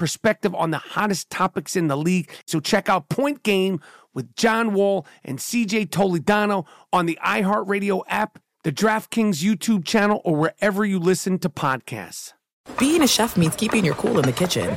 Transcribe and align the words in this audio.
perspective 0.00 0.52
on 0.56 0.72
the 0.72 0.78
hottest 0.78 1.30
topics 1.30 1.76
in 1.76 1.86
the 1.86 1.96
league. 1.96 2.28
So 2.46 2.58
check 2.58 2.88
out 2.88 3.08
Point 3.08 3.44
Game 3.44 3.80
with 4.14 4.34
John 4.34 4.72
Wall 4.74 5.06
and 5.22 5.38
CJ 5.38 5.90
Toledano 5.90 6.66
on 6.92 7.06
the 7.06 7.16
iHeartRadio 7.24 8.02
app, 8.08 8.40
the 8.64 8.72
DraftKings 8.72 9.44
YouTube 9.44 9.84
channel, 9.84 10.20
or 10.24 10.34
wherever 10.34 10.84
you 10.84 10.98
listen 10.98 11.38
to 11.40 11.48
podcasts. 11.48 12.32
Being 12.78 13.02
a 13.02 13.06
chef 13.08 13.36
means 13.36 13.54
keeping 13.56 13.84
your 13.84 13.94
cool 13.94 14.18
in 14.18 14.24
the 14.24 14.32
kitchen. 14.32 14.76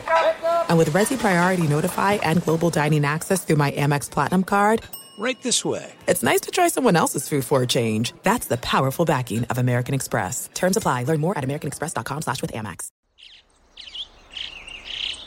And 0.70 0.78
with 0.78 0.90
Resy 0.92 1.18
Priority 1.18 1.68
Notify 1.68 2.14
and 2.16 2.42
Global 2.44 2.70
Dining 2.70 3.06
Access 3.06 3.44
through 3.44 3.58
my 3.58 3.72
Amex 3.72 4.10
Platinum 4.12 4.44
card, 4.44 4.82
Right 5.20 5.40
this 5.44 5.64
way. 5.64 5.94
it's 6.08 6.24
nice 6.24 6.42
to 6.42 6.52
try 6.52 6.68
someone 6.70 6.96
else's 6.96 7.30
food 7.30 7.46
for 7.46 7.62
a 7.62 7.68
change. 7.68 8.14
That's 8.24 8.48
the 8.48 8.58
powerful 8.58 9.06
backing 9.06 9.44
of 9.46 9.58
American 9.60 9.94
Express. 9.94 10.50
Terms 10.56 10.76
apply. 10.76 11.04
Learn 11.04 11.20
more 11.20 11.38
at 11.38 11.44
americanexpress.com 11.44 12.22
slash 12.24 12.42
with 12.42 12.52
Amex. 12.54 12.88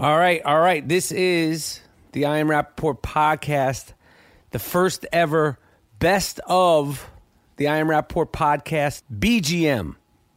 All 0.00 0.16
right, 0.16 0.40
all 0.46 0.58
right. 0.58 0.88
This 0.88 1.12
is 1.12 1.78
the 2.12 2.24
I 2.24 2.38
Am 2.38 2.48
Rapaport 2.48 3.02
podcast, 3.02 3.92
the 4.50 4.58
first 4.58 5.04
ever 5.12 5.58
best 5.98 6.40
of 6.46 7.06
the 7.56 7.68
I 7.68 7.76
Am 7.76 7.88
Rapaport 7.88 8.30
podcast 8.30 9.02
BGM 9.14 9.96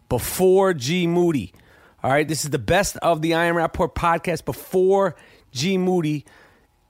before 0.10 0.74
G 0.74 1.08
Moody. 1.08 1.54
All 2.04 2.12
right, 2.12 2.28
this 2.28 2.44
is 2.44 2.50
the 2.50 2.60
best 2.60 2.98
of 2.98 3.22
the 3.22 3.36
I 3.36 3.46
Am 3.46 3.56
Rapaport 3.56 3.96
podcast 3.96 4.44
before 4.44 5.16
G 5.54 5.78
Moody, 5.78 6.26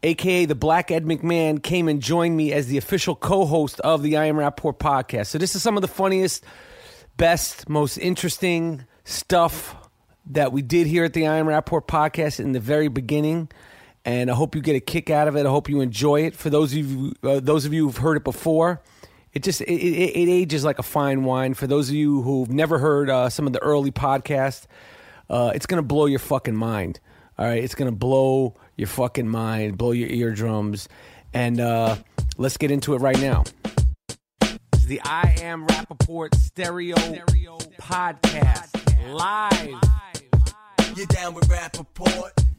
aka 0.02 0.46
the 0.46 0.56
Black 0.56 0.90
Ed 0.90 1.06
McMahon, 1.06 1.62
came 1.62 1.88
and 1.88 2.02
joined 2.02 2.36
me 2.36 2.52
as 2.52 2.66
the 2.66 2.80
official 2.80 3.16
co-host 3.16 3.82
of 3.82 4.02
the 4.02 4.18
I 4.18 4.26
Am 4.26 4.38
Rapaport 4.38 4.80
podcast. 4.80 5.28
So 5.28 5.38
this 5.38 5.56
is 5.56 5.62
some 5.62 5.78
of 5.78 5.82
the 5.82 5.88
funniest, 5.88 6.44
best, 7.18 7.70
most 7.70 8.00
interesting 8.00 8.86
stuff 9.04 9.76
that 10.28 10.52
we 10.52 10.62
did 10.62 10.88
here 10.88 11.04
at 11.04 11.14
the 11.14 11.28
I 11.28 11.38
Am 11.38 11.48
Rapaport 11.48 11.88
podcast 11.88 12.40
in 12.40 12.54
the 12.54 12.60
very 12.60 12.88
beginning, 12.88 13.50
and 14.06 14.32
I 14.32 14.34
hope 14.34 14.56
you 14.56 14.62
get 14.62 14.76
a 14.76 14.80
kick 14.80 15.10
out 15.10 15.28
of 15.28 15.36
it. 15.36 15.46
I 15.46 15.50
hope 15.50 15.70
you 15.70 15.82
enjoy 15.82 16.22
it. 16.22 16.36
For 16.36 16.50
those 16.50 16.72
of 16.72 16.78
you, 16.78 17.14
uh, 17.24 17.40
those 17.40 17.66
of 17.66 17.74
you 17.74 17.86
who've 17.86 17.98
heard 17.98 18.18
it 18.18 18.24
before, 18.24 18.82
it 19.34 19.44
just 19.44 19.62
it, 19.62 19.66
it, 19.70 20.16
it 20.16 20.30
ages 20.30 20.64
like 20.64 20.80
a 20.80 20.84
fine 20.84 21.24
wine. 21.24 21.54
For 21.54 21.68
those 21.68 21.90
of 21.90 21.96
you 21.96 22.22
who've 22.22 22.50
never 22.50 22.80
heard 22.80 23.10
uh, 23.10 23.30
some 23.30 23.48
of 23.48 23.54
the 23.54 23.60
early 23.60 23.92
podcasts, 23.92 24.66
uh, 25.30 25.52
it's 25.54 25.66
gonna 25.66 25.82
blow 25.82 26.06
your 26.06 26.20
fucking 26.20 26.56
mind. 26.56 27.00
All 27.38 27.46
right, 27.46 27.64
it's 27.64 27.76
gonna 27.76 27.92
blow 27.92 28.56
your 28.78 28.88
fucking 28.88 29.28
mind, 29.28 29.78
blow 29.78 29.92
your 29.92 30.10
eardrums, 30.10 30.88
and 31.34 31.60
uh, 31.60 31.96
let's 32.38 32.58
get 32.58 32.72
into 32.72 32.94
it 32.94 33.00
right 33.00 33.20
now. 33.20 33.44
The 34.86 35.02
I 35.04 35.36
Am 35.42 35.66
Rapaport 35.66 36.36
Stereo, 36.36 36.96
Podcast 37.80 38.74
live. 39.14 40.13
You 40.96 41.08
down 41.08 41.34
with 41.34 41.50
Rapaport? 41.50 42.43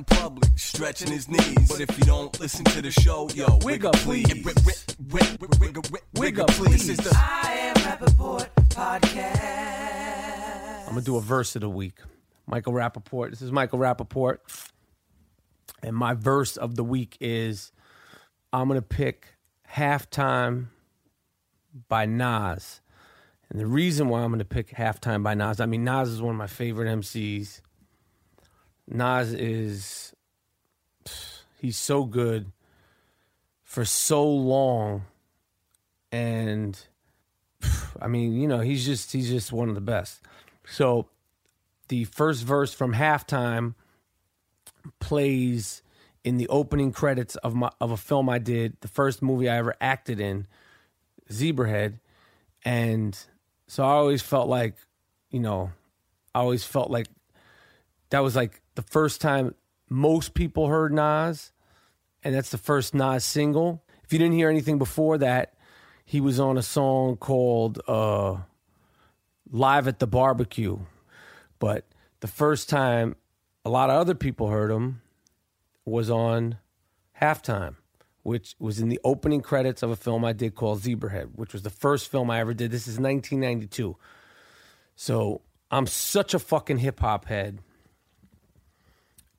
in 0.00 0.04
public, 0.16 0.50
stretching 0.56 1.10
his 1.10 1.28
knees. 1.28 1.68
But 1.68 1.80
if 1.80 1.98
you 1.98 2.04
don't 2.04 2.38
listen 2.40 2.64
to 2.66 2.82
the 2.82 2.90
show, 2.90 3.28
yo, 3.34 3.58
Wig 3.62 3.82
wigga 3.82 3.92
please. 4.02 4.26
please. 4.26 4.44
Wig- 4.44 5.12
wig- 5.12 5.40
wig- 5.40 5.40
wig- 5.40 5.50
wigga- 5.74 5.90
wig- 5.92 6.02
Wig 6.14 6.36
wigga 6.36 6.42
up, 6.42 6.48
please. 6.50 6.86
This 6.86 6.98
is 6.98 7.04
the 7.04 7.12
I 7.14 7.52
am 7.58 7.74
Rapaport 7.76 8.48
Podcast. 8.68 10.82
I'm 10.88 10.94
gonna 10.94 11.02
do 11.02 11.16
a 11.16 11.20
verse 11.20 11.54
of 11.54 11.62
the 11.62 11.70
week. 11.70 11.98
Michael 12.46 12.72
Rapaport. 12.72 13.30
This 13.30 13.42
is 13.42 13.52
Michael 13.52 13.78
Rapaport. 13.78 14.38
And 15.82 15.94
my 15.94 16.14
verse 16.14 16.56
of 16.56 16.76
the 16.76 16.84
week 16.84 17.16
is 17.20 17.72
I'm 18.52 18.68
gonna 18.68 18.82
pick 18.82 19.26
halftime 19.74 20.66
by 21.88 22.06
Nas. 22.06 22.80
And 23.50 23.60
the 23.60 23.66
reason 23.66 24.08
why 24.08 24.22
I'm 24.22 24.30
gonna 24.30 24.44
pick 24.44 24.70
halftime 24.70 25.22
by 25.22 25.34
Nas, 25.34 25.60
I 25.60 25.66
mean 25.66 25.84
Nas 25.84 26.08
is 26.08 26.22
one 26.22 26.34
of 26.34 26.38
my 26.38 26.46
favorite 26.46 26.88
MCs. 26.88 27.60
Nas 28.90 29.32
is 29.32 30.14
he's 31.58 31.76
so 31.76 32.04
good 32.04 32.50
for 33.62 33.84
so 33.84 34.28
long 34.28 35.04
and 36.12 36.78
I 38.00 38.08
mean, 38.08 38.40
you 38.40 38.48
know, 38.48 38.60
he's 38.60 38.84
just 38.84 39.12
he's 39.12 39.28
just 39.28 39.52
one 39.52 39.68
of 39.68 39.74
the 39.74 39.80
best. 39.80 40.22
So 40.64 41.08
the 41.88 42.04
first 42.04 42.44
verse 42.44 42.72
from 42.72 42.94
halftime 42.94 43.74
plays 44.98 45.82
in 46.24 46.36
the 46.36 46.48
opening 46.48 46.92
credits 46.92 47.36
of 47.36 47.54
my 47.54 47.70
of 47.80 47.90
a 47.90 47.96
film 47.96 48.28
I 48.28 48.38
did, 48.38 48.76
the 48.80 48.88
first 48.88 49.22
movie 49.22 49.48
I 49.48 49.56
ever 49.58 49.74
acted 49.80 50.20
in, 50.20 50.46
Zebrahead, 51.30 52.00
and 52.64 53.18
so 53.66 53.84
I 53.84 53.90
always 53.90 54.22
felt 54.22 54.48
like, 54.48 54.74
you 55.30 55.40
know, 55.40 55.70
I 56.34 56.40
always 56.40 56.64
felt 56.64 56.90
like 56.90 57.08
that 58.10 58.20
was 58.20 58.36
like 58.36 58.60
the 58.80 58.90
first 58.90 59.20
time 59.20 59.54
most 59.90 60.32
people 60.32 60.68
heard 60.68 60.92
Nas, 60.92 61.52
and 62.24 62.34
that's 62.34 62.50
the 62.50 62.58
first 62.58 62.94
Nas 62.94 63.24
single. 63.24 63.82
If 64.04 64.12
you 64.12 64.18
didn't 64.18 64.34
hear 64.34 64.48
anything 64.48 64.78
before 64.78 65.18
that, 65.18 65.54
he 66.04 66.20
was 66.20 66.40
on 66.40 66.56
a 66.56 66.62
song 66.62 67.16
called 67.16 67.80
uh, 67.86 68.38
Live 69.50 69.86
at 69.86 69.98
the 69.98 70.06
Barbecue. 70.06 70.78
But 71.58 71.84
the 72.20 72.26
first 72.26 72.70
time 72.70 73.16
a 73.66 73.70
lot 73.70 73.90
of 73.90 73.96
other 73.96 74.14
people 74.14 74.48
heard 74.48 74.70
him 74.70 75.02
was 75.84 76.08
on 76.08 76.56
Halftime, 77.20 77.76
which 78.22 78.54
was 78.58 78.80
in 78.80 78.88
the 78.88 79.00
opening 79.04 79.42
credits 79.42 79.82
of 79.82 79.90
a 79.90 79.96
film 79.96 80.24
I 80.24 80.32
did 80.32 80.54
called 80.54 80.80
Zebrahead, 80.80 81.32
which 81.34 81.52
was 81.52 81.62
the 81.62 81.70
first 81.70 82.10
film 82.10 82.30
I 82.30 82.40
ever 82.40 82.54
did. 82.54 82.70
This 82.70 82.88
is 82.88 82.98
1992. 82.98 83.96
So 84.96 85.42
I'm 85.70 85.86
such 85.86 86.32
a 86.32 86.38
fucking 86.38 86.78
hip 86.78 87.00
hop 87.00 87.26
head. 87.26 87.60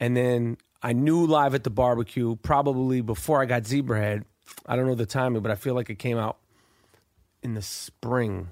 And 0.02 0.18
then 0.18 0.58
I 0.82 0.94
knew 0.94 1.28
Live 1.28 1.54
at 1.54 1.64
the 1.64 1.70
Barbecue 1.70 2.36
probably 2.38 3.02
before 3.02 3.40
I 3.40 3.46
got 3.46 3.64
Zebrahead. 3.64 4.24
I 4.66 4.76
don't 4.76 4.88
know 4.88 4.96
the 4.96 5.06
timing, 5.06 5.44
but 5.44 5.52
I 5.52 5.56
feel 5.56 5.76
like 5.76 5.92
it 5.92 6.00
came 6.00 6.18
out 6.18 6.40
in 7.44 7.54
the 7.54 7.62
spring 7.62 8.50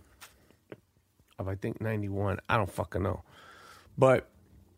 of 1.40 1.48
I 1.48 1.56
think 1.56 1.82
'91. 1.82 2.40
I 2.48 2.56
don't 2.56 2.72
fucking 2.72 3.02
know, 3.02 3.24
but 3.98 4.30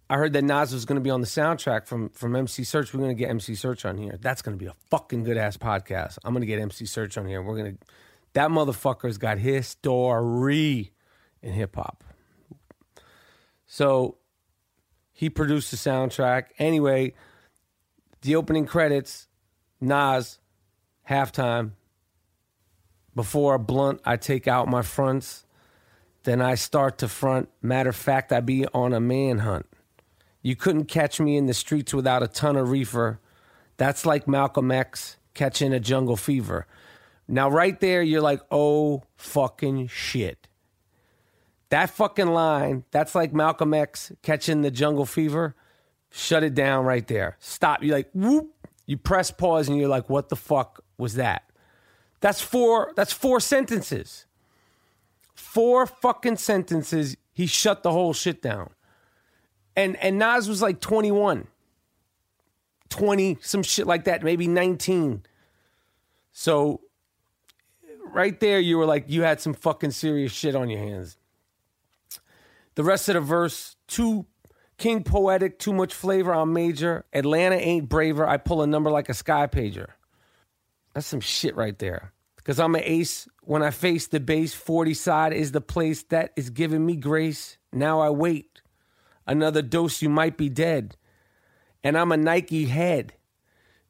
I 0.09 0.15
heard 0.15 0.33
that 0.33 0.43
Nas 0.43 0.73
was 0.73 0.85
going 0.85 0.95
to 0.95 1.03
be 1.03 1.09
on 1.09 1.19
the 1.19 1.27
soundtrack 1.27 1.87
from 1.87 2.09
from 2.09 2.35
MC 2.35 2.63
Serch. 2.63 2.93
We're 2.93 3.01
going 3.01 3.15
to 3.15 3.19
get 3.19 3.29
MC 3.29 3.53
Serch 3.53 3.87
on 3.87 3.97
here. 3.97 4.17
That's 4.21 4.41
going 4.41 4.57
to 4.57 4.63
be 4.63 4.69
a 4.69 4.75
fucking 4.89 5.25
good 5.25 5.37
ass 5.37 5.57
podcast. 5.57 6.19
I'm 6.23 6.33
going 6.33 6.41
to 6.41 6.47
get 6.47 6.59
MC 6.59 6.85
Serch 6.85 7.17
on 7.17 7.27
here. 7.27 7.41
We're 7.41 7.57
going 7.57 7.77
to. 7.77 7.85
That 8.33 8.49
motherfucker's 8.49 9.17
got 9.17 9.39
history 9.39 10.93
in 11.41 11.51
hip 11.51 11.75
hop. 11.75 12.05
So 13.67 14.15
he 15.21 15.29
produced 15.29 15.69
the 15.69 15.77
soundtrack. 15.77 16.45
Anyway, 16.57 17.13
the 18.23 18.35
opening 18.35 18.65
credits, 18.65 19.27
Nas, 19.79 20.39
halftime. 21.07 21.73
Before 23.13 23.53
a 23.53 23.59
blunt, 23.59 24.01
I 24.03 24.17
take 24.17 24.47
out 24.47 24.67
my 24.67 24.81
fronts. 24.81 25.45
Then 26.23 26.41
I 26.41 26.55
start 26.55 26.97
to 26.97 27.07
front. 27.07 27.49
Matter 27.61 27.91
of 27.91 27.95
fact, 27.95 28.31
I 28.31 28.39
be 28.39 28.65
on 28.73 28.93
a 28.93 28.99
manhunt. 28.99 29.67
You 30.41 30.55
couldn't 30.55 30.85
catch 30.85 31.19
me 31.19 31.37
in 31.37 31.45
the 31.45 31.53
streets 31.53 31.93
without 31.93 32.23
a 32.23 32.27
ton 32.27 32.55
of 32.55 32.71
reefer. 32.71 33.19
That's 33.77 34.07
like 34.07 34.27
Malcolm 34.27 34.71
X 34.71 35.17
catching 35.35 35.71
a 35.71 35.79
jungle 35.79 36.17
fever. 36.17 36.65
Now, 37.27 37.47
right 37.47 37.79
there, 37.79 38.01
you're 38.01 38.21
like, 38.21 38.41
oh, 38.49 39.03
fucking 39.17 39.85
shit. 39.85 40.40
That 41.71 41.89
fucking 41.89 42.27
line, 42.27 42.83
that's 42.91 43.15
like 43.15 43.33
Malcolm 43.33 43.73
X 43.73 44.11
catching 44.21 44.61
the 44.61 44.71
jungle 44.71 45.05
fever. 45.05 45.55
Shut 46.09 46.43
it 46.43 46.53
down 46.53 46.83
right 46.83 47.07
there. 47.07 47.37
Stop. 47.39 47.81
You're 47.81 47.95
like, 47.95 48.09
whoop. 48.13 48.53
You 48.85 48.97
press 48.97 49.31
pause 49.31 49.69
and 49.69 49.77
you're 49.77 49.87
like, 49.87 50.09
what 50.09 50.27
the 50.27 50.35
fuck 50.35 50.83
was 50.97 51.13
that? 51.15 51.49
That's 52.19 52.41
four, 52.41 52.91
that's 52.97 53.13
four 53.13 53.39
sentences. 53.39 54.25
Four 55.33 55.87
fucking 55.87 56.35
sentences. 56.37 57.15
He 57.31 57.47
shut 57.47 57.83
the 57.83 57.91
whole 57.91 58.11
shit 58.11 58.41
down. 58.41 58.71
And 59.77 59.95
and 59.97 60.19
Nas 60.19 60.49
was 60.49 60.61
like 60.61 60.81
21. 60.81 61.47
20, 62.89 63.37
some 63.39 63.63
shit 63.63 63.87
like 63.87 64.03
that, 64.03 64.21
maybe 64.21 64.45
19. 64.45 65.23
So 66.33 66.81
right 68.11 68.37
there, 68.41 68.59
you 68.59 68.77
were 68.77 68.85
like, 68.85 69.05
you 69.07 69.21
had 69.21 69.39
some 69.39 69.53
fucking 69.53 69.91
serious 69.91 70.33
shit 70.33 70.53
on 70.57 70.69
your 70.69 70.79
hands. 70.79 71.15
The 72.75 72.83
rest 72.83 73.09
of 73.09 73.15
the 73.15 73.21
verse, 73.21 73.75
too 73.87 74.25
King 74.81 75.03
Poetic, 75.03 75.59
too 75.59 75.73
much 75.73 75.93
flavor 75.93 76.33
on 76.33 76.53
major. 76.53 77.05
Atlanta 77.13 77.55
ain't 77.55 77.87
braver. 77.87 78.27
I 78.27 78.37
pull 78.37 78.63
a 78.63 78.67
number 78.67 78.89
like 78.89 79.09
a 79.09 79.13
sky 79.13 79.45
pager. 79.45 79.89
That's 80.93 81.05
some 81.05 81.19
shit 81.19 81.55
right 81.55 81.77
there. 81.77 82.13
Because 82.35 82.59
I'm 82.59 82.73
an 82.73 82.81
ace. 82.83 83.27
When 83.43 83.61
I 83.61 83.69
face 83.69 84.07
the 84.07 84.19
base, 84.19 84.55
40 84.55 84.95
side 84.95 85.33
is 85.33 85.51
the 85.51 85.61
place 85.61 86.01
that 86.05 86.33
is 86.35 86.49
giving 86.49 86.83
me 86.83 86.95
grace. 86.95 87.57
Now 87.71 87.99
I 87.99 88.09
wait. 88.09 88.63
Another 89.27 89.61
dose, 89.61 90.01
you 90.01 90.09
might 90.09 90.35
be 90.35 90.49
dead. 90.49 90.97
And 91.83 91.95
I'm 91.95 92.11
a 92.11 92.17
Nike 92.17 92.65
head. 92.65 93.13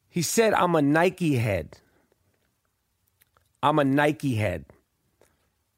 He 0.09 0.21
said, 0.21 0.53
I'm 0.53 0.75
a 0.75 0.81
Nike 0.81 1.35
head. 1.35 1.77
I'm 3.63 3.79
a 3.79 3.85
Nike 3.85 4.35
head. 4.35 4.65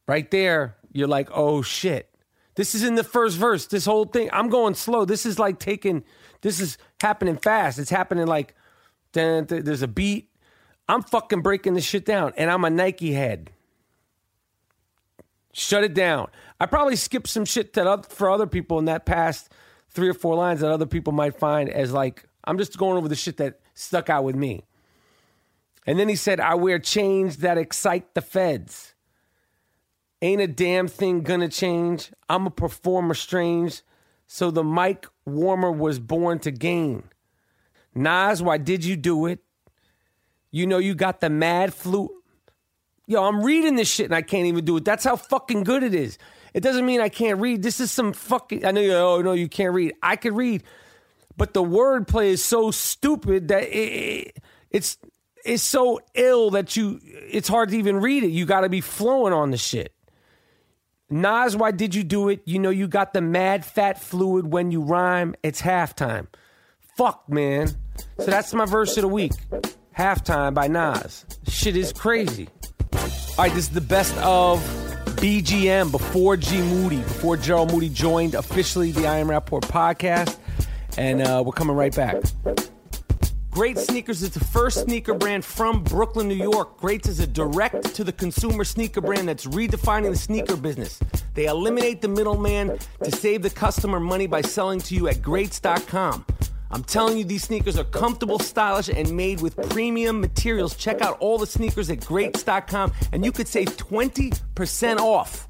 Right 0.07 0.29
there, 0.31 0.75
you're 0.91 1.07
like, 1.07 1.29
oh 1.31 1.61
shit. 1.61 2.09
This 2.55 2.75
is 2.75 2.83
in 2.83 2.95
the 2.95 3.03
first 3.03 3.37
verse. 3.37 3.65
This 3.65 3.85
whole 3.85 4.05
thing, 4.05 4.29
I'm 4.31 4.49
going 4.49 4.75
slow. 4.75 5.05
This 5.05 5.25
is 5.25 5.39
like 5.39 5.59
taking, 5.59 6.03
this 6.41 6.59
is 6.59 6.77
happening 7.01 7.37
fast. 7.37 7.79
It's 7.79 7.89
happening 7.89 8.27
like, 8.27 8.55
dun, 9.11 9.45
there's 9.47 9.81
a 9.81 9.87
beat. 9.87 10.29
I'm 10.87 11.01
fucking 11.01 11.41
breaking 11.41 11.73
this 11.73 11.85
shit 11.85 12.05
down, 12.05 12.33
and 12.37 12.51
I'm 12.51 12.65
a 12.65 12.69
Nike 12.69 13.13
head. 13.13 13.51
Shut 15.53 15.83
it 15.83 15.93
down. 15.93 16.27
I 16.59 16.65
probably 16.65 16.95
skipped 16.95 17.27
some 17.27 17.45
shit 17.45 17.73
that 17.73 18.11
for 18.11 18.29
other 18.29 18.47
people 18.47 18.79
in 18.79 18.85
that 18.85 19.05
past 19.05 19.49
three 19.89 20.09
or 20.09 20.13
four 20.13 20.35
lines 20.35 20.61
that 20.61 20.71
other 20.71 20.85
people 20.85 21.13
might 21.13 21.37
find 21.37 21.69
as 21.69 21.91
like, 21.91 22.27
I'm 22.43 22.57
just 22.57 22.77
going 22.77 22.97
over 22.97 23.07
the 23.07 23.15
shit 23.15 23.37
that 23.37 23.59
stuck 23.73 24.09
out 24.09 24.23
with 24.23 24.35
me. 24.35 24.65
And 25.85 25.99
then 25.99 26.09
he 26.09 26.15
said, 26.15 26.39
I 26.39 26.55
wear 26.55 26.79
chains 26.79 27.37
that 27.37 27.57
excite 27.57 28.13
the 28.13 28.21
feds. 28.21 28.92
Ain't 30.23 30.39
a 30.39 30.47
damn 30.47 30.87
thing 30.87 31.19
gonna 31.19 31.49
change. 31.49 32.09
I'm 32.29 32.47
a 32.47 32.49
performer 32.49 33.13
strange. 33.13 33.81
So 34.25 34.51
the 34.51 34.63
mic 34.63 35.05
warmer 35.25 35.69
was 35.69 35.99
born 35.99 36.39
to 36.39 36.51
gain. 36.51 37.03
Nas, 37.93 38.41
why 38.41 38.57
did 38.57 38.85
you 38.85 38.95
do 38.95 39.25
it? 39.25 39.39
You 40.49 40.65
know 40.65 40.77
you 40.77 40.95
got 40.95 41.19
the 41.19 41.29
mad 41.29 41.73
flu. 41.73 42.09
Yo, 43.05 43.21
I'm 43.21 43.43
reading 43.43 43.75
this 43.75 43.91
shit 43.91 44.05
and 44.05 44.15
I 44.15 44.21
can't 44.21 44.45
even 44.45 44.63
do 44.63 44.77
it. 44.77 44.85
That's 44.85 45.03
how 45.03 45.17
fucking 45.17 45.65
good 45.65 45.83
it 45.83 45.93
is. 45.93 46.17
It 46.53 46.61
doesn't 46.61 46.85
mean 46.85 47.01
I 47.01 47.09
can't 47.09 47.41
read. 47.41 47.61
This 47.61 47.81
is 47.81 47.91
some 47.91 48.13
fucking. 48.13 48.65
I 48.65 48.71
know 48.71 48.79
you. 48.79 48.93
Oh 48.93 49.21
no, 49.21 49.33
you 49.33 49.49
can't 49.49 49.73
read. 49.73 49.93
I 50.01 50.15
can 50.15 50.35
read, 50.35 50.63
but 51.35 51.53
the 51.53 51.61
wordplay 51.61 52.27
is 52.27 52.41
so 52.41 52.71
stupid 52.71 53.49
that 53.49 53.63
it, 53.63 53.77
it, 53.77 54.37
it's 54.71 54.97
it's 55.43 55.63
so 55.63 55.99
ill 56.13 56.51
that 56.51 56.77
you. 56.77 57.01
It's 57.03 57.49
hard 57.49 57.71
to 57.71 57.77
even 57.77 57.97
read 57.97 58.23
it. 58.23 58.29
You 58.29 58.45
got 58.45 58.61
to 58.61 58.69
be 58.69 58.79
flowing 58.79 59.33
on 59.33 59.51
the 59.51 59.57
shit. 59.57 59.93
Nas, 61.13 61.55
why 61.55 61.69
did 61.69 61.93
you 61.93 62.03
do 62.03 62.29
it? 62.29 62.41
You 62.45 62.57
know 62.57 62.71
you 62.71 62.87
got 62.87 63.13
the 63.13 63.21
mad 63.21 63.63
fat 63.63 64.01
fluid 64.01 64.51
when 64.51 64.71
you 64.71 64.81
rhyme. 64.81 65.35
It's 65.43 65.61
halftime. 65.61 66.25
Fuck 66.97 67.29
man. 67.29 67.67
So 68.17 68.25
that's 68.25 68.51
my 68.51 68.65
verse 68.65 68.97
of 68.97 69.03
the 69.03 69.07
week. 69.07 69.33
Halftime 69.95 70.55
by 70.55 70.67
Nas. 70.67 71.23
Shit 71.47 71.77
is 71.77 71.93
crazy. 71.93 72.49
All 72.93 72.99
right, 73.37 73.53
this 73.53 73.65
is 73.65 73.69
the 73.69 73.81
best 73.81 74.17
of 74.17 74.59
BGM 75.17 75.91
before 75.91 76.35
G 76.35 76.59
Moody, 76.61 76.97
before 76.97 77.37
Gerald 77.37 77.71
Moody 77.71 77.89
joined 77.89 78.33
officially 78.33 78.91
the 78.91 79.05
I 79.05 79.17
Am 79.17 79.27
Rapaport 79.27 79.65
podcast. 79.65 80.35
And 80.97 81.21
uh, 81.21 81.43
we're 81.45 81.51
coming 81.51 81.75
right 81.75 81.95
back. 81.95 82.23
Great 83.53 83.77
Sneakers 83.77 84.23
is 84.23 84.31
the 84.31 84.39
first 84.39 84.81
sneaker 84.81 85.13
brand 85.13 85.45
from 85.45 85.83
Brooklyn, 85.83 86.27
New 86.27 86.33
York. 86.33 86.75
Greats 86.77 87.07
is 87.07 87.19
a 87.19 87.27
direct 87.27 87.93
to 87.93 88.03
the 88.03 88.11
consumer 88.11 88.63
sneaker 88.63 88.99
brand 88.99 89.29
that's 89.29 89.45
redefining 89.45 90.09
the 90.09 90.17
sneaker 90.17 90.55
business. 90.55 90.99
They 91.35 91.45
eliminate 91.45 92.01
the 92.01 92.07
middleman 92.07 92.79
to 93.03 93.11
save 93.11 93.43
the 93.43 93.51
customer 93.51 93.99
money 93.99 94.25
by 94.25 94.41
selling 94.41 94.79
to 94.81 94.95
you 94.95 95.07
at 95.07 95.21
greats.com. 95.21 96.25
I'm 96.71 96.83
telling 96.83 97.15
you, 97.15 97.25
these 97.25 97.43
sneakers 97.43 97.77
are 97.77 97.83
comfortable, 97.83 98.39
stylish, 98.39 98.89
and 98.89 99.15
made 99.15 99.39
with 99.39 99.55
premium 99.69 100.19
materials. 100.19 100.75
Check 100.75 101.01
out 101.01 101.17
all 101.19 101.37
the 101.37 101.45
sneakers 101.45 101.91
at 101.91 102.03
greats.com, 102.03 102.91
and 103.11 103.23
you 103.23 103.31
could 103.31 103.47
save 103.47 103.67
20% 103.77 104.97
off 104.97 105.47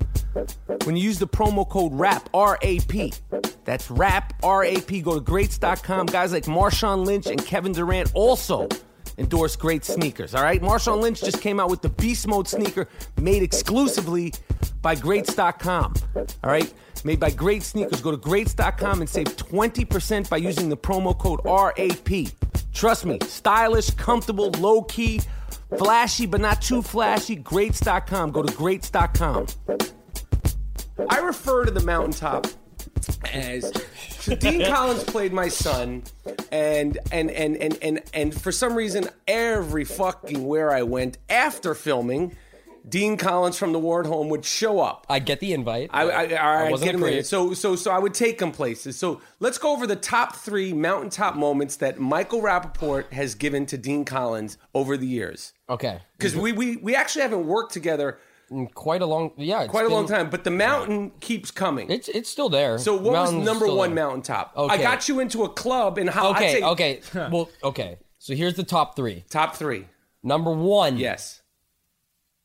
when 0.86 0.96
you 0.96 1.04
use 1.04 1.20
the 1.20 1.28
promo 1.28 1.68
code 1.68 1.94
RAP, 1.94 2.30
R 2.34 2.58
A 2.62 2.80
P. 2.82 3.14
That's 3.66 3.90
RAP, 3.90 4.34
R 4.44 4.64
A 4.64 4.80
P. 4.82 5.02
Go 5.02 5.16
to 5.16 5.22
greats.com. 5.22 6.08
Guys 6.08 6.32
like 6.34 6.46
Marshawn 6.46 7.06
Lynch 7.06 7.28
and 7.28 7.44
Kevin 7.46 7.72
Durant 7.72 8.12
also 8.14 8.68
endorse 9.18 9.56
great 9.56 9.86
sneakers. 9.86 10.36
All 10.36 10.44
right, 10.44 10.62
Marshawn 10.62 11.00
Lynch 11.02 11.22
just 11.22 11.42
came 11.42 11.60
out 11.60 11.70
with 11.70 11.82
the 11.82 11.90
Beast 11.90 12.28
Mode 12.28 12.48
sneaker 12.48 12.88
made 13.20 13.44
exclusively 13.44 14.34
by 14.82 14.96
greats.com. 14.96 15.94
All 16.16 16.26
right, 16.44 16.72
made 17.04 17.20
by 17.20 17.32
Great 17.32 17.64
Sneakers. 17.64 18.02
Go 18.02 18.12
to 18.12 18.18
greats.com 18.18 19.02
and 19.02 19.10
save 19.10 19.28
20% 19.38 20.30
by 20.30 20.38
using 20.38 20.70
the 20.70 20.78
promo 20.78 21.18
code 21.18 21.40
RAP. 21.46 22.34
Trust 22.74 23.06
me, 23.06 23.20
stylish, 23.22 23.92
comfortable, 23.92 24.50
low 24.60 24.82
key, 24.84 25.22
flashy, 25.78 26.26
but 26.26 26.42
not 26.42 26.62
too 26.62 26.82
flashy. 26.82 27.36
Greats.com. 27.36 28.32
Go 28.32 28.44
to 28.44 28.54
greats.com. 28.54 29.48
I 31.10 31.20
refer 31.20 31.66
to 31.66 31.72
the 31.72 31.82
mountaintop 31.82 32.48
as 33.32 33.72
Dean 34.40 34.66
Collins 34.72 35.04
played 35.04 35.34
my 35.34 35.48
son, 35.48 36.04
and 36.52 36.98
and 37.12 37.32
and 37.32 37.58
and 37.58 37.78
and 37.82 38.02
and 38.14 38.42
for 38.42 38.52
some 38.52 38.76
reason, 38.76 39.10
every 39.28 39.86
fucking 39.86 40.46
where 40.46 40.72
I 40.72 40.84
went 40.84 41.18
after 41.30 41.74
filming, 41.74 42.36
Dean 42.88 43.16
Collins 43.18 43.58
from 43.58 43.72
the 43.72 43.80
War 43.80 44.02
at 44.02 44.08
Home 44.08 44.30
would 44.30 44.44
show 44.44 44.80
up. 44.80 45.06
I 45.10 45.20
get 45.20 45.40
the 45.40 45.54
invite. 45.54 45.90
I, 45.94 46.04
I, 46.04 46.64
right, 46.64 46.72
wasn't 46.72 46.92
get 46.92 46.96
him 46.96 47.04
in. 47.04 47.24
So, 47.24 47.54
so, 47.54 47.76
so 47.76 47.92
I 47.92 48.00
would 48.00 48.14
take 48.14 48.42
him 48.42 48.52
places. 48.52 48.98
So 48.98 49.22
let's 49.40 49.58
go 49.58 49.72
over 49.72 49.88
the 49.88 49.96
top 49.96 50.36
three 50.36 50.74
mountaintop 50.74 51.36
moments 51.36 51.78
that 51.78 52.00
Michael 52.00 52.42
Rapaport 52.42 53.12
has 53.14 53.36
given 53.36 53.66
to 53.68 53.78
Dean 53.78 54.04
Collins 54.04 54.58
over 54.74 54.98
the 54.98 55.08
years. 55.08 55.54
Okay, 55.70 56.00
Because 56.18 56.34
mm-hmm. 56.34 56.42
we, 56.42 56.52
we, 56.52 56.76
we 56.78 56.96
actually 56.96 57.22
haven't 57.22 57.48
worked 57.48 57.72
together 57.74 58.20
quite 58.74 59.02
a 59.02 59.06
long, 59.06 59.32
yeah, 59.38 59.66
quite 59.68 59.86
a 59.86 59.90
long 59.90 60.08
time, 60.08 60.30
but 60.30 60.44
the 60.44 60.52
mountain 60.52 61.12
keeps 61.20 61.52
coming. 61.52 61.90
It's 61.90 62.08
it's 62.10 62.30
still 62.30 62.50
there. 62.50 62.78
so 62.78 62.96
what 62.96 63.14
Mountain's 63.14 63.38
was 63.38 63.46
number 63.46 63.68
one 63.74 63.96
there. 63.96 64.06
mountaintop? 64.06 64.54
I 64.58 64.78
got 64.78 65.08
you 65.10 65.20
into 65.20 65.44
a 65.44 65.50
club 65.50 65.98
and 65.98 66.10
how 66.10 66.32
Okay, 66.32 66.54
say 66.60 66.64
okay. 66.64 67.02
well, 67.32 67.50
okay. 67.64 67.98
So 68.20 68.34
here's 68.36 68.56
the 68.56 68.64
top 68.64 68.96
three. 68.96 69.24
top 69.30 69.56
three. 69.56 69.88
Number 70.24 70.52
one, 70.52 70.98
Yes. 70.98 71.42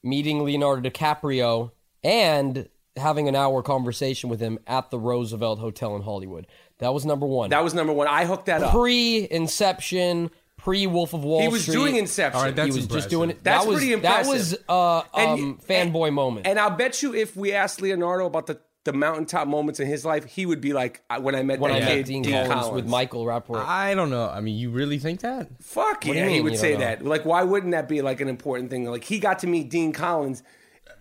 meeting 0.03 0.45
Leonardo 0.45 0.89
DiCaprio 0.89 1.71
and 2.03 2.69
having 2.97 3.29
an 3.29 3.37
hour 3.37 3.63
conversation 3.63 4.29
with 4.29 4.41
him 4.41 4.59
at 4.67 4.91
the 4.91 4.99
Roosevelt 4.99 5.59
Hotel 5.61 5.95
in 5.95 6.03
Hollywood. 6.03 6.47
That 6.79 6.93
was 6.95 7.05
number 7.05 7.27
one. 7.27 7.51
That 7.51 7.63
was 7.63 7.75
number 7.75 7.93
one. 7.93 8.07
I 8.09 8.25
hooked 8.25 8.47
that 8.47 8.63
up. 8.63 8.73
pre 8.73 9.29
Inception, 9.31 10.31
pre 10.69 10.87
Wolf 10.87 11.15
of 11.15 11.25
Wall 11.25 11.41
He 11.41 11.49
was 11.49 11.63
Street. 11.63 11.75
doing 11.75 11.97
Inception. 11.97 12.39
All 12.39 12.45
right, 12.45 12.55
that's 12.55 12.75
he 12.75 12.79
was 12.79 12.87
just 12.87 13.09
doing 13.09 13.31
it. 13.31 13.43
That's 13.43 13.65
that 13.65 13.69
was, 13.69 13.79
pretty 13.79 13.93
impressive. 13.95 14.27
That 14.27 14.33
impressive. 14.35 14.65
was 14.69 15.05
uh, 15.17 15.31
um, 15.33 15.39
you- 15.39 15.59
fanboy 15.69 16.13
moment. 16.13 16.47
And 16.47 16.59
I'll 16.59 16.71
bet 16.77 17.03
you 17.03 17.15
if 17.15 17.37
we 17.37 17.53
asked 17.53 17.81
Leonardo 17.81 18.27
about 18.27 18.47
the, 18.47 18.61
the 18.85 18.93
mountaintop 18.93 19.49
moments 19.49 19.81
in 19.81 19.87
his 19.87 20.05
life, 20.05 20.25
he 20.27 20.45
would 20.47 20.61
be 20.61 20.73
like, 20.75 21.03
when 21.21 21.35
I 21.35 21.43
met 21.43 21.59
when 21.61 21.73
that 21.73 21.83
I 21.83 21.87
kid, 21.87 21.97
met 21.97 22.07
Dean, 22.07 22.47
Collins, 22.47 22.75
with 22.75 22.87
Michael 22.87 23.25
Rapaport. 23.25 23.65
I 23.65 23.95
don't 23.95 24.11
know. 24.11 24.29
I 24.29 24.41
mean, 24.41 24.57
you 24.57 24.71
really 24.71 24.99
think 24.99 25.21
that? 25.21 25.49
Fuck 25.63 26.03
do 26.03 26.09
you 26.09 26.15
yeah, 26.15 26.29
he 26.29 26.41
would 26.41 26.57
say 26.59 26.75
know? 26.75 26.81
that. 26.81 27.05
Like, 27.05 27.25
why 27.25 27.43
wouldn't 27.45 27.73
that 27.73 27.89
be 27.89 28.03
like 28.03 28.21
an 28.21 28.29
important 28.29 28.71
thing? 28.71 28.85
Like, 28.85 29.05
he 29.05 29.19
got 29.19 29.39
to 29.41 29.47
meet 29.47 29.71
Dean 29.71 29.93
Collins. 29.93 30.43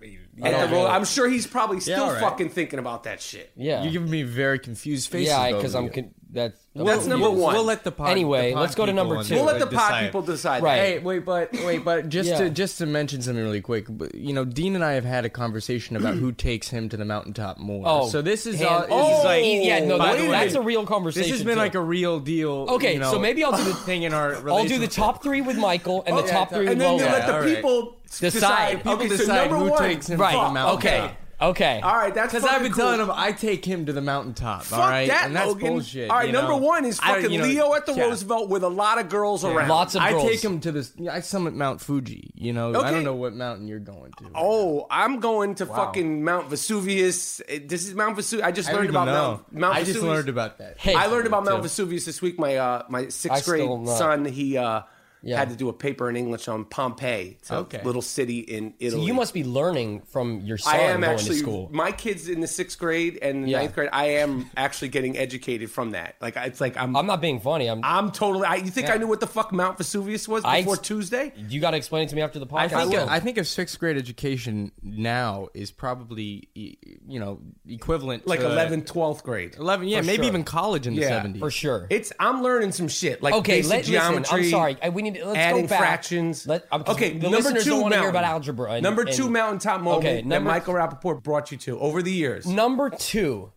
at 0.02 0.52
don't 0.52 0.70
the 0.70 0.76
Ro- 0.76 0.82
really- 0.84 0.86
I'm 0.92 1.06
sure 1.06 1.28
he's 1.30 1.48
probably 1.48 1.80
still 1.80 2.04
all 2.04 2.12
right. 2.12 2.22
fucking 2.22 2.50
thinking 2.50 2.80
about 2.80 3.04
that 3.04 3.22
shit. 3.22 3.52
yeah, 3.56 3.84
You're 3.84 3.92
giving 3.94 4.10
me 4.10 4.22
a 4.22 4.26
very 4.26 4.60
confused 4.60 5.10
faces. 5.10 5.28
yeah, 5.30 5.52
because 5.52 5.74
I'm. 5.76 5.90
Con- 5.90 6.12
that's 6.30 6.60
That's 6.76 7.06
number 7.06 7.30
one. 7.30 7.54
We'll 7.54 7.64
let 7.64 7.84
the 7.84 7.92
pod, 7.92 8.10
Anyway, 8.10 8.50
the 8.50 8.54
pod 8.56 8.62
let's 8.62 8.76
go 8.76 8.86
to 8.86 8.92
number 8.94 9.24
two. 9.24 9.36
We'll 9.36 9.46
let 9.46 9.60
the- 9.60 9.66
the 9.66 9.76
pod 9.76 9.90
decide. 9.90 10.06
people 10.06 10.22
decide. 10.22 10.62
Right. 10.64 10.78
Hey, 10.78 11.00
wait, 11.00 11.26
but 11.26 11.54
wait, 11.66 11.86
but 11.86 12.10
just 12.10 12.30
Yeah. 12.30 12.38
to 12.40 12.50
just 12.50 12.78
to 12.80 12.86
mention 12.86 13.22
something 13.22 13.42
really 13.44 13.62
quick, 13.62 13.88
you 14.14 14.34
know, 14.34 14.44
Dean 14.44 14.76
and 14.76 14.84
I 14.84 14.94
have 14.94 15.06
had 15.06 15.24
a 15.26 15.30
conversation 15.30 15.96
about 15.96 16.16
who 16.16 16.32
takes 16.48 16.70
him 16.70 16.90
to 16.90 16.98
the 16.98 17.06
mountaintop 17.06 17.58
more. 17.60 17.84
Oh, 17.88 18.10
so 18.10 18.22
this 18.22 18.46
is 18.46 18.58
hand- 18.60 18.70
all. 18.70 18.82
This 18.82 18.90
Oh, 18.92 19.20
is 19.20 19.24
like, 19.26 19.44
yeah, 19.46 19.80
no, 19.86 19.98
that- 19.98 20.18
the 20.18 20.28
that's 20.28 20.54
a 20.56 20.62
real 20.62 20.86
conversation. 20.86 21.30
This 21.30 21.38
has 21.40 21.46
been 21.46 21.56
too. 21.56 21.60
like 21.62 21.76
a 21.76 21.82
real 21.82 22.20
deal. 22.20 22.66
Okay, 22.72 22.94
you 22.94 23.00
know, 23.00 23.12
so 23.12 23.20
maybe 23.20 23.44
I'll 23.44 23.56
do 23.56 23.64
the 23.64 23.74
thing 23.86 24.04
in 24.04 24.14
our. 24.14 24.34
I'll 24.50 24.66
do 24.66 24.78
the 24.80 24.88
top 24.88 25.24
three 25.24 25.42
with 25.42 25.58
Michael 25.58 26.04
and 26.06 26.18
the 26.18 26.24
Oh, 26.24 26.28
top 26.28 26.52
yeah, 26.52 26.58
three 26.58 26.68
and 26.68 26.78
with 26.78 26.80
then 26.80 26.98
you 27.00 27.06
Logan. 27.06 27.20
let 27.28 27.42
the 27.44 27.56
people 27.56 27.96
Decide. 28.20 28.32
decide. 28.32 28.78
People 28.78 28.92
okay, 28.94 29.08
so 29.10 29.18
decide 29.18 29.50
number 29.50 29.66
who 29.66 29.72
one, 29.72 29.80
takes 29.84 30.10
him 30.10 30.20
Right. 30.20 30.32
to 30.32 30.38
the 30.38 30.50
mountaintop. 30.54 30.76
Okay. 30.80 31.12
Okay. 31.40 31.82
All 31.82 31.96
right, 31.96 32.14
that's 32.16 32.34
Because 32.34 32.50
I've 32.50 32.64
been 32.64 32.72
fucking 32.72 32.84
telling 32.84 32.98
cool. 33.06 33.14
him 33.14 33.22
I 33.22 33.32
take 33.32 33.64
him 33.64 33.86
to 33.86 33.94
the 33.94 34.02
mountaintop. 34.02 34.64
Fuck 34.64 34.80
all 34.80 34.90
right, 34.90 35.08
that, 35.08 35.28
and 35.28 35.36
that's 35.36 35.48
Logan. 35.48 35.68
bullshit. 35.74 36.10
All 36.10 36.18
right, 36.18 36.32
number 36.32 36.54
know? 36.54 36.58
one 36.58 36.84
is 36.84 37.00
I- 37.00 37.14
fucking 37.16 37.32
you 37.32 37.38
know, 37.38 37.46
Leo 37.46 37.74
at 37.76 37.86
the 37.86 37.94
yeah. 37.94 38.06
Roosevelt 38.06 38.50
with 38.50 38.64
a 38.64 38.70
lot 38.70 38.98
of 38.98 39.10
girls 39.10 39.46
around. 39.46 39.70
Lots 39.70 39.94
of 39.94 40.02
I 40.02 40.14
take 40.14 40.44
him 40.44 40.60
to 40.62 40.72
this. 40.72 40.94
I 41.12 41.20
summit 41.20 41.54
Mount 41.54 41.80
Fuji. 41.80 42.32
You 42.34 42.54
know, 42.54 42.70
okay. 42.70 42.88
I 42.88 42.92
don't 42.92 43.04
know 43.04 43.14
what 43.14 43.34
mountain 43.36 43.68
you're 43.68 43.78
going 43.78 44.14
to. 44.14 44.32
Oh, 44.34 44.88
I'm 44.90 45.20
going 45.20 45.54
to 45.56 45.68
fucking 45.68 46.24
Mount 46.24 46.50
Vesuvius. 46.50 47.40
This 47.48 47.88
is 47.88 47.94
Mount 47.94 48.16
Vesuvius. 48.16 48.48
I 48.48 48.52
just 48.52 48.70
I 48.70 48.74
learned 48.74 48.90
about. 48.90 49.06
Mount, 49.06 49.54
Mount 49.54 49.76
I 49.76 49.80
Vesuvius. 49.82 49.96
just 50.04 50.08
learned 50.08 50.30
about 50.30 50.58
that. 50.58 50.80
Hey, 50.80 50.96
I 50.96 51.06
learned 51.06 51.28
about 51.28 51.46
Mount. 51.46 51.62
Vesuvius 51.62 52.06
this 52.06 52.20
week. 52.20 52.40
My 52.40 52.56
uh, 52.58 52.84
my 52.90 53.10
sixth 53.10 53.44
I 53.48 53.52
grade 53.52 53.88
son, 53.90 54.26
he 54.26 54.58
uh, 54.58 54.82
Yeah. 55.24 55.38
had 55.38 55.50
to 55.50 55.56
do 55.56 55.68
a 55.70 55.74
paper 55.74 56.10
in 56.10 56.16
English 56.16 56.48
on 56.48 56.66
Pompeii. 56.66 57.38
It's 57.40 57.50
a 57.52 57.58
Okay. 57.58 57.82
little 57.84 58.02
city 58.02 58.40
in 58.40 58.70
So 58.72 58.76
Italy. 58.80 59.06
you 59.06 59.14
must 59.14 59.34
be 59.34 59.44
learning 59.44 60.02
from 60.10 60.42
your 60.42 60.58
son 60.58 60.76
I 60.76 60.80
am 60.80 61.02
going 61.02 61.12
actually 61.14 61.36
to 61.36 61.42
school. 61.42 61.70
my 61.72 61.92
kids 61.92 62.30
in 62.30 62.40
the 62.42 62.48
sixth 62.48 62.78
grade 62.80 63.18
and 63.22 63.44
the 63.44 63.50
Yeah. 63.50 63.60
ninth 63.60 63.74
grade. 63.76 63.90
I 63.92 64.06
am 64.22 64.50
actually 64.58 64.90
getting 64.90 65.18
educated 65.18 65.72
from 65.72 65.92
that. 65.92 66.16
Like 66.22 66.36
it's 66.38 66.62
like 66.62 66.78
I'm 66.78 66.96
I'm 66.96 67.06
not 67.08 67.22
being 67.22 67.40
funny. 67.40 67.68
I'm. 67.68 67.82
I'm 67.84 68.12
totally. 68.12 68.46
I, 68.46 68.56
you 68.56 68.70
think 68.72 68.90
I 68.90 68.98
knew 68.98 69.08
what 69.08 69.20
the 69.20 69.28
fuck 69.28 69.52
Mount 69.52 69.78
Vesuvius 69.78 70.28
was 70.28 70.44
I- 70.46 70.62
before 70.62 70.78
Tuesday? 70.78 71.34
you 71.50 71.60
got 71.60 71.72
to 71.72 71.78
explain 71.78 72.04
it 72.06 72.10
to 72.10 72.16
me 72.16 72.22
after 72.22 72.40
the 72.40 72.48
podcast. 72.48 72.74
I 72.74 72.82
think 72.86 72.92
will. 72.94 73.10
I 73.10 73.20
think 73.20 73.38
a 73.38 73.44
sixth 73.44 73.80
grade 73.80 73.98
education 73.98 74.72
now 74.84 75.48
is 75.54 75.72
probably 75.72 76.48
you 76.54 77.20
know 77.20 77.40
equivalent 77.68 78.28
Like 78.28 78.40
to 78.40 78.46
11th, 78.48 78.86
12th 78.86 79.24
grade. 79.24 79.56
11 79.58 79.88
yeah 79.88 80.00
For 80.00 80.06
maybe 80.06 80.18
sure. 80.18 80.26
even 80.26 80.44
college 80.44 80.88
in 80.88 80.96
the 80.96 81.02
Yeah, 81.02 81.24
70s 81.24 81.40
for 81.40 81.52
sure. 81.52 81.88
It's 81.90 82.12
I'm 82.20 82.42
learning 82.44 82.72
some 82.72 82.88
shit 82.88 83.22
like 83.24 83.34
Okay, 83.36 83.58
basic 83.60 83.70
let, 83.70 83.78
listen. 83.80 83.94
geometry. 83.94 84.40
I'm 84.46 84.50
sorry. 84.50 84.78
I- 84.82 84.90
We 84.90 85.02
need 85.12 85.20
to 85.20 85.26
let's 85.28 85.38
adding 85.38 85.64
go 85.64 85.68
back. 85.70 85.80
fractions. 85.80 86.48
Let, 86.48 86.66
okay, 86.72 87.14
the 87.14 87.20
number 87.30 87.38
listeners 87.38 87.64
two 87.64 87.70
don't 87.72 87.82
want 87.82 87.94
to 87.94 88.00
hear 88.00 88.08
mountain. 88.12 88.22
about 88.24 88.32
algebra. 88.32 88.72
and- 88.74 88.84
number 88.84 89.02
and- 89.04 89.12
two 89.12 89.30
mountaintop 89.30 89.82
moment 89.82 90.06
Okay, 90.06 90.22
that 90.30 90.44
Michael 90.44 90.74
Rapaport 90.76 91.24
brought 91.24 91.52
you 91.52 91.58
to 91.60 91.80
over 91.80 92.02
the 92.02 92.12
years. 92.12 92.46
Number 92.46 92.90
two, 92.90 93.52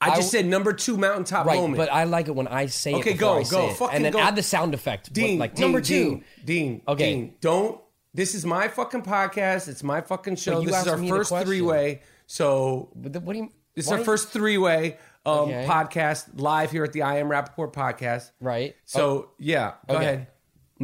I 0.00 0.08
just 0.16 0.34
I- 0.34 0.38
said 0.38 0.46
number 0.46 0.72
two 0.72 0.96
mountaintop 0.96 1.46
right? 1.46 1.56
moment. 1.60 1.76
But 1.78 1.92
I 1.92 2.04
like 2.04 2.28
it 2.28 2.34
when 2.34 2.48
I 2.48 2.66
say 2.66 2.94
Okay, 2.94 3.10
it. 3.10 3.18
before 3.18 3.34
go, 3.34 3.38
I 3.38 3.68
go, 3.68 3.74
fucking 3.74 3.96
and 3.96 4.04
then 4.04 4.12
go. 4.12 4.18
add 4.18 4.34
the 4.36 4.42
sound 4.42 4.74
effect. 4.74 5.12
Dean, 5.12 5.38
like 5.38 5.54
Dean, 5.54 5.62
number 5.64 5.80
two. 5.80 6.22
Dean, 6.44 6.82
Okay. 6.88 7.12
Dean, 7.14 7.34
don't. 7.40 7.80
This 8.14 8.34
is 8.34 8.44
my 8.44 8.68
fucking 8.68 9.02
podcast. 9.02 9.68
It's 9.68 9.82
my 9.82 10.00
fucking 10.02 10.36
show. 10.36 10.60
You 10.60 10.66
This 10.66 10.82
is 10.82 10.88
our 10.88 10.98
first 10.98 11.34
three 11.44 11.62
way. 11.62 12.02
So 12.26 12.90
what 12.94 13.12
do 13.12 13.38
you? 13.38 13.48
this 13.74 13.86
is 13.86 13.92
our 13.92 13.98
first 13.98 14.28
three 14.30 14.58
way 14.58 14.98
um, 15.24 15.32
Okay. 15.48 15.64
podcast 15.68 16.26
live 16.34 16.72
here 16.72 16.82
at 16.84 16.92
the 16.92 17.02
I 17.02 17.18
Am 17.18 17.28
Rapaport 17.28 17.72
podcast. 17.72 18.32
Right. 18.40 18.74
So 18.84 19.30
yeah, 19.38 19.74
go 19.88 19.94
Okay. 19.94 20.04
ahead, 20.04 20.26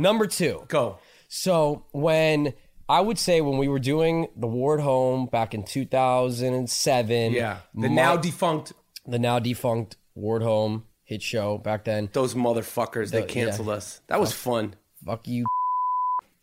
Number 0.01 0.27
two. 0.27 0.65
go. 0.69 0.99
So 1.29 1.85
when 1.93 2.55
I 2.89 3.01
would 3.01 3.19
say 3.19 3.41
when 3.41 3.59
we 3.59 3.69
were 3.69 3.79
doing 3.79 4.29
the 4.37 4.47
War 4.47 4.79
at 4.79 4.83
Home 4.83 5.27
back 5.27 5.53
in 5.55 5.63
2007, 5.65 7.33
Yeah, 7.33 7.59
the 7.75 7.89
my- 7.89 7.95
now 7.95 8.17
defunct 8.17 8.73
the 9.07 9.19
now 9.19 9.39
defunct 9.39 9.97
War 10.15 10.37
at 10.37 10.43
Home 10.43 10.85
hit 11.05 11.23
show 11.23 11.59
back 11.59 11.85
then. 11.85 12.09
those 12.13 12.35
motherfuckers. 12.35 13.11
They 13.11 13.21
The- 13.23 13.27
canceled 13.27 13.69
yeah. 13.69 13.75
us. 13.75 14.01
That 14.09 14.21
was 14.21 14.33
fun. 14.33 14.75
Fuck 15.05 15.27
you. 15.29 15.45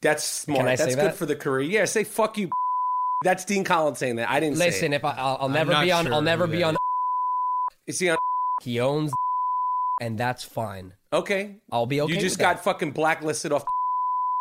That's 0.01 0.23
smart. 0.23 0.59
Can 0.59 0.67
I 0.67 0.75
That's 0.75 0.91
say 0.93 0.95
good 0.99 1.11
that? 1.11 1.15
for 1.15 1.25
the 1.25 1.35
career. 1.35 1.67
Yeah, 1.67 1.85
say 1.85 2.03
fuck 2.03 2.37
you. 2.37 2.49
That's 3.23 3.43
Dean 3.45 3.63
Collins 3.63 3.97
saying 3.97 4.17
that. 4.17 4.29
I 4.29 4.39
didn't 4.39 4.57
say 4.57 4.65
Listen, 4.67 4.93
if 4.93 5.03
I, 5.03 5.11
I'll, 5.11 5.37
I'll 5.41 5.49
never 5.49 5.71
be 5.81 5.91
on, 5.91 6.05
sure 6.05 6.13
I'll 6.13 6.21
never 6.21 6.45
be 6.47 6.59
that 6.59 6.67
on. 6.67 6.77
Is 7.87 7.99
he 7.99 8.09
on? 8.09 8.17
He 8.61 8.79
owns, 8.79 9.13
and 10.01 10.17
that's 10.17 10.43
fine. 10.43 10.93
Okay, 11.15 11.55
I'll 11.71 11.85
be 11.85 12.01
okay. 12.01 12.13
You 12.13 12.19
just 12.19 12.35
with 12.35 12.39
got 12.41 12.55
that. 12.57 12.63
fucking 12.63 12.91
blacklisted 12.91 13.51
off. 13.51 13.63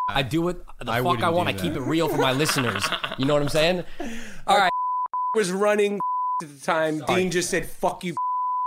I 0.08 0.22
do 0.22 0.48
it 0.48 0.58
the 0.84 0.90
I 0.92 1.02
fuck 1.02 1.22
I 1.22 1.30
want. 1.30 1.48
I 1.48 1.52
keep 1.52 1.74
it 1.74 1.80
real 1.80 2.08
for 2.08 2.18
my 2.18 2.32
listeners. 2.42 2.84
You 3.18 3.24
know 3.26 3.34
what 3.34 3.42
I'm 3.42 3.48
saying? 3.48 3.84
All 4.46 4.58
right. 4.58 4.72
Was 5.34 5.50
running 5.50 5.94
at 6.42 6.48
the 6.48 6.60
time. 6.64 7.00
Dean 7.06 7.30
just 7.30 7.50
said 7.50 7.66
fuck 7.66 8.04
you. 8.04 8.14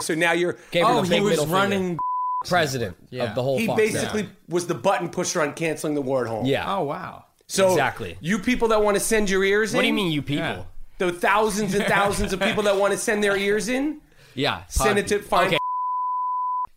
So 0.02 0.16
now 0.16 0.32
you're. 0.34 0.58
Gave 0.72 0.86
oh 0.86 1.02
the 1.04 1.16
he 1.16 1.22
was 1.22 1.30
middle 1.32 1.46
finger. 1.46 1.56
running 1.58 2.00
president 2.46 2.96
Yeah. 3.10 3.26
of 3.30 3.36
the 3.36 3.44
whole. 3.44 3.58
He 3.58 3.68
Fox 3.68 3.78
basically 3.82 4.22
Network. 4.24 4.38
was 4.50 4.68
the 4.68 4.76
button 4.76 5.10
pusher 5.10 5.42
on 5.42 5.54
canceling 5.54 5.96
the 5.96 6.02
War 6.02 6.24
at 6.26 6.30
Home. 6.30 6.46
Yeah. 6.46 6.76
oh 6.78 6.84
wow 6.84 7.26
So 7.48 7.70
Exactly. 7.72 8.18
You 8.22 8.40
people 8.40 8.68
that 8.70 8.82
want 8.84 8.96
to 8.96 9.00
send 9.00 9.30
your 9.30 9.44
ears 9.44 9.74
in. 9.74 9.78
What 9.78 9.82
do 9.84 9.88
you 9.88 9.94
mean, 9.94 10.12
you 10.12 10.22
people? 10.22 10.44
Yeah. 10.44 10.64
The 11.00 11.12
thousands 11.12 11.74
and 11.76 11.86
thousands 11.86 12.34
of 12.34 12.40
people 12.40 12.64
that 12.64 12.76
want 12.78 12.92
to 12.94 12.98
send 12.98 13.24
their 13.24 13.38
ears 13.38 13.70
in. 13.70 14.02
Yeah. 14.36 14.66
Send 14.68 14.98
it 15.00 15.08
to 15.08 15.20
find. 15.20 15.48
Okay. 15.48 15.58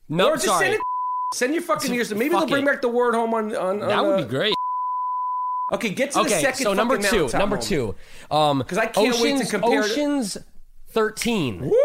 No, 0.09 0.31
or 0.31 0.35
just 0.35 0.47
sorry. 0.47 0.65
send 0.67 0.75
it. 0.77 0.81
Send 1.33 1.55
your 1.55 1.63
fucking 1.63 1.95
ears. 1.95 2.13
Maybe 2.13 2.31
fuck 2.31 2.41
they'll 2.41 2.49
bring 2.49 2.65
it. 2.65 2.67
back 2.67 2.83
the 2.83 2.89
War 2.89 3.09
at 3.11 3.15
Home 3.15 3.33
on. 3.35 3.55
on 3.55 3.79
That 3.81 4.05
would 4.05 4.15
uh, 4.15 4.23
be 4.23 4.29
great. 4.29 4.55
Okay, 5.73 5.91
get 5.91 6.11
to 6.13 6.19
the 6.19 6.21
Okay, 6.25 6.41
second. 6.41 6.65
so 6.65 6.73
number 6.73 6.99
two, 6.99 7.29
number 7.29 7.55
moment. 7.57 7.63
two, 7.63 7.95
um, 8.31 8.65
'Cause 8.65 8.79
I 8.79 8.87
can't 8.87 9.17
wait 9.21 9.39
to 9.39 9.47
compare 9.47 9.85
Ocean's 9.85 10.37
thirteen 10.89 11.61
Woo! 11.71 11.77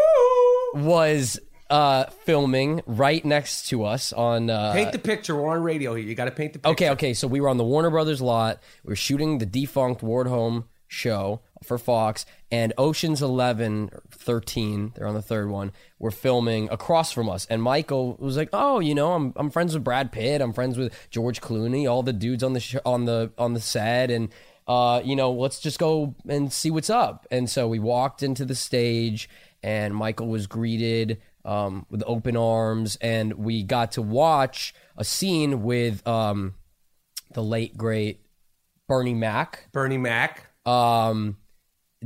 was 0.82 1.38
uh, 1.70 2.06
filming 2.24 2.82
right 2.86 3.24
next 3.24 3.68
to 3.68 3.84
us 3.84 4.12
on. 4.12 4.50
Uh, 4.50 4.72
Paint 4.72 4.90
the 4.90 4.98
picture. 4.98 5.36
We're 5.36 5.56
on 5.56 5.62
radio 5.62 5.94
here. 5.94 6.04
You 6.04 6.16
got 6.16 6.24
to 6.24 6.32
paint 6.32 6.54
the 6.54 6.58
picture. 6.58 6.70
okay, 6.72 6.90
okay, 6.90 7.14
so 7.14 7.28
we 7.28 7.40
were 7.40 7.48
on 7.48 7.56
the 7.58 7.64
Warner 7.64 7.90
Brothers 7.90 8.20
lot. 8.20 8.60
We 8.84 8.90
were 8.90 8.96
shooting 8.96 9.38
the 9.38 9.46
defunct 9.46 10.02
War 10.02 10.22
at 10.22 10.26
Home 10.26 10.64
show 10.88 11.40
for 11.66 11.78
Fox, 11.78 12.24
and 12.50 12.72
Ocean's 12.78 13.20
11, 13.20 13.90
or 13.92 14.02
13, 14.10 14.92
they're 14.94 15.06
on 15.06 15.14
the 15.14 15.22
third 15.22 15.50
one, 15.50 15.72
were 15.98 16.10
filming 16.10 16.68
across 16.70 17.12
from 17.12 17.28
us. 17.28 17.46
And 17.50 17.62
Michael 17.62 18.16
was 18.18 18.36
like, 18.36 18.50
"Oh, 18.52 18.80
you 18.80 18.94
know, 18.94 19.12
I'm 19.12 19.32
I'm 19.36 19.50
friends 19.50 19.74
with 19.74 19.84
Brad 19.84 20.12
Pitt. 20.12 20.40
I'm 20.40 20.52
friends 20.52 20.78
with 20.78 20.94
George 21.10 21.40
Clooney, 21.40 21.90
all 21.90 22.02
the 22.02 22.12
dudes 22.12 22.42
on 22.42 22.52
the 22.52 22.60
sh- 22.60 22.76
on 22.84 23.04
the 23.04 23.32
on 23.38 23.54
the 23.54 23.60
set, 23.60 24.10
and 24.10 24.28
uh, 24.66 25.00
you 25.04 25.16
know, 25.16 25.32
let's 25.32 25.60
just 25.60 25.78
go 25.78 26.14
and 26.28 26.52
see 26.52 26.70
what's 26.70 26.90
up." 26.90 27.26
And 27.30 27.50
so 27.50 27.68
we 27.68 27.78
walked 27.78 28.22
into 28.22 28.44
the 28.44 28.54
stage, 28.54 29.28
and 29.62 29.94
Michael 29.94 30.28
was 30.28 30.46
greeted 30.46 31.20
um, 31.44 31.86
with 31.90 32.02
open 32.06 32.36
arms, 32.36 32.96
and 33.00 33.34
we 33.34 33.62
got 33.62 33.92
to 33.92 34.02
watch 34.02 34.74
a 34.96 35.04
scene 35.04 35.62
with 35.62 36.06
um, 36.06 36.54
the 37.32 37.42
late 37.42 37.76
great 37.76 38.20
Bernie 38.88 39.14
Mac 39.14 39.68
Bernie 39.72 39.98
Mac, 39.98 40.46
um, 40.64 41.36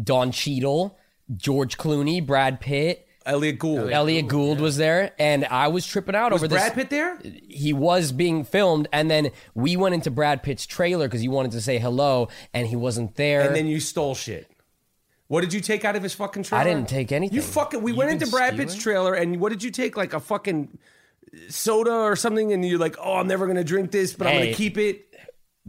Don 0.02 0.32
Cheadle, 0.32 0.98
George 1.36 1.78
Clooney, 1.78 2.24
Brad 2.24 2.60
Pitt, 2.60 3.06
Elliot 3.26 3.58
Gould. 3.58 3.90
Elliot 3.90 4.28
Gould 4.28 4.60
was 4.60 4.76
there, 4.76 5.12
and 5.18 5.44
I 5.44 5.68
was 5.68 5.86
tripping 5.86 6.14
out 6.14 6.32
was 6.32 6.40
over 6.42 6.48
this. 6.48 6.58
Brad 6.58 6.74
Pitt 6.74 6.90
there? 6.90 7.18
He 7.48 7.72
was 7.72 8.12
being 8.12 8.44
filmed, 8.44 8.88
and 8.92 9.10
then 9.10 9.30
we 9.54 9.76
went 9.76 9.94
into 9.94 10.10
Brad 10.10 10.42
Pitt's 10.42 10.66
trailer 10.66 11.06
because 11.06 11.20
he 11.20 11.28
wanted 11.28 11.52
to 11.52 11.60
say 11.60 11.78
hello, 11.78 12.28
and 12.54 12.66
he 12.66 12.76
wasn't 12.76 13.16
there. 13.16 13.42
And 13.42 13.54
then 13.54 13.66
you 13.66 13.78
stole 13.78 14.14
shit. 14.14 14.50
What 15.28 15.42
did 15.42 15.52
you 15.52 15.60
take 15.60 15.84
out 15.84 15.94
of 15.94 16.02
his 16.02 16.14
fucking 16.14 16.42
trailer? 16.42 16.62
I 16.62 16.64
didn't 16.64 16.88
take 16.88 17.12
anything. 17.12 17.36
You 17.36 17.42
fucking. 17.42 17.82
We 17.82 17.92
went 17.92 18.10
into 18.10 18.26
Brad 18.26 18.56
Pitt's 18.56 18.74
trailer, 18.74 19.14
and 19.14 19.38
what 19.38 19.50
did 19.50 19.62
you 19.62 19.70
take? 19.70 19.96
Like 19.96 20.12
a 20.12 20.18
fucking 20.18 20.76
soda 21.48 21.92
or 21.92 22.16
something, 22.16 22.52
and 22.52 22.64
you're 22.66 22.80
like, 22.80 22.96
"Oh, 22.98 23.14
I'm 23.14 23.28
never 23.28 23.46
gonna 23.46 23.62
drink 23.62 23.92
this, 23.92 24.12
but 24.12 24.26
I'm 24.26 24.38
gonna 24.38 24.54
keep 24.54 24.76
it." 24.76 25.09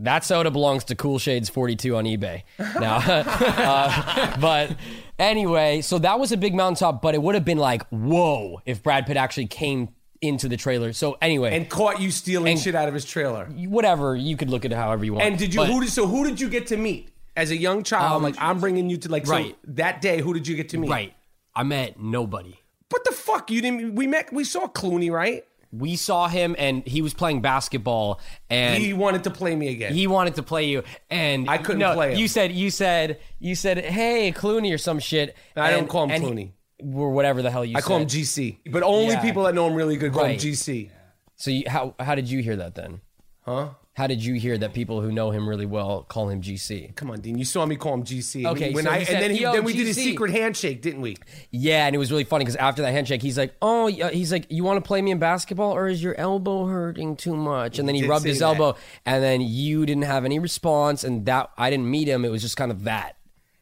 That 0.03 0.23
soda 0.23 0.49
belongs 0.49 0.83
to 0.85 0.95
Cool 0.95 1.19
Shades 1.19 1.49
42 1.49 1.95
on 1.95 2.05
eBay 2.05 2.43
now. 2.59 2.97
uh, 3.07 4.37
but 4.39 4.75
anyway, 5.19 5.81
so 5.81 5.99
that 5.99 6.19
was 6.19 6.31
a 6.31 6.37
big 6.37 6.55
mountaintop, 6.55 7.01
but 7.01 7.13
it 7.13 7.21
would 7.21 7.35
have 7.35 7.45
been 7.45 7.59
like, 7.59 7.87
whoa, 7.89 8.61
if 8.65 8.81
Brad 8.81 9.05
Pitt 9.05 9.17
actually 9.17 9.47
came 9.47 9.89
into 10.21 10.47
the 10.47 10.57
trailer. 10.57 10.93
So 10.93 11.17
anyway, 11.21 11.55
And 11.55 11.69
caught 11.69 11.99
you 11.99 12.11
stealing 12.11 12.57
shit 12.57 12.75
out 12.75 12.87
of 12.87 12.93
his 12.93 13.05
trailer. 13.05 13.45
whatever, 13.45 14.15
you 14.15 14.37
could 14.37 14.49
look 14.49 14.65
at 14.65 14.71
it 14.71 14.75
however 14.75 15.03
you 15.03 15.13
want. 15.13 15.25
And 15.25 15.37
did 15.37 15.53
you? 15.53 15.59
But- 15.59 15.69
who 15.69 15.81
did? 15.81 15.89
So 15.89 16.07
who 16.07 16.23
did 16.23 16.39
you 16.39 16.49
get 16.49 16.67
to 16.67 16.77
meet 16.77 17.09
as 17.35 17.51
a 17.51 17.57
young 17.57 17.83
child? 17.83 18.17
Um, 18.17 18.23
like 18.23 18.35
I'm 18.39 18.59
bringing 18.59 18.89
you 18.89 18.97
to 18.97 19.09
like 19.09 19.25
so 19.25 19.33
right. 19.33 19.57
that 19.63 20.01
day. 20.01 20.21
Who 20.21 20.33
did 20.33 20.47
you 20.47 20.55
get 20.55 20.69
to 20.69 20.77
meet? 20.77 20.89
Right. 20.89 21.13
I 21.55 21.63
met 21.63 21.99
nobody. 21.99 22.55
What 22.89 23.03
the 23.03 23.11
fuck? 23.11 23.51
You 23.51 23.61
didn't. 23.61 23.95
We 23.95 24.07
met. 24.07 24.31
We 24.31 24.43
saw 24.43 24.67
Clooney, 24.67 25.11
right? 25.11 25.45
We 25.71 25.95
saw 25.95 26.27
him 26.27 26.55
and 26.59 26.85
he 26.85 27.01
was 27.01 27.13
playing 27.13 27.41
basketball 27.41 28.19
and 28.49 28.81
he 28.83 28.93
wanted 28.93 29.23
to 29.23 29.29
play 29.29 29.55
me 29.55 29.69
again. 29.69 29.93
he 29.93 30.05
wanted 30.07 30.35
to 30.35 30.43
play 30.43 30.65
you 30.65 30.83
and 31.09 31.49
I 31.49 31.57
couldn't 31.57 31.79
no, 31.79 31.93
play 31.93 32.11
him. 32.13 32.19
You 32.19 32.27
said 32.27 32.51
you 32.51 32.69
said 32.69 33.19
you 33.39 33.55
said 33.55 33.77
hey 33.85 34.31
Clooney 34.35 34.73
or 34.73 34.77
some 34.77 34.99
shit. 34.99 35.35
I 35.55 35.71
don't 35.71 35.87
call 35.87 36.03
him 36.05 36.11
and 36.11 36.23
he- 36.23 36.29
Clooney. 36.29 36.51
or 36.97 37.11
whatever 37.11 37.41
the 37.41 37.49
hell 37.51 37.63
you 37.63 37.77
I 37.77 37.81
call 37.81 37.97
him. 37.99 38.07
GC, 38.07 38.57
but 38.71 38.83
only 38.83 39.13
Yeah. 39.13 39.21
people 39.21 39.43
that 39.43 39.55
know 39.55 39.67
him 39.67 39.75
really 39.75 39.95
good 39.97 40.11
call 40.13 40.23
Right. 40.23 40.41
him 40.43 40.51
GC. 40.51 40.89
So 41.35 41.51
you, 41.51 41.63
how 41.67 41.95
how 41.99 42.15
did 42.15 42.29
you 42.29 42.41
hear 42.43 42.55
that 42.57 42.75
then? 42.75 43.01
Huh? 43.41 43.69
How 44.01 44.07
did 44.07 44.25
you 44.25 44.33
hear 44.33 44.57
that 44.57 44.73
people 44.73 44.99
who 44.99 45.11
know 45.11 45.29
him 45.29 45.47
really 45.47 45.67
well 45.67 46.01
call 46.09 46.29
him 46.29 46.41
GC? 46.41 46.95
Come 46.95 47.11
on, 47.11 47.21
Dean. 47.21 47.37
You 47.37 47.45
saw 47.45 47.67
me 47.67 47.75
call 47.75 47.93
him 47.93 48.03
GC. 48.03 48.47
Okay, 48.47 48.73
when 48.73 48.85
so 48.85 48.89
I, 48.89 48.97
he 48.97 49.05
said, 49.05 49.13
and 49.13 49.23
then, 49.25 49.29
he, 49.29 49.43
then 49.43 49.63
we 49.63 49.73
did 49.73 49.87
a 49.89 49.93
secret 49.93 50.31
handshake, 50.31 50.81
didn't 50.81 51.01
we? 51.01 51.17
Yeah, 51.51 51.85
and 51.85 51.93
it 51.93 51.99
was 51.99 52.09
really 52.11 52.23
funny 52.23 52.43
because 52.43 52.55
after 52.55 52.81
that 52.81 52.93
handshake, 52.93 53.21
he's 53.21 53.37
like, 53.37 53.53
"Oh, 53.61 53.85
he's 53.85 54.31
like, 54.31 54.47
you 54.49 54.63
want 54.63 54.83
to 54.83 54.87
play 54.87 55.03
me 55.03 55.11
in 55.11 55.19
basketball, 55.19 55.71
or 55.75 55.87
is 55.87 56.01
your 56.01 56.15
elbow 56.19 56.65
hurting 56.65 57.15
too 57.15 57.35
much?" 57.35 57.77
And 57.77 57.87
then 57.87 57.93
he 57.93 58.01
did 58.01 58.09
rubbed 58.09 58.25
his 58.25 58.39
that. 58.39 58.45
elbow, 58.45 58.75
and 59.05 59.21
then 59.23 59.39
you 59.39 59.85
didn't 59.85 60.05
have 60.05 60.25
any 60.25 60.39
response, 60.39 61.03
and 61.03 61.27
that 61.27 61.51
I 61.55 61.69
didn't 61.69 61.87
meet 61.91 62.07
him. 62.07 62.25
It 62.25 62.29
was 62.29 62.41
just 62.41 62.57
kind 62.57 62.71
of 62.71 62.85
that, 62.85 63.17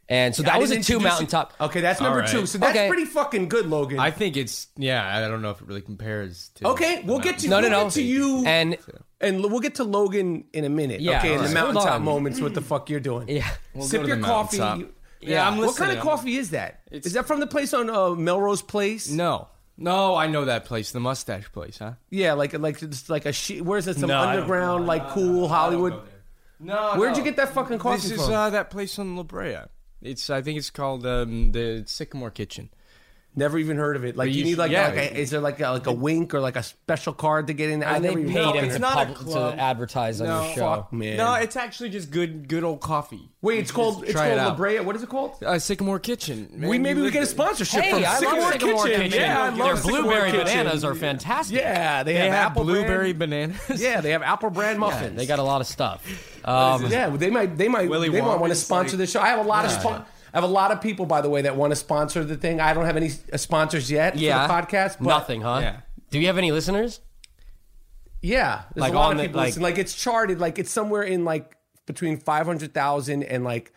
and 0.08 0.34
so 0.34 0.44
that 0.44 0.58
was 0.58 0.72
a 0.72 0.76
two 0.76 0.78
introduce 0.94 1.04
mountaintop. 1.04 1.54
you- 1.60 1.66
Okay, 1.66 1.82
that's 1.82 2.00
number 2.00 2.20
All 2.20 2.24
right. 2.24 2.32
two. 2.32 2.46
So 2.46 2.60
that's 2.60 2.78
Okay. 2.78 2.88
pretty 2.88 3.04
fucking 3.04 3.50
good, 3.50 3.66
Logan. 3.66 4.00
I 4.00 4.12
think 4.12 4.38
it's 4.38 4.68
yeah. 4.78 5.18
I 5.18 5.28
don't 5.28 5.42
know 5.42 5.50
if 5.52 5.60
it 5.60 5.68
really 5.68 5.82
compares 5.82 6.48
to. 6.56 6.70
okay, 6.70 7.02
we'll 7.04 7.20
get 7.20 7.40
to 7.40 7.50
No, 7.50 7.60
no, 7.60 7.68
no. 7.68 7.84
get 7.84 7.94
to 7.96 8.04
you 8.04 8.46
And 8.46 8.78
and 9.22 9.42
we'll 9.44 9.60
get 9.60 9.76
to 9.76 9.84
Logan 9.84 10.46
in 10.54 10.64
a 10.66 10.70
minute. 10.70 11.02
Yeah, 11.02 11.20
okay, 11.20 11.34
in 11.34 11.40
all 11.42 11.48
the 11.48 11.54
mountaintop 11.54 12.02
moments, 12.02 12.40
what 12.42 12.54
the 12.54 12.62
fuck 12.62 12.90
you're 12.90 13.00
doing? 13.00 13.28
yeah, 13.30 13.50
We'll 13.74 13.86
Sip 13.88 14.06
your 14.08 14.18
coffee. 14.20 14.58
You- 14.58 14.94
Yeah, 15.22 15.46
I'm 15.48 15.58
listening. 15.60 15.66
What 15.68 15.76
kind 15.78 15.92
of 15.98 16.04
coffee 16.04 16.36
is 16.38 16.52
that? 16.52 16.82
Is 16.92 17.14
that 17.14 17.28
from 17.28 17.40
the 17.42 17.48
place 17.48 17.74
on 17.74 17.90
uh, 17.90 18.12
Melrose 18.12 18.62
Place? 18.62 19.10
No, 19.10 19.50
no, 19.78 20.16
I 20.16 20.28
know 20.28 20.46
that 20.46 20.64
place, 20.66 20.92
the 20.92 21.00
mustache 21.02 21.52
place, 21.52 21.78
huh? 21.80 21.94
Yeah, 22.10 22.34
like 22.34 22.54
like 22.58 22.82
it's 22.82 23.10
like 23.10 23.26
a 23.26 23.34
she, 23.34 23.60
where's 23.62 23.88
it? 23.88 23.98
Some 23.98 24.08
No, 24.10 24.20
underground, 24.20 24.88
like 24.88 25.10
cool 25.10 25.48
Hollywood. 25.50 26.02
No, 26.62 26.94
Where'd 26.96 27.16
you 27.18 27.24
get 27.24 27.38
that 27.38 27.54
fucking 27.54 27.80
coffee 27.80 28.02
This 28.02 28.12
is 28.12 28.26
from? 28.26 28.34
uh, 28.34 28.50
that 28.50 28.70
place 28.70 29.00
on 29.00 29.16
La 29.16 29.24
Brea. 29.24 29.60
It's 30.02 30.30
I 30.30 30.42
think 30.42 30.58
it's 30.58 30.70
called 30.70 31.06
um, 31.06 31.52
the 31.52 31.84
Sycamore 31.86 32.32
Kitchen. 32.32 32.70
Never 33.36 33.58
even 33.60 33.78
heard 33.78 33.96
of 33.96 34.04
it. 34.04 34.18
Like 34.18 34.26
But 34.28 34.32
you 34.32 34.40
you 34.40 34.44
need 34.44 34.58
like, 34.58 34.72
yeah. 34.72 34.88
like 34.88 34.98
a, 34.98 35.18
is 35.18 35.30
there 35.30 35.40
like 35.40 35.60
a, 35.62 35.70
like 35.70 35.86
a 35.88 35.94
wink 35.94 36.34
or 36.34 36.42
like 36.42 36.56
a 36.58 36.64
special 36.64 37.14
card 37.14 37.48
to 37.48 37.54
get 37.54 37.70
in? 37.70 37.84
I 37.84 37.96
and 37.98 38.04
they 38.04 38.10
never 38.16 38.28
paid 38.28 38.34
heard 38.46 38.56
him 38.56 38.66
it's 38.66 38.76
it. 38.76 38.80
to, 38.80 38.82
not 38.82 38.94
a 38.94 39.06
pub- 39.14 39.18
to 39.20 39.24
club. 39.24 39.56
advertise 39.60 40.20
on 40.20 40.28
No, 40.28 40.44
your 40.44 40.54
show. 40.56 40.76
Fuck, 40.76 40.94
man. 40.94 41.18
No, 41.18 41.36
it's 41.36 41.56
actually 41.56 41.90
just 41.92 42.10
good, 42.12 42.48
good 42.50 42.64
old 42.66 42.82
coffee. 42.82 43.30
Wait, 43.42 43.60
it's 43.60 43.72
called 43.72 44.04
it's 44.04 44.12
try 44.12 44.28
it 44.30 44.38
called 44.38 44.50
La. 44.50 44.56
Brea. 44.56 44.80
What 44.82 44.96
is 44.96 45.04
it 45.04 45.10
called? 45.10 45.42
Uh, 45.42 45.58
Sycamore 45.60 46.00
Kitchen. 46.00 46.50
Man, 46.52 46.70
we 46.70 46.80
maybe 46.80 47.02
we 47.02 47.12
get 47.12 47.24
a 47.24 47.28
sponsorship 47.28 47.82
Hey, 47.84 47.92
from 47.92 48.04
I 48.04 48.16
Sycamore, 48.16 48.40
love 48.42 48.54
Sycamore 48.54 48.86
Kitchen. 48.88 49.12
Yeah, 49.22 49.44
I 49.44 49.50
love 49.50 49.58
Their 49.58 49.76
Sycamore 49.78 50.02
blueberry 50.02 50.32
Kitchen. 50.32 50.46
bananas 50.46 50.84
are 50.84 50.96
fantastic. 50.96 51.58
Yeah, 51.60 52.04
they, 52.04 52.14
They 52.14 52.20
have, 52.20 52.34
have 52.34 52.52
apple 52.52 52.64
blueberry 52.66 53.14
brand. 53.14 53.54
bananas. 53.60 53.82
Yeah, 53.82 54.02
they 54.02 54.12
have 54.12 54.24
apple 54.24 54.50
brand 54.50 54.80
muffins. 54.80 55.16
They 55.16 55.26
got 55.28 55.40
a 55.40 55.44
lot 55.44 55.62
of 55.62 55.68
stuff. 55.68 56.04
Um, 56.44 56.88
yeah, 56.88 57.10
they 57.10 57.30
might 57.30 57.58
they 57.58 57.70
might 57.70 57.90
Willy 57.90 58.10
they 58.10 58.20
might 58.22 58.40
want 58.40 58.52
to 58.52 58.56
sponsor 58.56 58.98
like- 58.98 59.06
the 59.06 59.08
show. 59.08 59.22
I 59.22 59.28
have 59.28 59.40
a 59.46 59.48
lot 59.48 59.64
of 59.66 59.72
spon- 59.72 60.06
I 60.34 60.38
have 60.38 60.44
a 60.44 60.48
lot 60.48 60.72
of 60.72 60.82
people, 60.82 61.06
by 61.06 61.22
the 61.22 61.30
way, 61.30 61.42
that 61.44 61.56
want 61.56 61.72
to 61.72 61.76
sponsor 61.76 62.24
the 62.24 62.38
thing. 62.38 62.60
I 62.62 62.74
don't 62.74 62.86
have 62.86 62.98
any 62.98 63.12
uh, 63.34 63.38
sponsors 63.38 63.90
yet 63.92 64.18
yeah, 64.18 64.46
for 64.48 64.48
the 64.48 64.68
podcast. 64.68 64.98
But 65.00 65.08
nothing, 65.10 65.42
huh? 65.42 65.60
Yeah. 65.62 65.78
Do 66.12 66.20
you 66.20 66.28
have 66.28 66.38
any 66.38 66.52
listeners? 66.52 67.00
Yeah, 68.22 68.64
there's 68.74 68.82
Like 68.82 68.94
a 68.94 68.96
lot 68.96 69.06
on 69.08 69.12
of 69.14 69.18
the- 69.18 69.24
people 69.28 69.38
like- 69.40 69.48
listen. 69.50 69.62
Like 69.64 69.78
it's 69.78 69.94
charted. 69.94 70.40
Like 70.40 70.60
it's 70.60 70.72
somewhere 70.72 71.04
in 71.04 71.24
like 71.26 71.56
between 71.86 72.18
five 72.18 72.46
hundred 72.46 72.74
thousand 72.74 73.24
and 73.24 73.44
like 73.44 73.72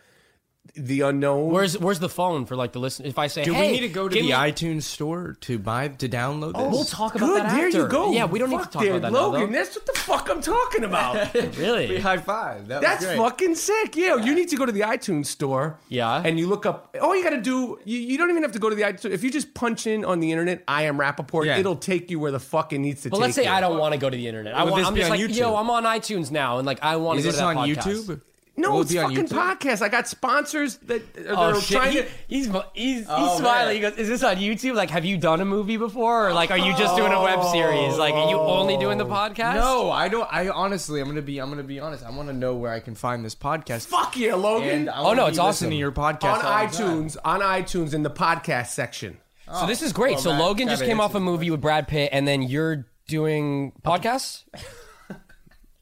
the 0.75 1.01
unknown. 1.01 1.49
Where's 1.51 1.77
Where's 1.77 1.99
the 1.99 2.09
phone 2.09 2.45
for 2.45 2.55
like 2.55 2.71
the 2.71 2.79
listen? 2.79 3.05
If 3.05 3.19
I 3.19 3.27
say, 3.27 3.43
Do 3.43 3.53
hey, 3.53 3.67
we 3.67 3.73
need 3.73 3.87
to 3.87 3.89
go 3.89 4.09
to 4.09 4.15
the 4.15 4.21
me- 4.23 4.29
iTunes 4.31 4.83
store 4.83 5.37
to 5.41 5.59
buy 5.59 5.89
to 5.89 6.09
download 6.09 6.53
oh, 6.55 6.63
this? 6.65 6.71
We'll 6.73 6.83
talk 6.85 7.15
about 7.15 7.27
Good, 7.27 7.43
that 7.43 7.55
there 7.55 7.69
you 7.69 7.87
go. 7.87 8.11
Yeah, 8.11 8.25
we 8.25 8.39
don't 8.39 8.49
need 8.49 8.57
to 8.57 8.63
Fuck 8.63 8.71
talk 8.71 8.81
there, 8.83 8.95
about 8.95 9.11
that 9.11 9.13
Logan, 9.13 9.51
though. 9.51 9.57
that's 9.59 9.75
what 9.75 9.85
the 9.85 9.93
fuck 9.93 10.29
I'm 10.29 10.41
talking 10.41 10.83
about. 10.83 11.33
Really? 11.57 11.99
high 11.99 12.17
five. 12.17 12.67
That 12.67 12.81
That's 12.81 13.01
was 13.05 13.15
great. 13.15 13.17
fucking 13.17 13.55
sick. 13.55 13.95
Yeah, 13.95 14.15
you 14.15 14.33
need 14.33 14.49
to 14.49 14.55
go 14.55 14.65
to 14.65 14.71
the 14.71 14.81
iTunes 14.81 15.27
store. 15.27 15.77
Yeah. 15.89 16.21
And 16.25 16.39
you 16.39 16.47
look 16.47 16.65
up, 16.65 16.95
all 17.01 17.15
you 17.15 17.23
got 17.23 17.29
to 17.31 17.41
do, 17.41 17.79
you, 17.85 17.99
you 17.99 18.17
don't 18.17 18.29
even 18.31 18.41
have 18.43 18.53
to 18.53 18.59
go 18.59 18.69
to 18.69 18.75
the 18.75 18.81
iTunes. 18.81 19.11
If 19.11 19.23
you 19.23 19.29
just 19.31 19.53
punch 19.53 19.85
in 19.87 20.03
on 20.03 20.19
the 20.19 20.31
internet, 20.31 20.63
I 20.67 20.83
am 20.83 20.97
Rapaport, 20.97 21.45
Yeah. 21.45 21.57
it'll 21.57 21.75
take 21.75 22.09
you 22.09 22.19
where 22.19 22.31
the 22.31 22.39
fuck 22.39 22.73
it 22.73 22.79
needs 22.79 23.03
to 23.03 23.09
But 23.09 23.17
take 23.17 23.21
let's 23.21 23.35
say 23.35 23.43
you. 23.45 23.49
I 23.51 23.61
don't 23.61 23.77
want 23.77 23.93
to 23.93 23.99
go 23.99 24.09
to 24.09 24.17
the 24.17 24.27
internet. 24.27 24.55
I 24.55 24.63
want, 24.63 24.77
this 24.77 24.87
I'm 24.87 24.93
be 24.93 24.99
just 25.01 25.11
on 25.11 25.17
like, 25.19 25.29
YouTube? 25.29 25.37
yo, 25.37 25.55
I'm 25.55 25.69
on 25.69 25.83
iTunes 25.83 26.31
now, 26.31 26.57
and 26.57 26.65
like 26.65 26.81
I 26.81 26.95
want 26.97 27.19
Is 27.19 27.25
to 27.25 27.27
go 27.27 27.31
this 27.31 27.39
to 27.39 27.45
that 27.45 27.57
on 27.57 27.67
podcast. 27.67 28.07
YouTube? 28.07 28.21
No, 28.55 28.77
it 28.77 28.81
it's 28.83 28.93
fucking 28.93 29.17
YouTube? 29.17 29.29
podcast. 29.29 29.81
I 29.81 29.89
got 29.89 30.07
sponsors 30.07 30.77
that 30.85 31.01
are 31.27 31.31
Oh 31.31 31.35
are 31.35 31.59
shit! 31.59 31.75
trying 31.75 31.91
He- 31.93 31.97
to. 32.01 32.07
he's 32.27 32.45
he's 32.45 32.53
he's 32.73 33.05
Oh, 33.09 33.39
smiling. 33.39 33.65
man. 33.67 33.75
He 33.75 33.81
goes, 33.81 33.93
"Is 33.97 34.07
this 34.07 34.23
on 34.23 34.35
YouTube? 34.35 34.75
Like, 34.75 34.91
have 34.91 35.05
you 35.05 35.17
done 35.17 35.41
a 35.41 35.45
movie 35.45 35.77
before, 35.77 36.27
or 36.27 36.33
like, 36.33 36.51
are 36.51 36.57
you 36.57 36.71
just 36.77 36.95
doing 36.95 37.11
a 37.11 37.19
web 37.21 37.39
oh. 37.41 37.51
series? 37.51 37.97
Like, 37.97 38.13
are 38.13 38.29
you 38.29 38.37
only 38.37 38.77
doing 38.77 38.99
the 38.99 39.07
podcast?" 39.07 39.55
No, 39.55 39.89
I 39.89 40.07
don't. 40.07 40.31
I 40.31 40.49
honestly, 40.49 41.01
I'm 41.01 41.07
gonna 41.07 41.23
be. 41.23 41.39
I'm 41.39 41.49
gonna 41.49 41.63
be 41.63 41.79
honest. 41.79 42.03
I 42.05 42.11
want 42.11 42.29
to 42.29 42.33
know 42.33 42.53
where 42.53 42.71
I 42.71 42.79
can 42.79 42.93
find 42.93 43.25
this 43.25 43.33
podcast. 43.33 43.87
Fuck 43.87 44.17
yeah, 44.17 44.35
Logan. 44.35 44.87
Oh, 44.93 45.13
no, 45.15 45.25
it's 45.25 45.37
listening 45.39 45.47
awesome. 45.47 45.69
to 45.71 45.75
your 45.75 45.91
podcast 45.91 46.23
on 46.23 46.29
all 46.29 46.37
the 46.37 46.43
time. 46.43 46.69
iTunes, 46.69 47.17
on 47.25 47.39
iTunes 47.41 47.93
in 47.95 48.03
the 48.03 48.11
podcast 48.11 48.67
section. 48.67 49.17
Oh. 49.47 49.61
So 49.61 49.65
this 49.67 49.81
is 49.81 49.93
great. 49.93 50.13
well, 50.13 50.21
so 50.21 50.29
that 50.29 50.39
Logan 50.39 50.67
just 50.67 50.83
came 50.83 50.99
off 51.01 51.15
a 51.15 51.19
movie 51.19 51.49
with 51.49 51.59
Brad 51.59 51.87
Pitt, 51.87 52.09
and 52.13 52.27
then 52.27 52.43
you're 52.43 52.85
doing 53.07 53.71
podcasts. 53.83 54.43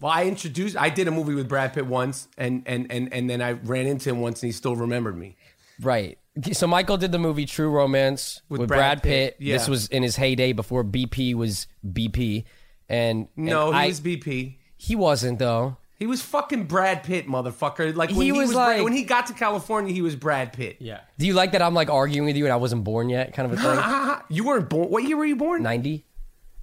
Well, 0.01 0.11
I 0.11 0.25
introduced. 0.25 0.75
I 0.75 0.89
did 0.89 1.07
a 1.07 1.11
movie 1.11 1.35
with 1.35 1.47
Brad 1.47 1.73
Pitt 1.73 1.85
once, 1.85 2.27
and 2.37 2.63
and 2.65 2.91
and 2.91 3.13
and 3.13 3.29
then 3.29 3.41
I 3.41 3.51
ran 3.51 3.85
into 3.85 4.09
him 4.09 4.19
once, 4.19 4.41
and 4.43 4.47
he 4.47 4.51
still 4.51 4.75
remembered 4.75 5.15
me. 5.17 5.37
Right. 5.79 6.17
So 6.53 6.65
Michael 6.65 6.97
did 6.97 7.11
the 7.11 7.19
movie 7.19 7.45
True 7.45 7.69
Romance 7.69 8.41
with, 8.49 8.61
With 8.61 8.67
Brad, 8.69 8.79
Brad 8.79 9.03
Pitt. 9.03 9.37
Pitt, 9.37 9.45
yeah. 9.45 9.57
This 9.57 9.67
was 9.67 9.87
in 9.87 10.01
his 10.01 10.15
heyday 10.15 10.53
before 10.53 10.83
BP 10.83 11.35
was 11.35 11.67
BP, 11.85 12.45
and 12.89 13.27
No, 13.35 13.67
and 13.67 13.75
he 13.77 13.81
I- 13.83 13.87
was 13.87 13.99
BP. 14.01 14.55
he 14.77 14.95
wasn't 14.95 15.39
though. 15.39 15.77
He 15.99 16.07
was 16.07 16.19
fucking 16.23 16.63
Brad 16.63 17.03
Pitt, 17.03 17.27
motherfucker. 17.27 17.95
Like 17.95 18.09
when 18.09 18.21
He 18.21 18.25
he, 18.25 18.31
was 18.31 18.47
was, 18.47 18.55
like- 18.55 18.67
Brad- 18.77 18.83
when 18.85 18.93
he 18.93 19.03
got 19.03 19.27
to 19.27 19.33
California, 19.33 19.93
he 19.93 20.01
was 20.01 20.15
Brad 20.15 20.51
Pitt. 20.51 20.77
Yeah. 20.79 21.01
Do 21.19 21.27
you 21.27 21.33
like 21.35 21.51
that 21.51 21.61
I'm 21.61 21.75
like 21.75 21.91
arguing 21.91 22.25
with 22.25 22.35
you 22.35 22.45
and 22.45 22.51
I 22.53 22.55
wasn't 22.55 22.83
born 22.83 23.09
yet, 23.09 23.33
kind 23.35 23.51
of 23.51 23.59
a 23.59 23.61
thing? 23.61 24.21
you 24.35 24.43
weren't 24.45 24.67
born. 24.67 24.89
What 24.89 25.03
year 25.03 25.15
were 25.17 25.25
you 25.25 25.35
born? 25.35 25.61
Ninety. 25.61 26.05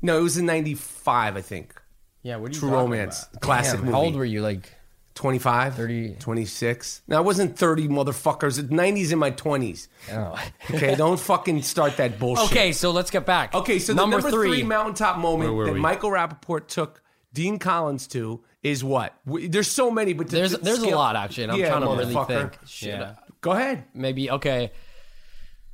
No, 0.03 0.19
it 0.19 0.23
was 0.23 0.39
in 0.39 0.47
'95, 0.47 1.37
I 1.37 1.41
think. 1.41 1.78
Yeah. 2.23 2.37
What 2.37 2.51
are 2.51 2.55
you 2.55 2.61
True 2.61 2.71
talking 2.71 2.91
Romance, 2.91 3.27
about? 3.31 3.41
classic 3.43 3.75
Damn, 3.75 3.81
movie. 3.87 3.93
How 3.93 4.01
old 4.03 4.17
were 4.17 4.25
you? 4.25 4.41
Like 4.43 4.75
25, 5.15 5.75
30. 5.75 6.17
26. 6.21 7.03
Now, 7.09 7.17
I 7.19 7.21
wasn't 7.21 7.59
30, 7.59 7.89
motherfuckers. 7.89 8.61
90s 8.69 9.13
in 9.13 9.19
my 9.19 9.31
20s. 9.33 9.89
oh. 10.13 10.39
Okay, 10.75 10.95
don't 10.97 11.19
fucking 11.19 11.63
start 11.63 11.97
that 11.97 12.19
bullshit. 12.19 12.51
okay, 12.53 12.73
so 12.73 12.91
let's 12.91 13.11
get 13.11 13.27
back. 13.27 13.55
Okay, 13.55 13.79
so 13.79 13.95
number, 13.95 14.17
the 14.19 14.23
number 14.31 14.37
three, 14.37 14.63
mountaintop 14.63 15.19
moment 15.19 15.51
that 15.67 15.73
we? 15.75 15.81
Michael 15.81 16.11
Rapaport 16.11 16.69
took 16.69 17.03
Dean 17.33 17.59
Collins 17.59 18.07
to 18.09 18.43
is 18.63 18.83
what? 18.85 19.15
We, 19.25 19.49
there's 19.49 19.69
so 19.71 19.91
many, 19.91 20.13
but 20.13 20.29
to- 20.29 20.37
There's 20.37 20.53
to 20.53 20.59
there's 20.59 20.83
a 20.83 20.91
lot 20.91 21.17
actually, 21.17 21.45
and 21.45 21.53
I'm 21.53 21.59
Yeah, 21.61 21.69
trying 21.71 21.83
to 21.83 21.89
really 21.89 22.25
think. 22.27 22.59
Shit. 22.67 22.89
Yeah. 23.01 23.15
Go 23.41 23.53
ahead. 23.53 23.85
Maybe 23.95 24.31
okay. 24.31 24.73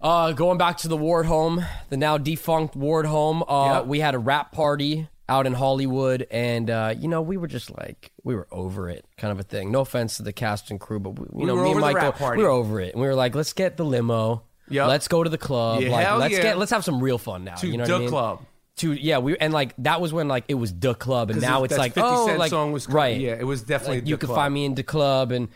Uh, 0.01 0.33
going 0.33 0.59
back 0.59 0.77
to 0.79 0.89
the 0.89 0.97
War 0.97 1.21
at 1.21 1.27
Home, 1.27 1.65
the 1.89 1.97
now 1.97 2.19
defunct 2.19 2.77
War 2.77 3.01
at 3.01 3.07
Home. 3.07 3.43
Uh, 3.49 3.77
Yep. 3.81 3.87
we 3.87 4.01
had 4.01 4.15
a 4.15 4.19
rap 4.19 4.53
party 4.53 5.09
out 5.29 5.47
in 5.47 5.55
Hollywood, 5.55 6.27
and 6.31 6.69
uh, 6.71 6.95
you 6.99 7.09
know 7.09 7.23
we 7.23 7.37
were 7.37 7.47
just 7.47 7.77
like 7.77 8.13
we 8.23 8.35
were 8.35 8.47
over 8.53 8.89
it, 8.91 9.05
kind 9.17 9.33
of 9.33 9.41
a 9.41 9.43
thing. 9.43 9.71
No 9.71 9.81
offense 9.81 10.19
to 10.19 10.23
the 10.23 10.33
cast 10.33 10.71
and 10.71 10.79
crew, 10.81 11.01
but 11.01 11.19
we, 11.19 11.25
you 11.27 11.31
We 11.33 11.45
know 11.47 11.57
me 11.63 11.71
and 11.73 11.81
Michael, 11.81 12.15
we 12.37 12.43
were 12.43 12.49
over 12.51 12.81
it, 12.81 12.93
and 12.95 13.01
we 13.01 13.07
were 13.09 13.15
like, 13.15 13.35
let's 13.35 13.53
get 13.53 13.77
the 13.77 13.85
limo. 13.85 14.43
Yep. 14.69 14.89
Let's 14.89 15.09
go 15.09 15.23
to 15.23 15.29
the 15.31 15.39
club. 15.39 15.83
Yeah, 15.83 15.91
like, 15.91 16.19
let's 16.19 16.35
yeah. 16.37 16.43
get 16.43 16.59
let's 16.59 16.71
have 16.71 16.85
some 16.85 17.01
real 17.03 17.19
fun 17.19 17.45
now. 17.45 17.55
To 17.57 17.67
you 17.67 17.77
know 17.77 17.85
the 17.85 17.93
what 17.93 17.97
I 17.97 18.01
mean? 18.01 18.09
club. 18.11 18.43
To 18.79 18.93
yeah, 18.93 19.19
we 19.19 19.37
and 19.39 19.53
like 19.53 19.75
that 19.79 20.01
was 20.01 20.13
when 20.13 20.27
like 20.27 20.45
it 20.49 20.55
was 20.55 20.75
the 20.75 20.95
club, 20.95 21.31
and 21.31 21.41
now 21.41 21.63
it- 21.63 21.71
it's 21.71 21.79
like 21.79 21.93
50 21.95 22.01
oh 22.03 22.27
Cent 22.27 22.39
like 22.39 22.51
song 22.51 22.73
was 22.73 22.89
right. 22.89 23.21
Yeah, 23.21 23.33
it 23.35 23.45
was 23.47 23.63
definitely 23.63 23.99
Like, 24.01 24.09
you 24.09 24.17
could 24.17 24.29
club. 24.29 24.37
find 24.39 24.53
me 24.55 24.65
in 24.65 24.75
the 24.75 24.83
club 24.83 25.33
and 25.33 25.49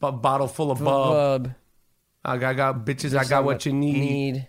B- 0.00 0.10
bottle 0.10 0.48
full 0.48 0.70
of 0.70 0.78
bub. 0.78 0.84
club 1.44 1.54
I 2.24 2.36
got, 2.36 2.50
I 2.50 2.54
got 2.54 2.84
bitches. 2.84 3.16
I 3.16 3.24
got 3.24 3.42
what 3.44 3.66
you 3.66 3.72
need. 3.72 4.46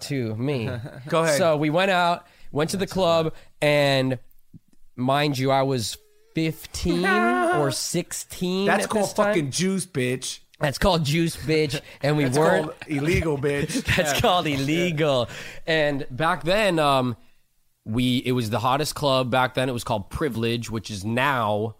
to 0.00 0.34
me. 0.36 0.70
Go 1.08 1.22
ahead. 1.24 1.38
So 1.38 1.56
we 1.56 1.70
went 1.70 1.90
out, 1.90 2.26
went 2.54 2.70
to 2.70 2.76
the 2.76 2.86
club, 2.86 3.34
and 3.60 4.18
mind 4.96 5.36
you, 5.36 5.50
I 5.50 5.62
was 5.62 5.98
15 6.34 7.04
or 7.56 7.70
16. 7.70 8.66
That's 8.66 8.84
at 8.84 8.90
called 8.90 9.04
this 9.06 9.12
time. 9.12 9.26
fucking 9.26 9.50
juice, 9.50 9.84
bitch. 9.86 10.40
That's 10.60 10.78
called 10.78 11.04
juice, 11.04 11.36
bitch. 11.36 11.80
And 12.00 12.16
we 12.16 12.24
That's 12.24 12.38
weren't. 12.38 12.66
called 12.66 12.76
illegal, 12.86 13.36
bitch. 13.36 13.84
That's 13.96 14.20
called 14.20 14.46
illegal. 14.46 15.28
And 15.66 16.06
back 16.10 16.44
then, 16.44 16.78
um, 16.78 17.16
we 17.84 18.18
it 18.18 18.32
was 18.32 18.48
the 18.50 18.60
hottest 18.60 18.94
club 18.94 19.30
back 19.30 19.54
then. 19.54 19.68
It 19.68 19.72
was 19.72 19.84
called 19.84 20.08
Privilege, 20.08 20.70
which 20.70 20.90
is 20.90 21.04
now 21.04 21.76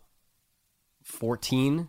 14. 1.05 1.89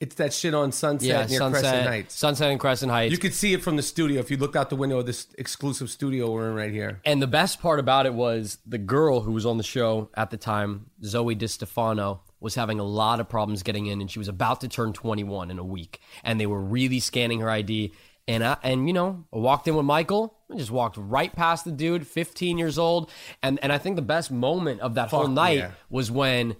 It's 0.00 0.14
that 0.16 0.32
shit 0.32 0.54
on 0.54 0.70
Sunset 0.70 1.08
Yeah, 1.08 1.26
near 1.26 1.38
Sunset, 1.38 1.62
Crescent 1.62 1.88
Heights. 1.88 2.14
Sunset 2.14 2.50
and 2.50 2.60
Crescent 2.60 2.92
Heights. 2.92 3.10
You 3.10 3.18
could 3.18 3.34
see 3.34 3.52
it 3.52 3.62
from 3.62 3.76
the 3.76 3.82
studio 3.82 4.20
if 4.20 4.30
you 4.30 4.36
looked 4.36 4.54
out 4.54 4.70
the 4.70 4.76
window 4.76 4.98
of 4.98 5.06
this 5.06 5.26
exclusive 5.36 5.90
studio 5.90 6.30
we're 6.30 6.50
in 6.50 6.54
right 6.54 6.70
here. 6.70 7.00
And 7.04 7.20
the 7.20 7.26
best 7.26 7.60
part 7.60 7.80
about 7.80 8.06
it 8.06 8.14
was 8.14 8.58
the 8.64 8.78
girl 8.78 9.22
who 9.22 9.32
was 9.32 9.44
on 9.44 9.56
the 9.58 9.64
show 9.64 10.08
at 10.14 10.30
the 10.30 10.36
time, 10.36 10.86
Zoe 11.02 11.34
DiStefano, 11.34 12.20
was 12.38 12.54
having 12.54 12.78
a 12.78 12.84
lot 12.84 13.18
of 13.18 13.28
problems 13.28 13.64
getting 13.64 13.86
in, 13.86 14.00
and 14.00 14.08
she 14.08 14.20
was 14.20 14.28
about 14.28 14.60
to 14.60 14.68
turn 14.68 14.92
21 14.92 15.50
in 15.50 15.58
a 15.58 15.64
week, 15.64 16.00
and 16.22 16.40
they 16.40 16.46
were 16.46 16.62
really 16.62 17.00
scanning 17.00 17.40
her 17.40 17.50
ID. 17.50 17.92
And 18.28 18.44
I, 18.44 18.56
and 18.62 18.86
you 18.86 18.92
know, 18.92 19.24
I 19.32 19.38
walked 19.38 19.66
in 19.66 19.74
with 19.74 19.86
Michael, 19.86 20.38
I 20.52 20.56
just 20.56 20.70
walked 20.70 20.96
right 20.96 21.34
past 21.34 21.64
the 21.64 21.72
dude, 21.72 22.06
15 22.06 22.56
years 22.58 22.78
old. 22.78 23.10
And 23.42 23.58
and 23.62 23.72
I 23.72 23.78
think 23.78 23.96
the 23.96 24.02
best 24.02 24.30
moment 24.30 24.80
of 24.80 24.94
that 24.94 25.10
whole 25.10 25.28
night 25.28 25.58
yeah. 25.58 25.70
was 25.90 26.10
when 26.10 26.56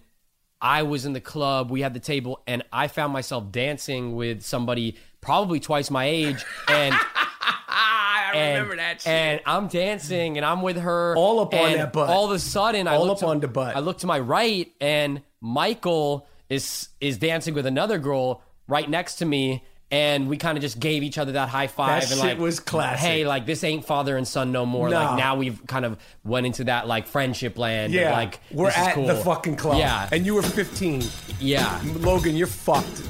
I 0.60 0.82
was 0.82 1.06
in 1.06 1.12
the 1.12 1.20
club, 1.20 1.70
we 1.70 1.82
had 1.82 1.94
the 1.94 2.00
table, 2.00 2.40
and 2.46 2.62
I 2.72 2.88
found 2.88 3.12
myself 3.12 3.52
dancing 3.52 4.16
with 4.16 4.42
somebody 4.42 4.96
probably 5.20 5.60
twice 5.60 5.90
my 5.90 6.06
age. 6.06 6.44
And 6.68 6.94
I 7.68 8.32
and, 8.34 8.58
And 9.06 9.40
I'm 9.46 9.68
dancing 9.68 10.36
and 10.36 10.44
I'm 10.44 10.62
with 10.62 10.78
her. 10.78 11.14
All 11.16 11.40
up 11.40 11.54
on 11.54 11.70
and 11.70 11.80
that 11.80 11.92
butt. 11.92 12.08
All 12.08 12.24
of 12.26 12.32
a 12.32 12.38
sudden, 12.38 12.86
I 12.88 12.96
All 12.96 13.06
look 13.06 13.12
up 13.12 13.18
to, 13.20 13.26
on 13.26 13.40
the 13.40 13.48
butt. 13.48 13.76
I 13.76 13.80
look 13.80 13.98
to 13.98 14.06
my 14.06 14.18
right, 14.18 14.72
and 14.80 15.22
Michael 15.40 16.26
is 16.48 16.88
is 17.00 17.18
dancing 17.18 17.54
with 17.54 17.66
another 17.66 17.98
girl 17.98 18.42
right 18.66 18.88
next 18.88 19.16
to 19.16 19.24
me. 19.24 19.64
And 19.90 20.28
we 20.28 20.36
kind 20.36 20.58
of 20.58 20.62
just 20.62 20.78
gave 20.78 21.02
each 21.02 21.16
other 21.16 21.32
that 21.32 21.48
high 21.48 21.66
five. 21.66 22.02
That 22.02 22.10
and 22.10 22.20
shit 22.20 22.28
like, 22.30 22.38
was 22.38 22.60
classic. 22.60 23.00
Hey, 23.00 23.26
like 23.26 23.46
this 23.46 23.64
ain't 23.64 23.86
father 23.86 24.18
and 24.18 24.28
son 24.28 24.52
no 24.52 24.66
more. 24.66 24.90
No. 24.90 24.96
Like 24.96 25.16
now 25.16 25.36
we've 25.36 25.66
kind 25.66 25.86
of 25.86 25.96
went 26.24 26.44
into 26.44 26.64
that 26.64 26.86
like 26.86 27.06
friendship 27.06 27.56
land. 27.56 27.94
Yeah, 27.94 28.12
like 28.12 28.40
we're 28.52 28.66
this 28.66 28.76
is 28.76 28.86
at 28.86 28.94
cool. 28.94 29.06
the 29.06 29.16
fucking 29.16 29.56
club. 29.56 29.78
Yeah, 29.78 30.08
and 30.12 30.26
you 30.26 30.34
were 30.34 30.42
15. 30.42 31.02
yeah. 31.40 31.80
Logan, 32.00 32.36
you're 32.36 32.46
fucked. 32.46 33.02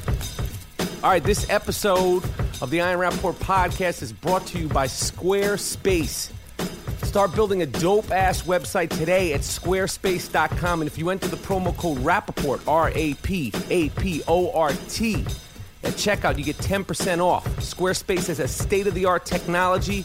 All 1.03 1.11
right, 1.11 1.23
this 1.23 1.49
episode 1.51 2.25
of 2.61 2.71
the 2.71 2.81
I 2.81 2.91
Am 2.91 2.99
Rapaport 2.99 3.35
podcast 3.35 4.03
is 4.03 4.13
brought 4.13 4.47
to 4.49 4.59
you 4.59 4.69
by 4.69 4.87
Squarespace. 4.87 6.33
Start 7.05 7.35
building 7.35 7.63
a 7.63 7.67
dope 7.67 8.11
ass 8.11 8.43
website 8.43 8.91
today 8.91 9.33
at 9.33 9.41
squarespace.com. 9.41 10.81
And 10.81 10.91
if 10.91 10.99
you 10.99 11.11
enter 11.11 11.29
the 11.29 11.37
promo 11.37 11.75
code 11.77 11.99
Rapaport, 11.99 12.67
R 12.69 12.93
A 12.95 13.15
P 13.15 13.53
A 13.71 13.89
P 13.91 14.23
O 14.29 14.53
R 14.53 14.73
T, 14.89 15.25
at 15.89 15.95
checkout, 15.95 16.39
you 16.39 16.45
get 16.45 16.57
10% 16.59 17.25
off. 17.25 17.45
Squarespace 17.57 18.29
has 18.29 18.39
a 18.39 18.47
state 18.47 18.87
of 18.87 18.95
the 18.95 19.07
art 19.07 19.25
technology 19.25 20.05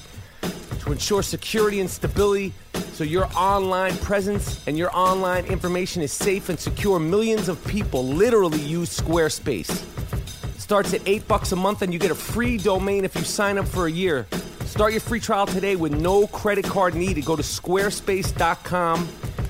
to 0.79 0.91
ensure 0.91 1.21
security 1.21 1.79
and 1.79 1.89
stability 1.89 2.53
so 2.93 3.03
your 3.03 3.25
online 3.35 3.95
presence 3.97 4.65
and 4.67 4.77
your 4.77 4.95
online 4.95 5.45
information 5.45 6.01
is 6.01 6.11
safe 6.11 6.49
and 6.49 6.59
secure. 6.59 6.99
Millions 6.99 7.49
of 7.49 7.63
people 7.65 8.05
literally 8.05 8.59
use 8.59 8.97
Squarespace. 8.97 9.71
Starts 10.59 10.93
at 10.93 11.01
8 11.05 11.27
bucks 11.27 11.51
a 11.51 11.55
month 11.55 11.81
and 11.81 11.91
you 11.91 11.99
get 11.99 12.11
a 12.11 12.15
free 12.15 12.57
domain 12.57 13.03
if 13.03 13.15
you 13.15 13.23
sign 13.23 13.57
up 13.57 13.67
for 13.67 13.87
a 13.87 13.91
year. 13.91 14.25
Start 14.65 14.93
your 14.93 15.01
free 15.01 15.19
trial 15.19 15.45
today 15.45 15.75
with 15.75 15.91
no 15.91 16.27
credit 16.27 16.65
card 16.65 16.95
needed. 16.95 17.25
Go 17.25 17.35
to 17.35 17.43
squarespace.com 17.43 19.07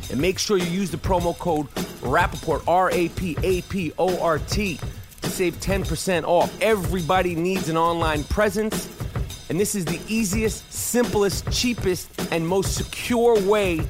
and 0.10 0.22
make 0.22 0.40
sure 0.40 0.58
you 0.58 0.66
use 0.66 0.90
the 0.90 0.98
promo 0.98 1.38
code 1.38 1.70
Rapaport, 2.02 2.64
R 2.68 2.92
A 2.92 3.10
P 3.10 3.38
A 3.44 3.62
P 3.64 3.94
O 3.98 4.20
R 4.20 4.40
T, 4.40 4.80
save 5.30 5.56
10% 5.60 6.24
off. 6.24 6.56
Everybody 6.62 7.36
needs 7.36 7.70
an 7.70 7.78
online 7.78 8.24
presence, 8.26 8.90
and 9.50 9.60
this 9.60 9.76
is 9.76 9.86
the 9.86 10.00
easiest, 10.08 10.72
simplest, 10.72 11.50
cheapest, 11.52 12.10
and 12.32 12.48
most 12.48 12.76
secure 12.76 13.40
way 13.42 13.82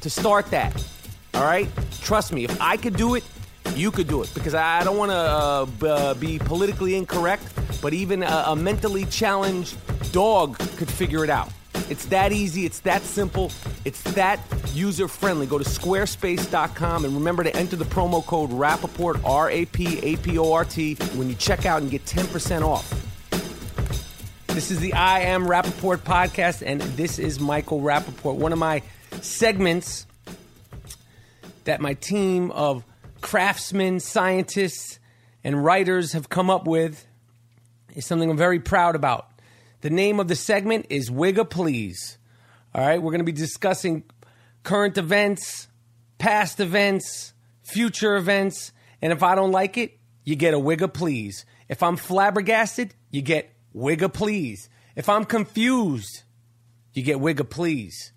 to 0.00 0.10
start 0.10 0.46
that. 0.50 0.74
All 1.34 1.42
right? 1.44 1.68
Trust 2.00 2.32
me, 2.32 2.44
if 2.44 2.60
I 2.60 2.76
could 2.76 2.96
do 2.96 3.14
it, 3.14 3.24
you 3.74 3.90
could 3.90 4.08
do 4.08 4.22
it 4.22 4.30
because 4.34 4.54
I 4.54 4.82
don't 4.84 4.96
want 4.96 5.10
to 5.10 5.16
uh, 5.16 5.64
b- 5.66 5.86
uh, 5.88 6.14
be 6.14 6.38
politically 6.38 6.96
incorrect, 6.96 7.44
but 7.80 7.92
even 7.94 8.22
a, 8.22 8.44
a 8.48 8.56
mentally 8.56 9.04
challenged 9.06 9.76
dog 10.12 10.58
could 10.76 10.90
figure 10.90 11.22
it 11.24 11.30
out. 11.30 11.50
It's 11.88 12.06
that 12.06 12.32
easy, 12.32 12.66
it's 12.66 12.80
that 12.80 13.02
simple, 13.02 13.50
it's 13.84 14.02
that 14.14 14.40
user 14.72 15.08
friendly. 15.08 15.46
Go 15.46 15.58
to 15.58 15.64
squarespace.com 15.64 17.04
and 17.04 17.14
remember 17.14 17.44
to 17.44 17.54
enter 17.56 17.76
the 17.76 17.84
promo 17.84 18.24
code 18.24 18.50
Rapaport, 18.50 19.20
R 19.24 19.50
A 19.50 19.64
P 19.66 19.98
A 20.00 20.16
P 20.16 20.38
O 20.38 20.52
R 20.52 20.64
T, 20.64 20.94
when 21.14 21.28
you 21.28 21.34
check 21.34 21.66
out 21.66 21.82
and 21.82 21.90
get 21.90 22.04
10% 22.04 22.62
off. 22.62 22.88
This 24.48 24.70
is 24.70 24.80
the 24.80 24.94
I 24.94 25.20
Am 25.20 25.44
Rapaport 25.44 25.98
podcast, 25.98 26.62
and 26.66 26.80
this 26.80 27.18
is 27.18 27.38
Michael 27.38 27.80
Rapaport. 27.80 28.34
One 28.34 28.52
of 28.52 28.58
my 28.58 28.82
segments 29.20 30.06
that 31.64 31.80
my 31.80 31.94
team 31.94 32.50
of 32.50 32.84
craftsmen, 33.20 34.00
scientists, 34.00 34.98
and 35.44 35.64
writers 35.64 36.12
have 36.12 36.28
come 36.28 36.50
up 36.50 36.66
with 36.66 37.06
is 37.94 38.04
something 38.06 38.30
I'm 38.30 38.36
very 38.36 38.60
proud 38.60 38.96
about. 38.96 39.29
The 39.80 39.90
name 39.90 40.20
of 40.20 40.28
the 40.28 40.36
segment 40.36 40.86
is 40.90 41.08
Wigga 41.08 41.48
Please. 41.48 42.18
All 42.74 42.86
right, 42.86 43.02
we're 43.02 43.12
going 43.12 43.20
to 43.20 43.24
be 43.24 43.32
discussing 43.32 44.04
current 44.62 44.98
events, 44.98 45.68
past 46.18 46.60
events, 46.60 47.32
future 47.62 48.16
events, 48.16 48.72
and 49.00 49.10
if 49.10 49.22
I 49.22 49.34
don't 49.34 49.52
like 49.52 49.78
it, 49.78 49.98
you 50.24 50.36
get 50.36 50.52
a 50.52 50.58
Wigga 50.58 50.92
Please. 50.92 51.46
If 51.68 51.82
I'm 51.82 51.96
flabbergasted, 51.96 52.94
you 53.10 53.22
get 53.22 53.54
Wigga 53.74 54.12
Please. 54.12 54.68
If 54.96 55.08
I'm 55.08 55.24
confused, 55.24 56.24
you 56.92 57.02
get 57.02 57.16
Wigga 57.16 57.48
Please. 57.48 58.12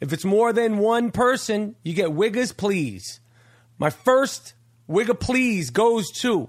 If 0.00 0.14
it's 0.14 0.24
more 0.24 0.54
than 0.54 0.78
one 0.78 1.10
person, 1.10 1.76
you 1.82 1.92
get 1.92 2.08
Wiggas 2.08 2.56
Please. 2.56 3.20
My 3.78 3.90
first 3.90 4.54
Wigga 4.88 5.20
Please 5.20 5.68
goes 5.68 6.10
to 6.22 6.48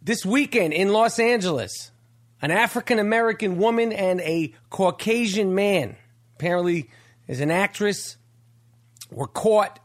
this 0.00 0.24
weekend 0.24 0.72
in 0.72 0.88
Los 0.88 1.18
Angeles. 1.18 1.90
An 2.42 2.50
African 2.50 2.98
American 2.98 3.58
woman 3.58 3.92
and 3.92 4.20
a 4.20 4.54
Caucasian 4.70 5.54
man, 5.54 5.96
apparently 6.36 6.90
is 7.26 7.40
an 7.40 7.50
actress, 7.50 8.16
were 9.10 9.26
caught. 9.26 9.78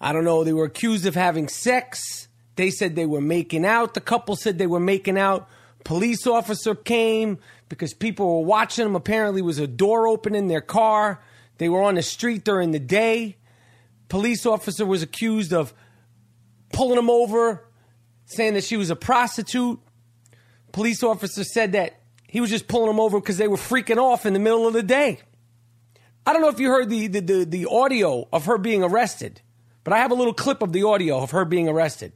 I 0.00 0.12
don't 0.12 0.24
know, 0.24 0.44
they 0.44 0.52
were 0.52 0.64
accused 0.64 1.06
of 1.06 1.14
having 1.14 1.48
sex. 1.48 2.28
They 2.56 2.70
said 2.70 2.96
they 2.96 3.06
were 3.06 3.20
making 3.20 3.64
out. 3.64 3.94
The 3.94 4.00
couple 4.00 4.34
said 4.34 4.58
they 4.58 4.66
were 4.66 4.80
making 4.80 5.18
out. 5.18 5.48
Police 5.84 6.26
officer 6.26 6.74
came 6.74 7.38
because 7.68 7.94
people 7.94 8.38
were 8.38 8.46
watching 8.46 8.84
them. 8.84 8.96
Apparently, 8.96 9.42
was 9.42 9.58
a 9.58 9.66
door 9.66 10.08
open 10.08 10.34
in 10.34 10.48
their 10.48 10.60
car. 10.60 11.22
They 11.58 11.68
were 11.68 11.82
on 11.82 11.94
the 11.94 12.02
street 12.02 12.44
during 12.44 12.72
the 12.72 12.78
day. 12.78 13.36
Police 14.08 14.46
officer 14.46 14.84
was 14.84 15.02
accused 15.02 15.52
of 15.52 15.72
pulling 16.72 16.96
them 16.96 17.10
over, 17.10 17.68
saying 18.24 18.54
that 18.54 18.64
she 18.64 18.76
was 18.76 18.90
a 18.90 18.96
prostitute. 18.96 19.80
Police 20.76 21.02
officer 21.02 21.42
said 21.42 21.72
that 21.72 22.00
he 22.28 22.38
was 22.38 22.50
just 22.50 22.68
pulling 22.68 22.88
them 22.88 23.00
over 23.00 23.18
because 23.18 23.38
they 23.38 23.48
were 23.48 23.56
freaking 23.56 23.96
off 23.96 24.26
in 24.26 24.34
the 24.34 24.38
middle 24.38 24.66
of 24.66 24.74
the 24.74 24.82
day. 24.82 25.20
I 26.26 26.34
don't 26.34 26.42
know 26.42 26.50
if 26.50 26.60
you 26.60 26.68
heard 26.68 26.90
the, 26.90 27.06
the, 27.06 27.20
the, 27.20 27.44
the 27.46 27.66
audio 27.70 28.28
of 28.30 28.44
her 28.44 28.58
being 28.58 28.82
arrested, 28.84 29.40
but 29.84 29.94
I 29.94 29.98
have 30.00 30.10
a 30.10 30.14
little 30.14 30.34
clip 30.34 30.60
of 30.60 30.74
the 30.74 30.82
audio 30.82 31.16
of 31.22 31.30
her 31.30 31.46
being 31.46 31.66
arrested. 31.66 32.12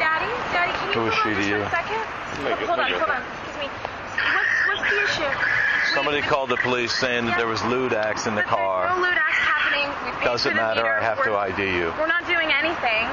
Daddy, 0.00 0.26
Daddy, 0.50 0.72
can 0.72 0.88
you 0.88 0.94
Who 0.94 1.00
hold 1.10 1.12
on 1.12 1.22
she 1.22 1.28
to 1.30 1.34
just 1.36 1.48
you? 1.48 1.62
a 1.62 1.70
second? 1.70 2.42
Make 2.42 2.58
it- 2.60 2.66
hold 2.66 2.80
on, 2.80 2.90
hold 2.90 3.02
on. 3.08 3.22
Excuse 3.22 3.58
me. 3.62 3.68
What's, 3.70 4.50
what's 4.66 4.90
the 4.90 5.02
issue? 5.06 5.94
Somebody 5.94 6.16
We- 6.22 6.26
called 6.26 6.48
the 6.50 6.56
police 6.56 6.90
saying 6.90 7.26
that 7.26 7.38
there 7.38 7.46
was 7.46 7.62
lewd 7.66 7.92
acts 7.92 8.26
in 8.26 8.34
the 8.34 8.42
but 8.42 8.50
there's 8.50 8.66
car. 8.66 8.96
no 8.98 9.02
lewd 9.06 9.14
acts 9.14 9.38
happening. 9.46 10.18
We 10.18 10.24
Doesn't 10.24 10.56
matter. 10.56 10.84
I 10.84 11.00
have 11.04 11.22
to 11.22 11.30
We're- 11.30 11.52
ID 11.54 11.62
you. 11.78 11.94
We're 12.00 12.08
not 12.10 12.26
doing 12.26 12.50
anything. 12.50 13.06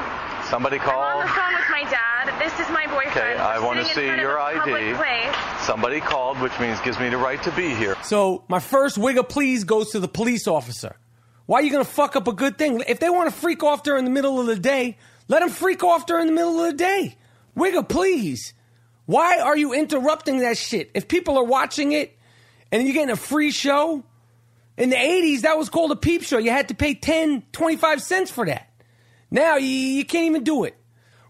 Somebody 0.49 0.79
I'm 0.79 0.89
on 0.89 1.27
the 1.27 1.31
phone 1.31 1.53
with 1.53 1.69
my 1.69 1.83
dad. 1.91 2.39
This 2.39 2.53
is 2.59 2.73
my 2.73 2.87
boyfriend. 2.87 3.15
Okay, 3.15 3.37
I 3.37 3.59
We're 3.59 3.65
want 3.67 3.79
to 3.79 3.85
see 3.93 4.07
your 4.07 4.39
ID. 4.39 4.97
Somebody 5.63 5.99
called, 5.99 6.41
which 6.41 6.59
means 6.59 6.79
gives 6.81 6.99
me 6.99 7.09
the 7.09 7.17
right 7.17 7.41
to 7.43 7.51
be 7.51 7.75
here. 7.75 7.95
So 8.03 8.43
my 8.47 8.59
first 8.59 8.97
wigga 8.97 9.29
please 9.29 9.63
goes 9.63 9.91
to 9.91 9.99
the 9.99 10.07
police 10.07 10.47
officer. 10.47 10.95
Why 11.45 11.59
are 11.59 11.61
you 11.61 11.71
going 11.71 11.85
to 11.85 11.89
fuck 11.89 12.15
up 12.15 12.27
a 12.27 12.33
good 12.33 12.57
thing? 12.57 12.81
If 12.87 12.99
they 12.99 13.11
want 13.11 13.31
to 13.31 13.39
freak 13.39 13.61
off 13.61 13.83
during 13.83 14.05
the 14.05 14.11
middle 14.11 14.39
of 14.39 14.47
the 14.47 14.55
day, 14.55 14.97
let 15.27 15.41
them 15.41 15.49
freak 15.49 15.83
off 15.83 16.07
during 16.07 16.25
the 16.25 16.33
middle 16.33 16.59
of 16.59 16.71
the 16.71 16.77
day. 16.77 17.15
Wigga 17.55 17.87
please. 17.87 18.55
Why 19.05 19.37
are 19.37 19.55
you 19.55 19.73
interrupting 19.73 20.39
that 20.39 20.57
shit? 20.57 20.89
If 20.95 21.07
people 21.07 21.37
are 21.37 21.43
watching 21.43 21.91
it 21.91 22.17
and 22.71 22.83
you're 22.83 22.93
getting 22.93 23.11
a 23.11 23.15
free 23.15 23.51
show, 23.51 24.03
in 24.77 24.89
the 24.89 24.95
80s 24.95 25.41
that 25.41 25.59
was 25.59 25.69
called 25.69 25.91
a 25.91 25.95
peep 25.95 26.23
show. 26.23 26.39
You 26.39 26.49
had 26.49 26.69
to 26.69 26.73
pay 26.73 26.95
10, 26.95 27.43
25 27.51 28.01
cents 28.01 28.31
for 28.31 28.45
that. 28.47 28.68
Now 29.31 29.57
you, 29.57 29.67
you 29.67 30.05
can't 30.05 30.25
even 30.25 30.43
do 30.43 30.63
it. 30.63 30.75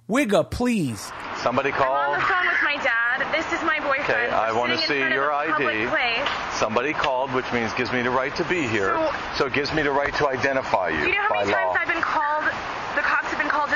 Wigga 0.10 0.50
please. 0.50 1.12
Somebody 1.44 1.72
I'm 1.72 1.82
on 1.82 1.88
called. 1.88 2.18
the 2.18 2.22
phone 2.26 2.48
with 2.48 2.64
my 2.64 2.76
dad. 2.84 3.28
This 3.32 3.46
is 3.54 3.62
my 3.64 3.80
boyfriend. 3.80 4.10
Okay, 4.10 4.30
I 4.30 4.52
want 4.52 4.72
to 4.72 4.78
see 4.88 4.98
your 4.98 5.32
of 5.32 5.50
a 5.50 5.52
public 5.52 5.76
ID. 5.94 6.58
Somebody 6.58 6.94
called, 6.94 7.32
which 7.34 7.46
means 7.54 7.72
gives 7.74 7.92
me 7.92 8.02
the 8.02 8.10
right 8.10 8.36
to 8.36 8.44
be 8.46 8.68
here. 8.68 8.96
So- 8.96 9.12
So 9.38 9.46
it 9.48 9.54
gives 9.54 9.72
me 9.74 9.84
the 9.84 9.92
right 9.92 10.14
to 10.16 10.28
identify 10.28 10.90
you 10.90 10.98
Do 11.02 11.08
you 11.10 11.16
know 11.16 11.22
how 11.22 11.30
by 11.30 11.46
many 11.46 11.52
law. 11.52 11.74
times 11.74 11.78
I've 11.80 11.94
been 11.94 12.02
called? 12.02 12.44
The 12.46 13.02
cops 13.06 13.28
have 13.28 13.29
been 13.29 13.29
called 13.29 13.29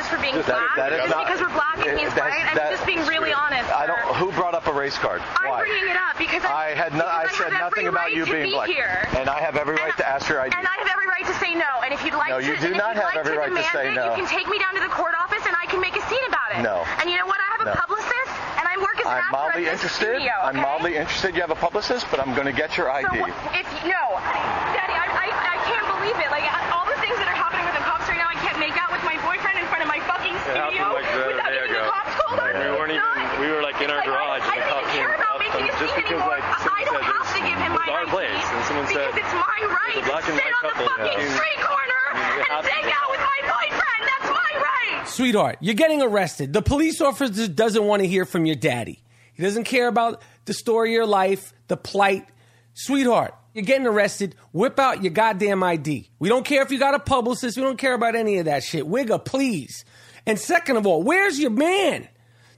just 0.04 0.12
for 0.12 0.20
being 0.22 0.36
That- 0.36 0.46
black. 0.52 0.76
that 0.76 0.92
is 0.92 1.00
just 1.08 1.16
not- 1.16 1.26
because 1.26 1.40
we're 1.42 1.56
black, 1.56 1.80
it 1.80 1.96
means 1.96 2.12
that's- 2.14 2.28
white. 2.36 2.44
I'm 2.52 2.72
just 2.76 2.86
being 2.86 3.04
really 3.08 3.32
honest. 3.34 3.72
I 3.72 3.88
don't. 3.88 4.00
Who 4.20 4.32
brought 4.36 4.54
up 4.54 4.68
a 4.68 4.74
race 4.74 4.98
card? 5.00 5.22
I'm 5.40 5.50
Why? 5.50 5.60
bringing 5.64 5.88
it 5.90 5.96
up 5.96 6.18
because 6.20 6.44
I 6.44 6.76
had 6.76 6.92
no. 6.94 7.08
I 7.08 7.24
because 7.24 7.38
said 7.38 7.54
nothing 7.56 7.88
about 7.88 8.12
right 8.12 8.14
you 8.14 8.26
being 8.26 8.52
be 8.52 8.52
black, 8.52 8.68
here. 8.70 9.08
and 9.16 9.30
I 9.30 9.40
have 9.40 9.56
every 9.56 9.76
right 9.76 9.96
And- 9.96 9.98
to 10.04 10.08
ask 10.08 10.28
your 10.30 10.42
ID. 10.42 10.52
And 10.58 10.68
I 10.68 10.76
have 10.84 10.90
every 10.92 11.08
right 11.08 11.26
to 11.26 11.34
say 11.40 11.56
no. 11.56 11.72
And 11.84 11.94
if 11.94 12.04
you'd 12.04 12.14
like 12.14 12.30
No, 12.30 12.40
to, 12.42 12.58
do 12.58 12.70
not 12.76 12.96
have 12.96 13.06
like 13.06 13.16
every 13.18 13.34
to 13.34 13.40
right 13.40 13.50
to 13.50 13.56
demand 13.56 13.72
say 13.72 13.88
it, 13.92 13.96
no. 13.96 14.12
You 14.12 14.16
can 14.20 14.28
take 14.28 14.48
me 14.48 14.60
down 14.60 14.76
to 14.76 14.82
the 14.82 14.90
court 14.92 15.16
office 15.20 15.44
and 15.48 15.56
I 15.56 15.66
can 15.68 15.80
make 15.80 15.96
a 15.96 16.02
scene 16.10 16.24
about 16.28 16.52
it. 16.56 16.62
No. 16.62 16.84
And 17.00 17.10
you 17.10 17.18
know 17.18 17.26
what? 17.26 17.40
I 17.40 17.48
have 17.58 17.62
a 17.62 17.66
No. 17.72 17.76
publicist 17.76 18.32
and 18.60 18.68
I 18.68 18.76
work 18.82 19.00
as 19.00 19.06
an 19.08 19.24
I'm 19.24 19.32
mildly 19.32 19.68
interested. 19.68 20.20
studio. 20.20 20.34
I'm 20.44 20.58
mildly 20.58 20.96
interested. 20.98 21.36
You 21.36 21.42
have 21.42 21.52
a 21.52 21.56
publicist, 21.56 22.08
but 22.12 22.20
I'm 22.20 22.34
going 22.36 22.48
to 22.48 22.54
get 22.54 22.78
your 22.78 22.92
ID. 22.92 23.08
So 23.08 23.26
if 23.56 23.68
no, 23.88 24.04
Daddy, 24.76 24.94
I, 24.94 25.08
I, 25.10 25.28
I 25.32 25.58
can't 25.66 25.88
believe 25.98 26.18
it. 26.20 26.30
Like 26.32 26.44
I- 26.44 26.63
front 30.44 30.60
of 30.60 30.74
my 30.74 30.84
fucking 30.84 30.84
studio 30.84 30.84
happened 30.84 30.94
like 30.94 31.08
the 31.08 31.24
other 31.24 31.40
day 31.44 31.64
ago. 31.64 31.82
the 31.84 31.92
cops 31.92 32.14
called 32.22 32.40
on 32.40 32.52
We 32.54 32.70
weren't 32.78 32.92
even- 32.94 33.40
we 33.42 33.48
were, 33.52 33.62
like, 33.64 33.78
in 33.82 33.90
our 33.90 33.98
Like, 33.98 34.06
garage 34.08 34.44
I, 34.44 34.54
and 34.54 34.62
the 34.62 34.66
I 34.66 34.70
cops 34.70 34.88
came 34.94 35.04
care 35.04 35.16
up 35.24 35.40
making 35.40 35.70
and 35.70 35.78
just 35.80 35.96
Because, 35.96 36.24
like, 36.28 36.44
I 36.44 36.58
someone 36.64 36.86
said 36.88 37.04
have 37.04 37.14
this 37.14 37.32
to 37.34 37.74
was 37.74 37.90
our 37.90 38.06
place, 38.14 38.46
and 38.54 38.62
someone 38.66 38.88
said 38.88 39.10
it's 39.18 39.34
my 39.34 39.60
right 39.68 39.94
there's 39.94 40.06
a 40.06 40.10
black 40.10 40.26
and 40.30 40.38
white 40.38 40.54
couple, 40.62 40.88
fucking 40.88 41.20
yeah. 41.28 41.36
street 41.36 41.60
corner 41.64 42.02
I 42.14 42.20
and 42.38 42.46
have 42.48 42.64
take 42.66 42.88
out 42.94 43.08
with 43.12 43.20
my 43.20 43.40
boyfriend. 43.42 44.02
That's 44.08 44.30
my 44.30 44.52
right. 44.62 45.08
Sweetheart, 45.08 45.58
you're 45.62 45.76
getting 45.76 46.02
arrested. 46.02 46.54
The 46.54 46.62
police 46.62 47.02
officer 47.02 47.48
doesn't 47.48 47.84
want 47.84 48.02
to 48.02 48.08
hear 48.08 48.26
from 48.26 48.46
your 48.46 48.56
daddy. 48.56 49.02
He 49.34 49.44
doesn't 49.44 49.64
care 49.66 49.88
about 49.88 50.22
the 50.46 50.54
story 50.54 50.90
of 50.92 50.94
your 50.94 51.06
life, 51.08 51.54
the 51.68 51.78
plight. 51.78 52.28
Sweetheart, 52.76 53.34
you're 53.54 53.66
getting 53.66 53.88
arrested. 53.88 54.36
Whip 54.52 54.80
out 54.80 55.04
your 55.04 55.12
goddamn 55.12 55.64
ID. 55.64 56.10
We 56.20 56.30
don't 56.30 56.46
care 56.46 56.62
if 56.62 56.72
you 56.72 56.80
got 56.80 56.96
a 56.96 57.00
publicist. 57.00 57.58
We 57.58 57.64
don't 57.64 57.78
care 57.78 57.94
about 57.94 58.16
any 58.16 58.38
of 58.40 58.46
that 58.46 58.64
shit. 58.64 58.86
Wigga, 58.86 59.24
please. 59.24 59.86
And 60.26 60.40
second 60.40 60.78
of 60.78 60.88
all, 60.88 61.04
where's 61.04 61.40
your 61.40 61.52
man? 61.52 62.08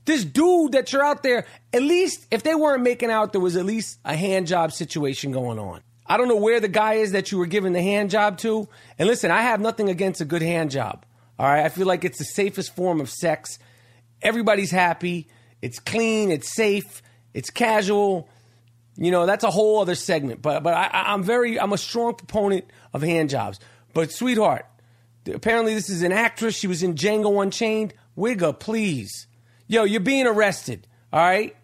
This 0.05 0.23
dude 0.23 0.73
that 0.73 0.93
you're 0.93 1.03
out 1.03 1.23
there, 1.23 1.45
at 1.73 1.81
least 1.81 2.27
if 2.29 2.43
they 2.43 2.53
weren't 2.53 2.83
making 2.83 3.09
out, 3.09 3.31
there 3.31 3.41
was 3.41 3.55
at 3.55 3.65
least 3.65 3.99
a 4.05 4.15
hand 4.15 4.47
job 4.47 4.71
situation 4.71 5.31
going 5.31 5.57
on. 5.57 5.81
I 6.05 6.17
don't 6.17 6.27
know 6.27 6.35
where 6.35 6.59
the 6.59 6.67
guy 6.67 6.95
is 6.95 7.13
that 7.13 7.31
you 7.31 7.39
were 7.39 7.47
giving 7.47 7.73
the 7.73 7.81
hand 7.81 8.11
job 8.11 8.37
to. 8.39 8.69
And 8.99 9.07
listen, 9.07 9.31
I 9.31 9.41
have 9.41 9.59
nothing 9.59 9.89
against 9.89 10.21
a 10.21 10.25
good 10.25 10.43
hand 10.43 10.69
job. 10.69 11.05
All 11.39 11.47
right. 11.47 11.65
I 11.65 11.69
feel 11.69 11.87
like 11.87 12.05
it's 12.05 12.19
the 12.19 12.25
safest 12.25 12.75
form 12.75 13.01
of 13.01 13.09
sex. 13.09 13.57
Everybody's 14.21 14.69
happy. 14.69 15.27
It's 15.61 15.79
clean. 15.79 16.31
It's 16.31 16.53
safe. 16.53 17.01
It's 17.33 17.49
casual. 17.49 18.29
You 18.97 19.09
know, 19.09 19.25
that's 19.25 19.43
a 19.43 19.49
whole 19.49 19.81
other 19.81 19.95
segment. 19.95 20.41
But 20.41 20.61
but 20.61 20.75
I, 20.75 20.89
I'm 21.07 21.23
very 21.23 21.59
I'm 21.59 21.73
a 21.73 21.77
strong 21.77 22.13
proponent 22.13 22.65
of 22.93 23.01
hand 23.01 23.31
jobs. 23.31 23.59
But 23.93 24.11
sweetheart, 24.11 24.65
apparently 25.33 25.73
this 25.73 25.89
is 25.89 26.01
an 26.01 26.11
actress. 26.11 26.55
She 26.55 26.67
was 26.67 26.83
in 26.83 26.95
Django 26.95 27.41
Unchained. 27.41 27.93
Wigga, 28.17 28.59
please. 28.59 29.27
Yo, 29.67 29.83
you're 29.83 29.99
being 29.99 30.27
arrested. 30.27 30.87
All 31.11 31.19
right. 31.19 31.55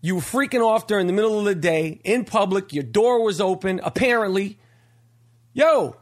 You 0.00 0.16
were 0.16 0.20
freaking 0.20 0.64
off 0.64 0.86
during 0.86 1.06
the 1.06 1.12
middle 1.12 1.38
of 1.38 1.44
the 1.44 1.54
day 1.54 2.00
in 2.04 2.24
public. 2.24 2.72
Your 2.72 2.84
door 2.84 3.24
was 3.24 3.40
open. 3.40 3.80
Apparently, 3.82 4.58
yo, 5.52 5.96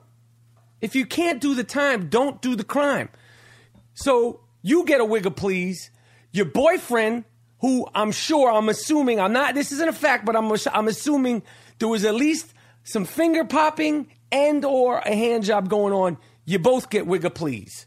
if 0.80 0.94
you 0.94 1.06
can't 1.06 1.40
do 1.40 1.54
the 1.54 1.64
time, 1.64 2.08
don't 2.08 2.42
do 2.42 2.56
the 2.56 2.64
crime. 2.64 3.08
So 3.94 4.40
you 4.62 4.84
get 4.84 5.00
a 5.00 5.04
wigga, 5.04 5.34
please. 5.34 5.90
Your 6.32 6.44
boyfriend, 6.44 7.24
who 7.60 7.88
I'm 7.94 8.12
sure, 8.12 8.52
I'm 8.52 8.68
assuming, 8.68 9.18
I'm 9.18 9.32
not, 9.32 9.54
this 9.54 9.72
isn't 9.72 9.88
a 9.88 9.92
fact, 9.94 10.26
but 10.26 10.36
I'm, 10.36 10.52
I'm 10.72 10.88
assuming 10.88 11.42
there 11.78 11.88
was 11.88 12.04
at 12.04 12.14
least 12.14 12.52
some 12.84 13.06
finger 13.06 13.44
popping 13.44 14.08
and 14.30 14.64
or 14.64 14.98
a 14.98 15.14
hand 15.14 15.44
job 15.44 15.70
going 15.70 15.94
on. 15.94 16.18
You 16.46 16.58
both 16.58 16.88
get 16.88 17.06
wigga, 17.06 17.34
please. 17.34 17.86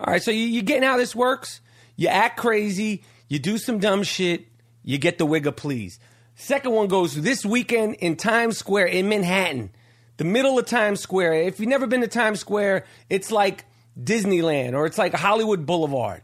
All 0.00 0.12
right, 0.12 0.22
so 0.22 0.30
you, 0.30 0.44
you 0.44 0.62
getting 0.62 0.84
how 0.84 0.96
this 0.96 1.14
works? 1.14 1.60
You 1.96 2.08
act 2.08 2.38
crazy, 2.38 3.02
you 3.26 3.40
do 3.40 3.58
some 3.58 3.80
dumb 3.80 4.04
shit, 4.04 4.46
you 4.84 4.96
get 4.96 5.18
the 5.18 5.26
wigga, 5.26 5.54
please. 5.54 5.98
Second 6.36 6.70
one 6.70 6.86
goes 6.86 7.20
this 7.20 7.44
weekend 7.44 7.96
in 7.96 8.14
Times 8.14 8.56
Square 8.56 8.86
in 8.86 9.08
Manhattan, 9.08 9.70
the 10.16 10.24
middle 10.24 10.56
of 10.56 10.66
Times 10.66 11.00
Square. 11.00 11.34
If 11.34 11.58
you've 11.58 11.68
never 11.68 11.88
been 11.88 12.02
to 12.02 12.08
Times 12.08 12.38
Square, 12.38 12.86
it's 13.10 13.32
like 13.32 13.64
Disneyland 14.00 14.74
or 14.74 14.86
it's 14.86 14.98
like 14.98 15.12
Hollywood 15.14 15.66
Boulevard. 15.66 16.22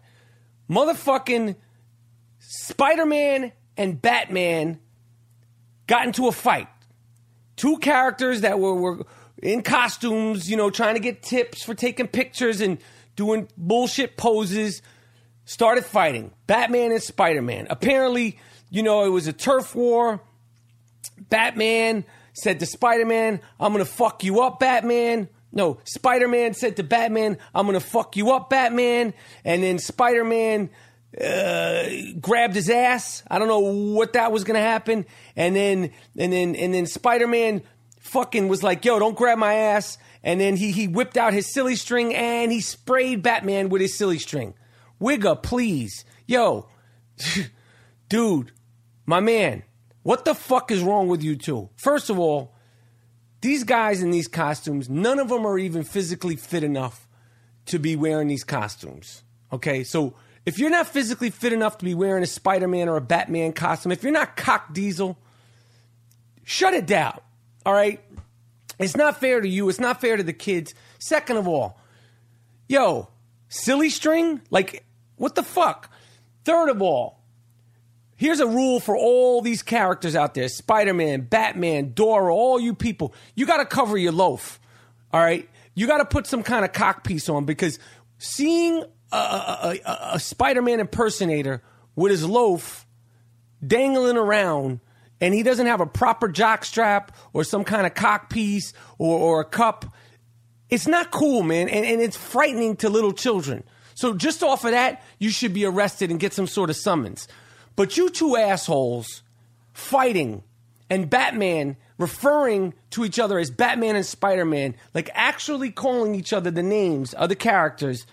Motherfucking 0.70 1.56
Spider 2.38 3.04
Man 3.04 3.50
and 3.76 4.00
Batman 4.00 4.78
got 5.88 6.06
into 6.06 6.28
a 6.28 6.32
fight. 6.32 6.68
Two 7.56 7.78
characters 7.78 8.42
that 8.42 8.60
were, 8.60 8.74
were 8.74 9.06
in 9.44 9.62
costumes, 9.62 10.50
you 10.50 10.56
know, 10.56 10.70
trying 10.70 10.94
to 10.94 11.00
get 11.00 11.22
tips 11.22 11.62
for 11.62 11.74
taking 11.74 12.08
pictures 12.08 12.62
and 12.62 12.78
doing 13.14 13.46
bullshit 13.58 14.16
poses, 14.16 14.80
started 15.44 15.84
fighting. 15.84 16.32
Batman 16.46 16.92
and 16.92 17.02
Spider 17.02 17.42
Man. 17.42 17.66
Apparently, 17.68 18.38
you 18.70 18.82
know, 18.82 19.04
it 19.04 19.10
was 19.10 19.26
a 19.26 19.34
turf 19.34 19.74
war. 19.74 20.22
Batman 21.28 22.06
said 22.32 22.58
to 22.60 22.66
Spider 22.66 23.04
Man, 23.04 23.40
I'm 23.60 23.72
gonna 23.72 23.84
fuck 23.84 24.24
you 24.24 24.40
up, 24.40 24.60
Batman. 24.60 25.28
No, 25.52 25.78
Spider 25.84 26.26
Man 26.26 26.54
said 26.54 26.76
to 26.76 26.82
Batman, 26.82 27.36
I'm 27.54 27.66
gonna 27.66 27.80
fuck 27.80 28.16
you 28.16 28.32
up, 28.32 28.48
Batman. 28.48 29.12
And 29.44 29.62
then 29.62 29.78
Spider 29.78 30.24
Man 30.24 30.70
uh, 31.22 31.84
grabbed 32.18 32.54
his 32.54 32.70
ass. 32.70 33.22
I 33.30 33.38
don't 33.38 33.48
know 33.48 33.60
what 33.60 34.14
that 34.14 34.32
was 34.32 34.42
gonna 34.44 34.60
happen. 34.60 35.04
And 35.36 35.54
then 35.54 35.90
and 36.16 36.32
then 36.32 36.56
and 36.56 36.72
then 36.72 36.86
Spider 36.86 37.26
Man 37.26 37.62
fucking 38.04 38.48
was 38.48 38.62
like, 38.62 38.84
yo, 38.84 38.98
don't 38.98 39.16
grab 39.16 39.38
my 39.38 39.54
ass. 39.54 39.98
And 40.22 40.40
then 40.40 40.56
he 40.56 40.70
he 40.70 40.86
whipped 40.86 41.16
out 41.16 41.32
his 41.32 41.52
silly 41.52 41.74
string 41.74 42.14
and 42.14 42.52
he 42.52 42.60
sprayed 42.60 43.22
Batman 43.22 43.68
with 43.68 43.80
his 43.80 43.96
silly 43.96 44.18
string. 44.18 44.54
Wigga, 45.00 45.42
please. 45.42 46.04
Yo, 46.26 46.68
dude, 48.08 48.52
my 49.04 49.20
man, 49.20 49.62
what 50.02 50.24
the 50.24 50.34
fuck 50.34 50.70
is 50.70 50.82
wrong 50.82 51.08
with 51.08 51.22
you 51.22 51.36
two? 51.36 51.70
First 51.76 52.08
of 52.08 52.18
all, 52.18 52.54
these 53.40 53.64
guys 53.64 54.02
in 54.02 54.10
these 54.10 54.28
costumes, 54.28 54.88
none 54.88 55.18
of 55.18 55.28
them 55.28 55.46
are 55.46 55.58
even 55.58 55.82
physically 55.82 56.36
fit 56.36 56.64
enough 56.64 57.06
to 57.66 57.78
be 57.78 57.96
wearing 57.96 58.28
these 58.28 58.44
costumes. 58.44 59.22
Okay, 59.52 59.84
so 59.84 60.14
if 60.46 60.58
you're 60.58 60.70
not 60.70 60.86
physically 60.86 61.30
fit 61.30 61.52
enough 61.52 61.78
to 61.78 61.84
be 61.84 61.94
wearing 61.94 62.22
a 62.22 62.26
Spider 62.26 62.68
Man 62.68 62.88
or 62.88 62.96
a 62.96 63.02
Batman 63.02 63.52
costume, 63.52 63.92
if 63.92 64.02
you're 64.02 64.12
not 64.12 64.36
cock 64.36 64.72
diesel, 64.72 65.18
shut 66.44 66.74
it 66.74 66.86
down. 66.86 67.20
All 67.64 67.72
right? 67.72 68.00
It's 68.78 68.96
not 68.96 69.20
fair 69.20 69.40
to 69.40 69.48
you. 69.48 69.68
It's 69.68 69.80
not 69.80 70.00
fair 70.00 70.16
to 70.16 70.22
the 70.22 70.32
kids. 70.32 70.74
Second 70.98 71.36
of 71.36 71.46
all, 71.46 71.78
yo, 72.68 73.08
silly 73.48 73.90
string? 73.90 74.40
Like, 74.50 74.84
what 75.16 75.34
the 75.34 75.42
fuck? 75.42 75.90
Third 76.44 76.68
of 76.68 76.82
all, 76.82 77.20
here's 78.16 78.40
a 78.40 78.46
rule 78.46 78.80
for 78.80 78.96
all 78.96 79.40
these 79.40 79.62
characters 79.62 80.16
out 80.16 80.34
there 80.34 80.48
Spider 80.48 80.94
Man, 80.94 81.22
Batman, 81.22 81.92
Dora, 81.94 82.34
all 82.34 82.60
you 82.60 82.74
people. 82.74 83.14
You 83.34 83.46
got 83.46 83.58
to 83.58 83.66
cover 83.66 83.96
your 83.96 84.12
loaf. 84.12 84.60
All 85.12 85.20
right? 85.20 85.48
You 85.74 85.86
got 85.86 85.98
to 85.98 86.04
put 86.04 86.26
some 86.26 86.42
kind 86.42 86.64
of 86.64 86.72
cock 86.72 87.04
piece 87.04 87.28
on 87.28 87.44
because 87.44 87.78
seeing 88.18 88.84
a, 89.12 89.16
a, 89.16 89.80
a, 89.84 89.98
a 90.14 90.20
Spider 90.20 90.62
Man 90.62 90.80
impersonator 90.80 91.62
with 91.96 92.10
his 92.10 92.26
loaf 92.26 92.86
dangling 93.64 94.16
around 94.16 94.80
and 95.24 95.32
he 95.32 95.42
doesn't 95.42 95.66
have 95.66 95.80
a 95.80 95.86
proper 95.86 96.28
jock 96.28 96.66
strap 96.66 97.16
or 97.32 97.44
some 97.44 97.64
kind 97.64 97.86
of 97.86 97.94
cock 97.94 98.28
piece 98.28 98.74
or, 98.98 99.18
or 99.18 99.40
a 99.40 99.44
cup, 99.46 99.86
it's 100.68 100.86
not 100.86 101.10
cool, 101.10 101.42
man. 101.42 101.70
And, 101.70 101.86
and 101.86 102.02
it's 102.02 102.14
frightening 102.16 102.76
to 102.76 102.90
little 102.90 103.12
children. 103.12 103.64
So 103.94 104.12
just 104.12 104.42
off 104.42 104.66
of 104.66 104.72
that, 104.72 105.02
you 105.18 105.30
should 105.30 105.54
be 105.54 105.64
arrested 105.64 106.10
and 106.10 106.20
get 106.20 106.34
some 106.34 106.46
sort 106.46 106.68
of 106.68 106.76
summons. 106.76 107.26
But 107.74 107.96
you 107.96 108.10
two 108.10 108.36
assholes 108.36 109.22
fighting 109.72 110.42
and 110.90 111.08
Batman 111.08 111.78
referring 111.96 112.74
to 112.90 113.02
each 113.02 113.18
other 113.18 113.38
as 113.38 113.50
Batman 113.50 113.96
and 113.96 114.04
Spider 114.04 114.44
Man, 114.44 114.74
like 114.92 115.08
actually 115.14 115.70
calling 115.70 116.14
each 116.14 116.34
other 116.34 116.50
the 116.50 116.62
names 116.62 117.14
of 117.14 117.30
the 117.30 117.34
characters. 117.34 118.04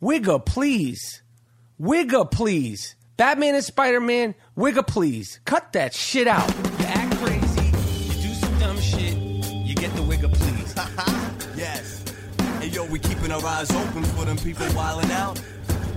Wigga, 0.00 0.46
please. 0.46 1.20
Wigga, 1.80 2.30
please. 2.30 2.94
Batman 3.16 3.54
and 3.54 3.64
Spider 3.64 4.00
Man, 4.00 4.34
Wigga, 4.56 4.86
please. 4.86 5.38
Cut 5.44 5.72
that 5.72 5.94
shit 5.94 6.26
out. 6.26 6.48
You 6.80 6.86
act 6.86 7.16
crazy, 7.18 7.66
you 7.66 8.28
do 8.28 8.34
some 8.34 8.58
dumb 8.58 8.80
shit, 8.80 9.14
you 9.14 9.74
get 9.74 9.94
the 9.94 10.02
Wigga, 10.02 10.32
please. 10.32 10.72
Ha 10.72 10.90
ha. 10.96 11.34
Yes. 11.56 12.02
Hey 12.60 12.68
yo, 12.68 12.84
we 12.86 12.98
keeping 12.98 13.30
our 13.30 13.44
eyes 13.44 13.70
open 13.70 14.02
for 14.02 14.24
them 14.24 14.36
people 14.36 14.66
wildin' 14.68 15.10
out. 15.10 15.40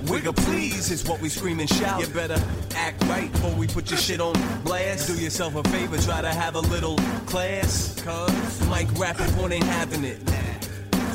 Wigga 0.06 0.36
please 0.46 0.92
is 0.92 1.08
what 1.08 1.20
we 1.20 1.28
scream 1.28 1.60
and 1.60 1.70
shout. 1.70 2.00
You 2.00 2.08
better 2.14 2.42
act 2.76 3.04
right 3.06 3.32
before 3.32 3.54
we 3.56 3.68
put 3.68 3.90
your 3.90 3.98
shit 4.00 4.22
on 4.22 4.34
blast. 4.64 5.08
Do 5.08 5.22
yourself 5.22 5.56
a 5.56 5.64
favor, 5.70 5.98
try 5.98 6.22
to 6.22 6.30
have 6.30 6.56
a 6.56 6.62
little 6.62 6.98
class. 7.26 8.00
Cause 8.04 8.68
Mike 8.70 8.88
Rapaport 8.90 9.52
ain't 9.52 9.64
having 9.64 10.04
it. 10.04 10.20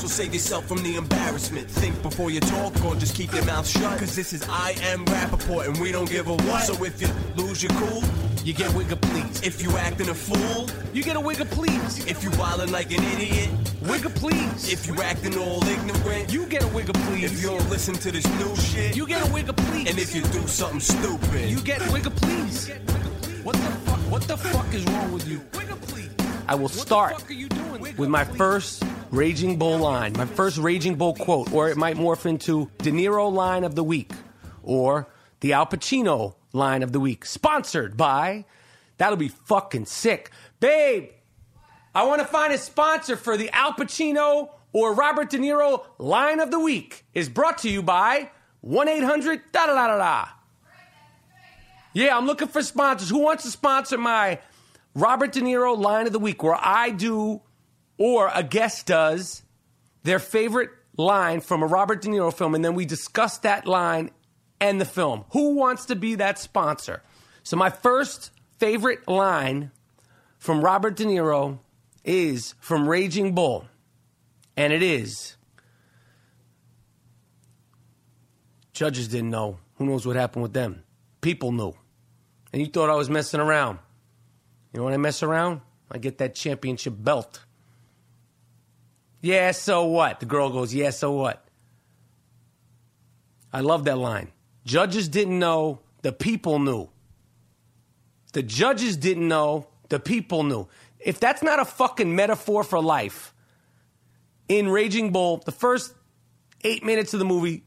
So 0.02 0.08
save 0.08 0.32
yourself 0.34 0.66
from 0.66 0.82
the 0.82 0.96
embarrassment. 0.96 1.70
Think 1.70 2.02
before 2.02 2.32
you 2.32 2.40
talk 2.40 2.74
or 2.84 2.96
just 2.96 3.14
keep 3.14 3.32
your 3.32 3.44
mouth 3.44 3.64
shut. 3.64 4.00
Cause 4.00 4.16
this 4.16 4.32
is 4.32 4.42
I 4.48 4.74
am 4.82 5.04
Rapaport 5.04 5.68
and 5.68 5.78
we 5.78 5.92
don't 5.92 6.10
give 6.10 6.26
a 6.26 6.34
what. 6.34 6.64
So 6.64 6.82
if 6.82 7.00
you 7.00 7.06
lose 7.36 7.62
your 7.62 7.70
cool, 7.74 8.02
you 8.42 8.52
get 8.52 8.72
Wigga 8.72 9.00
please. 9.00 9.40
If 9.44 9.62
you 9.62 9.70
acting 9.76 10.08
a 10.08 10.14
fool, 10.14 10.68
you 10.92 11.04
get 11.04 11.14
a 11.14 11.20
Wigga 11.20 11.48
please. 11.48 12.04
If 12.04 12.24
you 12.24 12.30
wildin' 12.30 12.72
like 12.72 12.90
an 12.90 13.04
idiot, 13.14 13.48
Wigga 13.84 14.12
please. 14.16 14.72
If 14.72 14.88
you 14.88 15.00
acting 15.00 15.38
all 15.38 15.62
ignorant, 15.68 16.32
you 16.32 16.46
get 16.46 16.64
a 16.64 16.66
Wigga 16.66 16.94
please. 17.06 17.30
If 17.30 17.40
you 17.40 17.50
don't 17.50 17.70
listen 17.70 17.94
to 17.94 18.10
this 18.10 18.26
new 18.40 18.56
shit, 18.56 18.96
you 18.96 19.06
get 19.06 19.22
a 19.22 19.30
Wigga 19.30 19.56
please. 19.56 19.88
And 19.88 20.00
if 20.00 20.16
you 20.16 20.22
do 20.22 20.44
something 20.48 20.80
stupid, 20.80 21.48
you 21.48 21.60
get 21.60 21.80
Wigga 21.92 22.10
please. 22.16 22.70
What 23.44 23.54
the 23.54 23.70
fuck? 23.86 24.00
What 24.10 24.22
the 24.22 24.36
fuck 24.36 24.74
is 24.74 24.82
wrong 24.86 25.12
with 25.12 25.28
you? 25.28 25.40
I 26.48 26.56
will 26.56 26.68
start 26.68 27.22
with 27.96 28.08
my 28.08 28.24
first 28.24 28.82
Raging 29.12 29.58
Bull 29.58 29.78
line, 29.78 30.14
my 30.14 30.24
first 30.24 30.56
Raging 30.56 30.94
Bull 30.94 31.14
quote, 31.14 31.52
or 31.52 31.68
it 31.68 31.76
might 31.76 31.98
morph 31.98 32.24
into 32.24 32.70
De 32.78 32.90
Niro 32.90 33.30
line 33.30 33.62
of 33.62 33.74
the 33.74 33.84
week, 33.84 34.10
or 34.62 35.06
the 35.40 35.52
Al 35.52 35.66
Pacino 35.66 36.36
line 36.54 36.82
of 36.82 36.92
the 36.92 36.98
week, 36.98 37.26
sponsored 37.26 37.94
by. 37.94 38.46
That'll 38.96 39.18
be 39.18 39.28
fucking 39.28 39.84
sick, 39.84 40.30
babe. 40.60 41.10
I 41.94 42.04
want 42.04 42.22
to 42.22 42.26
find 42.26 42.54
a 42.54 42.58
sponsor 42.58 43.16
for 43.16 43.36
the 43.36 43.50
Al 43.50 43.74
Pacino 43.74 44.48
or 44.72 44.94
Robert 44.94 45.28
De 45.28 45.36
Niro 45.36 45.84
line 45.98 46.40
of 46.40 46.50
the 46.50 46.58
week. 46.58 47.04
Is 47.12 47.28
brought 47.28 47.58
to 47.58 47.68
you 47.68 47.82
by 47.82 48.30
one 48.62 48.88
eight 48.88 49.04
hundred 49.04 49.42
da 49.52 49.66
da 49.66 49.74
da 49.74 49.88
da 49.88 49.98
da. 49.98 50.28
Yeah, 51.92 52.16
I'm 52.16 52.24
looking 52.24 52.48
for 52.48 52.62
sponsors. 52.62 53.10
Who 53.10 53.18
wants 53.18 53.44
to 53.44 53.50
sponsor 53.50 53.98
my 53.98 54.38
Robert 54.94 55.32
De 55.32 55.42
Niro 55.42 55.76
line 55.76 56.06
of 56.06 56.14
the 56.14 56.18
week 56.18 56.42
where 56.42 56.56
I 56.58 56.88
do 56.88 57.42
or 58.02 58.32
a 58.34 58.42
guest 58.42 58.86
does 58.86 59.44
their 60.02 60.18
favorite 60.18 60.70
line 60.96 61.40
from 61.40 61.62
a 61.62 61.66
Robert 61.66 62.02
De 62.02 62.08
Niro 62.08 62.34
film 62.34 62.56
and 62.56 62.64
then 62.64 62.74
we 62.74 62.84
discuss 62.84 63.38
that 63.38 63.64
line 63.64 64.10
and 64.60 64.80
the 64.80 64.84
film. 64.84 65.24
Who 65.30 65.54
wants 65.54 65.86
to 65.86 65.94
be 65.94 66.16
that 66.16 66.40
sponsor? 66.40 67.00
So 67.44 67.56
my 67.56 67.70
first 67.70 68.32
favorite 68.58 69.06
line 69.06 69.70
from 70.38 70.64
Robert 70.64 70.96
De 70.96 71.04
Niro 71.04 71.60
is 72.04 72.56
from 72.58 72.88
Raging 72.88 73.36
Bull. 73.36 73.66
And 74.56 74.72
it 74.72 74.82
is 74.82 75.36
Judges 78.72 79.06
didn't 79.06 79.30
know. 79.30 79.58
Who 79.76 79.86
knows 79.86 80.04
what 80.04 80.16
happened 80.16 80.42
with 80.42 80.54
them? 80.54 80.82
People 81.20 81.52
knew. 81.52 81.72
And 82.52 82.60
you 82.60 82.66
thought 82.66 82.90
I 82.90 82.96
was 82.96 83.08
messing 83.08 83.38
around. 83.38 83.78
You 84.72 84.78
know 84.78 84.86
when 84.86 84.92
I 84.92 84.96
mess 84.96 85.22
around? 85.22 85.60
I 85.88 85.98
get 85.98 86.18
that 86.18 86.34
championship 86.34 86.94
belt. 86.98 87.44
Yeah, 89.22 89.52
so 89.52 89.86
what? 89.86 90.20
The 90.20 90.26
girl 90.26 90.50
goes, 90.50 90.74
Yeah, 90.74 90.90
so 90.90 91.12
what? 91.12 91.42
I 93.52 93.60
love 93.60 93.84
that 93.84 93.96
line. 93.96 94.32
Judges 94.64 95.08
didn't 95.08 95.38
know, 95.38 95.80
the 96.02 96.12
people 96.12 96.58
knew. 96.58 96.88
The 98.32 98.42
judges 98.42 98.96
didn't 98.96 99.28
know, 99.28 99.68
the 99.88 100.00
people 100.00 100.42
knew. 100.42 100.68
If 100.98 101.20
that's 101.20 101.42
not 101.42 101.60
a 101.60 101.64
fucking 101.64 102.14
metaphor 102.14 102.64
for 102.64 102.80
life, 102.80 103.34
in 104.48 104.68
Raging 104.68 105.12
Bull, 105.12 105.38
the 105.38 105.52
first 105.52 105.94
eight 106.64 106.84
minutes 106.84 107.12
of 107.12 107.18
the 107.18 107.24
movie, 107.24 107.64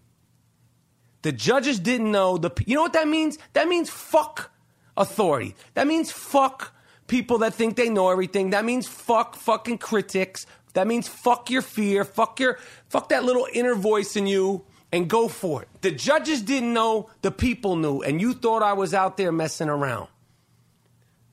the 1.21 1.31
judges 1.31 1.79
didn't 1.79 2.11
know 2.11 2.37
the. 2.37 2.51
You 2.65 2.75
know 2.75 2.83
what 2.83 2.93
that 2.93 3.07
means? 3.07 3.37
That 3.53 3.67
means 3.67 3.89
fuck 3.89 4.51
authority. 4.95 5.55
That 5.73 5.87
means 5.87 6.11
fuck 6.11 6.73
people 7.07 7.39
that 7.39 7.53
think 7.53 7.75
they 7.75 7.89
know 7.89 8.09
everything. 8.09 8.51
That 8.51 8.65
means 8.65 8.87
fuck 8.87 9.35
fucking 9.35 9.79
critics. 9.79 10.45
That 10.75 10.87
means 10.87 11.07
fuck 11.07 11.49
your 11.49 11.61
fear. 11.61 12.03
Fuck 12.03 12.39
your 12.39 12.59
fuck 12.87 13.09
that 13.09 13.23
little 13.23 13.47
inner 13.51 13.75
voice 13.75 14.15
in 14.15 14.27
you 14.27 14.65
and 14.91 15.09
go 15.09 15.27
for 15.27 15.61
it. 15.63 15.67
The 15.81 15.91
judges 15.91 16.41
didn't 16.41 16.73
know, 16.73 17.09
the 17.21 17.31
people 17.31 17.75
knew, 17.75 18.01
and 18.01 18.21
you 18.21 18.33
thought 18.33 18.61
I 18.61 18.73
was 18.73 18.93
out 18.93 19.17
there 19.17 19.31
messing 19.31 19.69
around. 19.69 20.07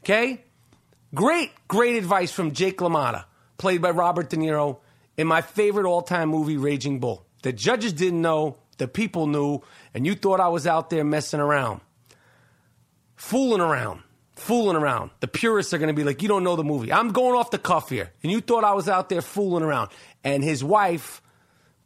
Okay? 0.03 0.43
Great, 1.15 1.53
great 1.69 1.97
advice 1.97 2.33
from 2.33 2.53
Jake 2.53 2.79
LaMotta, 2.79 3.25
played 3.59 3.83
by 3.83 3.91
Robert 3.91 4.31
De 4.31 4.37
Niro 4.37 4.79
in 5.17 5.27
my 5.27 5.43
favorite 5.43 5.87
all-time 5.87 6.31
movie, 6.31 6.57
Raging 6.57 6.99
Bull. 6.99 7.27
The 7.43 7.53
judges 7.53 7.93
didn't 7.93 8.23
know, 8.23 8.57
the 8.79 8.89
people 8.89 9.27
knew, 9.27 9.61
and 9.93 10.07
you 10.07 10.15
thought 10.15 10.41
I 10.41 10.49
was 10.49 10.67
out 10.67 10.91
there 10.91 11.05
messing 11.05 11.41
around. 11.41 11.83
Fooling 13.17 13.61
around. 13.61 14.03
Fooling 14.43 14.77
around. 14.77 15.13
The 15.21 15.29
purists 15.29 15.73
are 15.73 15.79
going 15.79 15.89
to 15.89 15.95
be 15.95 16.03
like, 16.03 16.21
you 16.21 16.27
don't 16.27 16.43
know 16.43 16.57
the 16.57 16.65
movie. 16.65 16.93
I'm 16.93 17.13
going 17.13 17.39
off 17.39 17.53
the 17.53 17.59
cuff 17.59 17.89
here. 17.89 18.11
And 18.25 18.33
you 18.33 18.41
thought 18.41 18.65
I 18.65 18.73
was 18.73 18.89
out 18.89 19.09
there 19.09 19.23
fooling 19.23 19.63
around. 19.63 19.91
And 20.25 20.43
his 20.43 20.65
wife, 20.65 21.23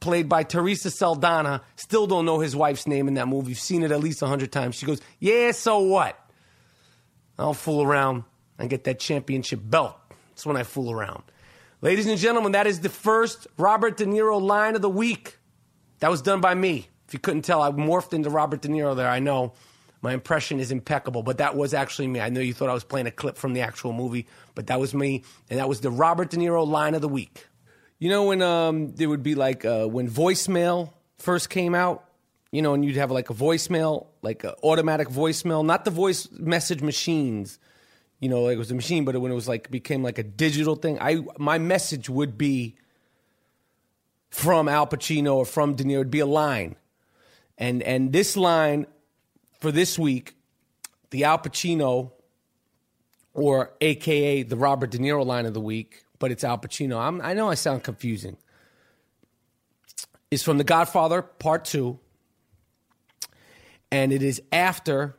played 0.00 0.26
by 0.26 0.42
Teresa 0.42 0.90
Saldana, 0.90 1.60
still 1.76 2.06
don't 2.06 2.24
know 2.24 2.40
his 2.40 2.56
wife's 2.56 2.86
name 2.86 3.08
in 3.08 3.14
that 3.14 3.28
movie. 3.28 3.50
You've 3.50 3.58
seen 3.58 3.82
it 3.82 3.92
at 3.92 4.00
least 4.00 4.22
a 4.22 4.26
hundred 4.26 4.52
times. 4.52 4.74
She 4.74 4.86
goes, 4.86 5.02
yeah, 5.18 5.52
so 5.52 5.80
what? 5.80 6.18
I'll 7.38 7.52
fool 7.52 7.82
around 7.82 8.24
and 8.58 8.70
get 8.70 8.84
that 8.84 9.00
championship 9.00 9.60
belt. 9.62 9.94
That's 10.30 10.46
when 10.46 10.56
I 10.56 10.62
fool 10.62 10.90
around. 10.90 11.24
Ladies 11.82 12.06
and 12.06 12.18
gentlemen, 12.18 12.52
that 12.52 12.66
is 12.66 12.80
the 12.80 12.88
first 12.88 13.46
Robert 13.58 13.98
De 13.98 14.06
Niro 14.06 14.40
line 14.40 14.76
of 14.76 14.80
the 14.80 14.88
week. 14.88 15.36
That 15.98 16.10
was 16.10 16.22
done 16.22 16.40
by 16.40 16.54
me. 16.54 16.88
If 17.06 17.12
you 17.12 17.20
couldn't 17.20 17.42
tell, 17.42 17.60
I 17.60 17.70
morphed 17.70 18.14
into 18.14 18.30
Robert 18.30 18.62
De 18.62 18.68
Niro 18.68 18.96
there. 18.96 19.10
I 19.10 19.18
know 19.18 19.52
my 20.06 20.12
impression 20.12 20.60
is 20.60 20.70
impeccable, 20.70 21.24
but 21.24 21.38
that 21.38 21.56
was 21.56 21.74
actually 21.74 22.06
me. 22.06 22.20
I 22.20 22.28
know 22.28 22.38
you 22.38 22.54
thought 22.54 22.68
I 22.68 22.74
was 22.74 22.84
playing 22.84 23.08
a 23.08 23.10
clip 23.10 23.36
from 23.36 23.54
the 23.54 23.62
actual 23.62 23.92
movie, 23.92 24.28
but 24.54 24.68
that 24.68 24.78
was 24.78 24.94
me, 24.94 25.24
and 25.50 25.58
that 25.58 25.68
was 25.68 25.80
the 25.80 25.90
Robert 25.90 26.30
De 26.30 26.36
Niro 26.36 26.64
line 26.64 26.94
of 26.94 27.00
the 27.00 27.08
week. 27.08 27.48
You 27.98 28.08
know 28.10 28.22
when 28.22 28.40
um, 28.40 28.94
there 28.94 29.08
would 29.08 29.24
be 29.24 29.34
like 29.34 29.64
uh, 29.64 29.86
when 29.86 30.08
voicemail 30.08 30.92
first 31.18 31.50
came 31.50 31.74
out, 31.74 32.04
you 32.52 32.62
know, 32.62 32.72
and 32.72 32.84
you'd 32.84 32.94
have 32.94 33.10
like 33.10 33.30
a 33.30 33.34
voicemail, 33.34 34.06
like 34.22 34.44
an 34.44 34.52
automatic 34.62 35.08
voicemail, 35.08 35.66
not 35.66 35.84
the 35.84 35.90
voice 35.90 36.28
message 36.30 36.82
machines. 36.82 37.58
You 38.20 38.28
know, 38.28 38.42
like 38.42 38.54
it 38.54 38.58
was 38.58 38.70
a 38.70 38.76
machine, 38.76 39.04
but 39.04 39.20
when 39.20 39.32
it 39.32 39.34
was 39.34 39.48
like 39.48 39.72
became 39.72 40.04
like 40.04 40.18
a 40.18 40.22
digital 40.22 40.76
thing, 40.76 40.98
I 41.00 41.24
my 41.36 41.58
message 41.58 42.08
would 42.08 42.38
be 42.38 42.76
from 44.30 44.68
Al 44.68 44.86
Pacino 44.86 45.34
or 45.34 45.46
from 45.46 45.74
De 45.74 45.82
Niro. 45.82 45.94
It'd 45.94 46.12
be 46.12 46.20
a 46.20 46.26
line, 46.26 46.76
and 47.58 47.82
and 47.82 48.12
this 48.12 48.36
line 48.36 48.86
for 49.66 49.72
this 49.72 49.98
week, 49.98 50.36
the 51.10 51.24
Al 51.24 51.38
Pacino 51.38 52.12
or 53.34 53.72
AKA 53.80 54.44
the 54.44 54.54
Robert 54.54 54.92
De 54.92 54.98
Niro 54.98 55.26
line 55.26 55.44
of 55.44 55.54
the 55.54 55.60
week, 55.60 56.04
but 56.20 56.30
it's 56.30 56.44
Al 56.44 56.56
Pacino. 56.56 56.98
I'm, 57.00 57.20
I 57.20 57.34
know 57.34 57.50
I 57.50 57.54
sound 57.54 57.82
confusing. 57.82 58.36
Is 60.30 60.44
from 60.44 60.58
The 60.58 60.62
Godfather 60.62 61.20
Part 61.20 61.64
Two, 61.64 61.98
and 63.90 64.12
it 64.12 64.22
is 64.22 64.40
after 64.52 65.16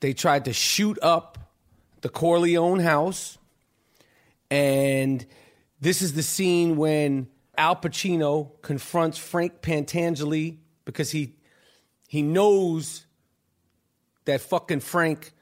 they 0.00 0.14
tried 0.14 0.46
to 0.46 0.52
shoot 0.52 0.98
up 1.00 1.38
the 2.00 2.08
Corleone 2.08 2.80
house, 2.80 3.38
and 4.50 5.24
this 5.80 6.02
is 6.02 6.14
the 6.14 6.24
scene 6.24 6.76
when 6.76 7.28
Al 7.56 7.76
Pacino 7.76 8.60
confronts 8.62 9.16
Frank 9.16 9.62
Pantangeli 9.62 10.56
because 10.84 11.12
he 11.12 11.36
he 12.08 12.20
knows 12.20 13.06
that 14.24 14.40
fucking 14.40 14.80
Frank 14.80 15.32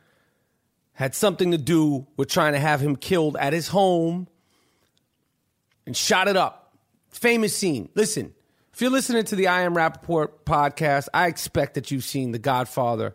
had 0.92 1.14
something 1.14 1.52
to 1.52 1.58
do 1.58 2.06
with 2.16 2.28
trying 2.28 2.54
to 2.54 2.58
have 2.58 2.80
him 2.80 2.96
killed 2.96 3.36
at 3.38 3.52
his 3.52 3.68
home 3.68 4.26
and 5.86 5.96
shot 5.96 6.28
it 6.28 6.36
up. 6.36 6.76
Famous 7.08 7.56
scene. 7.56 7.88
Listen, 7.94 8.34
if 8.72 8.82
you're 8.82 8.90
listening 8.90 9.24
to 9.24 9.36
the 9.36 9.48
I 9.48 9.62
Am 9.62 9.74
Rapaport 9.74 10.44
podcast, 10.44 11.08
I 11.14 11.26
expect 11.26 11.74
that 11.74 11.90
you've 11.90 12.04
seen 12.04 12.32
The 12.32 12.38
Godfather 12.38 13.14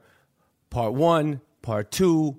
Part 0.70 0.94
1, 0.94 1.42
Part 1.62 1.92
2, 1.92 2.36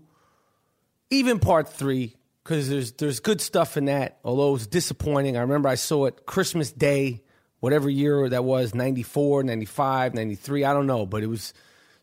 even 1.10 1.38
Part 1.38 1.68
3, 1.68 2.14
because 2.42 2.68
there's, 2.68 2.92
there's 2.92 3.20
good 3.20 3.40
stuff 3.40 3.76
in 3.76 3.84
that, 3.86 4.18
although 4.24 4.50
it 4.50 4.52
was 4.52 4.66
disappointing. 4.66 5.36
I 5.36 5.40
remember 5.40 5.68
I 5.68 5.76
saw 5.76 6.06
it 6.06 6.26
Christmas 6.26 6.72
Day, 6.72 7.22
whatever 7.60 7.88
year 7.88 8.28
that 8.28 8.44
was 8.44 8.74
94, 8.74 9.44
95, 9.44 10.14
93, 10.14 10.64
I 10.64 10.72
don't 10.72 10.86
know, 10.86 11.06
but 11.06 11.22
it 11.22 11.28
was 11.28 11.54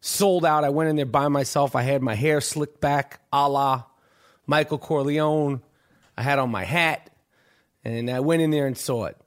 sold 0.01 0.43
out. 0.43 0.63
I 0.63 0.69
went 0.69 0.89
in 0.89 0.97
there 0.97 1.05
by 1.05 1.27
myself. 1.29 1.75
I 1.75 1.83
had 1.83 2.01
my 2.01 2.15
hair 2.15 2.41
slicked 2.41 2.81
back, 2.81 3.21
a 3.31 3.47
la 3.47 3.83
Michael 4.45 4.79
Corleone. 4.79 5.61
I 6.17 6.23
had 6.23 6.39
on 6.39 6.51
my 6.51 6.65
hat, 6.65 7.09
and 7.85 8.09
I 8.09 8.19
went 8.19 8.41
in 8.41 8.51
there 8.51 8.67
and 8.67 8.77
saw 8.77 9.05
it. 9.05 9.17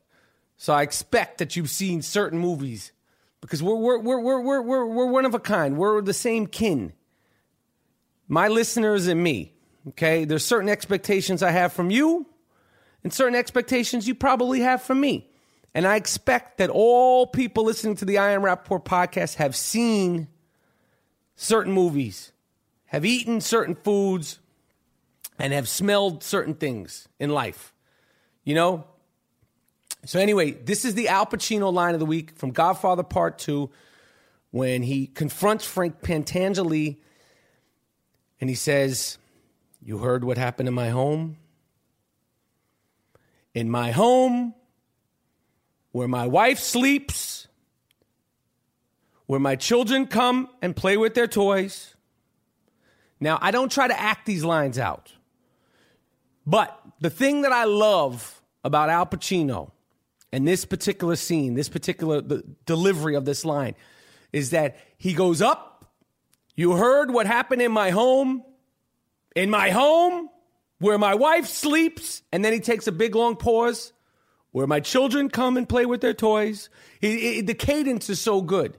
So 0.59 0.73
I 0.73 0.83
expect 0.83 1.39
that 1.39 1.57
you've 1.57 1.71
seen 1.71 2.03
certain 2.03 2.39
movies 2.39 2.93
because 3.41 3.63
we're 3.63 3.77
we're 3.77 3.99
we're 3.99 4.21
we're 4.21 4.41
we're 4.41 4.63
we're, 4.63 4.87
we're 4.87 5.07
one 5.07 5.25
of 5.25 5.35
a 5.35 5.41
kind. 5.41 5.77
We're 5.77 6.03
the 6.03 6.13
same 6.13 6.47
kin. 6.47 6.93
My 8.29 8.49
listeners 8.49 9.07
and 9.07 9.23
me. 9.23 9.53
Okay, 9.89 10.25
there's 10.25 10.45
certain 10.45 10.71
expectations 10.71 11.43
I 11.43 11.51
have 11.51 11.73
from 11.73 11.91
you, 11.91 12.27
and 13.03 13.13
certain 13.13 13.35
expectations 13.35 14.09
you 14.09 14.15
probably 14.15 14.61
have 14.61 14.83
from 14.83 15.01
me. 15.01 15.31
And 15.75 15.87
I 15.87 15.97
expect 15.97 16.59
that 16.59 16.71
all 16.71 17.27
people 17.27 17.65
listening 17.65 17.97
to 17.97 18.05
the 18.05 18.19
I 18.19 18.31
Am 18.31 18.43
Rapaport 18.43 18.85
podcast 18.85 19.35
have 19.35 19.55
seen 19.57 20.29
certain 21.37 21.73
movies, 21.73 22.33
have 22.87 23.05
eaten 23.05 23.41
certain 23.41 23.75
foods, 23.75 24.39
and 25.39 25.53
have 25.53 25.69
smelled 25.69 26.23
certain 26.23 26.55
things 26.55 27.09
in 27.19 27.31
life. 27.31 27.73
You 28.45 28.55
know? 28.55 28.85
So, 30.05 30.21
anyway, 30.21 30.53
this 30.53 30.85
is 30.85 30.95
the 30.95 31.09
Al 31.09 31.27
Pacino 31.27 31.73
line 31.73 31.95
of 31.95 32.01
the 32.01 32.07
week 32.07 32.37
from 32.37 32.51
Godfather 32.51 33.03
Part 33.03 33.39
2 33.39 33.71
when 34.51 34.83
he 34.83 35.07
confronts 35.07 35.65
Frank 35.65 36.01
Pantangeli 36.03 36.99
and 38.41 38.51
he 38.51 38.55
says, 38.55 39.19
You 39.83 39.99
heard 39.99 40.23
what 40.23 40.39
happened 40.39 40.69
in 40.69 40.75
my 40.75 40.91
home? 40.91 41.39
In 43.55 43.71
my 43.71 43.91
home, 43.91 44.55
where 45.93 46.09
my 46.09 46.27
wife 46.27 46.59
sleeps, 46.59 47.44
where 49.27 49.41
my 49.41 49.57
children 49.57 50.07
come 50.07 50.49
and 50.61 50.77
play 50.77 50.97
with 50.97 51.15
their 51.15 51.27
toys. 51.27 51.95
Now, 53.21 53.39
I 53.41 53.51
don't 53.51 53.73
try 53.73 53.89
to 53.89 53.99
act 53.99 54.27
these 54.27 54.45
lines 54.45 54.79
out. 54.79 55.13
But 56.47 56.79
the 57.01 57.11
thing 57.11 57.43
that 57.43 57.53
I 57.53 57.65
love 57.65 58.43
about 58.63 58.91
Al 58.91 59.07
Pacino 59.07 59.71
and 60.33 60.47
this 60.47 60.65
particular 60.65 61.17
scene, 61.17 61.55
this 61.55 61.69
particular 61.69 62.21
delivery 62.67 63.15
of 63.15 63.25
this 63.25 63.45
line, 63.45 63.75
is 64.33 64.51
that 64.51 64.77
he 64.99 65.15
goes 65.15 65.41
up. 65.41 65.87
You 66.55 66.73
heard 66.73 67.11
what 67.11 67.27
happened 67.27 67.63
in 67.63 67.73
my 67.73 67.91
home, 67.91 68.45
in 69.35 69.49
my 69.49 69.71
home, 69.71 70.29
where 70.81 70.99
my 70.99 71.15
wife 71.15 71.47
sleeps, 71.47 72.23
and 72.31 72.45
then 72.45 72.53
he 72.53 72.61
takes 72.61 72.87
a 72.87 72.93
big 72.93 73.15
long 73.15 73.37
pause, 73.37 73.93
where 74.51 74.67
my 74.67 74.81
children 74.81 75.31
come 75.31 75.57
and 75.57 75.69
play 75.69 75.87
with 75.87 76.01
their 76.01 76.15
toys. 76.15 76.69
He, 77.01 77.19
he- 77.37 77.41
the 77.41 77.55
cadence 77.55 78.11
is 78.11 78.21
so 78.21 78.43
good. 78.43 78.77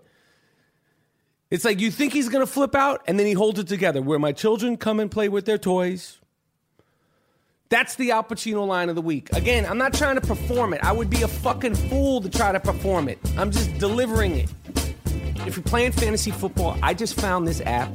It's 1.51 1.63
like 1.63 1.79
you 1.79 1.91
think 1.91 2.13
he's 2.13 2.29
gonna 2.29 2.47
flip 2.47 2.75
out, 2.75 3.03
and 3.07 3.19
then 3.19 3.27
he 3.27 3.33
holds 3.33 3.59
it 3.59 3.67
together. 3.67 4.01
Where 4.01 4.19
my 4.19 4.31
children 4.31 4.77
come 4.77 4.99
and 4.99 5.11
play 5.11 5.29
with 5.29 5.45
their 5.45 5.57
toys. 5.57 6.19
That's 7.69 7.95
the 7.95 8.11
Al 8.11 8.23
Pacino 8.23 8.67
line 8.67 8.89
of 8.89 8.95
the 8.95 9.01
week. 9.01 9.31
Again, 9.33 9.65
I'm 9.65 9.77
not 9.77 9.93
trying 9.93 10.15
to 10.15 10.21
perform 10.21 10.73
it. 10.73 10.83
I 10.83 10.91
would 10.91 11.09
be 11.09 11.23
a 11.23 11.27
fucking 11.27 11.75
fool 11.75 12.21
to 12.21 12.29
try 12.29 12.51
to 12.51 12.59
perform 12.59 13.09
it. 13.09 13.17
I'm 13.37 13.49
just 13.49 13.75
delivering 13.79 14.35
it. 14.35 14.53
If 15.47 15.55
you're 15.55 15.63
playing 15.63 15.91
fantasy 15.91 16.31
football, 16.31 16.77
I 16.83 16.93
just 16.93 17.19
found 17.19 17.47
this 17.47 17.61
app 17.61 17.89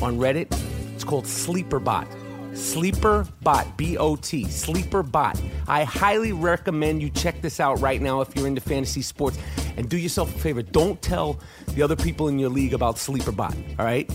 on 0.00 0.18
Reddit. 0.18 0.52
It's 0.94 1.04
called 1.04 1.24
Sleeperbot. 1.24 2.06
Sleeperbot, 2.52 3.76
B 3.76 3.96
O 3.98 4.16
T, 4.16 4.44
Sleeperbot. 4.44 5.40
I 5.68 5.84
highly 5.84 6.32
recommend 6.32 7.02
you 7.02 7.10
check 7.10 7.40
this 7.40 7.60
out 7.60 7.80
right 7.80 8.00
now 8.00 8.20
if 8.20 8.34
you're 8.34 8.48
into 8.48 8.60
fantasy 8.60 9.02
sports. 9.02 9.38
And 9.76 9.88
do 9.88 9.96
yourself 9.96 10.34
a 10.34 10.38
favor, 10.38 10.62
don't 10.62 11.00
tell 11.00 11.38
the 11.78 11.84
other 11.84 11.94
people 11.94 12.26
in 12.26 12.40
your 12.40 12.50
league 12.50 12.74
about 12.74 12.96
Sleeperbot, 12.96 13.54
all 13.78 13.84
right? 13.84 14.10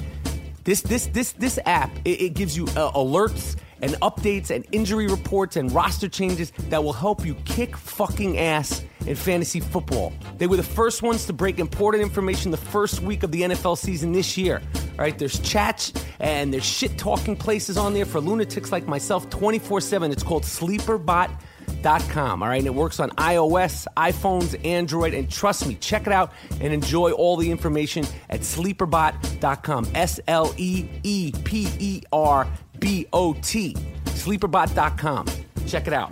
This 0.66 0.82
this 0.82 1.08
this 1.08 1.32
this 1.32 1.58
app 1.66 1.92
it, 2.04 2.22
it 2.22 2.34
gives 2.34 2.58
you 2.58 2.66
uh, 2.66 2.92
alerts 2.92 3.56
and 3.82 3.94
updates 4.02 4.50
and 4.50 4.66
injury 4.74 5.08
reports 5.08 5.56
and 5.56 5.72
roster 5.72 6.10
changes 6.10 6.52
that 6.68 6.84
will 6.84 6.92
help 6.92 7.26
you 7.26 7.36
kick 7.46 7.78
fucking 7.78 8.38
ass 8.38 8.84
in 9.06 9.16
fantasy 9.16 9.62
football. 9.62 10.12
They 10.40 10.48
were 10.48 10.58
the 10.58 10.64
first 10.64 11.04
ones 11.04 11.26
to 11.28 11.34
break 11.34 11.58
important 11.58 12.04
information 12.04 12.52
the 12.52 12.58
first 12.58 13.00
week 13.02 13.24
of 13.24 13.32
the 13.32 13.44
NFL 13.44 13.78
season 13.78 14.12
this 14.12 14.38
year. 14.38 14.62
All 14.76 14.98
right, 14.98 15.18
there's 15.18 15.40
chats 15.40 15.94
and 16.20 16.54
there's 16.54 16.66
shit 16.66 16.98
talking 16.98 17.38
places 17.38 17.78
on 17.78 17.94
there 17.94 18.06
for 18.06 18.20
lunatics 18.20 18.74
like 18.74 18.88
myself 18.88 19.30
24 19.30 19.80
7. 19.80 20.12
It's 20.12 20.24
called 20.24 20.44
sleeperbot.com. 20.44 21.38
All 21.86 22.38
right, 22.38 22.58
and 22.58 22.68
it 22.68 22.74
works 22.74 23.00
on 23.00 23.10
iOS, 23.12 23.88
iPhones, 23.98 24.66
Android, 24.66 25.14
and 25.14 25.30
trust 25.30 25.68
me, 25.68 25.76
check 25.76 26.08
it 26.08 26.14
out 26.14 26.32
and 26.62 26.74
enjoy 26.74 27.12
all 27.12 27.36
the 27.36 27.52
information 27.52 28.06
at 28.30 28.42
sleeperbot.com. 28.42 29.88
S 29.94 30.20
L 30.28 30.54
E 30.58 30.86
E 31.04 31.32
P 31.44 31.68
E 31.80 32.02
R 32.12 32.48
B 32.80 33.08
O 33.12 33.34
T. 33.34 33.76
Sleeperbot.com. 34.06 35.26
Check 35.68 35.88
it 35.88 35.94
out. 35.94 36.12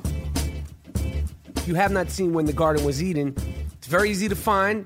If 1.56 1.68
you 1.68 1.76
have 1.76 1.92
not 1.92 2.10
seen 2.10 2.34
When 2.34 2.46
the 2.46 2.54
Garden 2.54 2.84
Was 2.86 3.02
Eden, 3.02 3.36
it's 3.78 3.88
very 3.88 4.10
easy 4.10 4.28
to 4.28 4.36
find. 4.36 4.86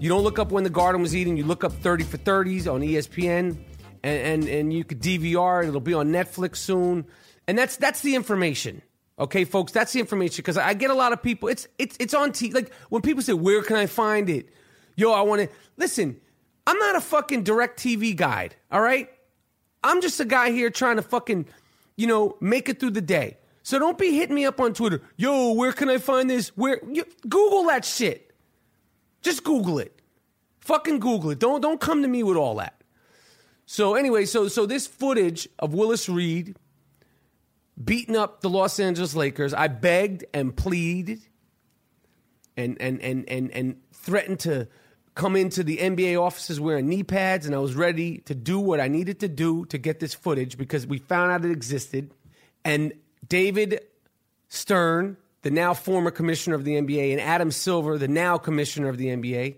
You 0.00 0.08
don't 0.08 0.22
look 0.22 0.38
up 0.38 0.50
When 0.50 0.64
the 0.64 0.70
Garden 0.70 1.02
Was 1.02 1.14
Eden, 1.14 1.36
you 1.36 1.44
look 1.44 1.62
up 1.62 1.72
30 1.72 2.04
for 2.04 2.16
30s 2.18 2.72
on 2.72 2.80
ESPN, 2.80 3.56
and, 4.02 4.44
and, 4.44 4.48
and 4.48 4.72
you 4.72 4.82
could 4.82 5.00
DVR. 5.00 5.66
It'll 5.66 5.80
be 5.80 5.94
on 5.94 6.08
Netflix 6.08 6.56
soon. 6.56 7.04
And 7.46 7.58
that's 7.58 7.76
that's 7.76 8.00
the 8.00 8.14
information. 8.14 8.82
Okay, 9.20 9.44
folks, 9.44 9.70
that's 9.70 9.92
the 9.92 10.00
information 10.00 10.36
because 10.36 10.56
I 10.56 10.72
get 10.72 10.90
a 10.90 10.94
lot 10.94 11.12
of 11.12 11.22
people. 11.22 11.50
It's 11.50 11.68
it's 11.78 11.94
it's 12.00 12.14
on 12.14 12.32
TV. 12.32 12.54
Like 12.54 12.72
when 12.88 13.02
people 13.02 13.22
say, 13.22 13.34
"Where 13.34 13.62
can 13.62 13.76
I 13.76 13.84
find 13.84 14.30
it?" 14.30 14.48
Yo, 14.96 15.12
I 15.12 15.20
want 15.20 15.42
to 15.42 15.48
listen. 15.76 16.18
I'm 16.66 16.78
not 16.78 16.96
a 16.96 17.00
fucking 17.02 17.42
direct 17.42 17.78
TV 17.78 18.16
guide. 18.16 18.56
All 18.72 18.80
right, 18.80 19.10
I'm 19.84 20.00
just 20.00 20.20
a 20.20 20.24
guy 20.24 20.52
here 20.52 20.70
trying 20.70 20.96
to 20.96 21.02
fucking, 21.02 21.46
you 21.96 22.06
know, 22.06 22.38
make 22.40 22.70
it 22.70 22.80
through 22.80 22.92
the 22.92 23.02
day. 23.02 23.36
So 23.62 23.78
don't 23.78 23.98
be 23.98 24.14
hitting 24.14 24.34
me 24.34 24.46
up 24.46 24.58
on 24.58 24.72
Twitter. 24.72 25.02
Yo, 25.18 25.52
where 25.52 25.72
can 25.72 25.90
I 25.90 25.98
find 25.98 26.30
this? 26.30 26.48
Where 26.56 26.80
you, 26.90 27.04
Google 27.28 27.64
that 27.64 27.84
shit. 27.84 28.32
Just 29.20 29.44
Google 29.44 29.78
it. 29.78 30.00
Fucking 30.60 30.98
Google 30.98 31.30
it. 31.30 31.38
Don't 31.38 31.60
don't 31.60 31.80
come 31.80 32.00
to 32.00 32.08
me 32.08 32.22
with 32.22 32.38
all 32.38 32.54
that. 32.56 32.82
So 33.66 33.94
anyway, 33.96 34.24
so 34.24 34.48
so 34.48 34.64
this 34.64 34.86
footage 34.86 35.46
of 35.58 35.74
Willis 35.74 36.08
Reed 36.08 36.56
beating 37.82 38.16
up 38.16 38.40
the 38.40 38.50
Los 38.50 38.78
Angeles 38.78 39.14
Lakers, 39.14 39.54
I 39.54 39.68
begged 39.68 40.24
and 40.34 40.56
pleaded 40.56 41.22
and 42.56 42.80
and 42.80 43.00
and 43.00 43.28
and 43.28 43.50
and 43.50 43.80
threatened 43.92 44.40
to 44.40 44.68
come 45.14 45.36
into 45.36 45.62
the 45.62 45.78
NBA 45.78 46.20
offices 46.20 46.60
wearing 46.60 46.88
knee 46.88 47.02
pads, 47.02 47.46
and 47.46 47.54
I 47.54 47.58
was 47.58 47.74
ready 47.74 48.18
to 48.18 48.34
do 48.34 48.58
what 48.58 48.80
I 48.80 48.88
needed 48.88 49.20
to 49.20 49.28
do 49.28 49.64
to 49.66 49.78
get 49.78 50.00
this 50.00 50.14
footage 50.14 50.56
because 50.56 50.86
we 50.86 50.98
found 50.98 51.32
out 51.32 51.44
it 51.44 51.50
existed. 51.50 52.10
And 52.64 52.92
David 53.26 53.80
Stern, 54.48 55.16
the 55.42 55.50
now 55.50 55.74
former 55.74 56.10
commissioner 56.10 56.56
of 56.56 56.64
the 56.64 56.74
NBA, 56.74 57.12
and 57.12 57.20
Adam 57.20 57.50
Silver, 57.50 57.98
the 57.98 58.08
now 58.08 58.38
commissioner 58.38 58.88
of 58.88 58.98
the 58.98 59.06
NBA, 59.06 59.56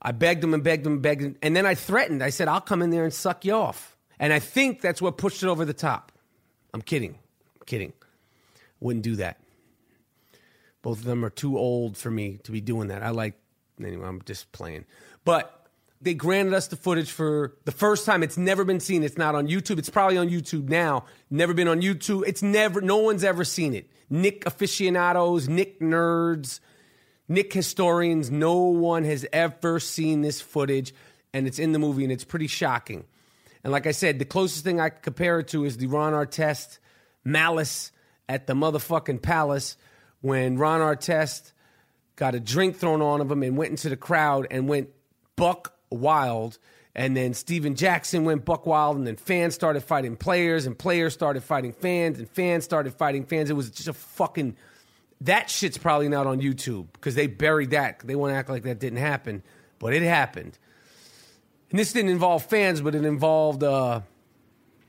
I 0.00 0.12
begged 0.12 0.42
them 0.42 0.54
and 0.54 0.62
begged 0.62 0.84
them 0.84 0.94
and 0.94 1.02
begged 1.02 1.22
them. 1.22 1.36
And 1.42 1.54
then 1.54 1.66
I 1.66 1.74
threatened. 1.74 2.22
I 2.22 2.30
said, 2.30 2.48
I'll 2.48 2.60
come 2.60 2.82
in 2.82 2.90
there 2.90 3.04
and 3.04 3.12
suck 3.12 3.44
you 3.44 3.52
off. 3.52 3.96
And 4.18 4.32
I 4.32 4.38
think 4.38 4.80
that's 4.80 5.02
what 5.02 5.16
pushed 5.16 5.42
it 5.42 5.48
over 5.48 5.64
the 5.64 5.72
top. 5.72 6.12
I'm 6.72 6.82
kidding. 6.82 7.18
Kidding. 7.68 7.92
Wouldn't 8.80 9.04
do 9.04 9.16
that. 9.16 9.38
Both 10.80 11.00
of 11.00 11.04
them 11.04 11.22
are 11.22 11.28
too 11.28 11.58
old 11.58 11.98
for 11.98 12.10
me 12.10 12.38
to 12.44 12.50
be 12.50 12.62
doing 12.62 12.88
that. 12.88 13.02
I 13.02 13.10
like, 13.10 13.34
anyway, 13.78 14.06
I'm 14.06 14.22
just 14.22 14.50
playing. 14.52 14.86
But 15.22 15.66
they 16.00 16.14
granted 16.14 16.54
us 16.54 16.68
the 16.68 16.76
footage 16.76 17.10
for 17.10 17.58
the 17.66 17.72
first 17.72 18.06
time. 18.06 18.22
It's 18.22 18.38
never 18.38 18.64
been 18.64 18.80
seen. 18.80 19.02
It's 19.02 19.18
not 19.18 19.34
on 19.34 19.48
YouTube. 19.48 19.78
It's 19.78 19.90
probably 19.90 20.16
on 20.16 20.30
YouTube 20.30 20.70
now. 20.70 21.04
Never 21.28 21.52
been 21.52 21.68
on 21.68 21.82
YouTube. 21.82 22.24
It's 22.26 22.42
never, 22.42 22.80
no 22.80 22.96
one's 22.96 23.22
ever 23.22 23.44
seen 23.44 23.74
it. 23.74 23.90
Knick 24.08 24.46
aficionados, 24.46 25.46
Knick 25.46 25.78
nerds, 25.78 26.60
Knick 27.28 27.52
historians, 27.52 28.30
no 28.30 28.56
one 28.60 29.04
has 29.04 29.26
ever 29.30 29.78
seen 29.78 30.22
this 30.22 30.40
footage. 30.40 30.94
And 31.34 31.46
it's 31.46 31.58
in 31.58 31.72
the 31.72 31.78
movie 31.78 32.04
and 32.04 32.12
it's 32.14 32.24
pretty 32.24 32.46
shocking. 32.46 33.04
And 33.62 33.74
like 33.74 33.86
I 33.86 33.92
said, 33.92 34.18
the 34.18 34.24
closest 34.24 34.64
thing 34.64 34.80
I 34.80 34.88
could 34.88 35.02
compare 35.02 35.40
it 35.40 35.48
to 35.48 35.66
is 35.66 35.76
the 35.76 35.88
Ron 35.88 36.14
Artest 36.14 36.78
malice 37.28 37.92
at 38.28 38.46
the 38.46 38.54
motherfucking 38.54 39.22
palace 39.22 39.76
when 40.20 40.58
Ron 40.58 40.80
Artest 40.80 41.52
got 42.16 42.34
a 42.34 42.40
drink 42.40 42.76
thrown 42.76 43.00
on 43.00 43.20
of 43.20 43.30
him 43.30 43.42
and 43.42 43.56
went 43.56 43.70
into 43.70 43.88
the 43.88 43.96
crowd 43.96 44.46
and 44.50 44.68
went 44.68 44.90
buck 45.36 45.74
wild. 45.90 46.58
And 46.94 47.16
then 47.16 47.32
Stephen 47.32 47.76
Jackson 47.76 48.24
went 48.24 48.44
buck 48.44 48.66
wild, 48.66 48.96
and 48.96 49.06
then 49.06 49.14
fans 49.14 49.54
started 49.54 49.84
fighting 49.84 50.16
players, 50.16 50.66
and 50.66 50.76
players 50.76 51.14
started 51.14 51.44
fighting 51.44 51.72
fans, 51.72 52.18
and 52.18 52.28
fans 52.28 52.64
started 52.64 52.92
fighting 52.92 53.24
fans. 53.24 53.50
It 53.50 53.52
was 53.52 53.70
just 53.70 53.88
a 53.88 53.92
fucking. 53.92 54.56
That 55.20 55.48
shit's 55.48 55.78
probably 55.78 56.08
not 56.08 56.26
on 56.26 56.40
YouTube 56.40 56.88
because 56.92 57.14
they 57.14 57.28
buried 57.28 57.70
that. 57.70 58.00
They 58.00 58.16
want 58.16 58.32
to 58.32 58.36
act 58.36 58.48
like 58.48 58.64
that 58.64 58.80
didn't 58.80 58.98
happen, 58.98 59.44
but 59.78 59.92
it 59.92 60.02
happened. 60.02 60.58
And 61.70 61.78
this 61.78 61.92
didn't 61.92 62.10
involve 62.10 62.44
fans, 62.46 62.80
but 62.80 62.94
it 62.96 63.04
involved, 63.04 63.62
uh, 63.62 64.00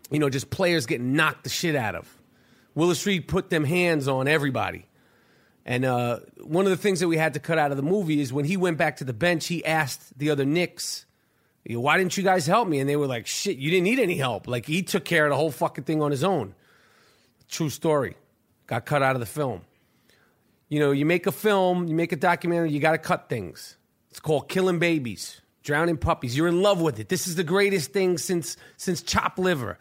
you 0.09 0.17
know, 0.17 0.29
just 0.29 0.49
players 0.49 0.87
getting 0.87 1.13
knocked 1.13 1.43
the 1.43 1.49
shit 1.49 1.75
out 1.75 1.93
of. 1.93 2.18
Willis 2.79 3.05
Reed 3.05 3.27
put 3.27 3.49
them 3.49 3.63
hands 3.63 4.07
on 4.07 4.27
everybody. 4.27 4.85
And 5.65 5.85
uh, 5.85 6.19
one 6.41 6.65
of 6.65 6.71
the 6.71 6.77
things 6.77 7.01
that 7.01 7.07
we 7.07 7.17
had 7.17 7.35
to 7.35 7.39
cut 7.39 7.59
out 7.59 7.71
of 7.71 7.77
the 7.77 7.83
movie 7.83 8.19
is 8.21 8.33
when 8.33 8.45
he 8.45 8.57
went 8.57 8.77
back 8.77 8.97
to 8.97 9.03
the 9.03 9.13
bench, 9.13 9.47
he 9.47 9.63
asked 9.63 10.17
the 10.17 10.31
other 10.31 10.45
Knicks, 10.45 11.05
why 11.67 11.97
didn't 11.97 12.17
you 12.17 12.23
guys 12.23 12.47
help 12.47 12.67
me? 12.67 12.79
And 12.79 12.89
they 12.89 12.95
were 12.95 13.05
like, 13.05 13.27
shit, 13.27 13.57
you 13.57 13.69
didn't 13.69 13.83
need 13.83 13.99
any 13.99 14.15
help. 14.15 14.47
Like, 14.47 14.65
he 14.65 14.81
took 14.81 15.05
care 15.05 15.25
of 15.25 15.29
the 15.29 15.35
whole 15.35 15.51
fucking 15.51 15.83
thing 15.83 16.01
on 16.01 16.09
his 16.09 16.23
own. 16.23 16.55
True 17.49 17.69
story. 17.69 18.15
Got 18.65 18.85
cut 18.85 19.03
out 19.03 19.15
of 19.15 19.19
the 19.19 19.27
film. 19.27 19.61
You 20.69 20.79
know, 20.79 20.91
you 20.91 21.05
make 21.05 21.27
a 21.27 21.31
film, 21.31 21.87
you 21.87 21.95
make 21.95 22.11
a 22.11 22.15
documentary, 22.15 22.71
you 22.71 22.79
got 22.79 22.93
to 22.93 22.97
cut 22.97 23.29
things. 23.29 23.77
It's 24.09 24.19
called 24.19 24.49
Killing 24.49 24.79
Babies, 24.79 25.41
Drowning 25.63 25.97
Puppies. 25.97 26.35
You're 26.35 26.47
in 26.47 26.61
love 26.61 26.81
with 26.81 26.99
it. 26.99 27.09
This 27.09 27.27
is 27.27 27.35
the 27.35 27.43
greatest 27.43 27.91
thing 27.91 28.17
since 28.17 28.57
since 28.77 29.01
Chop 29.01 29.37
Liver. 29.37 29.77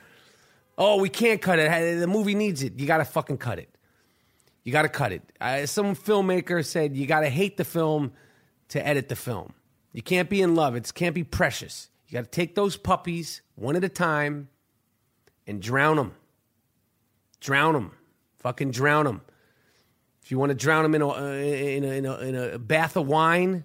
Oh, 0.79 1.01
we 1.01 1.09
can't 1.09 1.43
cut 1.43 1.59
it. 1.59 1.99
The 1.99 2.07
movie 2.07 2.37
needs 2.37 2.63
it. 2.63 2.79
You 2.79 2.87
got 2.87 2.99
to 2.99 3.05
fucking 3.05 3.39
cut 3.39 3.59
it. 3.59 3.69
You 4.63 4.71
got 4.71 4.83
to 4.83 4.89
cut 4.89 5.13
it. 5.13 5.23
Uh, 5.41 5.67
some 5.67 5.97
filmmaker 5.97 6.65
said 6.65 6.97
you 6.97 7.07
got 7.07 7.21
to 7.21 7.29
hate 7.29 7.57
the 7.57 7.65
film 7.65 8.13
to 8.69 8.87
edit 8.87 9.09
the 9.09 9.17
film. 9.17 9.55
You 9.93 10.03
can't 10.03 10.31
be 10.31 10.41
in 10.41 10.55
love. 10.55 10.77
It 10.77 10.93
can't 10.95 11.17
be 11.17 11.25
precious. 11.25 11.91
You 12.07 12.15
got 12.15 12.25
to 12.25 12.31
take 12.31 12.55
those 12.55 12.77
puppies 12.77 13.43
one 13.57 13.75
at 13.75 13.83
a 13.83 13.89
time 13.89 14.49
and 15.49 15.61
drown 15.61 15.97
them. 15.97 16.13
Drown 17.41 17.75
them. 17.75 17.93
Fucking 18.37 18.71
drown 18.71 19.05
them. 19.05 19.23
If 20.23 20.31
you 20.31 20.39
want 20.39 20.51
to 20.51 20.55
drown 20.55 20.85
them 20.85 20.95
in 20.95 21.03
a, 21.03 21.09
in 21.09 21.85
a, 21.85 21.89
in 21.89 22.07
a, 22.07 22.19
in 22.19 22.35
a 22.37 22.59
bath 22.59 22.97
of 22.97 23.09
wine, 23.09 23.65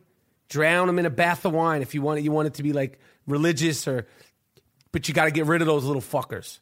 drown 0.50 0.88
them 0.88 0.98
in 0.98 1.06
a 1.06 1.12
bath 1.12 1.46
of 1.46 1.54
wine. 1.54 1.84
If 1.84 1.94
you 1.94 2.02
want 2.02 2.20
it, 2.20 2.24
you 2.24 2.32
want 2.32 2.48
it 2.48 2.56
to 2.56 2.64
be 2.64 2.74
like 2.74 3.00
religious 3.28 3.88
or, 3.88 4.08
but 4.92 5.08
you 5.08 5.14
got 5.14 5.26
to 5.26 5.32
get 5.32 5.46
rid 5.46 5.62
of 5.62 5.68
those 5.68 5.84
little 5.84 6.02
fuckers 6.02 6.60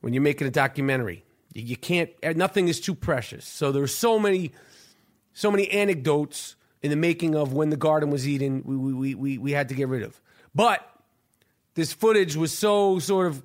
when 0.00 0.12
you're 0.12 0.22
making 0.22 0.46
a 0.46 0.50
documentary. 0.50 1.24
You, 1.52 1.76
can't. 1.76 2.10
Nothing 2.36 2.68
is 2.68 2.80
too 2.80 2.94
precious. 2.94 3.44
So 3.44 3.72
there's 3.72 3.94
so 3.94 4.18
many, 4.18 4.52
so 5.32 5.50
many 5.50 5.68
anecdotes 5.70 6.54
in 6.82 6.90
the 6.90 6.96
making 6.96 7.34
of 7.34 7.52
when 7.52 7.70
the 7.70 7.76
garden 7.76 8.10
was 8.10 8.26
Eden. 8.28 8.62
We 8.64 8.76
we 8.76 9.14
we 9.14 9.38
we 9.38 9.52
had 9.52 9.68
to 9.70 9.74
get 9.74 9.88
rid 9.88 10.02
of. 10.02 10.20
But 10.54 10.88
this 11.74 11.92
footage 11.92 12.36
was 12.36 12.56
so 12.56 12.98
sort 13.00 13.26
of 13.26 13.42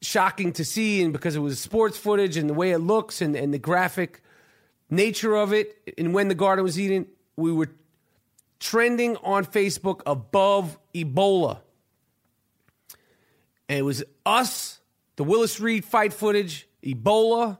shocking 0.00 0.52
to 0.54 0.64
see, 0.64 1.02
and 1.02 1.12
because 1.12 1.36
it 1.36 1.40
was 1.40 1.60
sports 1.60 1.96
footage 1.96 2.36
and 2.36 2.50
the 2.50 2.54
way 2.54 2.72
it 2.72 2.78
looks 2.78 3.22
and, 3.22 3.36
and 3.36 3.54
the 3.54 3.58
graphic 3.58 4.20
nature 4.90 5.34
of 5.34 5.52
it, 5.52 5.94
and 5.96 6.12
when 6.12 6.28
the 6.28 6.34
garden 6.34 6.64
was 6.64 6.78
Eden, 6.78 7.06
we 7.36 7.52
were 7.52 7.70
trending 8.60 9.16
on 9.18 9.44
Facebook 9.44 10.02
above 10.06 10.78
Ebola. 10.94 11.60
And 13.68 13.78
it 13.78 13.82
was 13.82 14.04
us, 14.26 14.80
the 15.16 15.24
Willis 15.24 15.60
Reed 15.60 15.84
fight 15.84 16.12
footage, 16.12 16.66
Ebola, 16.82 17.58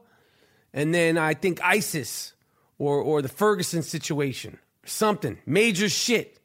and 0.72 0.94
then 0.94 1.18
I 1.18 1.34
think 1.34 1.60
ISIS 1.62 2.32
or 2.78 3.00
or 3.00 3.22
the 3.22 3.28
Ferguson 3.28 3.82
situation, 3.82 4.58
something 4.84 5.38
major 5.46 5.88
shit. 5.88 6.38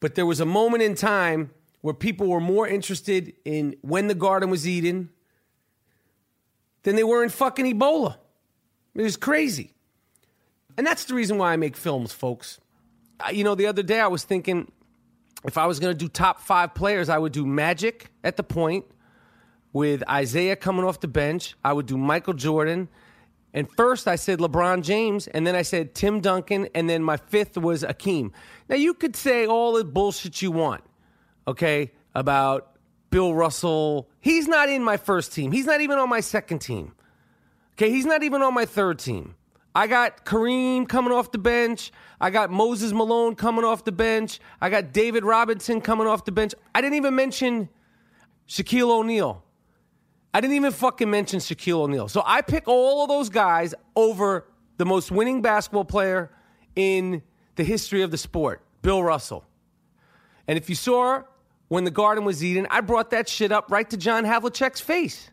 But 0.00 0.14
there 0.14 0.26
was 0.26 0.40
a 0.40 0.46
moment 0.46 0.82
in 0.82 0.94
time 0.94 1.50
where 1.80 1.94
people 1.94 2.28
were 2.28 2.40
more 2.40 2.66
interested 2.66 3.34
in 3.44 3.76
when 3.82 4.06
the 4.06 4.14
garden 4.14 4.50
was 4.50 4.66
Eden 4.66 5.10
than 6.82 6.96
they 6.96 7.04
were 7.04 7.22
in 7.22 7.30
fucking 7.30 7.66
Ebola. 7.66 8.16
It 8.94 9.02
was 9.02 9.16
crazy. 9.16 9.74
And 10.76 10.86
that's 10.86 11.04
the 11.06 11.14
reason 11.14 11.38
why 11.38 11.52
I 11.52 11.56
make 11.56 11.76
films, 11.76 12.12
folks. 12.12 12.60
You 13.32 13.42
know, 13.42 13.56
the 13.56 13.66
other 13.66 13.82
day 13.82 14.00
I 14.00 14.06
was 14.06 14.22
thinking 14.22 14.70
if 15.44 15.58
I 15.58 15.66
was 15.66 15.80
going 15.80 15.92
to 15.92 15.98
do 15.98 16.08
top 16.08 16.40
five 16.40 16.74
players, 16.74 17.08
I 17.08 17.18
would 17.18 17.32
do 17.32 17.44
Magic 17.44 18.10
at 18.22 18.36
the 18.36 18.42
point 18.42 18.84
with 19.72 20.02
Isaiah 20.08 20.56
coming 20.56 20.84
off 20.84 21.00
the 21.00 21.08
bench. 21.08 21.54
I 21.64 21.72
would 21.72 21.86
do 21.86 21.96
Michael 21.96 22.34
Jordan. 22.34 22.88
And 23.54 23.70
first 23.76 24.06
I 24.06 24.16
said 24.16 24.38
LeBron 24.38 24.82
James, 24.82 25.26
and 25.26 25.46
then 25.46 25.56
I 25.56 25.62
said 25.62 25.94
Tim 25.94 26.20
Duncan, 26.20 26.68
and 26.74 26.88
then 26.88 27.02
my 27.02 27.16
fifth 27.16 27.56
was 27.56 27.82
Akeem. 27.82 28.32
Now 28.68 28.76
you 28.76 28.94
could 28.94 29.16
say 29.16 29.46
all 29.46 29.72
the 29.72 29.84
bullshit 29.84 30.42
you 30.42 30.50
want, 30.50 30.84
okay, 31.46 31.92
about 32.14 32.76
Bill 33.10 33.34
Russell. 33.34 34.08
He's 34.20 34.46
not 34.46 34.68
in 34.68 34.84
my 34.84 34.96
first 34.96 35.32
team. 35.32 35.50
He's 35.50 35.64
not 35.64 35.80
even 35.80 35.98
on 35.98 36.08
my 36.08 36.20
second 36.20 36.58
team. 36.58 36.92
Okay, 37.72 37.90
he's 37.90 38.06
not 38.06 38.22
even 38.22 38.42
on 38.42 38.52
my 38.54 38.66
third 38.66 38.98
team. 38.98 39.34
I 39.74 39.86
got 39.86 40.24
Kareem 40.24 40.88
coming 40.88 41.12
off 41.12 41.30
the 41.30 41.38
bench. 41.38 41.92
I 42.20 42.30
got 42.30 42.50
Moses 42.50 42.92
Malone 42.92 43.34
coming 43.36 43.64
off 43.64 43.84
the 43.84 43.92
bench. 43.92 44.40
I 44.60 44.70
got 44.70 44.92
David 44.92 45.24
Robinson 45.24 45.80
coming 45.80 46.06
off 46.06 46.24
the 46.24 46.32
bench. 46.32 46.54
I 46.74 46.80
didn't 46.80 46.96
even 46.96 47.14
mention 47.14 47.68
Shaquille 48.48 48.90
O'Neal. 48.90 49.44
I 50.38 50.40
didn't 50.40 50.54
even 50.54 50.70
fucking 50.70 51.10
mention 51.10 51.40
Shaquille 51.40 51.80
O'Neal. 51.80 52.06
So 52.06 52.22
I 52.24 52.42
pick 52.42 52.68
all 52.68 53.02
of 53.02 53.08
those 53.08 53.28
guys 53.28 53.74
over 53.96 54.46
the 54.76 54.86
most 54.86 55.10
winning 55.10 55.42
basketball 55.42 55.84
player 55.84 56.30
in 56.76 57.22
the 57.56 57.64
history 57.64 58.02
of 58.02 58.12
the 58.12 58.18
sport, 58.18 58.62
Bill 58.80 59.02
Russell. 59.02 59.44
And 60.46 60.56
if 60.56 60.68
you 60.68 60.76
saw 60.76 61.24
when 61.66 61.82
the 61.82 61.90
garden 61.90 62.24
was 62.24 62.44
Eden, 62.44 62.68
I 62.70 62.82
brought 62.82 63.10
that 63.10 63.28
shit 63.28 63.50
up 63.50 63.72
right 63.72 63.90
to 63.90 63.96
John 63.96 64.24
Havlicek's 64.24 64.80
face. 64.80 65.28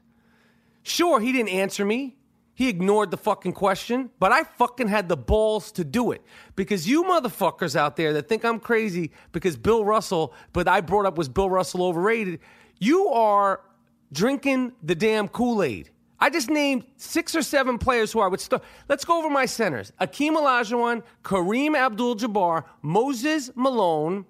Sure, 0.82 1.20
he 1.20 1.32
didn't 1.32 1.50
answer 1.50 1.86
me. 1.86 2.16
He 2.56 2.68
ignored 2.68 3.12
the 3.12 3.18
fucking 3.18 3.54
question, 3.54 4.10
but 4.18 4.32
I 4.32 4.44
fucking 4.44 4.88
had 4.88 5.08
the 5.08 5.18
balls 5.18 5.72
to 5.74 5.84
do 5.84 6.14
it. 6.14 6.24
Because 6.56 6.90
you 6.90 7.04
motherfuckers 7.04 7.76
out 7.76 7.96
there 7.96 8.14
that 8.14 8.28
think 8.28 8.44
I'm 8.44 8.60
crazy 8.60 9.12
because 9.34 9.56
Bill 9.56 9.86
Russell, 9.86 10.34
but 10.52 10.68
I 10.68 10.82
brought 10.82 11.06
up 11.06 11.16
was 11.16 11.30
Bill 11.30 11.52
Russell 11.52 11.84
overrated, 11.84 12.40
you 12.80 13.10
are 13.10 13.62
drinking 14.12 14.74
the 14.84 14.96
damn 14.96 15.28
Kool 15.28 15.64
Aid. 15.64 15.90
I 16.20 16.30
just 16.30 16.50
named 16.50 16.86
six 16.96 17.36
or 17.36 17.42
seven 17.42 17.78
players 17.78 18.12
who 18.12 18.22
I 18.22 18.28
would 18.28 18.40
start. 18.40 18.64
Let's 18.88 19.04
go 19.04 19.20
over 19.20 19.30
my 19.30 19.46
centers 19.46 19.92
Akeem 20.00 20.32
Olajuwon, 20.32 21.04
Kareem 21.24 21.76
Abdul 21.76 22.16
Jabbar, 22.16 22.64
Moses 22.82 23.52
Malone, 23.56 24.26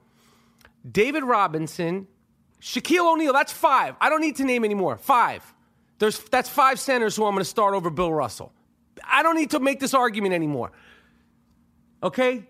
David 0.89 1.23
Robinson, 1.23 2.07
Shaquille 2.59 3.13
O'Neal. 3.13 3.33
That's 3.33 3.53
five. 3.53 3.95
I 4.01 4.09
don't 4.09 4.21
need 4.21 4.37
to 4.37 4.43
name 4.43 4.65
any 4.65 4.73
more. 4.73 4.97
Five. 4.97 5.43
There's, 5.99 6.19
that's 6.19 6.49
five 6.49 6.79
centers 6.79 7.15
who 7.15 7.25
I'm 7.25 7.33
going 7.33 7.41
to 7.41 7.49
start 7.49 7.73
over 7.73 7.89
Bill 7.89 8.11
Russell. 8.11 8.51
I 9.07 9.23
don't 9.23 9.35
need 9.35 9.51
to 9.51 9.59
make 9.59 9.79
this 9.79 9.93
argument 9.93 10.33
anymore. 10.33 10.71
Okay? 12.03 12.47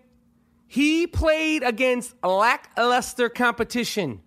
He 0.66 1.06
played 1.06 1.62
against 1.62 2.14
lackluster 2.24 3.28
competition. 3.28 4.20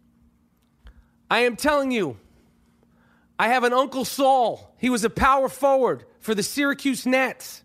I 1.30 1.40
am 1.40 1.56
telling 1.56 1.92
you, 1.92 2.18
I 3.40 3.48
have 3.48 3.64
an 3.64 3.72
Uncle 3.72 4.04
Saul. 4.04 4.76
He 4.78 4.90
was 4.90 5.06
a 5.06 5.10
power 5.10 5.48
forward 5.48 6.04
for 6.20 6.36
the 6.36 6.44
Syracuse 6.44 7.06
Nets. 7.06 7.64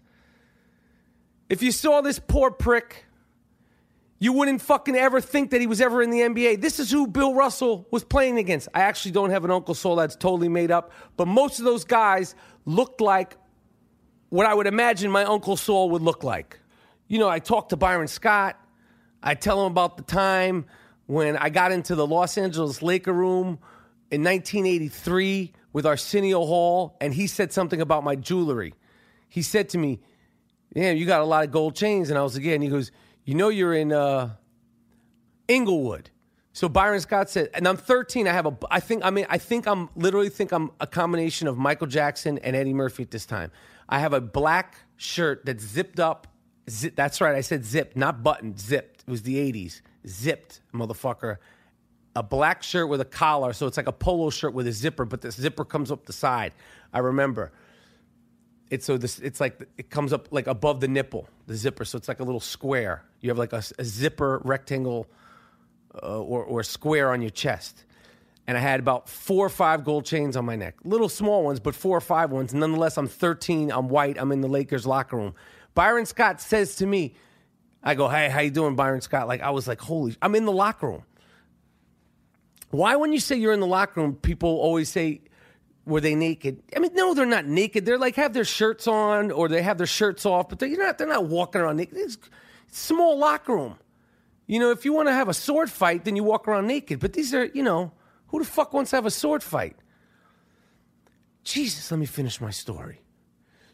If 1.51 1.65
you 1.65 1.73
saw 1.73 2.01
this 2.01 2.21
poor 2.21 2.53
prick, 2.53 3.05
you 4.21 4.33
wouldn't 4.33 4.63
fucking 4.63 4.95
ever 4.95 5.21
think 5.21 5.51
that 5.51 5.61
he 5.61 5.67
was 5.67 5.81
ever 5.81 6.01
in 6.01 6.11
the 6.11 6.21
NBA. 6.21 6.61
This 6.61 6.79
is 6.79 6.93
who 6.93 7.09
Bill 7.09 7.35
Russell 7.35 7.89
was 7.91 8.05
playing 8.05 8.39
against. 8.39 8.69
I 8.73 8.83
actually 8.83 9.11
don't 9.11 9.31
have 9.31 9.45
an 9.45 9.51
Uncle 9.51 9.75
Saul 9.75 9.97
that's 9.97 10.15
totally 10.15 10.49
made 10.49 10.71
up, 10.71 10.93
but 11.17 11.27
most 11.27 11.59
of 11.59 11.65
those 11.65 11.85
guys 11.85 12.37
looked 12.65 13.01
like 13.01 13.37
what 14.29 14.47
I 14.47 14.55
would 14.55 14.69
imagine 14.69 15.11
my 15.11 15.25
Uncle 15.25 15.57
Saul 15.57 15.91
would 15.91 16.03
look 16.03 16.23
like. 16.23 16.61
You 17.09 17.19
know, 17.19 17.29
I 17.29 17.41
talked 17.41 17.71
to 17.71 17.77
Byron 17.77 18.09
Scott. 18.09 18.59
I 19.23 19.35
tell 19.35 19.67
him 19.67 19.73
about 19.73 19.97
the 19.97 20.05
time 20.05 20.67
when 21.07 21.37
I 21.37 21.51
got 21.51 21.73
into 21.73 21.97
the 21.97 22.07
Los 22.07 22.39
Angeles 22.39 22.81
Laker 22.81 23.13
room 23.13 23.59
in 24.11 24.23
1983 24.23 25.53
with 25.75 25.85
Arsenio 25.85 26.47
Hall, 26.47 26.97
and 27.03 27.13
he 27.13 27.27
said 27.27 27.53
something 27.53 27.83
about 27.83 28.05
my 28.05 28.15
jewelry. 28.15 28.73
He 29.29 29.43
said 29.43 29.69
to 29.71 29.79
me, 29.79 30.01
Damn, 30.73 30.97
you 30.97 31.05
got 31.05 31.21
a 31.21 31.25
lot 31.25 31.45
of 31.45 31.51
gold 31.51 31.77
chains. 31.77 32.09
And 32.09 32.19
I 32.19 32.23
was 32.23 32.35
like, 32.35 32.45
Yeah. 32.45 32.55
And 32.55 32.63
he 32.63 32.71
goes, 32.71 32.91
You 33.25 33.35
know, 33.35 33.49
you're 33.49 33.75
in 33.75 33.93
uh, 33.93 34.31
Inglewood. 35.47 36.11
So 36.53 36.69
Byron 36.69 37.01
Scott 37.01 37.29
said, 37.29 37.51
and 37.53 37.67
I'm 37.67 37.77
13. 37.77 38.29
I 38.29 38.33
have 38.33 38.47
a, 38.47 38.57
I 38.71 38.79
think, 38.79 39.05
I 39.05 39.11
mean, 39.11 39.27
I 39.29 39.39
think 39.39 39.67
I'm 39.67 39.91
literally 39.97 40.29
think 40.29 40.53
I'm 40.53 40.71
a 40.79 40.87
combination 40.87 41.49
of 41.49 41.59
Michael 41.59 41.89
Jackson 41.89 42.39
and 42.39 42.55
Eddie 42.55 42.73
Murphy 42.73 43.03
at 43.03 43.11
this 43.11 43.27
time. 43.27 43.51
I 43.89 43.99
have 43.99 44.13
a 44.13 44.21
black 44.21 44.77
shirt 44.97 45.45
that's 45.45 45.65
zipped 45.65 45.99
up. 45.99 46.29
Zip, 46.71 46.95
that's 46.95 47.21
right. 47.21 47.35
I 47.35 47.41
said 47.41 47.65
zipped, 47.65 47.97
not 47.97 48.23
buttoned, 48.23 48.61
zipped. 48.61 49.01
It 49.01 49.11
was 49.11 49.23
the 49.23 49.35
80s. 49.53 49.81
Zipped, 50.07 50.61
motherfucker. 50.73 51.39
A 52.17 52.23
black 52.23 52.63
shirt 52.63 52.89
with 52.89 53.01
a 53.01 53.05
collar. 53.05 53.53
So 53.53 53.67
it's 53.67 53.77
like 53.77 53.89
a 53.89 53.93
polo 53.93 54.31
shirt 54.31 54.55
with 54.55 54.67
a 54.67 54.73
zipper, 54.73 55.05
but 55.05 55.21
the 55.21 55.31
zipper 55.31 55.65
comes 55.65 55.91
up 55.91 56.07
the 56.07 56.13
side. 56.13 56.53
I 56.93 57.01
remember. 57.01 57.53
It's 58.71 58.87
so 58.87 58.97
this. 58.97 59.19
It's 59.19 59.41
like 59.41 59.61
it 59.77 59.91
comes 59.91 60.13
up 60.13 60.29
like 60.31 60.47
above 60.47 60.81
the 60.81 60.89
nipple, 60.89 61.29
the 61.47 61.55
zipper. 61.55 61.85
So 61.85 61.99
it's 61.99 62.09
like 62.09 62.21
a 62.21 62.25
little 62.25 62.41
square. 62.41 63.05
You 63.21 63.31
have 63.31 63.39
like 63.39 63.53
a, 63.53 63.63
a 63.79 63.85
zipper 63.85 64.41
rectangle 64.45 65.07
uh, 66.03 66.21
or, 66.21 66.45
or 66.45 66.63
square 66.63 67.13
on 67.13 67.21
your 67.21 67.31
chest. 67.31 67.85
And 68.47 68.59
I 68.59 68.61
had 68.61 68.79
about 68.81 69.09
four 69.09 69.47
or 69.47 69.51
five 69.51 69.85
gold 69.85 70.05
chains 70.05 70.37
on 70.37 70.45
my 70.45 70.57
neck. 70.57 70.75
Little 70.85 71.09
small 71.09 71.45
ones, 71.45 71.61
but 71.61 71.75
four 71.75 71.97
or 71.97 72.03
five 72.03 72.31
ones. 72.31 72.53
Nonetheless, 72.53 72.99
I'm 72.99 73.09
13. 73.09 73.73
I'm 73.73 73.89
white. 73.89 74.19
I'm 74.21 74.33
in 74.33 74.41
the 74.41 74.49
Lakers 74.49 74.87
locker 74.87 75.17
room. 75.17 75.35
Byron 75.75 76.07
Scott 76.07 76.41
says 76.41 76.77
to 76.77 76.87
me, 76.87 77.15
I 77.83 77.95
go, 77.95 78.09
hey, 78.09 78.29
how 78.29 78.41
you 78.41 78.51
doing, 78.51 78.77
Byron 78.77 79.01
Scott? 79.01 79.29
Like, 79.29 79.43
I 79.43 79.51
was 79.51 79.69
like, 79.69 79.81
holy, 79.81 80.17
I'm 80.23 80.35
in 80.35 80.47
the 80.47 80.53
locker 80.53 80.89
room. 80.89 81.03
Why, 82.75 82.97
when 82.97 83.13
you 83.13 83.21
say 83.21 83.37
you're 83.37 83.53
in 83.53 83.61
the 83.61 83.67
locker 83.67 84.01
room, 84.01 84.15
people 84.17 84.49
always 84.49 84.89
say, 84.89 85.21
were 85.87 86.01
they 86.01 86.15
naked? 86.15 86.63
I 86.75 86.81
mean, 86.81 86.93
no, 86.95 87.15
they're 87.15 87.27
not 87.27 87.47
naked. 87.47 87.87
They're 87.87 87.99
like 87.99 88.17
have 88.17 88.33
their 88.33 88.45
shirts 88.45 88.89
on 88.89 89.31
or 89.31 89.49
they 89.49 89.63
have 89.63 89.79
their 89.79 89.87
shirts 89.87 90.27
off, 90.27 90.49
but 90.49 90.59
they're 90.59 90.77
not. 90.77 90.99
They're 90.99 91.07
not 91.07 91.27
walking 91.27 91.61
around 91.61 91.77
naked. 91.77 91.97
It's 91.97 92.19
small 92.71 93.19
locker 93.19 93.55
room. 93.55 93.77
You 94.47 94.59
know, 94.59 94.71
if 94.71 94.85
you 94.85 94.93
want 94.93 95.09
to 95.09 95.13
have 95.13 95.29
a 95.29 95.35
sword 95.35 95.71
fight, 95.71 96.05
then 96.05 96.17
you 96.17 96.25
walk 96.25 96.49
around 96.49 96.67
naked. 96.67 97.01
But 97.01 97.13
these 97.13 97.33
are, 97.35 97.45
you 97.47 97.63
know, 97.63 97.93
who 98.29 98.41
the 98.41 98.45
fuck 98.45 98.73
wants 98.73 98.91
to 98.91 98.97
have 98.97 99.07
a 99.07 99.11
sword 99.11 99.43
fight? 99.43 99.77
Jesus, 101.45 101.91
let 101.91 102.01
me 102.01 102.07
finish 102.07 102.41
my 102.41 102.51
story. 102.51 103.01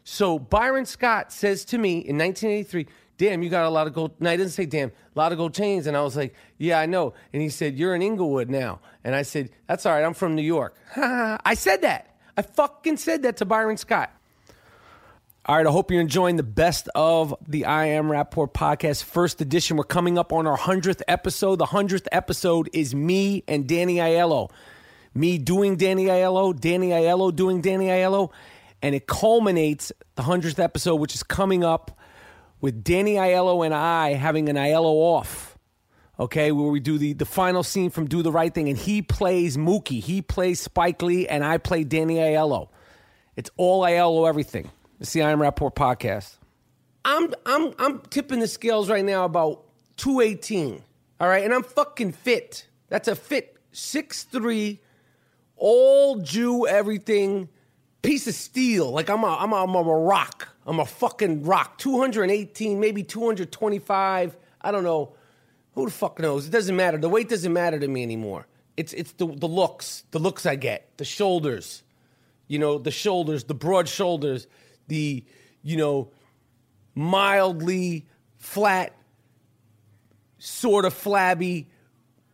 So 0.03 0.37
Byron 0.37 0.85
Scott 0.85 1.31
says 1.31 1.65
to 1.65 1.77
me 1.77 1.93
in 1.99 2.17
1983, 2.17 2.87
"Damn, 3.21 3.43
you 3.43 3.51
got 3.51 3.65
a 3.65 3.69
lot 3.69 3.85
of 3.85 3.93
gold." 3.93 4.13
No, 4.19 4.31
I 4.31 4.35
didn't 4.35 4.51
say 4.51 4.65
"damn," 4.65 4.89
a 4.89 5.19
lot 5.19 5.31
of 5.31 5.37
gold 5.37 5.53
chains. 5.53 5.85
And 5.85 5.95
I 5.95 6.01
was 6.01 6.17
like, 6.17 6.33
"Yeah, 6.57 6.79
I 6.79 6.87
know." 6.87 7.13
And 7.31 7.39
he 7.39 7.49
said, 7.49 7.77
"You're 7.77 7.93
in 7.93 8.01
Inglewood 8.01 8.49
now." 8.49 8.79
And 9.03 9.13
I 9.13 9.21
said, 9.21 9.51
"That's 9.67 9.85
all 9.85 9.93
right. 9.93 10.03
I'm 10.03 10.15
from 10.15 10.35
New 10.35 10.41
York." 10.41 10.75
I 10.97 11.53
said 11.53 11.83
that. 11.83 12.15
I 12.35 12.41
fucking 12.41 12.97
said 12.97 13.21
that 13.21 13.37
to 13.37 13.45
Byron 13.45 13.77
Scott. 13.77 14.11
All 15.45 15.55
right, 15.55 15.67
I 15.67 15.71
hope 15.71 15.91
you're 15.91 16.01
enjoying 16.01 16.37
the 16.37 16.43
best 16.43 16.89
of 16.95 17.35
the 17.47 17.65
I 17.65 17.85
Am 17.85 18.05
Rapaport 18.05 18.53
podcast, 18.53 19.03
first 19.03 19.39
edition. 19.39 19.77
We're 19.77 19.83
coming 19.83 20.17
up 20.17 20.33
on 20.33 20.47
our 20.47 20.57
100th 20.57 21.03
episode. 21.07 21.57
The 21.57 21.67
100th 21.67 22.07
episode 22.11 22.71
is 22.73 22.95
me 22.95 23.43
and 23.47 23.67
Danny 23.67 23.97
Aiello. 23.97 24.49
Me 25.13 25.37
doing 25.37 25.75
Danny 25.75 26.05
Aiello, 26.05 26.59
Danny 26.59 26.89
Aiello 26.89 27.35
doing 27.35 27.61
Danny 27.61 27.85
Aiello. 27.85 28.31
And 28.81 28.95
it 28.95 29.05
culminates 29.05 29.91
the 30.15 30.23
100th 30.23 30.57
episode, 30.57 30.95
which 30.95 31.13
is 31.13 31.21
coming 31.21 31.63
up 31.63 31.99
with 32.61 32.83
Danny 32.83 33.15
Aiello 33.15 33.65
and 33.65 33.73
I 33.73 34.13
having 34.13 34.47
an 34.47 34.55
Aiello 34.55 34.93
off. 34.93 35.57
Okay, 36.19 36.51
where 36.51 36.69
we 36.69 36.79
do 36.79 36.99
the, 36.99 37.13
the 37.13 37.25
final 37.25 37.63
scene 37.63 37.89
from 37.89 38.07
Do 38.07 38.21
the 38.21 38.31
Right 38.31 38.53
Thing, 38.53 38.69
and 38.69 38.77
he 38.77 39.01
plays 39.01 39.57
Mookie. 39.57 39.99
He 39.99 40.21
plays 40.21 40.59
Spike 40.61 41.01
Lee, 41.01 41.27
and 41.27 41.43
I 41.43 41.57
play 41.57 41.83
Danny 41.83 42.15
Aiello. 42.15 42.69
It's 43.35 43.49
all 43.57 43.81
Aiello 43.81 44.29
everything. 44.29 44.69
It's 44.99 45.13
the 45.13 45.23
I 45.23 45.31
Am 45.31 45.39
Rapaport 45.39 45.73
podcast. 45.73 46.37
I'm 47.03 47.33
I'm 47.47 47.73
I'm 47.79 48.01
tipping 48.01 48.39
the 48.39 48.47
scales 48.47 48.87
right 48.87 49.03
now 49.03 49.25
about 49.25 49.63
218. 49.97 50.83
All 51.19 51.27
right, 51.27 51.43
and 51.43 51.51
I'm 51.51 51.63
fucking 51.63 52.11
fit. 52.11 52.67
That's 52.89 53.07
a 53.07 53.15
fit 53.15 53.57
6'3, 53.73 54.77
all 55.55 56.17
Jew 56.17 56.67
everything, 56.67 57.49
piece 58.03 58.27
of 58.27 58.35
steel. 58.35 58.91
Like 58.91 59.09
I'm 59.09 59.23
a 59.23 59.37
I'm 59.39 59.53
a, 59.53 59.63
I'm 59.63 59.75
a 59.75 59.81
rock. 59.81 60.49
I'm 60.65 60.79
a 60.79 60.85
fucking 60.85 61.43
rock. 61.43 61.77
218, 61.77 62.79
maybe 62.79 63.03
225. 63.03 64.37
I 64.61 64.71
don't 64.71 64.83
know. 64.83 65.13
Who 65.73 65.85
the 65.85 65.91
fuck 65.91 66.19
knows? 66.19 66.47
It 66.47 66.51
doesn't 66.51 66.75
matter. 66.75 66.97
The 66.97 67.09
weight 67.09 67.29
doesn't 67.29 67.51
matter 67.51 67.79
to 67.79 67.87
me 67.87 68.03
anymore. 68.03 68.47
It's 68.77 68.93
it's 68.93 69.11
the 69.13 69.27
the 69.27 69.47
looks, 69.47 70.03
the 70.11 70.19
looks 70.19 70.45
I 70.45 70.55
get, 70.55 70.97
the 70.97 71.05
shoulders. 71.05 71.83
You 72.47 72.59
know, 72.59 72.77
the 72.77 72.91
shoulders, 72.91 73.45
the 73.45 73.53
broad 73.53 73.87
shoulders, 73.87 74.47
the 74.87 75.23
you 75.61 75.77
know, 75.77 76.11
mildly 76.95 78.07
flat, 78.37 78.95
sort 80.37 80.85
of 80.85 80.93
flabby 80.93 81.67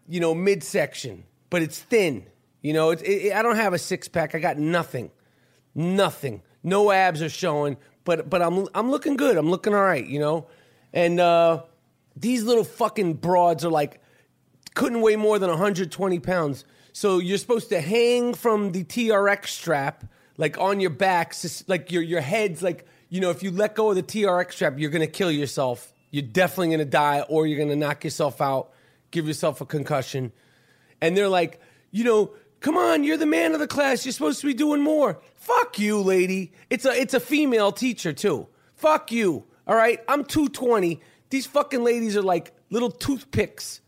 you 0.08 0.20
know, 0.20 0.34
midsection, 0.34 1.24
but 1.50 1.62
it's 1.62 1.80
thin. 1.80 2.26
You 2.62 2.74
know, 2.74 2.92
it, 2.92 3.02
it, 3.02 3.34
I 3.34 3.42
don't 3.42 3.58
have 3.58 3.74
a 3.74 3.78
six 3.78 4.08
pack. 4.08 4.34
I 4.34 4.40
got 4.40 4.58
nothing, 4.58 5.12
nothing. 5.76 6.42
No 6.64 6.92
abs 6.92 7.22
are 7.22 7.30
showing, 7.30 7.78
but 8.08 8.30
but 8.30 8.42
I'm 8.42 8.68
I'm 8.74 8.90
looking 8.90 9.18
good. 9.18 9.36
I'm 9.38 9.52
looking 9.52 9.76
all 9.76 9.84
right. 9.84 10.06
You 10.06 10.20
know, 10.20 10.48
and 10.94 11.20
uh, 11.20 11.64
these 12.16 12.44
little 12.44 12.64
fucking 12.64 13.16
broads 13.16 13.66
are 13.66 13.70
like 13.70 14.02
couldn't 14.74 15.02
weigh 15.02 15.18
more 15.18 15.38
than 15.38 15.50
120 15.50 16.20
pounds. 16.20 16.64
So 16.94 17.20
you're 17.20 17.38
supposed 17.38 17.68
to 17.70 17.82
hang 17.82 18.34
from 18.34 18.72
the 18.72 18.86
TRX 18.86 19.48
strap, 19.48 20.06
like 20.38 20.58
on 20.58 20.80
your 20.80 20.90
back, 20.90 21.36
like 21.68 21.92
your 21.92 22.02
your 22.02 22.22
head's 22.22 22.64
like 22.64 22.88
you 23.10 23.20
know 23.20 23.30
if 23.30 23.44
you 23.44 23.52
let 23.52 23.76
go 23.76 23.90
of 23.90 23.98
the 23.98 24.04
TRX 24.04 24.54
strap, 24.54 24.80
you're 24.80 24.90
gonna 24.90 25.06
kill 25.06 25.30
yourself. 25.30 25.94
You're 26.10 26.24
definitely 26.24 26.72
gonna 26.72 26.86
die, 26.86 27.26
or 27.28 27.46
you're 27.46 27.60
gonna 27.60 27.76
knock 27.76 28.06
yourself 28.06 28.40
out, 28.40 28.72
give 29.12 29.28
yourself 29.28 29.60
a 29.60 29.66
concussion. 29.66 30.32
And 31.02 31.16
they're 31.16 31.28
like, 31.28 31.60
you 31.92 32.06
know, 32.06 32.32
come 32.68 32.76
on, 32.78 33.06
you're 33.06 33.16
the 33.16 33.26
man 33.26 33.54
of 33.54 33.62
the 33.62 33.68
class. 33.68 34.06
You're 34.06 34.12
supposed 34.12 34.42
to 34.42 34.46
be 34.46 34.54
doing 34.54 34.82
more. 34.82 35.22
Fuck 35.36 35.80
you, 35.80 36.02
lady. 36.02 36.52
It's 36.70 36.84
a 36.84 36.92
it's 36.92 37.14
a 37.14 37.20
female 37.22 37.72
teacher 37.72 38.12
too. 38.12 38.50
Fuck 38.76 39.10
you. 39.10 39.46
All 39.66 39.76
right, 39.76 40.02
I'm 40.10 40.26
220. 40.26 41.00
These 41.30 41.46
fucking 41.46 41.82
ladies 41.82 42.18
are 42.18 42.22
like 42.22 42.52
little 42.70 42.92
toothpicks. 42.92 43.80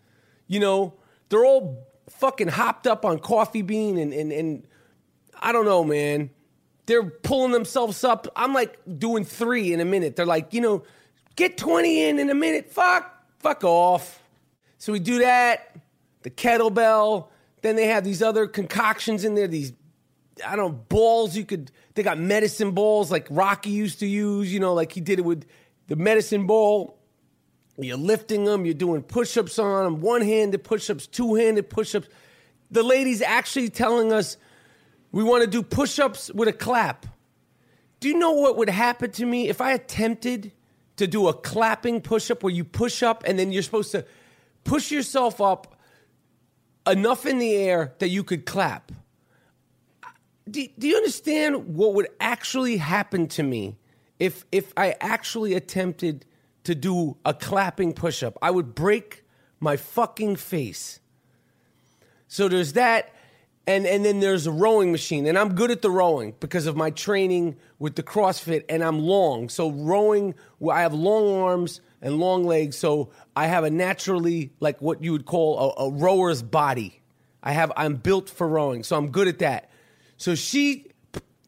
You 0.47 0.61
know, 0.61 0.93
they're 1.27 1.43
all 1.43 1.89
fucking 2.09 2.47
hopped 2.47 2.87
up 2.87 3.03
on 3.03 3.19
coffee 3.19 3.63
bean 3.63 3.97
and 3.97 4.13
and, 4.13 4.31
and 4.31 4.65
I 5.37 5.51
don't 5.51 5.65
know, 5.65 5.83
man. 5.83 6.29
They're 6.85 7.03
pulling 7.03 7.51
themselves 7.51 8.05
up. 8.05 8.27
I'm 8.33 8.53
like 8.53 8.79
doing 8.97 9.25
three 9.25 9.73
in 9.73 9.81
a 9.81 9.85
minute. 9.85 10.15
They're 10.15 10.25
like, 10.25 10.53
you 10.53 10.61
know, 10.61 10.83
get 11.35 11.57
20 11.57 12.05
in 12.05 12.17
in 12.17 12.29
a 12.29 12.33
minute. 12.33 12.71
Fuck, 12.71 13.25
fuck 13.39 13.65
off. 13.65 14.23
So 14.77 14.93
we 14.93 14.99
do 14.99 15.19
that. 15.19 15.75
The 16.21 16.29
kettlebell. 16.29 17.27
Then 17.61 17.75
they 17.75 17.87
have 17.87 18.03
these 18.03 18.21
other 18.21 18.47
concoctions 18.47 19.25
in 19.25 19.35
there. 19.35 19.47
These 19.47 19.73
I 20.45 20.55
don't 20.55 20.71
know 20.71 20.79
balls 20.89 21.35
you 21.35 21.45
could. 21.45 21.71
They 21.95 22.03
got 22.03 22.17
medicine 22.17 22.71
balls 22.71 23.11
like 23.11 23.27
Rocky 23.29 23.71
used 23.71 23.99
to 23.99 24.07
use. 24.07 24.53
You 24.53 24.59
know, 24.59 24.73
like 24.73 24.91
he 24.91 25.01
did 25.01 25.19
it 25.19 25.25
with 25.25 25.45
the 25.87 25.95
medicine 25.95 26.47
ball. 26.47 26.97
You're 27.77 27.97
lifting 27.97 28.43
them. 28.43 28.65
You're 28.65 28.73
doing 28.73 29.01
push-ups 29.01 29.57
on 29.57 29.85
them. 29.85 30.01
One-handed 30.01 30.63
push-ups, 30.63 31.07
two-handed 31.07 31.69
push-ups. 31.69 32.09
The 32.71 32.83
lady's 32.83 33.21
actually 33.21 33.69
telling 33.69 34.11
us 34.11 34.37
we 35.11 35.23
want 35.23 35.43
to 35.43 35.49
do 35.49 35.63
push-ups 35.63 36.31
with 36.33 36.47
a 36.47 36.53
clap. 36.53 37.05
Do 37.99 38.07
you 38.07 38.17
know 38.17 38.31
what 38.31 38.57
would 38.57 38.69
happen 38.69 39.11
to 39.11 39.25
me 39.25 39.49
if 39.49 39.61
I 39.61 39.71
attempted 39.71 40.51
to 40.97 41.07
do 41.07 41.27
a 41.29 41.33
clapping 41.33 42.01
push-up 42.01 42.43
where 42.43 42.53
you 42.53 42.63
push 42.63 43.01
up 43.01 43.23
and 43.25 43.39
then 43.39 43.51
you're 43.51 43.63
supposed 43.63 43.91
to 43.91 44.05
push 44.63 44.91
yourself 44.91 45.41
up 45.41 45.78
enough 46.89 47.25
in 47.25 47.39
the 47.39 47.55
air 47.55 47.93
that 47.99 48.09
you 48.09 48.23
could 48.23 48.45
clap? 48.45 48.91
Do, 50.49 50.65
do 50.77 50.87
you 50.87 50.95
understand 50.95 51.75
what 51.75 51.93
would 51.93 52.07
actually 52.19 52.77
happen 52.77 53.27
to 53.29 53.43
me 53.43 53.77
if 54.17 54.45
if 54.51 54.73
I 54.75 54.95
actually 54.99 55.53
attempted 55.53 56.25
to 56.63 56.73
do 56.75 57.17
a 57.23 57.33
clapping 57.33 57.93
push 57.93 58.23
up? 58.23 58.37
I 58.41 58.51
would 58.51 58.73
break 58.73 59.23
my 59.59 59.77
fucking 59.77 60.37
face. 60.37 60.99
So 62.27 62.47
there's 62.47 62.73
that, 62.73 63.13
and 63.69 63.85
and 63.85 64.03
then 64.03 64.19
there's 64.19 64.47
a 64.47 64.51
rowing 64.51 64.91
machine, 64.91 65.27
and 65.27 65.37
I'm 65.37 65.53
good 65.53 65.69
at 65.69 65.83
the 65.83 65.91
rowing 65.91 66.33
because 66.39 66.65
of 66.65 66.75
my 66.75 66.89
training 66.89 67.55
with 67.77 67.95
the 67.95 68.01
CrossFit, 68.01 68.65
and 68.67 68.83
I'm 68.83 68.97
long. 68.97 69.47
So 69.47 69.69
rowing, 69.69 70.33
I 70.67 70.81
have 70.81 70.95
long 70.95 71.35
arms 71.35 71.79
and 72.01 72.17
long 72.17 72.45
legs, 72.45 72.75
so 72.77 73.11
I 73.35 73.45
have 73.45 73.63
a 73.63 73.69
naturally 73.69 74.51
like 74.59 74.81
what 74.81 75.03
you 75.03 75.11
would 75.11 75.25
call 75.25 75.75
a, 75.77 75.83
a 75.83 75.91
rower's 75.91 76.41
body. 76.41 76.99
I 77.43 77.51
have 77.51 77.71
I'm 77.77 77.97
built 77.97 78.27
for 78.27 78.47
rowing, 78.47 78.81
so 78.81 78.97
I'm 78.97 79.11
good 79.11 79.27
at 79.27 79.37
that. 79.37 79.69
So 80.17 80.33
she, 80.33 80.87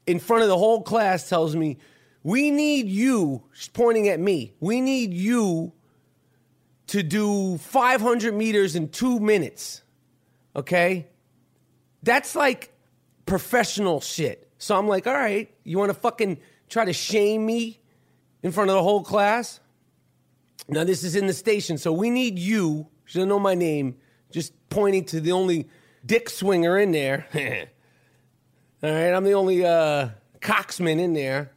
in 0.06 0.20
front 0.20 0.44
of 0.44 0.50
the 0.50 0.60
whole 0.60 0.84
class, 0.84 1.28
tells 1.28 1.56
me, 1.56 1.80
"We 2.22 2.52
need 2.52 2.86
you." 2.86 3.46
She's 3.52 3.70
pointing 3.70 4.10
at 4.10 4.20
me. 4.20 4.54
We 4.60 4.80
need 4.80 5.12
you 5.12 5.74
to 6.86 7.02
do 7.02 7.58
500 7.58 8.36
meters 8.36 8.76
in 8.76 8.90
two 8.90 9.20
minutes. 9.20 9.82
Okay? 10.56 11.08
That's 12.04 12.36
like 12.36 12.74
professional 13.26 14.02
shit. 14.02 14.50
So 14.58 14.78
I'm 14.78 14.88
like, 14.88 15.08
all 15.08 15.14
right, 15.14 15.54
you 15.64 15.78
want 15.78 15.90
to 15.90 16.00
fucking 16.00 16.40
try 16.70 16.86
to 16.86 16.94
shame 16.94 17.46
me 17.46 17.80
in 18.44 18.52
front 18.52 18.70
of 18.70 18.76
the 18.76 18.84
whole 18.84 19.04
class? 19.04 19.60
Now, 20.68 20.84
this 20.84 21.04
is 21.04 21.16
in 21.16 21.28
the 21.28 21.34
station, 21.34 21.78
so 21.78 21.92
we 21.92 22.10
need 22.10 22.38
you. 22.38 22.88
She 23.06 23.18
doesn't 23.18 23.30
know 23.30 23.40
my 23.40 23.56
name, 23.56 23.98
just 24.32 24.54
pointing 24.70 25.06
to 25.06 25.20
the 25.20 25.32
only 25.32 25.68
dick 26.06 26.30
swinger 26.30 26.78
in 26.78 26.92
there. 26.92 27.28
all 28.84 28.92
right, 28.92 29.14
I'm 29.14 29.24
the 29.24 29.34
only 29.34 29.66
uh, 29.66 30.10
coxman 30.40 31.00
in 31.00 31.14
there. 31.14 31.52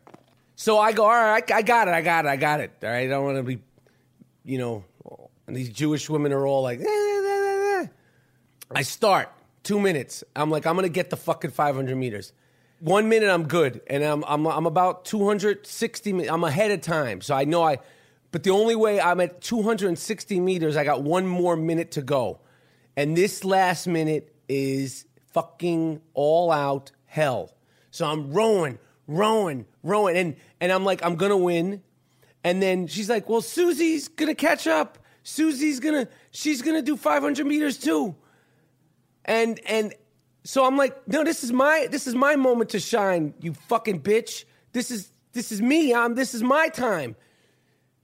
So 0.56 0.78
I 0.78 0.92
go, 0.92 1.04
all 1.04 1.10
right, 1.10 1.48
I 1.50 1.62
got 1.62 1.88
it, 1.88 1.94
I 1.94 2.00
got 2.00 2.24
it, 2.24 2.28
I 2.28 2.36
got 2.36 2.60
it. 2.60 2.72
All 2.82 2.88
right, 2.88 3.04
I 3.04 3.08
don't 3.08 3.24
want 3.24 3.36
to 3.36 3.42
be, 3.42 3.58
you 4.44 4.58
know, 4.58 4.84
and 5.46 5.54
these 5.54 5.68
Jewish 5.68 6.08
women 6.08 6.32
are 6.32 6.46
all 6.46 6.62
like, 6.62 6.80
"Eh, 6.80 6.84
eh, 6.84 6.88
eh, 6.88 7.82
eh." 7.82 7.86
I 8.74 8.82
start 8.82 9.30
two 9.64 9.80
minutes. 9.80 10.22
I'm 10.36 10.50
like, 10.50 10.66
I'm 10.66 10.76
gonna 10.76 10.88
get 10.88 11.10
the 11.10 11.16
fucking 11.16 11.50
500 11.50 11.96
meters. 11.96 12.32
One 12.80 13.08
minute, 13.08 13.30
I'm 13.30 13.48
good, 13.48 13.80
and 13.88 14.04
I'm 14.04 14.22
I'm 14.24 14.46
I'm 14.46 14.66
about 14.66 15.04
260. 15.06 16.28
I'm 16.28 16.44
ahead 16.44 16.70
of 16.70 16.82
time, 16.82 17.20
so 17.20 17.34
I 17.34 17.44
know 17.44 17.62
I. 17.62 17.78
But 18.30 18.42
the 18.42 18.50
only 18.50 18.76
way 18.76 19.00
I'm 19.00 19.20
at 19.20 19.40
260 19.40 20.40
meters, 20.40 20.76
I 20.76 20.84
got 20.84 21.02
one 21.02 21.26
more 21.26 21.56
minute 21.56 21.92
to 21.92 22.02
go, 22.02 22.40
and 22.96 23.16
this 23.16 23.44
last 23.44 23.86
minute 23.86 24.34
is 24.48 25.06
fucking 25.32 26.00
all 26.14 26.50
out 26.52 26.90
hell. 27.06 27.52
So 27.90 28.06
I'm 28.06 28.32
rowing, 28.32 28.78
rowing, 29.06 29.66
rowing, 29.82 30.16
and 30.16 30.36
and 30.60 30.70
I'm 30.70 30.84
like, 30.84 31.04
I'm 31.04 31.16
gonna 31.16 31.36
win. 31.36 31.82
And 32.42 32.62
then 32.62 32.86
she's 32.88 33.08
like, 33.08 33.28
"Well, 33.30 33.40
Susie's 33.40 34.08
gonna 34.08 34.34
catch 34.34 34.66
up. 34.66 34.98
Susie's 35.22 35.80
gonna, 35.80 36.06
she's 36.30 36.60
gonna 36.60 36.82
do 36.82 36.96
500 36.96 37.46
meters 37.46 37.78
too." 37.78 38.14
And 39.24 39.60
and 39.66 39.94
so 40.44 40.64
I'm 40.64 40.76
like, 40.76 41.08
"No, 41.08 41.24
this 41.24 41.44
is 41.44 41.52
my 41.52 41.88
this 41.90 42.06
is 42.06 42.14
my 42.14 42.36
moment 42.36 42.70
to 42.70 42.80
shine, 42.80 43.34
you 43.40 43.54
fucking 43.68 44.02
bitch. 44.02 44.44
This 44.72 44.90
is 44.90 45.10
this 45.32 45.52
is 45.52 45.62
me. 45.62 45.94
I'm 45.94 46.14
this 46.14 46.34
is 46.34 46.42
my 46.42 46.68
time." 46.68 47.16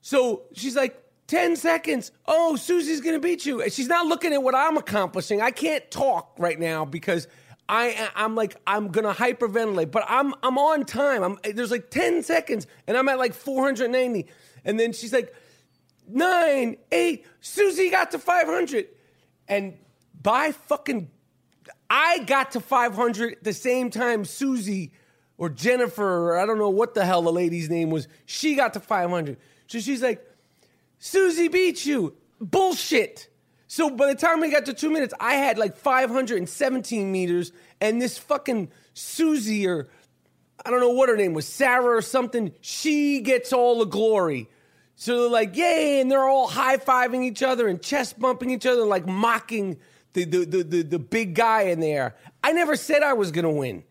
So 0.03 0.45
she's 0.55 0.77
like, 0.77 0.97
10 1.31 1.55
seconds. 1.55 2.11
Oh, 2.27 2.57
Susie's 2.57 3.01
gonna 3.01 3.21
beat 3.21 3.47
you. 3.47 3.63
And 3.63 3.73
she's 3.73 3.87
not 3.87 4.07
looking 4.07 4.33
at 4.33 4.43
what 4.43 4.57
I'm 4.57 4.77
accomplishing. 4.77 5.41
I 5.41 5.53
can't 5.53 5.89
talk 5.89 6.35
right 6.39 6.59
now 6.59 6.85
because 6.85 7.29
I 7.69 8.11
I'm 8.17 8.35
like 8.35 8.57
I'm 8.67 8.89
gonna 8.89 9.15
hyperventilate, 9.15 9.93
but 9.93 10.05
I'm 10.09 10.35
I'm 10.43 10.59
on 10.59 10.85
time. 10.85 11.23
I'm 11.23 11.39
there's 11.45 11.71
like 11.71 11.89
10 11.89 12.25
seconds 12.25 12.67
and 12.89 12.97
I'm 12.97 13.09
at 13.09 13.17
like 13.17 13.35
490. 13.35 14.27
And 14.65 14.81
then 14.81 14.93
she's 14.93 15.13
like, 15.13 15.33
nine, 16.09 16.79
eight, 16.91 17.25
Susie 17.41 17.91
got 17.91 18.11
to 18.11 18.19
500. 18.19 18.89
And 19.47 19.79
by 20.23 20.53
fucking 20.53 21.11
I 21.89 22.21
got 22.21 22.53
to 22.53 22.61
500 22.61 23.33
at 23.33 23.45
the 23.45 23.53
same 23.53 23.91
time 23.91 24.25
Susie 24.25 24.93
or 25.37 25.49
Jennifer, 25.49 26.31
or 26.33 26.39
I 26.39 26.47
don't 26.47 26.59
know 26.59 26.71
what 26.71 26.95
the 26.95 27.05
hell 27.05 27.23
the 27.23 27.33
lady's 27.33 27.71
name 27.71 27.91
was, 27.91 28.07
she 28.27 28.55
got 28.55 28.75
to 28.75 28.81
500. 28.81 29.39
So 29.67 29.81
she's 29.81 30.03
like, 30.03 30.25
Susie 30.99 31.49
beat 31.49 31.85
you. 31.85 32.15
Bullshit. 32.41 33.29
So 33.67 33.89
by 33.91 34.09
the 34.09 34.15
time 34.15 34.41
we 34.41 34.51
got 34.51 34.67
to 34.67 34.75
two 34.75 34.91
minutes, 34.91 35.15
I 35.19 35.35
had 35.35 35.57
like 35.57 35.77
517 35.77 37.11
meters, 37.11 37.53
and 37.81 38.01
this 38.01 38.19
fucking 38.19 38.71
Susie 38.95 39.67
or 39.67 39.89
I 40.65 40.71
don't 40.71 40.81
know 40.81 40.91
what 40.91 41.09
her 41.09 41.17
name 41.17 41.33
was, 41.33 41.47
Sarah 41.47 41.97
or 41.97 42.03
something, 42.03 42.53
she 42.61 43.21
gets 43.21 43.53
all 43.53 43.79
the 43.79 43.87
glory. 43.87 44.49
So 44.95 45.23
they're 45.23 45.31
like, 45.31 45.57
yay, 45.57 46.01
and 46.01 46.11
they're 46.11 46.29
all 46.29 46.47
high 46.47 46.77
fiving 46.77 47.25
each 47.25 47.43
other 47.43 47.67
and 47.69 47.81
chest 47.81 48.19
bumping 48.19 48.51
each 48.51 48.67
other, 48.67 48.85
like 48.85 49.07
mocking 49.07 49.79
the, 50.13 50.25
the, 50.25 50.63
the, 50.65 50.83
the, 50.83 50.99
big 50.99 51.35
guy 51.35 51.63
in 51.63 51.81
there. 51.81 52.17
I 52.43 52.53
never 52.53 52.77
said 52.77 53.03
I 53.03 53.13
was 53.13 53.31
gonna 53.31 53.51
win. 53.51 53.85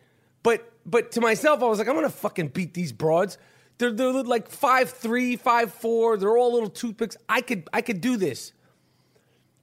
But 0.44 0.72
but 0.86 1.12
to 1.14 1.22
myself, 1.22 1.64
I 1.64 1.68
was 1.68 1.80
like, 1.80 1.88
I'm 1.88 1.96
gonna 1.96 2.10
fucking 2.10 2.50
beat 2.50 2.74
these 2.74 2.92
broads. 2.92 3.38
They're 3.78 3.92
they're 3.92 4.12
like 4.12 4.50
five 4.50 4.90
three, 4.90 5.36
five 5.36 5.74
four. 5.74 6.18
They're 6.18 6.38
all 6.38 6.54
little 6.54 6.70
toothpicks. 6.70 7.16
I 7.28 7.42
could 7.42 7.70
I 7.74 7.82
could 7.82 8.02
do 8.02 8.18
this. 8.18 8.52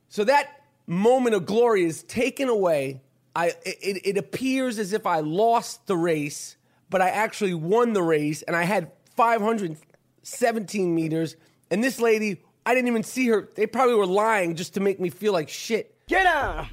So 0.09 0.24
that 0.24 0.62
moment 0.86 1.34
of 1.34 1.46
glory 1.46 1.84
is 1.84 2.02
taken 2.04 2.48
away. 2.48 3.02
I 3.34 3.48
it, 3.64 4.07
it 4.07 4.16
appears 4.16 4.78
as 4.78 4.92
if 4.92 5.04
I 5.07 5.20
lost 5.20 5.86
the 5.86 5.96
race, 5.96 6.57
but 6.88 7.02
I 7.02 7.11
actually 7.11 7.54
won 7.54 7.92
the 7.92 8.02
race, 8.02 8.42
and 8.42 8.57
I 8.57 8.64
had 8.64 8.92
517 9.16 10.94
meters. 10.94 11.36
And 11.70 11.82
this 11.82 12.00
lady, 12.00 12.40
I 12.64 12.74
didn't 12.74 12.88
even 12.88 13.02
see 13.02 13.26
her. 13.28 13.48
They 13.54 13.66
probably 13.66 13.96
were 13.96 14.07
lying 14.07 14.54
just 14.54 14.74
to 14.74 14.80
make 14.80 15.00
me 15.00 15.11
feel 15.11 15.32
like 15.32 15.48
shit. 15.48 15.95
Get 16.09 16.24
out! 16.24 16.66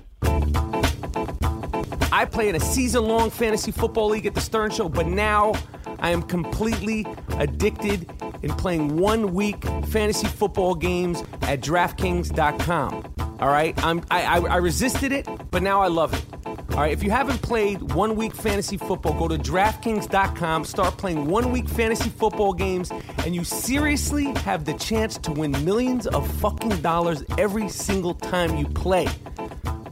I 2.11 2.27
play 2.29 2.49
in 2.49 2.55
a 2.55 2.59
season 2.59 3.07
long 3.07 3.31
fantasy 3.31 3.71
football 3.71 4.09
league 4.09 4.27
at 4.27 4.35
the 4.35 4.41
Stern 4.41 4.69
Show, 4.69 4.89
but 4.89 5.07
now 5.07 5.53
I 5.97 6.11
am 6.11 6.21
completely 6.21 7.07
addicted 7.39 8.11
in 8.43 8.51
playing 8.51 8.97
one 8.97 9.33
week 9.33 9.65
fantasy 9.87 10.27
football 10.27 10.75
games 10.75 11.23
at 11.41 11.61
DraftKings.com. 11.61 13.13
All 13.17 13.35
All 13.39 13.47
right, 13.47 13.75
I'm, 13.83 14.03
I, 14.11 14.23
I, 14.23 14.39
I 14.41 14.57
resisted 14.57 15.11
it, 15.11 15.27
but 15.49 15.63
now 15.63 15.81
I 15.81 15.87
love 15.87 16.13
it. 16.13 16.32
All 16.73 16.79
right, 16.79 16.91
if 16.91 17.03
you 17.03 17.11
haven't 17.11 17.39
played 17.43 17.93
one 17.93 18.15
week 18.15 18.33
fantasy 18.33 18.77
football, 18.77 19.13
go 19.13 19.27
to 19.27 19.37
DraftKings.com, 19.37 20.65
start 20.65 20.97
playing 20.97 21.27
one 21.27 21.51
week 21.51 21.69
fantasy 21.69 22.09
football 22.09 22.51
games, 22.51 22.89
and 23.19 23.35
you 23.35 23.43
seriously 23.43 24.33
have 24.37 24.65
the 24.65 24.73
chance 24.73 25.19
to 25.19 25.31
win 25.31 25.51
millions 25.63 26.07
of 26.07 26.27
fucking 26.37 26.81
dollars 26.81 27.23
every 27.37 27.69
single 27.69 28.15
time 28.15 28.57
you 28.57 28.65
play. 28.65 29.05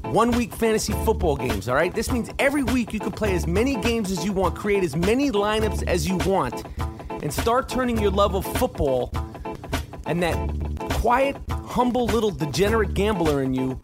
One 0.05 0.31
week 0.31 0.55
fantasy 0.55 0.93
football 1.05 1.35
games, 1.35 1.69
all 1.69 1.75
right? 1.75 1.93
This 1.93 2.11
means 2.11 2.31
every 2.39 2.63
week 2.63 2.93
you 2.93 2.99
can 2.99 3.11
play 3.11 3.35
as 3.35 3.45
many 3.45 3.75
games 3.75 4.09
as 4.09 4.25
you 4.25 4.31
want, 4.31 4.55
create 4.55 4.83
as 4.83 4.95
many 4.95 5.29
lineups 5.29 5.83
as 5.85 6.07
you 6.07 6.17
want, 6.25 6.65
and 7.21 7.31
start 7.31 7.69
turning 7.69 7.99
your 7.99 8.09
love 8.09 8.33
of 8.33 8.43
football 8.57 9.11
and 10.07 10.23
that 10.23 10.35
quiet, 10.93 11.37
humble 11.51 12.07
little 12.07 12.31
degenerate 12.31 12.95
gambler 12.95 13.43
in 13.43 13.53
you 13.53 13.79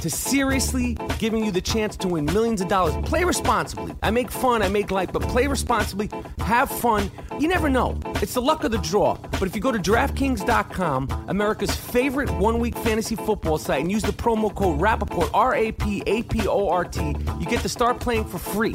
to 0.00 0.10
seriously 0.10 0.96
giving 1.18 1.44
you 1.44 1.50
the 1.50 1.60
chance 1.60 1.96
to 1.98 2.08
win 2.08 2.24
millions 2.26 2.60
of 2.60 2.68
dollars. 2.68 2.94
Play 3.08 3.24
responsibly. 3.24 3.94
I 4.02 4.10
make 4.10 4.30
fun, 4.30 4.62
I 4.62 4.68
make 4.68 4.90
light, 4.90 5.12
but 5.12 5.22
play 5.22 5.46
responsibly, 5.46 6.10
have 6.40 6.70
fun. 6.70 7.10
You 7.38 7.48
never 7.48 7.68
know. 7.68 7.98
It's 8.16 8.34
the 8.34 8.42
luck 8.42 8.64
of 8.64 8.70
the 8.70 8.78
draw. 8.78 9.14
But 9.14 9.42
if 9.42 9.54
you 9.54 9.60
go 9.60 9.72
to 9.72 9.78
DraftKings.com, 9.78 11.26
America's 11.28 11.74
favorite 11.74 12.30
one 12.38 12.58
week 12.58 12.76
fantasy 12.78 13.16
football 13.16 13.58
site, 13.58 13.80
and 13.80 13.90
use 13.90 14.02
the 14.02 14.12
promo 14.12 14.54
code 14.54 14.80
Rapaport, 14.80 15.30
R 15.34 15.54
A 15.54 15.72
P 15.72 16.02
A 16.06 16.22
P 16.24 16.46
O 16.46 16.68
R 16.68 16.84
T, 16.84 17.16
you 17.38 17.46
get 17.46 17.60
to 17.62 17.68
start 17.68 18.00
playing 18.00 18.24
for 18.24 18.38
free. 18.38 18.74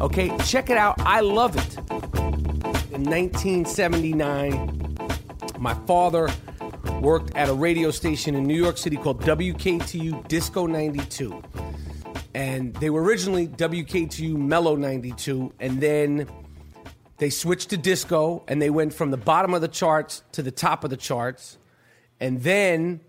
Okay, 0.00 0.36
check 0.38 0.70
it 0.70 0.76
out. 0.76 1.00
I 1.00 1.20
love 1.20 1.56
it. 1.56 1.78
In 2.92 3.04
1979, 3.04 4.96
my 5.58 5.74
father 5.86 6.28
worked 7.00 7.34
at 7.36 7.48
a 7.48 7.54
radio 7.54 7.90
station 7.90 8.34
in 8.34 8.44
New 8.46 8.60
York 8.60 8.76
City 8.76 8.96
called 8.96 9.20
WKTU 9.22 10.26
Disco 10.28 10.66
92. 10.66 11.42
And 12.34 12.74
they 12.74 12.90
were 12.90 13.02
originally 13.02 13.46
WKTU 13.48 14.36
Mellow 14.36 14.76
92, 14.76 15.52
and 15.60 15.80
then 15.80 16.28
they 17.18 17.30
switched 17.30 17.70
to 17.70 17.76
disco, 17.76 18.44
and 18.48 18.60
they 18.60 18.70
went 18.70 18.94
from 18.94 19.10
the 19.10 19.16
bottom 19.16 19.54
of 19.54 19.60
the 19.60 19.68
charts 19.68 20.22
to 20.32 20.42
the 20.42 20.50
top 20.50 20.84
of 20.84 20.90
the 20.90 20.96
charts. 20.96 21.58
And 22.20 22.42
then 22.42 23.00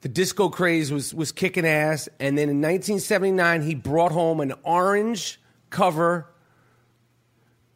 the 0.00 0.08
disco 0.08 0.48
craze 0.48 0.92
was, 0.92 1.14
was 1.14 1.32
kicking 1.32 1.66
ass. 1.66 2.08
And 2.20 2.36
then 2.36 2.48
in 2.48 2.60
1979, 2.60 3.62
he 3.62 3.74
brought 3.74 4.12
home 4.12 4.40
an 4.40 4.52
orange 4.62 5.40
cover. 5.70 6.30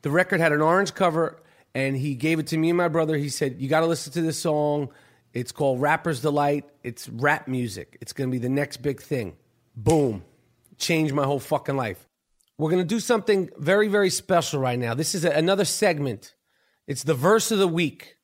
The 0.02 0.10
record 0.10 0.40
had 0.40 0.52
an 0.52 0.60
orange 0.60 0.94
cover, 0.94 1.40
and 1.74 1.96
he 1.96 2.14
gave 2.14 2.38
it 2.38 2.46
to 2.48 2.58
me 2.58 2.70
and 2.70 2.78
my 2.78 2.88
brother. 2.88 3.16
He 3.16 3.28
said, 3.28 3.56
You 3.60 3.68
got 3.68 3.80
to 3.80 3.86
listen 3.86 4.12
to 4.12 4.22
this 4.22 4.38
song. 4.38 4.90
It's 5.32 5.52
called 5.52 5.80
Rapper's 5.80 6.20
Delight. 6.20 6.64
It's 6.82 7.08
rap 7.08 7.48
music. 7.48 7.98
It's 8.00 8.12
going 8.12 8.30
to 8.30 8.32
be 8.32 8.38
the 8.38 8.48
next 8.48 8.78
big 8.78 9.00
thing. 9.00 9.36
Boom. 9.76 10.24
Changed 10.76 11.14
my 11.14 11.24
whole 11.24 11.40
fucking 11.40 11.76
life. 11.76 12.08
We're 12.58 12.70
going 12.70 12.82
to 12.82 12.88
do 12.88 13.00
something 13.00 13.48
very, 13.56 13.88
very 13.88 14.10
special 14.10 14.60
right 14.60 14.78
now. 14.78 14.94
This 14.94 15.14
is 15.14 15.24
a, 15.24 15.30
another 15.30 15.64
segment. 15.64 16.34
It's 16.86 17.04
the 17.04 17.14
verse 17.14 17.50
of 17.50 17.58
the 17.58 17.68
week. 17.68 18.16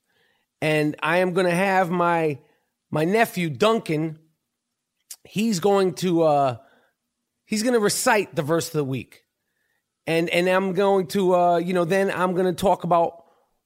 And 0.61 0.96
I 1.02 1.18
am 1.18 1.32
going 1.32 1.46
to 1.46 1.54
have 1.54 1.90
my 1.90 2.38
my 2.90 3.04
nephew 3.04 3.50
Duncan 3.50 4.18
he's 5.26 5.61
going 5.61 5.94
to 5.94 6.22
uh 6.22 6.57
he's 7.44 7.62
going 7.62 7.74
to 7.74 7.80
recite 7.80 8.34
the 8.34 8.42
verse 8.42 8.68
of 8.68 8.74
the 8.74 8.84
week. 8.84 9.24
And 10.07 10.30
and 10.30 10.48
I'm 10.48 10.72
going 10.72 11.09
to 11.09 11.34
uh 11.34 11.57
you 11.59 11.74
know 11.74 11.84
then 11.84 12.11
I'm 12.11 12.34
going 12.34 12.46
to 12.46 12.59
talk 12.59 12.84
about 12.84 13.24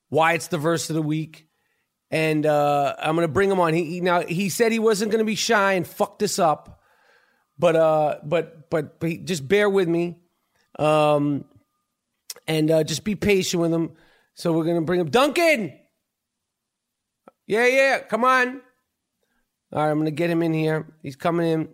why 0.09 0.33
it's 0.33 0.49
the 0.49 0.59
verse 0.59 0.91
of 0.91 0.97
the 0.97 1.03
week 1.03 1.47
and 2.11 2.45
uh, 2.45 2.95
I'm 2.99 3.15
gonna 3.15 3.29
bring 3.29 3.51
him 3.51 3.61
on. 3.61 3.75
He, 3.75 3.85
he 3.85 4.01
now 4.01 4.23
he 4.23 4.49
said 4.49 4.73
he 4.73 4.79
wasn't 4.79 5.13
gonna 5.13 5.25
be 5.25 5.37
shy 5.37 5.75
and 5.75 5.87
fuck 5.87 6.19
this 6.19 6.39
up, 6.39 6.81
but 7.59 7.77
uh, 7.77 8.19
but 8.25 8.71
but, 8.71 8.99
but 8.99 9.09
he, 9.09 9.19
just 9.19 9.47
bear 9.47 9.71
with 9.71 9.89
me, 9.89 10.21
um, 10.79 11.45
and 12.49 12.71
uh, 12.71 12.85
just 12.85 13.05
be 13.05 13.15
patient 13.15 13.61
with 13.61 13.73
him. 13.73 13.93
So 14.35 14.53
we're 14.53 14.65
gonna 14.65 14.83
bring 14.83 15.01
him, 15.01 15.11
Duncan. 15.11 15.79
Yeah, 17.47 17.67
yeah, 17.67 17.99
come 18.01 18.25
on. 18.25 18.61
All 19.73 19.83
right, 19.83 19.91
I'm 19.91 19.99
gonna 19.99 20.11
get 20.11 20.31
him 20.31 20.43
in 20.43 20.53
here. 20.53 20.87
He's 21.03 21.17
coming 21.17 21.47
in. 21.47 21.69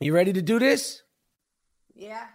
You 0.00 0.14
ready 0.14 0.32
to 0.32 0.42
do 0.42 0.58
this? 0.58 1.02
Yeah. 1.94 2.26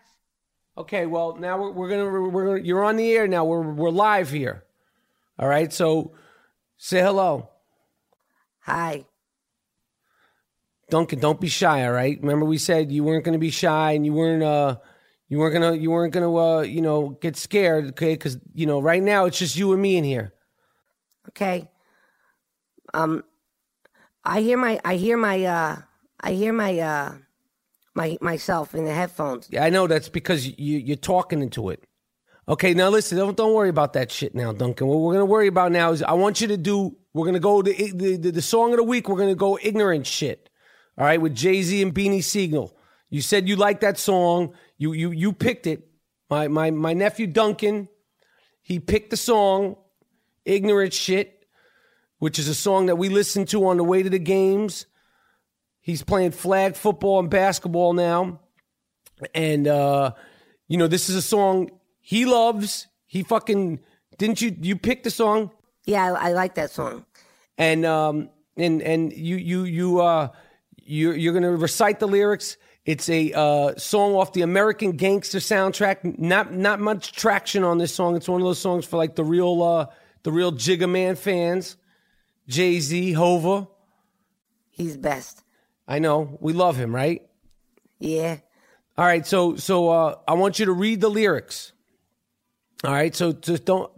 Okay, 0.78 1.06
well 1.06 1.36
now 1.36 1.60
we're, 1.60 1.72
we're 1.72 1.90
gonna 1.90 2.30
we're 2.30 2.46
gonna 2.46 2.62
you're 2.62 2.84
on 2.84 2.96
the 2.96 3.12
air 3.12 3.28
now. 3.28 3.46
We're 3.46 3.62
we're 3.62 3.90
live 3.90 4.30
here. 4.30 4.64
All 5.38 5.48
right, 5.48 5.72
so 5.74 6.14
say 6.80 7.02
hello. 7.02 7.50
Hi. 8.62 9.06
Duncan, 10.90 11.20
don't 11.20 11.40
be 11.40 11.50
shy, 11.50 11.86
all 11.86 11.92
right? 11.92 12.18
Remember 12.20 12.46
we 12.46 12.58
said 12.58 12.92
you 12.92 13.04
weren't 13.04 13.24
going 13.24 13.34
to 13.34 13.40
be 13.40 13.52
shy 13.52 13.92
and 13.92 14.06
you 14.06 14.14
weren't 14.14 14.42
uh 14.42 14.78
you 15.28 15.38
weren't 15.38 15.54
going 15.54 15.74
to 15.74 15.80
you 15.80 15.92
weren't 15.92 16.14
going 16.14 16.26
to 16.26 16.40
uh 16.40 16.62
you 16.62 16.82
know 16.82 17.10
get 17.22 17.36
scared, 17.36 17.90
okay? 17.90 18.18
Cuz 18.18 18.40
you 18.56 18.66
know, 18.66 18.82
right 18.82 19.04
now 19.04 19.26
it's 19.26 19.38
just 19.38 19.56
you 19.56 19.72
and 19.72 19.82
me 19.82 19.98
in 19.98 20.04
here. 20.04 20.34
Okay. 21.30 21.70
Um 22.94 23.24
I 24.24 24.42
hear 24.42 24.58
my 24.58 24.80
I 24.84 24.96
hear 24.96 25.18
my 25.18 25.44
uh 25.44 25.76
I 26.22 26.32
hear 26.32 26.54
my 26.54 26.80
uh 26.80 27.14
my 27.94 28.18
myself 28.22 28.74
in 28.74 28.86
the 28.86 28.94
headphones. 28.94 29.48
Yeah, 29.52 29.64
I 29.64 29.70
know 29.70 29.86
that's 29.86 30.10
because 30.10 30.48
you 30.48 30.78
you're 30.78 30.98
talking 30.98 31.42
into 31.42 31.70
it. 31.70 31.84
Okay, 32.50 32.74
now 32.74 32.90
listen, 32.90 33.16
don't 33.16 33.38
don't 33.38 33.54
worry 33.54 33.70
about 33.70 33.94
that 33.94 34.12
shit 34.12 34.34
now, 34.34 34.52
Duncan. 34.52 34.88
What 34.88 34.98
we're 35.02 35.20
to 35.20 35.26
worry 35.26 35.46
about 35.46 35.72
now 35.72 35.92
is 35.92 36.02
I 36.02 36.14
want 36.14 36.42
you 36.42 36.48
to 36.48 36.58
do 36.58 36.98
we're 37.14 37.32
to 37.32 37.40
go 37.40 37.62
to 37.62 37.72
the, 37.72 38.18
the 38.18 38.32
the 38.32 38.42
song 38.42 38.72
of 38.72 38.78
the 38.78 38.84
week, 38.84 39.08
we're 39.08 39.24
to 39.28 39.36
go 39.36 39.60
ignorant 39.62 40.08
shit. 40.08 40.50
All 40.98 41.06
right, 41.06 41.22
with 41.22 41.36
Jay-Z 41.36 41.80
and 41.80 41.94
Beanie 41.94 42.24
Sigel. 42.24 42.76
You 43.12 43.22
said 43.22 43.48
you 43.48 43.56
liked 43.56 43.82
that 43.82 44.00
song. 44.00 44.56
You 44.80 44.94
you 44.94 45.12
you 45.12 45.32
picked 45.32 45.68
it. 45.68 45.92
My 46.28 46.48
my 46.48 46.72
my 46.72 46.94
nephew 46.94 47.28
Duncan, 47.28 47.88
he 48.64 48.80
picked 48.80 49.12
the 49.12 49.18
song 49.18 49.76
Ignorant 50.44 50.92
Shit, 50.92 51.46
which 52.18 52.40
is 52.40 52.48
a 52.48 52.56
song 52.56 52.88
that 52.88 52.96
we 52.96 53.10
listen 53.10 53.46
to 53.48 53.68
on 53.68 53.78
the 53.78 53.84
way 53.84 54.02
to 54.02 54.10
the 54.10 54.18
games. 54.18 54.88
He's 55.82 56.02
playing 56.02 56.32
flag 56.32 56.76
football 56.76 57.20
and 57.20 57.30
basketball 57.30 57.94
now. 57.94 58.40
And 59.36 59.68
uh 59.68 60.14
you 60.68 60.78
know, 60.78 60.88
this 60.88 61.10
is 61.10 61.16
a 61.16 61.22
song 61.22 61.70
he 62.10 62.26
loves. 62.26 62.88
He 63.06 63.22
fucking 63.22 63.82
didn't 64.18 64.42
you 64.42 64.56
you 64.60 64.76
pick 64.76 65.04
the 65.04 65.12
song? 65.12 65.52
Yeah, 65.86 66.12
I, 66.12 66.30
I 66.30 66.32
like 66.32 66.56
that 66.56 66.72
song. 66.72 67.06
And 67.56 67.86
um 67.86 68.32
and 68.58 68.82
and 68.82 69.14
you 69.14 69.36
you 69.36 69.64
you 69.66 70.02
uh 70.02 70.30
you're 70.76 71.16
you're 71.16 71.34
gonna 71.34 71.56
recite 71.56 72.00
the 72.00 72.08
lyrics. 72.08 72.58
It's 72.84 73.08
a 73.10 73.32
uh, 73.34 73.76
song 73.78 74.16
off 74.16 74.34
the 74.34 74.42
American 74.42 74.94
Gangster 74.94 75.38
soundtrack. 75.38 76.18
Not 76.18 76.52
not 76.52 76.80
much 76.80 77.12
traction 77.12 77.64
on 77.64 77.78
this 77.78 77.94
song. 77.94 78.16
It's 78.16 78.28
one 78.28 78.42
of 78.42 78.48
those 78.48 78.58
songs 78.58 78.86
for 78.86 78.98
like 78.98 79.14
the 79.16 79.24
real 79.24 79.62
uh, 79.62 79.86
the 80.24 80.32
real 80.32 80.52
Jigga 80.52 80.90
Man 80.90 81.16
fans. 81.16 81.78
Jay 82.48 82.80
Z, 82.80 83.12
Hova. 83.12 83.68
He's 84.72 84.98
best. 84.98 85.44
I 85.88 86.00
know 86.00 86.40
we 86.42 86.54
love 86.54 86.76
him, 86.76 86.96
right? 86.96 87.22
Yeah. 88.00 88.38
All 88.98 89.06
right, 89.06 89.28
so 89.28 89.58
so 89.58 89.90
uh, 89.90 90.16
I 90.28 90.34
want 90.34 90.58
you 90.58 90.66
to 90.66 90.72
read 90.74 91.02
the 91.02 91.10
lyrics. 91.10 91.74
All 92.84 92.94
right, 92.94 93.14
so 93.14 93.34
just 93.34 93.66
don't. 93.66 93.92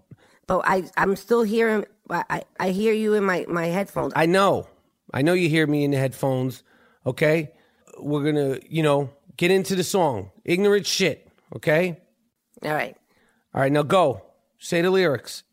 But 0.47 0.61
I 0.65 0.83
I'm 0.97 1.15
still 1.15 1.43
hearing 1.43 1.85
I 2.09 2.43
I, 2.59 2.69
hear 2.69 2.93
you 2.93 3.13
in 3.13 3.23
my 3.23 3.45
my 3.47 3.67
headphones. 3.67 4.13
I 4.15 4.25
know, 4.25 4.67
I 5.13 5.21
know 5.21 5.33
you 5.33 5.49
hear 5.49 5.67
me 5.67 5.83
in 5.83 5.91
the 5.91 5.97
headphones. 5.97 6.63
Okay, 7.05 7.51
we're 7.99 8.23
gonna 8.23 8.59
you 8.67 8.83
know 8.83 9.11
get 9.37 9.51
into 9.51 9.75
the 9.75 9.83
song. 9.83 10.31
Ignorant 10.43 10.85
shit. 10.85 11.27
Okay. 11.55 11.99
All 12.63 12.71
right. 12.71 12.95
All 13.53 13.61
right, 13.61 13.71
now 13.71 13.83
go. 13.83 14.23
Say 14.59 14.81
the 14.81 14.89
lyrics. 14.89 15.43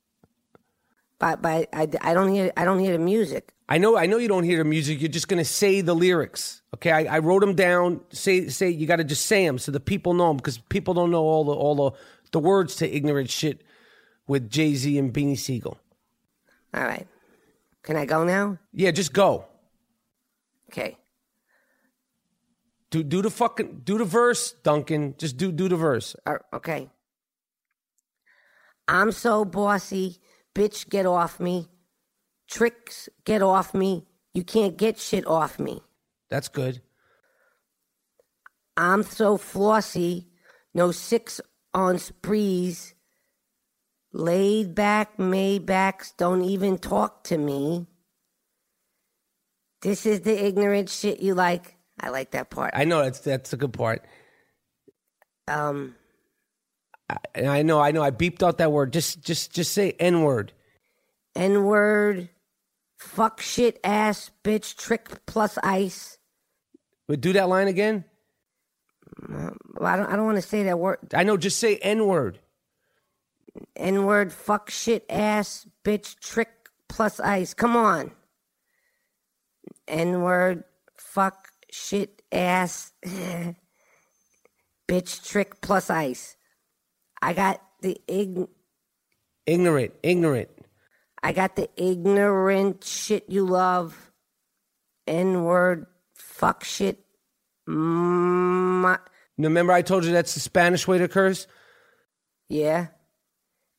But 1.19 1.43
but 1.43 1.69
I, 1.73 1.89
I 2.01 2.15
don't 2.15 2.33
hear 2.33 2.53
I 2.57 2.65
don't 2.65 2.79
hear 2.79 2.93
the 2.93 3.03
music. 3.03 3.53
I 3.69 3.79
know 3.79 3.97
I 3.97 4.07
know 4.07 4.17
you 4.17 4.29
don't 4.29 4.45
hear 4.45 4.59
the 4.59 4.65
music. 4.65 5.01
You're 5.01 5.11
just 5.11 5.29
gonna 5.29 5.45
say 5.45 5.81
the 5.81 5.95
lyrics. 5.95 6.63
Okay, 6.75 6.91
I, 6.91 7.17
I 7.17 7.19
wrote 7.19 7.41
them 7.41 7.55
down. 7.55 8.01
Say 8.11 8.49
say 8.49 8.69
you 8.71 8.87
got 8.87 8.97
to 8.97 9.05
just 9.05 9.27
say 9.27 9.47
them 9.47 9.59
so 9.59 9.73
the 9.73 9.81
people 9.81 10.15
know 10.15 10.29
them 10.29 10.37
because 10.37 10.59
people 10.59 10.95
don't 10.95 11.11
know 11.11 11.23
all 11.23 11.45
the 11.45 11.53
all 11.53 11.75
the 11.75 11.91
the 12.31 12.39
words 12.39 12.77
to 12.77 12.89
ignorant 12.89 13.31
shit 13.31 13.63
with 14.27 14.51
Jay 14.51 14.75
Z 14.75 14.99
and 14.99 15.13
Beanie 15.13 15.39
Sigel. 15.39 15.79
All 16.75 16.85
right. 16.85 17.07
Can 17.83 17.97
I 17.97 18.05
go 18.05 18.25
now? 18.25 18.59
Yeah, 18.73 18.91
just 18.91 19.13
go. 19.13 19.47
Okay. 20.71 20.99
Do 22.91 23.03
do 23.03 23.23
the 23.23 23.31
fucking 23.31 23.83
do 23.85 23.99
the 23.99 24.05
verse, 24.05 24.53
Duncan. 24.63 25.15
Just 25.19 25.37
do 25.37 25.53
do 25.53 25.69
the 25.69 25.77
verse. 25.77 26.17
Uh, 26.27 26.39
okay. 26.53 26.91
I'm 28.87 29.13
so 29.13 29.45
bossy, 29.45 30.17
bitch, 30.55 30.89
get 30.89 31.05
off 31.05 31.39
me. 31.39 31.69
Tricks, 32.49 33.11
get 33.25 33.43
off 33.43 33.75
me. 33.75 34.07
You 34.33 34.43
can't 34.43 34.79
get 34.79 34.99
shit 34.99 35.27
off 35.27 35.59
me. 35.59 35.83
That's 36.31 36.49
good. 36.49 36.81
I'm 38.77 39.03
so 39.03 39.37
flossy, 39.37 40.29
no 40.73 40.91
six 40.91 41.41
on 41.75 41.99
sprees. 41.99 42.95
Laid 44.13 44.75
back 44.75 45.19
Maybachs 45.19 46.17
don't 46.17 46.43
even 46.43 46.79
talk 46.79 47.25
to 47.25 47.37
me. 47.37 47.87
This 49.83 50.07
is 50.07 50.23
the 50.23 50.45
ignorant 50.45 50.89
shit 50.89 51.21
you 51.21 51.35
like. 51.35 51.77
I 52.01 52.09
like 52.09 52.33
that 52.33 52.51
part. 52.51 52.73
I 52.75 52.85
know 52.85 53.03
that's 53.03 53.21
that's 53.21 53.53
a 53.53 53.57
good 53.57 53.73
part. 53.73 54.05
Um, 55.47 55.95
I, 57.09 57.17
I 57.45 57.63
know, 57.63 57.81
I 57.81 57.91
know. 57.91 58.03
I 58.03 58.11
beeped 58.11 58.43
out 58.43 58.59
that 58.59 58.73
word. 58.73 58.93
Just 58.93 59.23
just 59.23 59.53
just 59.53 59.73
say 59.73 59.93
N 59.93 60.23
word. 60.23 60.53
N 61.35 61.65
word, 61.65 62.31
fuck 62.99 63.41
shit 63.41 63.79
ass 63.85 64.31
bitch 64.43 64.77
trick 64.77 65.27
plus 65.27 65.59
ice. 65.63 66.19
But 67.07 67.21
do 67.21 67.33
that 67.35 67.49
line 67.49 67.69
again. 67.69 68.05
Well, 69.29 69.55
I 69.83 69.97
don't. 69.97 70.07
I 70.07 70.17
don't 70.17 70.27
want 70.27 70.37
to 70.37 70.43
say 70.43 70.65
that 70.65 70.79
word. 70.79 70.99
I 71.15 71.23
know. 71.23 71.37
Just 71.37 71.59
say 71.59 71.77
N 71.77 72.07
word. 72.07 72.41
N 73.77 74.05
word, 74.05 74.33
fuck 74.33 74.71
shit 74.71 75.05
ass 75.09 75.67
bitch 75.85 76.19
trick 76.21 76.51
plus 76.89 77.21
ice. 77.21 77.55
Come 77.55 77.77
on. 77.77 78.13
N 79.87 80.23
word, 80.23 80.65
fuck 80.97 81.49
shit 81.71 82.23
ass 82.33 82.93
bitch 84.89 85.29
trick 85.29 85.61
plus 85.61 85.91
ice. 85.91 86.37
I 87.21 87.33
got 87.33 87.61
the 87.81 88.01
ig. 88.07 88.47
Ignorant, 89.47 89.95
ignorant. 90.03 90.51
I 91.23 91.33
got 91.33 91.57
the 91.57 91.69
ignorant 91.77 92.85
shit 92.85 93.25
you 93.29 93.45
love. 93.45 94.13
N 95.07 95.45
word, 95.45 95.87
fuck 96.15 96.65
shit. 96.65 97.05
Ma- 97.69 98.97
Remember, 99.37 99.73
I 99.73 99.83
told 99.83 100.05
you 100.05 100.13
that's 100.13 100.35
the 100.35 100.41
Spanish 100.41 100.89
way 100.89 100.99
to 100.99 101.09
curse. 101.09 101.47
yeah. 102.49 102.89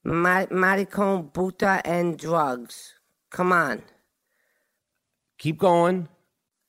Ma- 0.05 0.45
maricon, 0.45 1.33
puta, 1.33 1.81
and 1.83 2.17
drugs. 2.17 2.93
Come 3.31 3.51
on. 3.51 3.81
Keep 5.37 5.57
going. 5.57 6.07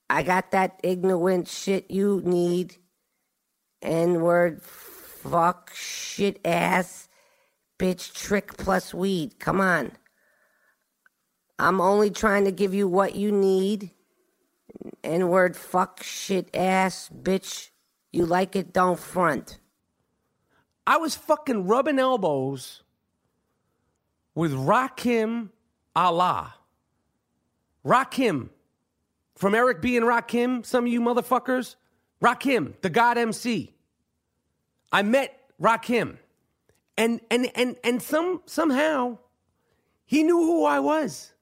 I 0.09 0.25
got 0.25 0.51
that 0.51 0.81
ignorant 0.83 1.47
shit 1.47 1.91
you 1.91 2.21
need. 2.25 2.77
N 3.83 4.21
word, 4.21 4.63
fuck, 4.63 5.71
shit 5.75 6.41
ass, 6.45 7.09
bitch, 7.79 8.13
trick 8.15 8.57
plus 8.57 8.93
weed. 8.93 9.39
Come 9.39 9.61
on. 9.61 9.93
I'm 11.59 11.81
only 11.81 12.11
trying 12.11 12.45
to 12.47 12.53
give 12.53 12.75
you 12.75 12.89
what 12.89 13.15
you 13.15 13.31
need. 13.31 13.91
N 15.03 15.29
word, 15.29 15.57
fuck, 15.57 16.03
shit 16.03 16.55
ass, 16.55 17.11
bitch. 17.15 17.71
You 18.13 18.27
like 18.27 18.57
it, 18.57 18.73
don't 18.73 18.99
front. 18.99 19.59
I 20.87 20.97
was 20.97 21.15
fucking 21.15 21.67
rubbing 21.67 21.99
elbows 21.99 22.83
with 24.35 24.53
Rakim 24.53 25.51
Allah. 25.95 26.55
Rakim. 27.85 28.51
From 29.37 29.55
Eric 29.55 29.81
B. 29.81 29.97
and 29.97 30.07
Rakim, 30.07 30.67
some 30.67 30.85
of 30.85 30.93
you 30.93 31.01
motherfuckers. 31.01 31.77
Rakim, 32.23 32.75
the 32.83 32.91
God 32.91 33.17
MC. 33.17 33.75
I 34.93 35.03
met 35.03 35.39
Rakim. 35.61 36.19
And 36.99 37.21
and 37.31 37.51
and 37.55 37.77
and 37.83 38.03
some 38.03 38.43
somehow 38.45 39.19
he 40.05 40.23
knew 40.23 40.39
who 40.39 40.65
I 40.65 40.81
was. 40.81 41.33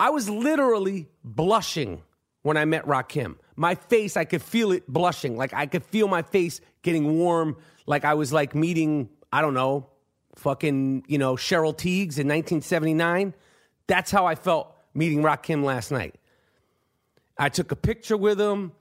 I 0.00 0.10
was 0.10 0.30
literally 0.30 1.08
blushing 1.22 2.02
when 2.44 2.58
I 2.58 2.66
met 2.66 2.84
Rakim. 2.84 3.36
My 3.56 3.74
face, 3.74 4.16
I 4.18 4.26
could 4.26 4.42
feel 4.42 4.70
it 4.70 4.86
blushing. 4.86 5.36
Like 5.36 5.54
I 5.54 5.64
could 5.64 5.82
feel 5.82 6.08
my 6.08 6.20
face 6.22 6.60
getting 6.82 7.18
warm. 7.18 7.56
Like 7.86 8.04
I 8.04 8.14
was 8.14 8.32
like 8.32 8.54
meeting, 8.54 9.08
I 9.32 9.40
don't 9.40 9.54
know, 9.54 9.88
fucking, 10.36 11.04
you 11.08 11.16
know, 11.16 11.36
Cheryl 11.36 11.74
Tiegs 11.74 12.18
in 12.18 12.28
1979. 12.28 13.34
That's 13.86 14.10
how 14.10 14.26
I 14.26 14.34
felt 14.34 14.76
meeting 14.92 15.22
Rakim 15.22 15.64
last 15.64 15.90
night. 15.90 16.16
I 17.38 17.48
took 17.48 17.72
a 17.72 17.76
picture 17.76 18.16
with 18.16 18.38
him. 18.38 18.72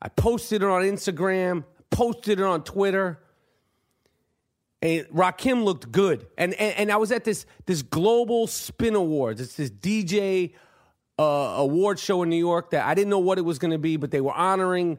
I 0.00 0.08
posted 0.08 0.62
it 0.62 0.68
on 0.68 0.80
Instagram, 0.82 1.64
posted 1.90 2.40
it 2.40 2.44
on 2.44 2.64
Twitter. 2.64 3.20
And 4.80 5.06
Rakim 5.08 5.62
looked 5.62 5.92
good. 5.92 6.26
And, 6.38 6.54
and 6.54 6.74
and 6.76 6.92
I 6.92 6.96
was 6.96 7.12
at 7.12 7.24
this 7.24 7.44
this 7.66 7.82
global 7.82 8.46
spin 8.46 8.94
awards. 8.94 9.42
It's 9.42 9.56
this 9.56 9.70
DJ 9.70 10.54
uh, 11.18 11.22
award 11.22 11.98
show 11.98 12.22
in 12.22 12.30
New 12.30 12.36
York 12.36 12.70
that 12.70 12.86
I 12.86 12.94
didn't 12.94 13.10
know 13.10 13.18
what 13.18 13.38
it 13.38 13.42
was 13.42 13.58
going 13.58 13.70
to 13.70 13.78
be, 13.78 13.96
but 13.96 14.10
they 14.10 14.20
were 14.20 14.32
honoring 14.32 14.98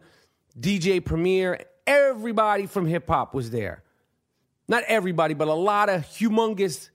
DJ 0.59 1.03
Premier. 1.03 1.59
Everybody 1.86 2.66
from 2.66 2.88
hip 2.88 3.07
hop 3.07 3.34
was 3.34 3.51
there. 3.51 3.84
Not 4.68 4.84
everybody, 4.88 5.34
but 5.34 5.47
a 5.47 5.53
lot 5.53 5.89
of 5.89 6.01
humongous, 6.01 6.89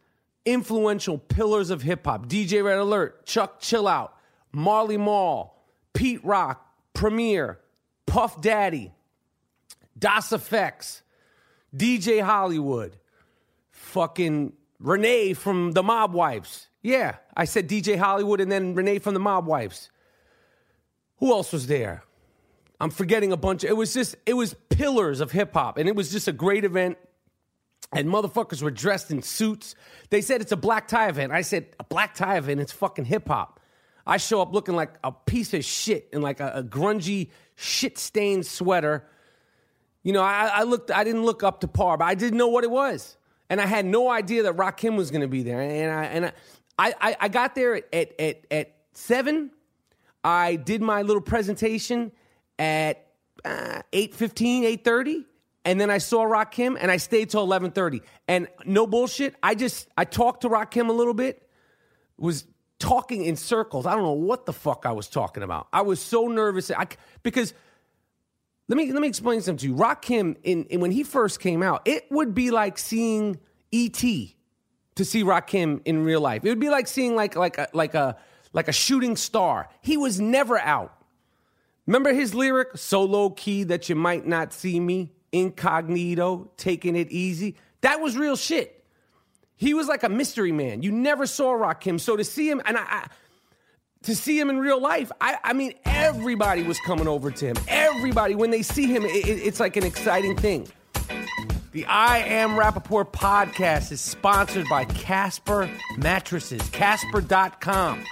influential 0.45 1.19
pillars 1.19 1.71
of 1.71 1.83
hip 1.83 2.05
hop. 2.05 2.27
DJ 2.27 2.65
Red 2.65 2.79
Alert, 2.79 3.27
Chuck 3.27 3.61
Chill 3.61 3.87
Out, 3.87 4.15
Marley 4.53 4.97
Marl, 4.97 5.55
Pete 5.93 6.25
Rock, 6.25 6.67
Premier, 6.95 7.61
Puff 8.07 8.41
Daddy, 8.41 8.93
Das 9.97 10.31
EFX, 10.31 11.03
DJ 11.77 12.23
Hollywood, 12.23 12.97
fucking 13.71 14.55
Renee 14.81 15.35
from 15.35 15.73
the 15.73 15.83
Mob 15.83 16.13
Wives. 16.15 16.70
Yeah, 16.83 17.17
I 17.37 17.45
said 17.45 17.69
DJ 17.69 17.99
Hollywood 17.99 18.41
and 18.41 18.51
then 18.51 18.75
Renee 18.75 18.99
from 18.99 19.15
the 19.15 19.21
Mob 19.21 19.47
Wives. 19.47 19.91
Who 21.19 21.33
else 21.33 21.53
was 21.53 21.67
there? 21.67 22.03
I'm 22.81 22.91
forgetting 22.91 23.31
a 23.33 23.37
bunch. 23.37 23.63
It 23.63 23.77
was 23.77 23.93
just, 23.93 24.17
it 24.25 24.33
was 24.33 24.55
pillars 24.71 25.21
of 25.21 25.33
hip 25.33 25.53
hop, 25.53 25.77
and 25.77 25.89
it 25.89 25.95
was 25.95 26.11
just 26.11 26.29
a 26.29 26.33
great 26.33 26.65
event. 26.65 26.97
And 27.93 28.09
motherfuckers 28.09 28.63
were 28.63 28.71
dressed 28.71 29.11
in 29.11 29.21
suits. 29.21 29.75
They 30.11 30.21
said 30.21 30.41
it's 30.41 30.53
a 30.53 30.57
black 30.57 30.89
tie 30.89 31.09
event. 31.09 31.33
I 31.33 31.43
said, 31.43 31.67
a 31.79 31.85
black 31.85 32.15
tie 32.15 32.39
event? 32.39 32.61
It's 32.61 32.73
fucking 32.73 33.05
hip 33.05 33.29
hop. 33.29 33.61
I 34.07 34.17
show 34.17 34.41
up 34.41 34.53
looking 34.53 34.77
like 34.77 34.95
a 35.05 35.13
piece 35.13 35.53
of 35.55 35.65
shit 35.65 36.09
in 36.13 36.23
like 36.23 36.41
a, 36.41 36.53
a 36.57 36.63
grungy, 36.63 37.31
shit 37.57 37.99
stained 37.99 38.47
sweater. 38.47 39.05
You 40.03 40.13
know, 40.13 40.23
I, 40.23 40.47
I 40.47 40.63
looked, 40.63 40.91
I 40.91 41.05
didn't 41.05 41.25
look 41.25 41.43
up 41.43 41.61
to 41.61 41.69
par, 41.69 41.99
but 41.99 42.07
I 42.07 42.15
didn't 42.15 42.39
know 42.39 42.49
what 42.49 42.65
it 42.65 42.71
was. 42.71 43.17
And 43.51 43.61
I 43.61 43.67
had 43.67 43.85
no 43.85 44.09
idea 44.09 44.45
that 44.45 44.57
Rakim 44.57 44.97
was 44.97 45.11
going 45.11 45.23
to 45.23 45.29
be 45.29 45.43
there. 45.43 45.61
And 45.61 45.91
I, 45.93 46.05
and 46.05 46.27
I, 46.27 46.33
I, 46.81 47.17
I 47.21 47.29
got 47.29 47.55
there 47.55 47.77
at, 47.93 48.21
at, 48.21 48.47
at 48.51 48.75
seven. 48.93 49.51
I 50.25 50.57
did 50.57 50.83
my 50.83 51.03
little 51.03 51.23
presentation 51.23 52.13
at 52.59 53.07
uh, 53.45 53.83
8.15, 53.93 54.83
8.30. 54.83 55.25
And 55.65 55.81
then 55.81 55.91
I 55.91 55.99
saw 55.99 56.25
Rock 56.25 56.55
Rakim 56.55 56.77
and 56.81 56.91
I 56.91 56.97
stayed 56.97 57.31
till 57.31 57.47
11.30. 57.47 58.01
And 58.29 58.49
no 58.65 58.87
bullshit, 58.87 59.35
I 59.43 59.55
just, 59.55 59.89
I 59.97 60.05
talked 60.05 60.43
to 60.43 60.49
Rock 60.49 60.73
Rakim 60.73 60.89
a 60.89 60.93
little 60.93 61.15
bit, 61.15 61.47
was 62.17 62.47
talking 62.79 63.25
in 63.25 63.37
circles. 63.37 63.87
I 63.87 63.95
don't 63.95 64.05
know 64.05 64.13
what 64.13 64.47
the 64.47 64.53
fuck 64.53 64.85
I 64.87 64.93
was 64.93 65.09
talking 65.09 65.43
about. 65.43 65.69
I 65.73 65.83
was 65.83 66.01
so 66.01 66.29
nervous. 66.29 66.71
I, 66.71 66.87
because 67.23 67.53
let 68.69 68.77
me, 68.77 68.91
let 68.93 69.03
me 69.03 69.09
explain 69.09 69.43
something 69.43 69.59
to 69.59 69.67
you. 69.69 69.75
Rakim, 69.75 70.37
in, 70.43 70.65
in, 70.65 70.81
when 70.81 70.93
he 70.93 71.03
first 71.03 71.41
came 71.41 71.63
out, 71.63 71.83
it 71.87 72.07
would 72.11 72.35
be 72.35 72.51
like 72.51 72.79
seeing 72.79 73.39
E.T. 73.71 74.35
to 74.97 75.05
see 75.05 75.23
Rakim 75.23 75.81
in 75.85 76.05
real 76.05 76.21
life. 76.21 76.45
It 76.45 76.49
would 76.49 76.61
be 76.61 76.71
like 76.71 76.87
seeing 76.87 77.17
like, 77.17 77.37
like, 77.37 77.59
a, 77.59 77.69
like, 77.73 77.95
a, 77.95 78.17
like 78.53 78.69
a 78.69 78.73
shooting 78.73 79.17
star. 79.17 79.69
He 79.81 79.97
was 79.97 80.21
never 80.21 80.59
out. 80.59 80.95
Remember 81.87 82.13
his 82.13 82.35
lyric, 82.35 82.77
so 82.77 83.03
low 83.03 83.31
key 83.31 83.65
that 83.65 83.89
you 83.89 83.97
might 83.97 84.27
not 84.27 84.53
see 84.53 84.79
me, 84.79 85.13
incognito, 85.33 86.51
taking 86.57 86.97
it 86.97 87.11
easy? 87.11 87.57
That 87.81 88.01
was 88.01 88.17
real 88.17 88.37
shit. 88.37 88.85
He 89.57 89.75
was 89.75 89.89
like 89.89 90.03
a 90.03 90.09
mystery 90.09 90.53
man. 90.53 90.83
You 90.83 90.93
never 90.93 91.27
saw 91.27 91.53
Rakim. 91.53 92.01
So 92.01 92.17
to 92.17 92.25
see 92.25 92.49
him, 92.49 92.63
and 92.65 92.77
I, 92.79 92.83
I 92.83 93.07
to 94.05 94.17
see 94.17 94.39
him 94.39 94.49
in 94.49 94.59
real 94.59 94.81
life, 94.81 95.13
I, 95.21 95.39
I 95.45 95.53
mean, 95.53 95.75
everybody 95.85 96.63
was 96.63 96.79
coming 96.87 97.07
over 97.07 97.31
to 97.31 97.47
him. 97.47 97.57
Everybody, 97.69 98.35
when 98.35 98.51
they 98.51 98.63
see 98.63 98.87
him, 98.87 99.05
it, 99.05 99.15
it, 99.15 99.29
it's 99.29 99.61
like 99.61 99.77
an 99.77 99.85
exciting 99.85 100.37
thing. 100.37 100.67
The 101.73 101.85
I 101.85 102.19
Am 102.19 102.51
Rapaport 102.51 103.13
podcast 103.13 103.93
is 103.93 104.01
sponsored 104.01 104.67
by 104.69 104.87
Casper 104.87 105.71
Mattresses, 105.99 106.69
Casper.com. 106.71 108.05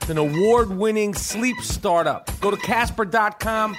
It's 0.00 0.10
an 0.10 0.18
award 0.18 0.70
winning 0.70 1.12
sleep 1.12 1.56
startup. 1.62 2.30
Go 2.40 2.52
to 2.52 2.56
Casper.com, 2.56 3.74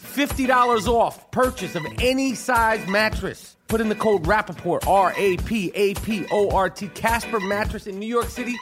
$50 0.00 0.86
off 0.86 1.28
purchase 1.32 1.74
of 1.74 1.84
any 1.98 2.36
size 2.36 2.86
mattress. 2.86 3.56
Put 3.66 3.80
in 3.80 3.88
the 3.88 3.96
code 3.96 4.22
Rapaport, 4.24 4.86
R 4.86 5.12
A 5.16 5.38
P 5.38 5.72
A 5.74 5.94
P 5.94 6.24
O 6.30 6.50
R 6.50 6.70
T, 6.70 6.86
Casper 6.88 7.40
Mattress 7.40 7.88
in 7.88 7.98
New 7.98 8.06
York 8.06 8.28
City. 8.28 8.54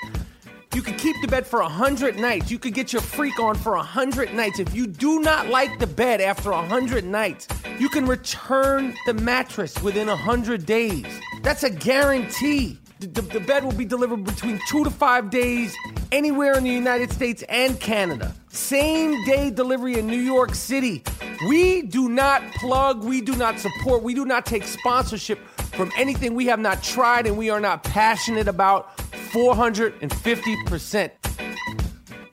You 0.73 0.83
could 0.83 0.99
keep 0.99 1.21
the 1.21 1.27
bed 1.27 1.49
for 1.49 1.61
100 1.61 2.21
nights. 2.21 2.49
You 2.49 2.59
could 2.61 2.75
get 2.75 2.93
your 2.93 3.03
freak 3.03 3.41
on 3.41 3.57
for 3.57 3.73
100 3.73 4.33
nights. 4.35 4.61
If 4.61 4.73
you 4.73 4.87
do 4.87 5.21
not 5.21 5.49
like 5.49 5.81
the 5.81 5.87
bed 5.87 6.21
after 6.21 6.53
100 6.53 7.05
nights, 7.05 7.49
you 7.81 7.89
can 7.89 8.07
return 8.07 8.95
the 9.05 9.15
mattress 9.15 9.83
within 9.83 10.07
100 10.07 10.65
days. 10.65 11.07
That's 11.43 11.65
a 11.65 11.71
guarantee. 11.71 12.79
The, 13.01 13.09
the, 13.09 13.23
the 13.23 13.41
bed 13.41 13.65
will 13.65 13.73
be 13.73 13.85
delivered 13.85 14.23
between 14.23 14.61
two 14.69 14.85
to 14.85 14.91
five 14.91 15.31
days 15.31 15.75
anywhere 16.13 16.57
in 16.57 16.63
the 16.63 16.71
United 16.71 17.11
States 17.11 17.43
and 17.49 17.81
Canada. 17.81 18.33
Same 18.51 19.25
day 19.25 19.51
delivery 19.51 19.99
in 19.99 20.07
New 20.07 20.21
York 20.21 20.55
City. 20.55 21.03
We 21.49 21.83
do 21.83 22.09
not 22.09 22.43
plug, 22.55 23.03
we 23.03 23.23
do 23.23 23.35
not 23.35 23.59
support, 23.59 24.03
we 24.03 24.15
do 24.15 24.25
not 24.25 24.47
take 24.47 24.65
sponsorship 24.65 25.41
from 25.73 25.91
anything 25.97 26.35
we 26.35 26.47
have 26.47 26.61
not 26.61 26.83
tried 26.83 27.27
and 27.27 27.37
we 27.37 27.51
are 27.51 27.61
not 27.61 27.85
passionate 27.85 28.49
about 28.49 28.97
450%. 29.33 31.11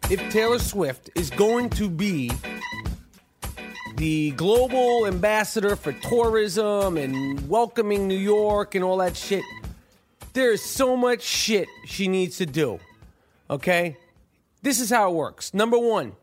if 0.10 0.32
Taylor 0.32 0.60
Swift 0.60 1.10
is 1.16 1.30
going 1.30 1.70
to 1.72 1.90
be 1.90 2.32
the 3.98 4.32
global 4.32 5.08
ambassador 5.08 5.76
for 5.76 5.92
tourism 5.92 6.98
and 6.98 7.50
welcoming 7.50 8.08
New 8.08 8.18
York 8.18 8.76
and 8.76 8.84
all 8.84 8.98
that 8.98 9.18
shit, 9.18 9.44
there 10.34 10.52
is 10.52 10.64
so 10.64 10.96
much 10.96 11.24
shit 11.24 11.68
she 11.86 12.08
needs 12.08 12.38
to 12.38 12.46
do. 12.46 12.80
Okay? 13.50 13.98
This 14.62 14.80
is 14.80 14.90
how 14.90 15.10
it 15.10 15.16
works. 15.16 15.54
Number 15.54 15.80
one, 15.80 16.14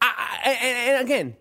I, 0.00 0.38
I, 0.44 0.50
and, 0.50 0.78
and 0.88 1.04
again, 1.04 1.36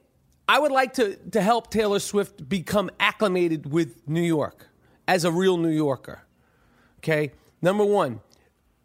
I 0.50 0.58
would 0.58 0.72
like 0.72 0.93
to, 0.93 1.16
to 1.16 1.41
help 1.43 1.70
Taylor 1.70 2.00
Swift 2.00 2.50
become 2.50 2.89
acclimated 3.00 3.72
with 3.72 4.08
New 4.10 4.24
York 4.24 4.68
as 5.08 5.24
a 5.24 5.32
real 5.32 5.58
New 5.58 5.70
Yorker. 5.70 6.24
Okay? 6.97 7.34
Number 7.62 7.86
one, 7.86 8.20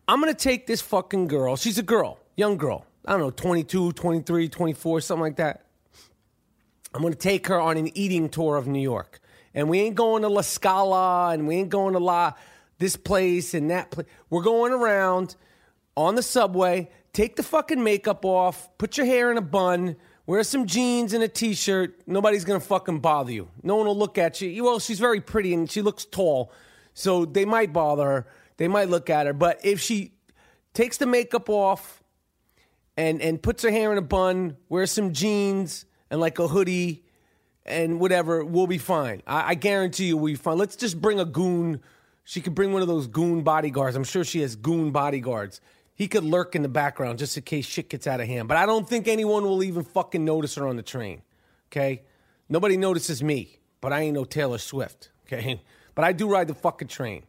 I'm 0.07 0.21
going 0.21 0.31
to 0.31 0.39
take 0.39 0.67
this 0.67 0.83
fucking 0.83 1.27
girl. 1.27 1.57
She's 1.57 1.79
a 1.79 1.83
girl, 1.83 2.19
young 2.37 2.59
girl. 2.59 2.85
I 3.07 3.12
don't 3.12 3.21
know, 3.21 3.31
22, 3.31 3.93
23, 3.93 4.47
24, 4.51 5.01
something 5.01 5.23
like 5.23 5.37
that. 5.37 5.65
I'm 6.93 7.01
going 7.01 7.15
to 7.15 7.19
take 7.19 7.47
her 7.47 7.59
on 7.59 7.79
an 7.79 7.97
eating 7.97 8.29
tour 8.29 8.57
of 8.57 8.67
New 8.67 8.83
York. 8.83 9.21
And 9.55 9.67
we 9.71 9.81
ain't 9.81 9.95
going 9.95 10.21
to 10.21 10.29
La 10.29 10.43
Scala 10.43 11.31
and 11.31 11.49
we 11.49 11.55
ain't 11.57 11.71
going 11.71 11.95
to 11.95 11.99
La 11.99 12.35
this 12.77 12.95
place 12.95 13.55
and 13.55 13.71
that 13.71 13.91
place. 13.91 14.07
We're 14.29 14.43
going 14.43 14.73
around 14.73 15.35
on 15.97 16.15
the 16.15 16.23
subway. 16.23 16.91
Take 17.15 17.37
the 17.37 17.43
fucking 17.43 17.83
makeup 17.83 18.27
off, 18.27 18.69
put 18.77 18.99
your 18.99 19.07
hair 19.07 19.31
in 19.31 19.39
a 19.39 19.43
bun, 19.43 19.97
wear 20.27 20.43
some 20.43 20.66
jeans 20.66 21.12
and 21.12 21.22
a 21.22 21.29
t-shirt. 21.29 22.01
Nobody's 22.07 22.45
going 22.45 22.61
to 22.61 22.66
fucking 22.66 23.01
bother 23.01 23.33
you. 23.33 23.49
No 23.62 23.77
one 23.77 23.87
will 23.87 23.97
look 23.97 24.18
at 24.18 24.41
you. 24.41 24.64
Well, 24.64 24.79
she's 24.79 24.99
very 24.99 25.20
pretty 25.20 25.55
and 25.55 25.70
she 25.70 25.83
looks 25.83 26.05
tall. 26.05 26.53
So 26.95 27.25
they 27.25 27.45
might 27.45 27.72
bother 27.72 28.05
her. 28.05 28.27
They 28.57 28.68
might 28.68 28.89
look 28.89 29.11
at 29.11 29.27
her, 29.27 29.33
but 29.33 29.59
if 29.64 29.81
she 29.81 30.12
takes 30.75 30.97
the 30.97 31.07
makeup 31.07 31.49
off 31.49 32.05
and 32.97 33.20
and 33.20 33.43
puts 33.43 33.64
her 33.64 33.70
hair 33.70 33.91
in 33.91 33.99
a 33.99 34.03
bun, 34.03 34.57
wears 34.68 34.93
some 34.93 35.12
jeans 35.12 35.87
and 36.09 36.20
like 36.20 36.39
a 36.39 36.47
hoodie 36.47 37.05
and 37.66 37.99
whatever, 37.99 38.45
we'll 38.45 38.68
be 38.68 38.79
fine. 38.79 39.22
I, 39.27 39.51
I 39.51 39.55
guarantee 39.55 40.07
you 40.07 40.16
we'll 40.16 40.35
be 40.35 40.37
fine. 40.37 40.57
Let's 40.57 40.77
just 40.77 41.01
bring 41.01 41.18
a 41.18 41.25
goon. 41.25 41.81
She 42.22 42.41
could 42.41 42.55
bring 42.55 42.72
one 42.72 42.83
of 42.83 42.89
those 42.89 43.09
goon 43.09 43.43
bodyguards. 43.43 43.97
I'm 43.97 44.05
sure 44.05 44.22
she 44.22 44.41
has 44.43 44.55
goon 44.55 44.93
bodyguards. 44.93 45.61
He 45.95 46.09
could 46.09 46.24
lurk 46.24 46.57
in 46.57 46.62
the 46.62 46.68
background 46.68 47.18
just 47.18 47.36
in 47.36 47.45
case 47.45 47.64
shit 47.64 47.88
gets 47.88 48.07
out 48.07 48.20
of 48.20 48.26
hand. 48.26 48.49
But 48.49 48.57
I 48.57 48.66
don't 48.66 48.88
think 48.88 49.07
anyone 49.07 49.45
will 49.45 49.62
even 49.62 49.84
fucking 49.84 50.24
notice 50.24 50.57
her 50.57 50.66
on 50.66 50.76
the 50.76 50.82
train. 50.82 51.22
Okay? 51.68 52.03
Nobody 52.49 52.76
notices 52.76 53.22
me, 53.22 53.59
but 53.80 53.92
I 53.92 54.01
ain't 54.01 54.14
no 54.14 54.24
Taylor 54.24 54.59
Swift. 54.59 55.11
Okay? 55.26 55.62
But 55.95 56.05
I 56.05 56.12
do 56.12 56.28
ride 56.28 56.49
the 56.49 56.55
fucking 56.55 56.88
train. 56.88 57.22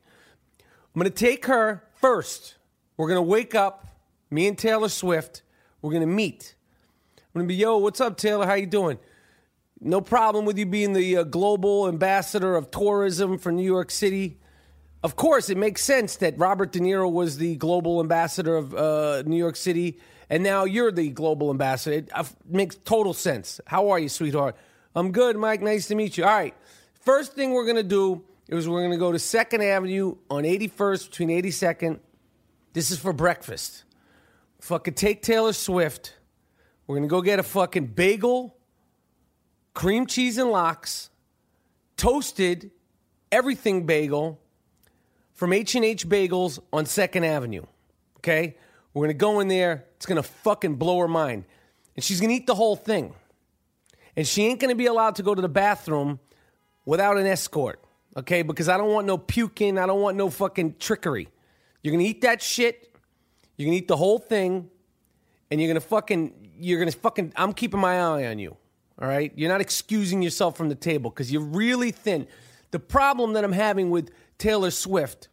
I'm 0.60 1.00
gonna 1.00 1.12
take 1.12 1.46
her 1.46 1.84
first. 1.98 2.56
We're 2.98 3.08
gonna 3.08 3.22
wake 3.22 3.54
up, 3.54 3.86
me 4.32 4.48
and 4.48 4.58
Taylor 4.58 4.90
Swift. 4.90 5.44
We're 5.84 5.92
gonna 5.92 6.08
meet. 6.08 6.56
I'm 7.18 7.42
gonna 7.42 7.48
be, 7.48 7.54
yo, 7.54 7.78
what's 7.78 8.02
up, 8.02 8.18
Taylor? 8.18 8.48
How 8.48 8.56
you 8.56 8.66
doing? 8.66 8.98
No 9.80 10.02
problem 10.02 10.46
with 10.46 10.58
you 10.58 10.66
being 10.66 10.94
the 10.94 11.18
uh, 11.18 11.24
global 11.26 11.88
ambassador 11.88 12.56
of 12.56 12.72
tourism 12.72 13.38
for 13.38 13.52
New 13.52 13.62
York 13.62 13.92
City. 13.92 14.40
Of 15.06 15.16
course, 15.16 15.52
it 15.52 15.58
makes 15.58 15.84
sense 15.84 16.16
that 16.16 16.36
Robert 16.40 16.72
De 16.72 16.80
Niro 16.80 17.12
was 17.12 17.38
the 17.38 17.58
global 17.58 18.00
ambassador 18.00 18.56
of 18.56 18.74
uh, 18.74 19.22
New 19.28 19.38
York 19.38 19.56
City, 19.56 20.00
and 20.32 20.42
now 20.42 20.64
you're 20.64 20.92
the 20.92 21.12
global 21.12 21.52
ambassador. 21.52 21.98
It 21.98 22.10
uh, 22.12 22.24
makes 22.50 22.76
total 22.78 23.14
sense. 23.14 23.62
How 23.68 23.90
are 23.92 24.00
you, 24.00 24.10
sweetheart? 24.10 24.56
I'm 24.96 25.12
good, 25.12 25.38
Mike. 25.38 25.62
Nice 25.62 25.88
to 25.90 25.96
meet 25.96 26.18
you. 26.18 26.24
All 26.24 26.32
right. 26.32 26.56
First 27.02 27.34
thing 27.34 27.52
we're 27.52 27.68
gonna 27.68 27.84
do 27.84 28.24
is 28.48 28.68
we're 28.68 28.82
gonna 28.82 28.98
go 28.98 29.12
to 29.12 29.20
Second 29.20 29.62
Avenue 29.62 30.16
on 30.28 30.42
81st 30.42 31.12
between 31.12 31.30
82nd. 31.30 32.00
This 32.74 32.90
is 32.90 32.98
for 32.98 33.14
breakfast. 33.14 33.84
Fucking 34.62 34.96
take 34.96 35.22
Taylor 35.22 35.54
Swift. 35.54 36.16
We're 36.88 36.96
gonna 36.96 37.06
go 37.06 37.22
get 37.22 37.38
a 37.38 37.44
fucking 37.44 37.90
bagel, 37.90 38.58
cream 39.76 40.08
cheese 40.08 40.40
and 40.40 40.50
lox, 40.50 41.12
toasted 41.96 42.72
everything 43.32 43.86
bagel 43.86 44.42
from 45.36 45.54
H&H 45.54 46.08
Bagels 46.08 46.60
on 46.74 46.86
2nd 46.86 47.26
Avenue. 47.26 47.64
Okay? 48.18 48.56
We're 48.94 49.02
going 49.02 49.10
to 49.10 49.14
go 49.14 49.42
in 49.42 49.50
there. 49.50 49.86
It's 49.98 50.06
going 50.06 50.16
to 50.16 50.24
fucking 50.24 50.76
blow 50.76 51.00
her 51.00 51.08
mind. 51.08 51.44
And 51.96 52.04
she's 52.04 52.20
going 52.20 52.30
to 52.30 52.36
eat 52.36 52.48
the 52.48 52.56
whole 52.56 52.76
thing. 52.76 53.14
And 54.16 54.26
she 54.26 54.46
ain't 54.46 54.60
going 54.60 54.70
to 54.70 54.76
be 54.76 54.86
allowed 54.86 55.16
to 55.16 55.24
go 55.24 55.36
to 55.36 55.42
the 55.42 55.50
bathroom 55.50 56.20
without 56.86 57.18
an 57.18 57.26
escort. 57.28 57.82
Okay? 58.18 58.42
Because 58.42 58.70
I 58.70 58.78
don't 58.78 58.92
want 58.92 59.06
no 59.06 59.18
puking. 59.18 59.78
I 59.78 59.86
don't 59.86 60.02
want 60.02 60.16
no 60.16 60.30
fucking 60.30 60.76
trickery. 60.80 61.28
You're 61.84 61.92
going 61.92 62.04
to 62.04 62.10
eat 62.10 62.22
that 62.22 62.42
shit. 62.42 62.96
You're 63.58 63.66
going 63.66 63.78
to 63.78 63.84
eat 63.84 63.90
the 63.90 63.98
whole 63.98 64.20
thing. 64.20 64.70
And 65.52 65.62
you're 65.62 65.68
going 65.68 65.82
to 65.82 65.88
fucking, 65.88 66.52
you're 66.58 66.80
going 66.80 66.92
to 66.92 66.98
fucking, 66.98 67.34
I'm 67.36 67.52
keeping 67.52 67.82
my 67.82 68.00
eye 68.00 68.28
on 68.28 68.40
you. 68.40 68.56
All 69.00 69.08
right? 69.10 69.34
You're 69.36 69.50
not 69.50 69.60
excusing 69.60 70.22
yourself 70.22 70.56
from 70.56 70.70
the 70.70 70.76
table 70.76 71.10
because 71.10 71.30
you're 71.30 71.42
really 71.42 71.92
thin. 71.92 72.26
The 72.72 72.80
problem 72.80 73.34
that 73.34 73.44
I'm 73.44 73.52
having 73.52 73.90
with 73.90 74.12
Taylor 74.38 74.72
Swift 74.72 75.30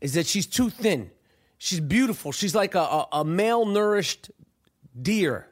is 0.00 0.14
that 0.14 0.26
she's 0.26 0.46
too 0.46 0.70
thin. 0.70 1.10
She's 1.58 1.80
beautiful. 1.80 2.32
She's 2.32 2.54
like 2.54 2.74
a, 2.74 2.80
a, 2.80 3.08
a 3.12 3.24
malnourished 3.24 4.30
deer. 5.00 5.48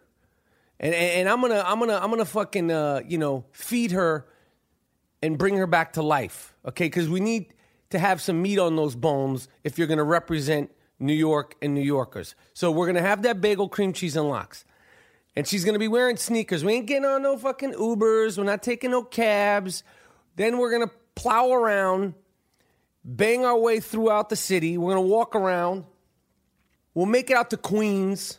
And, 0.81 0.95
and, 0.95 1.21
and 1.21 1.29
I'm 1.29 1.41
gonna 1.41 1.63
I'm 1.65 1.79
gonna 1.79 1.99
I'm 1.99 2.11
gonna 2.11 2.25
fucking 2.25 2.71
uh, 2.71 3.01
you 3.07 3.19
know 3.19 3.45
feed 3.53 3.93
her 3.93 4.27
and 5.23 5.39
bring 5.39 5.57
her 5.57 5.67
back 5.67 5.95
to 5.95 6.03
life. 6.03 6.55
Okay, 6.67 6.87
because 6.87 7.09
we 7.09 7.21
need 7.21 7.55
to 7.91 7.99
have 7.99 8.21
some 8.21 8.43
meat 8.43 8.59
on 8.59 8.77
those 8.77 8.95
bones 8.95 9.49
if 9.63 9.79
you're 9.79 9.87
gonna 9.87 10.05
represent 10.05 10.71
New 10.99 11.15
York 11.15 11.55
and 11.63 11.75
New 11.75 11.83
Yorkers. 11.83 12.35
So 12.53 12.71
we're 12.71 12.87
gonna 12.87 13.01
have 13.01 13.23
that 13.23 13.41
bagel, 13.41 13.69
cream 13.69 13.93
cheese, 13.93 14.17
and 14.17 14.29
lox. 14.29 14.65
And 15.37 15.47
she's 15.47 15.65
gonna 15.65 15.79
be 15.79 15.89
wearing 15.89 16.17
sneakers. 16.17 16.65
We 16.65 16.75
ain't 16.75 16.87
getting 16.87 17.05
on 17.05 17.23
no 17.23 17.39
fucking 17.39 17.73
Ubers. 17.75 18.37
We're 18.37 18.45
not 18.45 18.63
taking 18.63 18.91
no 18.91 19.03
cabs. 19.03 19.83
Then 20.37 20.59
we're 20.59 20.71
gonna 20.71 20.91
plow 21.15 21.53
around, 21.53 22.15
bang 23.05 23.45
our 23.45 23.59
way 23.59 23.81
throughout 23.81 24.29
the 24.29 24.37
city. 24.37 24.79
We're 24.79 24.95
gonna 24.95 25.07
walk 25.07 25.37
around. 25.37 25.85
We'll 26.95 27.07
make 27.07 27.31
it 27.31 27.37
out 27.37 27.51
to 27.51 27.57
Queens. 27.57 28.39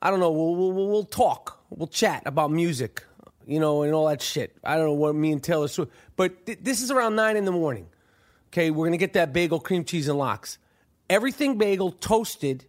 I 0.00 0.10
don't 0.10 0.20
know. 0.20 0.30
We'll 0.30 0.54
we'll, 0.54 0.88
we'll 0.88 1.04
talk. 1.04 1.62
We'll 1.70 1.88
chat 1.88 2.22
about 2.24 2.50
music, 2.50 3.04
you 3.46 3.60
know, 3.60 3.82
and 3.82 3.92
all 3.92 4.08
that 4.08 4.22
shit. 4.22 4.56
I 4.64 4.76
don't 4.76 4.86
know 4.86 4.94
what 4.94 5.14
me 5.14 5.32
and 5.32 5.42
Taylor 5.42 5.68
Swift. 5.68 5.92
But 6.16 6.46
th- 6.46 6.58
this 6.62 6.82
is 6.82 6.90
around 6.90 7.16
nine 7.16 7.36
in 7.36 7.44
the 7.44 7.52
morning. 7.52 7.88
Okay, 8.48 8.70
we're 8.70 8.86
gonna 8.86 8.96
get 8.96 9.12
that 9.12 9.32
bagel, 9.32 9.60
cream 9.60 9.84
cheese, 9.84 10.08
and 10.08 10.18
lox. 10.18 10.58
Everything 11.08 11.58
bagel 11.58 11.92
toasted 11.92 12.66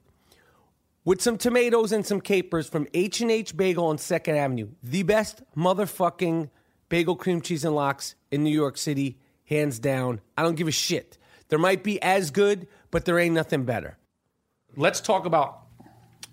with 1.04 1.22
some 1.22 1.38
tomatoes 1.38 1.92
and 1.92 2.06
some 2.06 2.22
capers 2.22 2.70
from 2.70 2.88
H 2.94 3.22
and 3.22 3.32
H 3.32 3.56
Bagel 3.56 3.86
on 3.86 3.98
Second 3.98 4.36
Avenue. 4.36 4.70
The 4.84 5.04
best 5.04 5.42
motherfucking 5.56 6.50
bagel, 6.90 7.16
cream 7.16 7.42
cheese, 7.42 7.66
and 7.66 7.76
lox 7.76 8.16
in 8.30 8.44
New 8.44 8.54
York 8.54 8.78
City, 8.78 9.18
hands 9.46 9.80
down. 9.80 10.22
I 10.38 10.44
don't 10.44 10.56
give 10.56 10.68
a 10.68 10.72
shit. 10.72 11.18
There 11.52 11.60
might 11.60 11.84
be 11.84 12.02
as 12.02 12.32
good, 12.32 12.68
but 12.90 13.06
there 13.06 13.20
ain't 13.20 13.36
nothing 13.36 13.66
better. 13.66 13.98
Let's 14.76 15.02
talk 15.02 15.26
about 15.26 15.60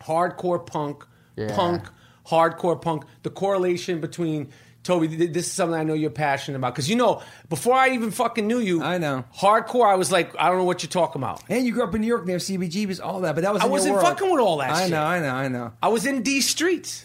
hardcore 0.00 0.64
punk, 0.64 1.04
Yeah. 1.36 1.54
punk, 1.54 1.82
hardcore 2.26 2.80
punk. 2.80 3.02
The 3.24 3.30
correlation 3.30 4.00
between 4.00 4.48
Toby. 4.84 5.08
This 5.08 5.46
is 5.48 5.52
something 5.52 5.78
I 5.78 5.82
know 5.82 5.92
you're 5.94 6.08
passionate 6.08 6.56
about 6.56 6.72
because 6.72 6.88
you 6.88 6.94
know 6.94 7.20
before 7.48 7.74
I 7.74 7.90
even 7.90 8.12
fucking 8.12 8.46
knew 8.46 8.60
you, 8.60 8.80
I 8.80 8.98
know 8.98 9.24
hardcore. 9.36 9.86
I 9.90 9.96
was 9.96 10.12
like, 10.12 10.32
I 10.38 10.48
don't 10.48 10.58
know 10.58 10.64
what 10.64 10.84
you're 10.84 10.88
talking 10.88 11.20
about. 11.20 11.42
And 11.48 11.66
you 11.66 11.72
grew 11.72 11.82
up 11.82 11.94
in 11.96 12.00
New 12.00 12.06
York 12.06 12.24
near 12.24 12.38
CBGB's, 12.38 13.00
all 13.00 13.20
that, 13.22 13.34
but 13.34 13.42
that 13.42 13.52
was 13.52 13.60
I 13.60 13.66
wasn't 13.66 14.00
fucking 14.00 14.30
with 14.30 14.40
all 14.40 14.58
that 14.58 14.70
I 14.70 14.82
shit. 14.82 14.92
know, 14.92 15.02
I 15.02 15.18
know, 15.18 15.34
I 15.34 15.48
know. 15.48 15.72
I 15.82 15.88
was 15.88 16.06
in 16.06 16.22
D 16.22 16.40
streets. 16.40 17.04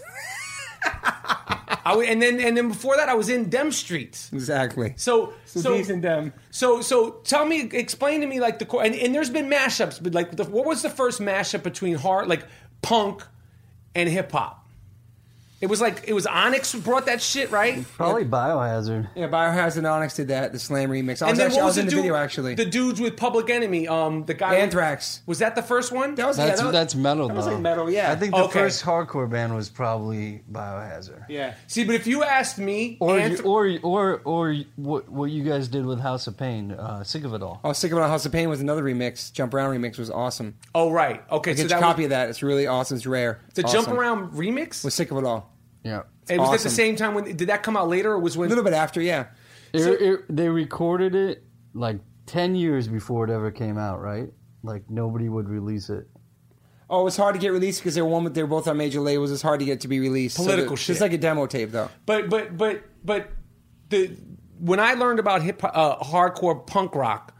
I, 1.85 1.95
and 2.07 2.21
then 2.21 2.39
and 2.39 2.55
then 2.55 2.67
before 2.69 2.95
that, 2.97 3.09
I 3.09 3.13
was 3.13 3.29
in 3.29 3.49
Dem 3.49 3.71
streets. 3.71 4.31
Exactly. 4.33 4.93
So 4.97 5.33
So 5.45 5.61
so 5.61 5.93
and 5.93 6.01
Dem. 6.01 6.33
So 6.51 6.81
so 6.81 7.11
tell 7.23 7.45
me, 7.45 7.61
explain 7.71 8.21
to 8.21 8.27
me 8.27 8.39
like 8.39 8.59
the 8.59 8.65
core. 8.65 8.83
And, 8.83 8.95
and 8.95 9.13
there's 9.13 9.29
been 9.29 9.49
mashups, 9.49 10.01
but 10.01 10.13
like 10.13 10.35
the, 10.35 10.45
what 10.45 10.65
was 10.65 10.81
the 10.81 10.89
first 10.89 11.19
mashup 11.19 11.63
between 11.63 11.95
hard 11.95 12.27
like 12.27 12.45
punk 12.81 13.23
and 13.95 14.09
hip 14.09 14.31
hop? 14.31 14.62
It 15.63 15.69
was 15.69 15.79
like 15.79 16.03
it 16.09 16.13
was 16.13 16.27
Onyx 16.27 16.73
who 16.73 16.81
brought 16.81 17.05
that 17.05 17.21
shit, 17.21 17.49
right? 17.49 17.85
Probably 17.95 18.25
Biohazard. 18.25 19.07
Yeah, 19.15 19.29
Biohazard 19.29 19.77
and 19.77 19.87
Onyx 19.87 20.13
did 20.17 20.27
that, 20.27 20.51
the 20.51 20.59
Slam 20.59 20.89
remix. 20.89 21.21
I 21.21 21.29
And 21.29 21.31
was 21.31 21.37
then 21.37 21.47
actually 21.47 21.55
what 21.55 21.61
I 21.61 21.65
was 21.65 21.75
was 21.75 21.77
in 21.77 21.85
the 21.85 21.89
the 21.89 21.95
dude- 21.95 22.01
video 22.01 22.15
actually. 22.15 22.55
The 22.55 22.65
dudes 22.65 22.99
with 22.99 23.15
Public 23.15 23.49
Enemy, 23.49 23.87
um, 23.87 24.25
the 24.25 24.33
guy 24.33 24.55
Anthrax. 24.55 25.21
Was 25.25 25.39
that 25.39 25.55
the 25.55 25.61
first 25.63 25.93
one? 25.93 26.15
That 26.15 26.27
was 26.27 26.35
That's 26.35 26.49
yeah, 26.49 26.55
that 26.57 26.63
was- 26.65 26.73
that's 26.73 26.95
metal 26.95 27.29
that 27.29 27.35
was 27.37 27.45
though. 27.45 27.53
like 27.53 27.61
metal, 27.61 27.89
yeah. 27.89 28.11
I 28.11 28.15
think 28.17 28.35
the 28.35 28.43
Okay. 28.43 28.59
first 28.59 28.83
hardcore 28.83 29.29
band 29.29 29.55
was 29.55 29.69
probably 29.69 30.43
Biohazard. 30.51 31.23
Yeah. 31.29 31.53
See, 31.67 31.85
but 31.85 31.95
if 31.95 32.07
you 32.07 32.23
asked 32.23 32.57
me, 32.57 32.97
Or 32.99 33.17
you, 33.17 33.37
Anth- 33.37 33.45
or 33.45 33.79
or 33.83 34.21
or 34.25 34.55
what 34.75 35.07
what 35.09 35.31
you 35.31 35.43
guys 35.45 35.69
did 35.69 35.85
with 35.85 36.01
House 36.01 36.27
of 36.27 36.35
Pain, 36.37 36.71
uh, 36.73 37.03
sick 37.05 37.23
of 37.23 37.33
it 37.33 37.41
all. 37.41 37.61
Oh, 37.63 37.71
Sick 37.73 37.91
of 37.93 37.97
It 37.97 38.01
on 38.01 38.09
House 38.09 38.25
of 38.25 38.33
Pain 38.33 38.49
was 38.49 38.59
another 38.59 38.83
remix. 38.83 39.31
Jump 39.31 39.53
Around 39.53 39.77
remix 39.79 39.97
was 39.97 40.09
awesome. 40.09 40.55
Oh 40.75 40.91
right, 40.91 41.23
okay. 41.31 41.51
I 41.51 41.55
so 41.55 41.63
get 41.63 41.69
that 41.69 41.77
a 41.77 41.81
copy 41.81 42.01
was, 42.01 42.05
of 42.07 42.09
that. 42.11 42.29
It's 42.29 42.43
really 42.43 42.67
awesome. 42.67 42.97
It's 42.97 43.05
rare. 43.05 43.39
the 43.53 43.61
It's 43.61 43.71
Jump. 43.71 43.87
Around 43.87 44.31
remix. 44.33 44.83
was 44.83 44.93
Sick 44.93 45.09
of 45.11 45.17
It 45.17 45.23
All. 45.23 45.52
Yeah. 45.83 46.03
It 46.29 46.39
was 46.39 46.49
at 46.49 46.53
awesome. 46.53 46.63
the 46.63 46.69
same 46.69 46.95
time 46.95 47.13
when 47.13 47.35
did 47.35 47.49
that 47.49 47.63
come 47.63 47.75
out 47.75 47.89
later 47.89 48.11
or 48.13 48.19
was 48.19 48.37
when 48.37 48.47
A 48.47 48.49
little 48.49 48.63
bit 48.63 48.73
after, 48.73 49.01
yeah. 49.01 49.27
It, 49.73 49.81
So- 49.81 49.91
it, 49.91 50.19
they 50.29 50.49
recorded 50.49 51.15
it 51.15 51.43
like 51.73 51.99
ten 52.25 52.55
years 52.55 52.87
before 52.87 53.25
it 53.25 53.29
ever 53.31 53.51
came 53.51 53.77
out, 53.77 54.01
right? 54.01 54.29
Like 54.63 54.89
nobody 54.89 55.27
would 55.27 55.49
release 55.49 55.89
it. 55.89 56.07
Oh, 56.89 57.01
it 57.01 57.03
was 57.05 57.17
hard 57.17 57.33
to 57.35 57.39
get 57.41 57.51
released 57.51 57.79
because 57.81 57.95
they 57.95 58.01
were 58.01 58.07
one. 58.07 58.31
They 58.31 58.43
were 58.43 58.47
both 58.47 58.67
on 58.67 58.77
major 58.77 59.01
labels. 59.01 59.31
It's 59.31 59.41
hard 59.41 59.59
to 59.59 59.65
get 59.65 59.81
to 59.81 59.87
be 59.87 59.99
released. 59.99 60.37
So 60.37 60.43
Political 60.43 60.69
the- 60.71 60.77
shit. 60.77 60.87
Just 60.87 61.01
like 61.01 61.13
a 61.13 61.17
demo 61.17 61.47
tape, 61.47 61.71
though. 61.71 61.89
But 62.05 62.29
but 62.29 62.55
but 62.55 62.83
but 63.03 63.29
the 63.89 64.15
when 64.59 64.79
I 64.79 64.93
learned 64.93 65.19
about 65.19 65.41
hip 65.41 65.61
uh, 65.63 65.97
hardcore 65.99 66.65
punk 66.65 66.93
rock, 66.95 67.32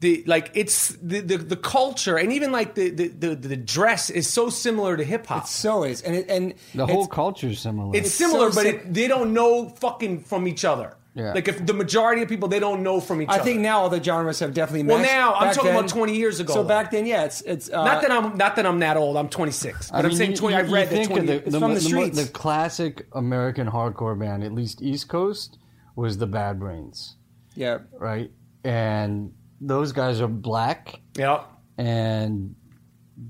the 0.00 0.22
like 0.26 0.50
it's 0.54 0.90
the, 1.02 1.20
the 1.20 1.38
the 1.38 1.56
culture 1.56 2.16
and 2.16 2.32
even 2.32 2.52
like 2.52 2.74
the 2.74 2.90
the, 2.90 3.08
the, 3.08 3.34
the 3.34 3.56
dress 3.56 4.10
is 4.10 4.28
so 4.28 4.48
similar 4.48 4.96
to 4.96 5.02
hip 5.04 5.26
hop. 5.26 5.44
It 5.44 5.48
so 5.48 5.82
is, 5.84 6.02
and 6.02 6.14
it, 6.14 6.28
and 6.28 6.54
The 6.74 6.86
whole 6.86 7.06
culture 7.06 7.48
is 7.48 7.60
similar. 7.60 7.96
It's 7.96 8.12
similar, 8.12 8.50
so 8.50 8.54
but 8.56 8.66
sim- 8.66 8.74
it, 8.76 8.94
they 8.94 9.08
don't 9.08 9.32
know 9.34 9.68
fucking 9.68 10.20
from 10.20 10.46
each 10.46 10.64
other. 10.64 10.94
Yeah. 11.14 11.32
Like 11.32 11.48
if 11.48 11.66
the 11.66 11.74
majority 11.74 12.22
of 12.22 12.28
people 12.28 12.46
they 12.46 12.60
don't 12.60 12.84
know 12.84 13.00
from 13.00 13.20
each 13.20 13.28
I 13.28 13.32
other. 13.34 13.42
I 13.42 13.44
think 13.44 13.58
now 13.60 13.80
all 13.80 13.88
the 13.88 14.00
genres 14.00 14.38
have 14.38 14.54
definitely. 14.54 14.86
Well, 14.86 14.98
matched. 14.98 15.10
now, 15.10 15.34
I'm 15.34 15.48
Back 15.48 15.54
talking 15.56 15.70
then- 15.70 15.78
about 15.80 15.90
20 15.90 16.14
years 16.16 16.38
ago, 16.38 16.52
So 16.54 16.62
though. 16.62 16.68
back 16.68 16.92
then, 16.92 17.06
yeah, 17.06 17.24
it's 17.24 17.40
it's 17.40 17.68
uh, 17.68 17.82
not 17.84 18.02
that 18.02 18.12
I'm 18.12 18.36
not 18.36 18.54
that 18.54 18.66
I'm 18.66 18.78
that 18.78 18.96
old. 18.96 19.16
I'm 19.16 19.28
26, 19.28 19.90
but 19.90 20.04
I 20.04 20.08
am 20.08 20.14
saying 20.14 20.34
20. 20.34 20.54
you- 20.54 20.60
I 20.60 20.62
read 20.62 20.92
you 20.92 20.98
that 20.98 21.06
20. 21.08 21.20
of 21.20 21.26
the, 21.26 21.32
it's 21.34 21.52
the, 21.52 21.58
from 21.58 21.74
the 21.74 21.80
the, 21.80 22.22
the 22.24 22.30
classic 22.30 23.06
American 23.14 23.66
hardcore 23.68 24.16
band, 24.16 24.44
at 24.44 24.52
least 24.52 24.80
East 24.80 25.08
Coast, 25.08 25.58
was 25.96 26.18
the 26.18 26.26
Bad 26.28 26.60
Brains, 26.60 27.16
yeah. 27.56 27.78
right? 27.98 28.30
And 28.62 29.32
those 29.60 29.92
guys 29.92 30.20
are 30.20 30.28
black, 30.28 31.00
yeah. 31.16 31.44
and 31.76 32.54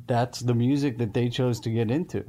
that's 0.07 0.41
the 0.41 0.55
music 0.55 0.99
that 0.99 1.15
they 1.15 1.29
chose 1.29 1.61
to 1.61 1.71
get 1.71 1.91
into. 1.91 2.25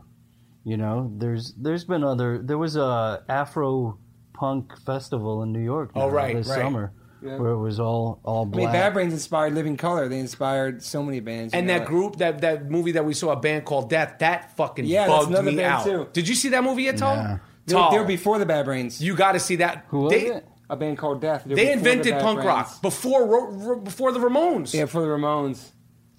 You 0.64 0.78
know, 0.78 1.12
there's 1.18 1.54
there's 1.58 1.86
been 1.86 2.04
other. 2.04 2.42
There 2.44 2.58
was 2.58 2.76
a 2.76 3.24
Afro 3.30 3.98
punk 4.34 4.78
festival 4.86 5.44
in 5.44 5.52
New 5.52 5.64
York. 5.64 5.92
Oh, 5.96 6.02
now 6.02 6.10
right, 6.10 6.36
this 6.36 6.48
right. 6.48 6.60
summer, 6.60 6.94
Yeah. 7.22 7.38
where 7.38 7.52
it 7.52 7.60
was 7.60 7.80
all 7.80 8.20
all 8.24 8.44
I 8.44 8.46
mean, 8.46 8.52
black. 8.52 8.74
Bad 8.74 8.94
Brains 8.94 9.14
inspired 9.14 9.54
Living 9.54 9.78
Colour. 9.78 10.08
They 10.08 10.20
inspired 10.20 10.82
so 10.84 11.02
many 11.04 11.20
bands. 11.22 11.54
And 11.54 11.68
know, 11.68 11.74
that 11.74 11.80
like- 11.80 11.88
group, 11.90 12.16
that 12.18 12.42
that 12.42 12.70
movie 12.70 12.92
that 12.94 13.04
we 13.06 13.14
saw, 13.14 13.32
a 13.32 13.36
band 13.40 13.66
called 13.66 13.90
Death, 13.90 14.16
that 14.20 14.56
fucking 14.56 14.86
Yeah, 14.86 15.08
that's 15.08 15.26
another 15.28 15.52
me 15.52 15.58
band, 15.58 15.74
out. 15.74 15.84
too. 15.86 16.08
Did 16.14 16.28
you 16.28 16.36
see 16.36 16.50
that 16.50 16.64
movie 16.64 16.84
yet, 16.84 16.98
Tom? 16.98 17.18
Nah. 17.18 17.38
They, 17.66 17.76
were- 17.76 17.88
they 17.92 18.00
were 18.00 18.06
before 18.06 18.40
the 18.40 18.46
Bad 18.46 18.66
Brains. 18.66 19.02
you 19.02 19.16
got 19.16 19.34
to 19.34 19.40
see 19.40 19.58
that. 19.58 19.86
Who 19.90 20.00
was 20.02 20.12
they, 20.14 20.26
it? 20.28 20.48
A 20.70 20.76
band 20.76 20.98
called 20.98 21.22
Death. 21.22 21.44
They 21.46 21.56
before 21.56 21.66
the 21.66 21.72
invented 21.72 22.12
Bad 22.14 22.22
punk 22.22 22.44
rock 22.44 22.82
before 22.82 23.76
before 23.78 24.12
the 24.12 24.20
Ramones. 24.20 24.74
Yeah, 24.74 24.86
for 24.86 25.02
the 25.02 25.08
Ramones. 25.08 25.72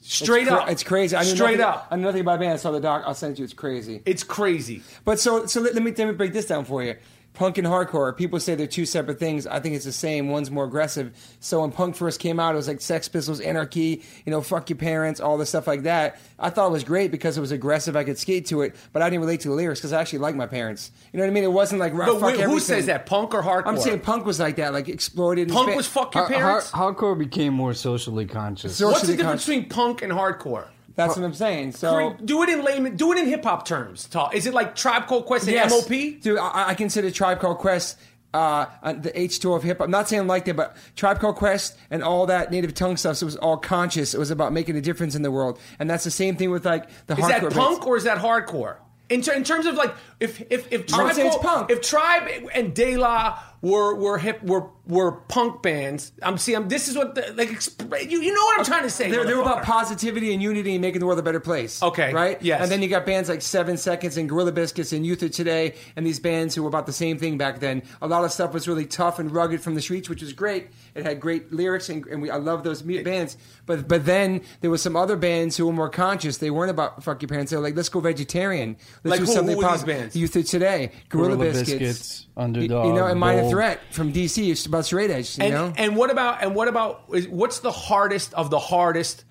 Straight 0.03 0.43
It's 0.43 0.51
cra- 0.51 0.61
up, 0.63 0.71
it's 0.71 0.83
crazy. 0.83 1.15
I 1.15 1.23
Straight 1.25 1.59
nothing, 1.59 1.61
up, 1.61 1.89
I 1.91 1.97
knew 1.97 2.05
nothing 2.05 2.23
about 2.23 2.33
the 2.39 2.45
band. 2.47 2.55
I 2.55 2.57
saw 2.57 2.71
the 2.71 2.81
doc. 2.81 3.03
I'll 3.07 3.15
send 3.15 3.33
it 3.33 3.37
to 3.37 3.41
you. 3.41 3.45
It's 3.45 3.53
crazy. 3.53 4.03
it's 4.07 4.25
crazy. 4.25 4.83
But 5.05 5.21
so 5.21 5.47
so 5.47 5.61
let, 5.61 5.75
let 5.75 5.83
me 5.83 5.93
let 5.97 6.07
me 6.07 6.15
break 6.15 6.33
this 6.33 6.47
down 6.47 6.65
for 6.65 6.83
you. 6.83 6.97
Punk 7.33 7.59
and 7.59 7.67
hardcore. 7.67 8.15
People 8.15 8.39
say 8.41 8.55
they're 8.55 8.67
two 8.67 8.85
separate 8.85 9.19
things. 9.19 9.47
I 9.47 9.61
think 9.61 9.75
it's 9.77 9.85
the 9.85 9.93
same. 9.93 10.29
One's 10.29 10.51
more 10.51 10.65
aggressive. 10.65 11.13
So 11.39 11.61
when 11.61 11.71
punk 11.71 11.95
first 11.97 12.19
came 12.21 12.39
out, 12.41 12.53
it 12.55 12.57
was 12.57 12.67
like 12.69 12.81
Sex 12.81 13.09
Pistols, 13.09 13.41
Anarchy, 13.41 14.03
you 14.27 14.31
know, 14.31 14.43
fuck 14.43 14.69
your 14.69 14.77
parents, 14.77 15.21
all 15.21 15.39
the 15.39 15.47
stuff 15.47 15.67
like 15.67 15.85
that. 15.85 16.19
I 16.39 16.51
thought 16.51 16.67
it 16.67 16.73
was 16.73 16.85
great 16.85 17.11
because 17.13 17.39
it 17.39 17.41
was 17.41 17.53
aggressive. 17.53 17.97
I 17.97 18.05
could 18.05 18.19
skate 18.19 18.47
to 18.47 18.63
it, 18.63 18.75
but 18.93 19.01
I 19.01 19.09
didn't 19.09 19.21
relate 19.23 19.41
to 19.41 19.49
the 19.49 19.55
lyrics 19.55 19.81
because 19.81 19.93
I 19.93 20.01
actually 20.01 20.19
like 20.19 20.35
my 20.35 20.47
parents. 20.47 20.91
You 21.13 21.19
know 21.19 21.25
what 21.25 21.31
I 21.31 21.33
mean? 21.35 21.45
It 21.45 21.53
wasn't 21.53 21.81
like 21.81 21.97
But 21.97 22.07
fuck 22.21 22.33
wh- 22.33 22.37
who 22.37 22.43
everything. 22.43 22.59
says 22.61 22.87
that? 22.87 23.07
Punk 23.07 23.33
or 23.33 23.43
hardcore? 23.43 23.67
I'm 23.67 23.79
saying 23.79 24.01
punk 24.01 24.27
was 24.27 24.41
like 24.41 24.57
that, 24.57 24.73
like 24.75 24.89
exploited. 24.89 25.49
and 25.49 25.53
punk 25.57 25.69
spa- 25.69 25.77
was 25.77 25.87
fuck 25.87 26.15
your 26.17 26.27
parents. 26.29 26.71
har- 26.73 26.93
hardcore 26.95 27.17
became 27.17 27.55
more 27.55 27.75
socially 27.75 28.27
conscious. 28.27 28.77
So- 28.77 28.89
What's 28.89 29.03
the 29.03 29.17
difference 29.17 29.45
conscious. 29.45 29.47
between 29.47 29.69
punk 29.69 30.03
and 30.03 30.13
hardcore? 30.13 30.67
That's 31.07 31.17
what 31.19 31.25
I'm 31.25 31.35
saying. 31.35 31.73
So 31.73 32.17
do 32.25 32.43
it 32.43 32.49
in 32.49 32.65
layman. 32.65 32.97
Do 32.97 33.13
it 33.13 33.19
in 33.19 33.27
hip 33.27 33.45
hop 33.45 33.67
terms. 33.67 34.07
Talk. 34.09 34.35
Is 34.35 34.47
it 34.47 34.55
like 34.55 34.75
Tribe 34.75 35.07
Called 35.07 35.27
Quest 35.27 35.45
and 35.47 35.55
Yes. 35.55 35.71
MOP? 35.71 36.21
Dude, 36.21 36.39
I, 36.39 36.69
I 36.71 36.75
consider 36.75 37.11
Tribe 37.11 37.41
Called 37.41 37.59
Quest 37.59 37.99
uh, 38.33 38.67
uh, 38.83 38.93
the 38.93 39.11
H2O 39.11 39.57
of 39.57 39.63
hip 39.65 39.79
hop. 39.79 39.87
I'm 39.87 39.91
not 39.91 40.09
saying 40.09 40.27
like 40.29 40.45
that, 40.45 40.55
but 40.57 40.77
Tribe 40.95 41.19
Called 41.19 41.35
Quest 41.37 41.77
and 41.91 42.03
all 42.05 42.27
that 42.27 42.53
native 42.53 42.75
tongue 42.75 42.97
stuff, 42.97 43.17
so 43.17 43.25
it 43.25 43.27
was 43.27 43.37
all 43.37 43.57
conscious. 43.57 44.15
It 44.15 44.19
was 44.19 44.31
about 44.31 44.53
making 44.53 44.77
a 44.77 44.81
difference 44.81 45.15
in 45.17 45.23
the 45.23 45.31
world. 45.33 45.59
And 45.81 45.91
that's 45.91 46.05
the 46.05 46.13
same 46.13 46.37
thing 46.37 46.51
with 46.51 46.65
like 46.65 46.89
the 47.07 47.15
Is 47.15 47.21
hardcore 47.25 47.29
that 47.29 47.53
punk 47.53 47.71
bands. 47.79 47.87
or 47.87 47.97
is 47.97 48.05
that 48.05 48.19
hardcore? 48.19 48.77
In, 49.09 49.23
ter- 49.23 49.33
in 49.33 49.43
terms 49.43 49.67
of 49.67 49.75
like, 49.75 49.93
if 50.21 50.41
if 50.51 50.71
if 50.73 50.87
Tribe, 50.87 51.17
punk. 51.41 51.71
if 51.71 51.81
Tribe 51.81 52.29
and 52.55 52.75
De 52.75 52.97
La 52.97 53.39
were 53.63 53.95
were 53.95 54.17
hip 54.19 54.43
were 54.43 54.69
were 54.87 55.13
punk 55.13 55.63
bands, 55.63 56.13
I'm 56.23 56.37
see, 56.39 56.55
I'm 56.55 56.69
this 56.69 56.89
is 56.89 56.97
what 56.97 57.15
the, 57.15 57.33
like 57.37 57.49
exp- 57.51 58.11
you 58.11 58.21
you 58.23 58.35
know 58.35 58.43
what 58.45 58.59
I'm 58.59 58.65
trying 58.65 58.83
to 58.83 58.91
say. 58.91 59.11
They're, 59.11 59.25
they're 59.25 59.41
about 59.41 59.63
positivity 59.63 60.33
and 60.33 60.43
unity 60.43 60.73
and 60.75 60.81
making 60.83 61.01
the 61.01 61.07
world 61.07 61.19
a 61.19 61.23
better 61.23 61.41
place. 61.41 61.83
Okay, 61.83 62.13
Right? 62.13 62.41
yes. 62.43 62.63
And 62.63 62.71
then 62.71 62.83
you 62.83 62.89
got 62.89 63.07
bands 63.07 63.29
like 63.29 63.43
Seven 63.43 63.77
Seconds 63.77 64.17
and 64.17 64.29
Gorilla 64.29 64.51
Biscuits 64.53 64.93
and 64.93 65.05
Youth 65.07 65.23
of 65.23 65.31
Today 65.31 65.75
and 65.97 66.07
these 66.07 66.19
bands 66.19 66.55
who 66.55 66.63
were 66.63 66.69
about 66.69 66.87
the 66.87 66.93
same 66.93 67.19
thing 67.19 67.39
back 67.39 67.61
then. 67.61 67.83
A 68.03 68.09
lot 68.09 68.25
of 68.25 68.33
stuff 68.33 68.53
was 68.53 68.67
really 68.67 68.87
tough 68.87 69.19
and 69.19 69.31
rugged 69.31 69.61
from 69.61 69.75
the 69.75 69.81
streets, 69.83 70.09
which 70.09 70.23
was 70.23 70.33
great. 70.33 70.69
It 70.95 71.05
had 71.05 71.21
great 71.21 71.53
lyrics 71.53 71.89
and, 71.89 72.05
and 72.07 72.21
we, 72.23 72.31
I 72.31 72.37
love 72.37 72.65
those 72.65 72.83
bands. 72.83 73.37
But 73.67 73.87
but 73.87 74.05
then 74.07 74.41
there 74.63 74.71
was 74.71 74.83
some 74.83 74.97
other 74.97 75.17
bands 75.17 75.57
who 75.57 75.67
were 75.67 75.73
more 75.73 75.91
conscious. 75.91 76.39
They 76.39 76.51
weren't 76.51 76.71
about 76.71 77.05
fuck 77.05 77.21
your 77.23 77.29
parents. 77.29 77.51
They 77.51 77.57
were 77.59 77.63
like, 77.63 77.77
let's 77.77 77.89
go 77.91 78.01
vegetarian. 78.01 78.77
Let's 79.05 79.11
Like 79.11 79.21
do 79.21 79.27
who- 79.27 79.33
something 79.33 79.57
who 79.57 79.63
positive. 79.63 80.10
Bands? 80.13 80.17
Youth 80.17 80.37
of 80.37 80.45
Today, 80.47 80.93
Gorilla, 81.09 81.37
Gorilla 81.37 81.53
Biscuits, 81.53 81.79
Biscuits, 81.79 82.27
Underdog, 82.37 82.87
you 82.87 82.93
know, 82.93 83.07
and 83.07 83.19
Minor. 83.21 83.49
Threat 83.51 83.81
from 83.91 84.13
DC. 84.13 84.51
It's 84.51 84.67
about 84.67 84.85
straight 84.87 85.11
edge. 85.11 85.39
You 85.39 85.45
and, 85.45 85.55
know, 85.55 85.73
and 85.77 85.97
what 85.97 86.11
about 86.11 86.43
and 86.43 86.55
what 86.55 86.69
about 86.69 87.05
is- 87.13 87.29
what's 87.29 87.61
the 87.61 87.73
hardest 87.73 88.35
of 88.35 88.51
the 88.51 88.59
hardest 88.59 89.25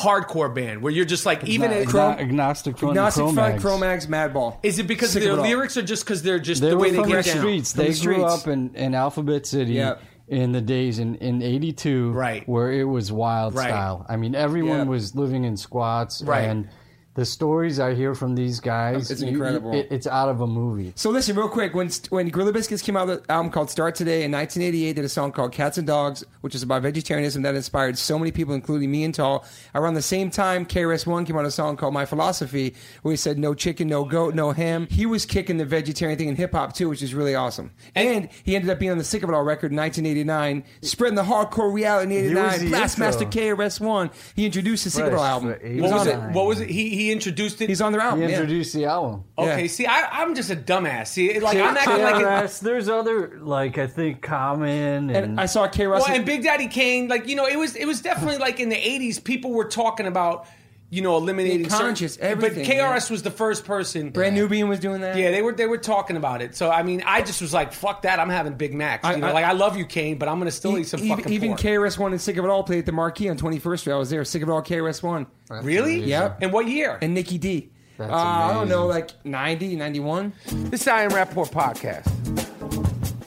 hardcore 0.00 0.52
band 0.52 0.82
where 0.82 0.92
you're 0.92 1.04
just 1.04 1.24
like 1.24 1.44
even 1.44 1.70
at, 1.70 1.86
agno- 1.86 2.18
agnostic 2.18 2.76
front 2.78 2.92
Agnostic 2.96 3.24
and 3.26 3.34
Front. 3.34 3.60
Cro-Mags, 3.60 4.06
Madball. 4.08 4.58
is 4.64 4.78
it 4.80 4.88
because 4.88 5.14
their 5.14 5.34
lyrics 5.34 5.76
are 5.76 5.82
just 5.82 6.04
because 6.04 6.22
they're 6.22 6.40
just 6.40 6.60
They 6.60 6.70
the 6.70 6.76
way 6.76 6.90
they 6.90 6.96
from 6.98 7.08
get 7.08 7.24
the 7.24 7.30
down? 7.30 7.38
streets. 7.40 7.72
From 7.72 7.84
They 7.84 7.92
the 7.92 8.04
grew 8.04 8.24
up 8.24 8.48
in, 8.48 8.74
in 8.74 8.94
Alphabet 8.96 9.46
City 9.46 9.74
Yeah. 9.74 9.94
in 10.26 10.50
the 10.50 10.60
days 10.60 10.98
in, 10.98 11.14
in 11.16 11.42
82 11.42 12.10
Right. 12.10 12.42
where 12.48 12.72
it 12.72 12.82
was 12.84 13.12
wild 13.12 13.54
Right. 13.54 13.68
style. 13.68 14.04
I 14.08 14.16
mean, 14.16 14.34
everyone 14.34 14.78
Yeah. 14.78 14.84
was 14.84 15.14
living 15.14 15.44
in 15.44 15.56
squats. 15.56 16.22
Right. 16.24 16.40
And 16.48 16.68
the 17.14 17.24
stories 17.24 17.78
I 17.78 17.94
hear 17.94 18.14
from 18.14 18.34
these 18.34 18.58
guys, 18.60 19.10
It's 19.10 19.20
you- 19.20 19.28
you- 19.28 19.32
incredible. 19.34 19.72
it- 19.72 19.86
it's 19.90 20.06
out 20.06 20.28
of 20.28 20.40
a 20.40 20.46
movie. 20.46 20.92
So 20.96 21.10
listen, 21.10 21.36
real 21.36 21.48
quick. 21.48 21.74
When 21.74 21.88
when 22.10 22.28
Gorilla 22.28 22.52
Biscuits 22.52 22.82
came 22.82 22.96
out 22.96 23.06
with 23.06 23.18
an 23.20 23.24
album 23.28 23.52
called 23.52 23.70
Start 23.70 23.94
Today 23.94 24.24
in 24.24 24.30
1988, 24.32 24.96
did 24.96 25.04
a 25.04 25.08
song 25.08 25.30
called 25.30 25.52
Cats 25.52 25.78
and 25.78 25.86
Dogs, 25.86 26.24
which 26.40 26.54
is 26.56 26.62
about 26.64 26.82
vegetarianism 26.82 27.42
that 27.42 27.54
inspired 27.54 27.98
so 27.98 28.18
many 28.18 28.32
people, 28.32 28.52
including 28.54 28.90
me 28.90 29.04
and 29.04 29.14
Tall. 29.14 29.44
Around 29.74 29.94
the 29.94 30.02
same 30.02 30.28
time, 30.30 30.64
KRS 30.66 31.06
One 31.06 31.24
came 31.24 31.36
out 31.36 31.44
a 31.44 31.50
song 31.52 31.76
called 31.76 31.94
My 31.94 32.04
Philosophy, 32.04 32.74
where 33.02 33.12
he 33.12 33.16
said 33.16 33.38
no 33.38 33.54
chicken, 33.54 33.86
no 33.88 34.04
goat, 34.04 34.34
no 34.34 34.50
ham. 34.50 34.88
He 34.90 35.06
was 35.06 35.24
kicking 35.24 35.56
the 35.58 35.64
vegetarian 35.64 36.18
thing 36.18 36.28
in 36.28 36.36
hip 36.36 36.52
hop 36.52 36.72
too, 36.74 36.88
which 36.88 37.02
is 37.02 37.14
really 37.14 37.34
awesome. 37.36 37.70
And 37.94 38.28
he 38.42 38.56
ended 38.56 38.70
up 38.70 38.78
being 38.80 38.90
on 38.90 38.98
the 38.98 39.04
Sick 39.04 39.22
of 39.22 39.28
It 39.28 39.34
All 39.34 39.44
record 39.44 39.70
in 39.70 39.76
1989, 39.76 40.64
spreading 40.82 41.14
the 41.16 41.22
hardcore 41.22 41.72
reality 41.72 42.16
in 42.16 42.28
He 42.30 42.34
was 42.34 42.54
89. 42.60 42.70
the 42.70 42.76
Blastmaster. 42.76 43.30
KRS 43.30 43.80
One. 43.80 44.10
He 44.34 44.46
introduced 44.46 44.82
the 44.84 44.90
Sick 44.90 45.04
of 45.04 45.12
It 45.12 45.16
All 45.16 45.24
album. 45.24 45.54
What 45.78 45.92
was 45.92 46.06
it? 46.08 46.18
What 46.32 46.46
was 46.46 46.60
it? 46.60 46.68
He 46.70 46.90
he 47.03 47.03
introduced 47.12 47.60
it. 47.60 47.68
He's 47.68 47.80
on 47.80 47.92
their 47.92 48.00
He 48.00 48.06
album. 48.06 48.22
yeah. 48.22 48.28
introduced 48.30 48.74
the 48.74 48.84
album. 48.86 49.24
okay, 49.38 49.62
yeah. 49.62 49.66
see, 49.68 49.86
I, 49.86 50.22
I'm 50.22 50.34
just 50.34 50.50
a 50.50 50.56
dumbass. 50.56 51.08
See, 51.08 51.38
like 51.40 51.54
K- 51.56 51.62
I'm 51.62 51.76
acting 51.76 52.02
like. 52.02 52.14
An, 52.16 52.22
KRS, 52.22 52.60
there's 52.60 52.88
other 52.88 53.38
like 53.40 53.78
I 53.78 53.86
think 53.86 54.22
Common 54.22 55.10
and, 55.10 55.16
And 55.16 55.40
I 55.40 55.46
saw 55.46 55.66
K. 55.68 55.86
Russell. 55.86 56.08
well, 56.08 56.16
and 56.16 56.24
Big 56.26 56.42
Daddy 56.42 56.68
Kane, 56.68 57.08
like 57.08 57.26
you 57.28 57.36
know, 57.36 57.46
it 57.46 57.58
was 57.58 57.74
it 57.76 57.86
was 57.86 58.00
definitely 58.02 58.38
like 58.38 58.60
in 58.60 58.68
the 58.68 58.76
'80s, 58.76 59.22
people 59.22 59.52
were 59.52 59.64
talking 59.66 60.06
about 60.06 60.46
you 60.94 61.02
know 61.02 61.16
eliminating 61.16 61.58
Being 61.58 61.70
conscious, 61.70 62.14
certain- 62.14 62.30
everything, 62.30 62.64
But 62.64 62.72
KRS 62.74 63.10
was 63.10 63.22
the 63.22 63.30
first 63.30 63.64
person. 63.64 64.10
Brand 64.10 64.34
Nubian 64.34 64.68
was 64.68 64.78
doing 64.78 65.00
that. 65.00 65.16
Yeah, 65.16 65.30
they 65.30 65.42
were 65.42 65.52
they 65.52 65.66
were 65.66 65.78
talking 65.78 66.16
about 66.16 66.40
it. 66.42 66.54
So 66.56 66.70
I 66.70 66.82
mean, 66.82 67.02
I 67.04 67.22
just 67.22 67.40
was 67.42 67.52
like, 67.52 67.72
"Fuck 67.72 68.02
that! 68.02 68.18
I'm 68.20 68.28
having 68.30 68.54
Big 68.54 68.72
Macs." 68.74 69.06
You 69.08 69.14
I- 69.14 69.18
know, 69.18 69.26
I- 69.28 69.32
like 69.32 69.44
I 69.44 69.52
love 69.52 69.76
you, 69.76 69.84
Kane, 69.84 70.18
but 70.18 70.28
I'm 70.28 70.38
gonna 70.38 70.50
still 70.50 70.78
eat 70.78 70.86
some 70.86 71.00
even, 71.02 71.16
fucking 71.16 71.32
even 71.32 71.48
pork. 71.50 71.60
KRS 71.60 71.98
One 71.98 72.12
and 72.12 72.20
Sick 72.20 72.36
of 72.36 72.44
It 72.44 72.48
All 72.50 72.62
played 72.62 72.78
at 72.80 72.86
the 72.86 72.92
Marquee 72.92 73.28
on 73.28 73.36
21st 73.36 73.78
Street. 73.80 73.92
I 73.92 73.96
was 73.96 74.10
there. 74.10 74.24
Sick 74.24 74.42
of 74.42 74.48
It 74.48 74.52
All 74.52 74.62
KRS 74.62 75.02
One. 75.02 75.26
really? 75.50 76.00
Yep. 76.00 76.38
And 76.42 76.52
what 76.52 76.68
year? 76.68 76.98
And 77.02 77.12
Nikki 77.14 77.38
D. 77.38 77.70
That's 77.98 78.10
uh, 78.12 78.16
I 78.16 78.52
don't 78.52 78.68
know, 78.68 78.86
like 78.86 79.10
90, 79.24 79.76
91. 79.76 80.32
This 80.70 80.82
is 80.82 80.88
I 80.88 81.02
Am 81.02 81.10
Rapaport 81.12 81.50
podcast. 81.52 82.10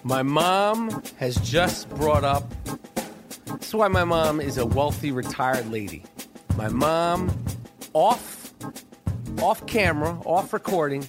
My 0.04 0.24
mom 0.24 1.04
has 1.18 1.36
just 1.38 1.90
brought 1.92 2.24
up. 2.24 2.54
This 3.60 3.70
is 3.70 3.76
why 3.76 3.88
my 3.88 4.04
mom 4.04 4.40
is 4.42 4.58
a 4.58 4.66
wealthy 4.66 5.12
retired 5.12 5.70
lady. 5.72 6.04
My 6.58 6.68
mom, 6.70 7.30
off, 7.98 8.54
off 9.42 9.66
camera, 9.66 10.20
off 10.24 10.54
recording, 10.54 11.04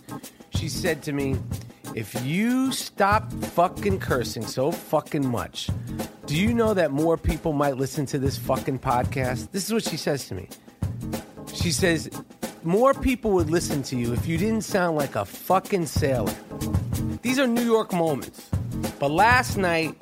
she 0.55 0.71
said 0.71 1.03
to 1.03 1.13
me, 1.13 1.37
"If 1.95 2.25
you 2.25 2.73
stop 2.73 3.31
fucking 3.31 3.99
cursing 3.99 4.47
so 4.47 4.73
fucking 4.73 5.29
much, 5.29 5.69
do 6.25 6.35
you 6.35 6.55
know 6.55 6.73
that 6.73 6.91
more 6.91 7.19
people 7.19 7.53
might 7.53 7.77
listen 7.77 8.07
to 8.07 8.19
this 8.19 8.39
fucking 8.39 8.79
podcast?" 8.79 9.51
This 9.53 9.67
is 9.67 9.73
what 9.75 9.85
she 9.85 9.99
says 9.99 10.29
to 10.29 10.35
me. 10.35 10.49
She 11.53 11.73
says, 11.73 12.09
"More 12.63 12.95
people 12.95 13.33
would 13.33 13.51
listen 13.51 13.83
to 13.91 13.97
you 13.97 14.15
if 14.15 14.27
you 14.27 14.39
didn't 14.39 14.65
sound 14.65 14.97
like 14.97 15.15
a 15.15 15.27
fucking 15.27 15.85
sailor." 15.85 16.35
These 17.21 17.39
are 17.39 17.47
New 17.47 17.67
York 17.67 17.93
moments. 17.93 18.49
But 18.99 19.11
last 19.11 19.59
night, 19.59 19.95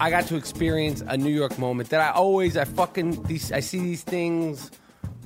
I 0.00 0.08
got 0.08 0.26
to 0.28 0.36
experience 0.36 1.02
a 1.06 1.18
New 1.18 1.34
York 1.42 1.58
moment 1.58 1.90
that 1.90 2.00
I 2.00 2.10
always, 2.12 2.56
I 2.56 2.64
fucking, 2.64 3.24
these, 3.24 3.52
I 3.52 3.60
see 3.60 3.80
these 3.80 4.02
things 4.02 4.70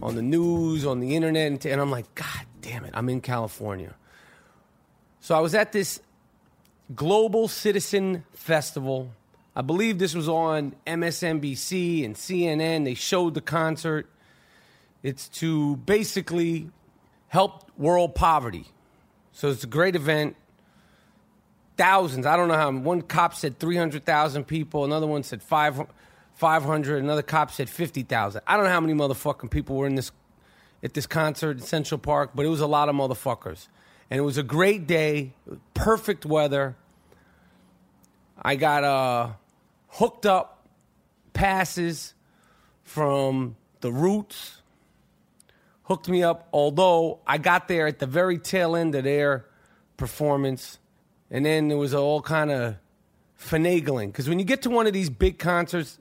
on 0.03 0.17
the 0.17 0.23
news, 0.23 0.85
on 0.85 1.01
the 1.01 1.15
internet, 1.15 1.65
and, 1.65 1.81
I'm 1.81 1.91
like, 1.91 2.13
God 2.15 2.47
damn 2.61 2.85
it, 2.85 2.91
I'm 2.95 3.09
in 3.09 3.21
California. 3.21 3.95
So 5.21 5.37
I 5.37 5.41
was 5.41 5.55
at 5.55 5.73
this 5.73 6.01
Global 6.95 7.47
Citizen 7.47 8.25
Festival. 8.33 9.13
I 9.55 9.63
believe 9.63 9.99
this 9.99 10.15
was 10.15 10.29
on 10.29 10.75
MSNBC 10.87 12.05
and 12.05 12.17
CNN. 12.17 12.85
They 12.85 12.95
showed 12.95 13.35
the 13.35 13.41
concert. 13.41 14.09
It's 15.03 15.29
to 15.29 15.77
basically 15.77 16.71
help 17.29 17.71
world 17.79 18.15
poverty. 18.15 18.67
So 19.33 19.49
it's 19.49 19.65
a 19.65 19.69
great 19.69 19.95
event. 19.95 20.37
Thousands. 21.77 22.27
I 22.27 22.37
don't 22.37 22.49
know 22.49 22.57
how. 22.57 22.71
One 22.73 23.03
cop 23.03 23.35
said 23.35 23.59
300,000 23.59 24.45
people. 24.45 24.85
Another 24.85 25.07
one 25.07 25.23
said 25.23 25.43
five, 25.43 25.81
500. 26.35 27.03
Another 27.03 27.23
cop 27.23 27.51
said 27.51 27.69
50,000. 27.69 28.41
I 28.47 28.57
don't 28.57 28.65
know 28.65 28.71
how 28.71 28.81
many 28.81 28.95
motherfucking 28.95 29.51
people 29.51 29.77
were 29.77 29.87
in 29.87 29.95
this 29.95 30.13
at 30.83 30.95
this 30.95 31.07
concert 31.07 31.59
in 31.59 31.63
Central 31.63 31.99
Park, 31.99 32.31
but 32.35 32.45
it 32.45 32.49
was 32.49 32.61
a 32.61 32.67
lot 32.67 32.89
of 32.89 32.97
motherfuckers. 32.97 33.69
And 34.11 34.19
it 34.19 34.23
was 34.23 34.37
a 34.37 34.43
great 34.43 34.87
day, 34.87 35.33
perfect 35.75 36.27
weather. 36.27 36.77
I 38.41 38.57
got 38.57 38.83
uh, 38.83 39.29
hooked 39.89 40.27
up 40.27 40.67
passes 41.33 42.15
from 42.83 43.57
the 43.81 43.93
Roots. 43.93 44.61
Hooked 45.85 46.09
me 46.09 46.23
up, 46.23 46.49
although 46.53 47.21
I 47.27 47.39
got 47.39 47.69
there 47.69 47.87
at 47.87 47.99
the 47.99 48.07
very 48.07 48.39
tail 48.39 48.77
end 48.77 48.95
of 48.95 49.05
their 49.05 49.47
performance. 49.97 50.79
And 51.31 51.47
then 51.47 51.69
there 51.69 51.79
was 51.79 51.95
all 51.95 52.21
kind 52.23 52.51
of 52.51 52.77
finagling. 53.39 54.07
Because 54.09 54.29
when 54.29 54.39
you 54.39 54.45
get 54.45 54.63
to 54.63 54.71
one 54.71 54.87
of 54.87 54.93
these 54.93 55.11
big 55.11 55.39
concerts, 55.39 55.99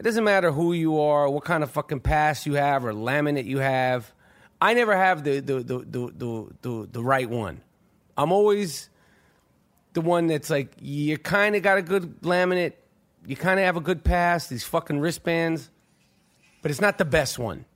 it 0.00 0.04
doesn't 0.04 0.24
matter 0.24 0.50
who 0.50 0.72
you 0.72 0.98
are, 0.98 1.28
what 1.28 1.44
kind 1.44 1.62
of 1.62 1.70
fucking 1.72 2.00
pass 2.00 2.46
you 2.46 2.54
have 2.54 2.86
or 2.86 2.94
laminate 2.94 3.44
you 3.44 3.58
have. 3.58 4.10
I 4.58 4.72
never 4.72 4.96
have 4.96 5.24
the 5.24 5.40
the 5.40 5.60
the 5.60 5.78
the 5.80 6.12
the, 6.16 6.46
the, 6.62 6.88
the 6.90 7.04
right 7.04 7.28
one. 7.28 7.60
I'm 8.16 8.32
always 8.32 8.88
the 9.92 10.00
one 10.00 10.26
that's 10.26 10.48
like 10.48 10.72
you 10.80 11.18
kind 11.18 11.54
of 11.54 11.62
got 11.62 11.76
a 11.76 11.82
good 11.82 12.22
laminate, 12.22 12.72
you 13.26 13.36
kind 13.36 13.60
of 13.60 13.66
have 13.66 13.76
a 13.76 13.82
good 13.82 14.02
pass, 14.02 14.46
these 14.46 14.64
fucking 14.64 15.00
wristbands, 15.00 15.68
but 16.62 16.70
it's 16.70 16.80
not 16.80 16.96
the 16.96 17.04
best 17.04 17.38
one. 17.38 17.66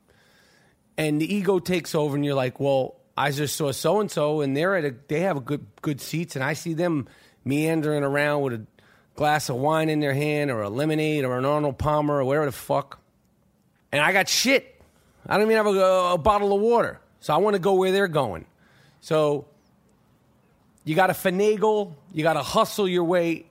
And 0.96 1.20
the 1.20 1.30
ego 1.30 1.58
takes 1.58 1.94
over, 1.94 2.16
and 2.16 2.24
you're 2.24 2.34
like, 2.34 2.58
well, 2.58 2.96
I 3.18 3.32
just 3.32 3.54
saw 3.54 3.70
so 3.70 4.00
and 4.00 4.10
so, 4.10 4.40
and 4.40 4.56
they're 4.56 4.76
at 4.76 4.86
a 4.86 4.94
they 5.08 5.20
have 5.20 5.36
a 5.36 5.40
good 5.40 5.66
good 5.82 6.00
seats, 6.00 6.36
and 6.36 6.42
I 6.42 6.54
see 6.54 6.72
them 6.72 7.06
meandering 7.44 8.02
around 8.02 8.40
with 8.40 8.54
a 8.54 8.66
glass 9.14 9.48
of 9.48 9.56
wine 9.56 9.88
in 9.88 10.00
their 10.00 10.14
hand, 10.14 10.50
or 10.50 10.62
a 10.62 10.68
lemonade, 10.68 11.24
or 11.24 11.38
an 11.38 11.44
Arnold 11.44 11.78
Palmer, 11.78 12.18
or 12.18 12.24
whatever 12.24 12.46
the 12.46 12.52
fuck, 12.52 12.98
and 13.92 14.02
I 14.02 14.12
got 14.12 14.28
shit. 14.28 14.80
I 15.26 15.36
don't 15.38 15.50
even 15.50 15.56
have 15.56 15.66
a, 15.66 16.12
a 16.14 16.18
bottle 16.18 16.52
of 16.52 16.60
water, 16.60 17.00
so 17.20 17.32
I 17.32 17.38
want 17.38 17.54
to 17.54 17.60
go 17.60 17.74
where 17.74 17.92
they're 17.92 18.08
going. 18.08 18.44
So 19.00 19.46
you 20.84 20.94
got 20.94 21.06
to 21.06 21.12
finagle, 21.12 21.94
you 22.12 22.22
got 22.22 22.34
to 22.34 22.42
hustle 22.42 22.88
your 22.88 23.04
way 23.04 23.46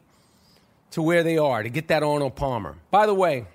to 0.92 1.02
where 1.02 1.24
they 1.24 1.38
are 1.38 1.64
to 1.64 1.70
get 1.70 1.88
that 1.88 2.04
Arnold 2.04 2.36
Palmer. 2.36 2.76
By 2.92 3.08
the 3.08 3.14
way, 3.16 3.46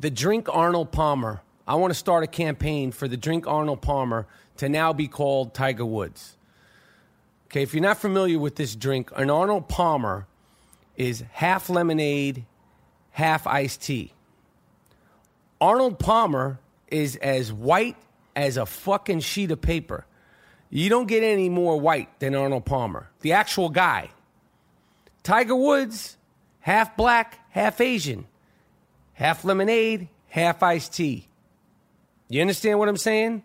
the 0.00 0.10
drink 0.10 0.48
Arnold 0.50 0.92
Palmer. 0.92 1.42
I 1.68 1.74
want 1.74 1.90
to 1.90 1.98
start 1.98 2.22
a 2.22 2.28
campaign 2.28 2.92
for 2.92 3.08
the 3.08 3.16
drink 3.16 3.46
Arnold 3.46 3.82
Palmer 3.82 4.26
to 4.58 4.68
now 4.68 4.92
be 4.92 5.08
called 5.08 5.52
Tiger 5.52 5.84
Woods. 5.84 6.36
Okay, 7.46 7.62
if 7.62 7.74
you're 7.74 7.82
not 7.82 7.98
familiar 7.98 8.38
with 8.38 8.56
this 8.56 8.76
drink, 8.76 9.10
an 9.16 9.30
Arnold 9.30 9.68
Palmer 9.68 10.26
is 10.96 11.24
half 11.32 11.68
lemonade, 11.68 12.44
half 13.10 13.46
iced 13.46 13.82
tea. 13.82 14.12
Arnold 15.60 15.98
Palmer 15.98 16.58
is 16.88 17.16
as 17.16 17.52
white 17.52 17.96
as 18.34 18.56
a 18.56 18.66
fucking 18.66 19.20
sheet 19.20 19.50
of 19.50 19.60
paper. 19.60 20.06
You 20.68 20.88
don't 20.88 21.06
get 21.06 21.22
any 21.22 21.48
more 21.48 21.80
white 21.80 22.20
than 22.20 22.34
Arnold 22.34 22.66
Palmer, 22.66 23.08
the 23.20 23.32
actual 23.32 23.68
guy. 23.68 24.10
Tiger 25.22 25.56
Woods, 25.56 26.16
half 26.60 26.96
black, 26.96 27.40
half 27.50 27.80
Asian, 27.80 28.26
half 29.14 29.44
lemonade, 29.44 30.08
half 30.28 30.62
iced 30.62 30.94
tea. 30.94 31.28
You 32.28 32.40
understand 32.40 32.78
what 32.78 32.88
I'm 32.88 32.96
saying? 32.96 33.42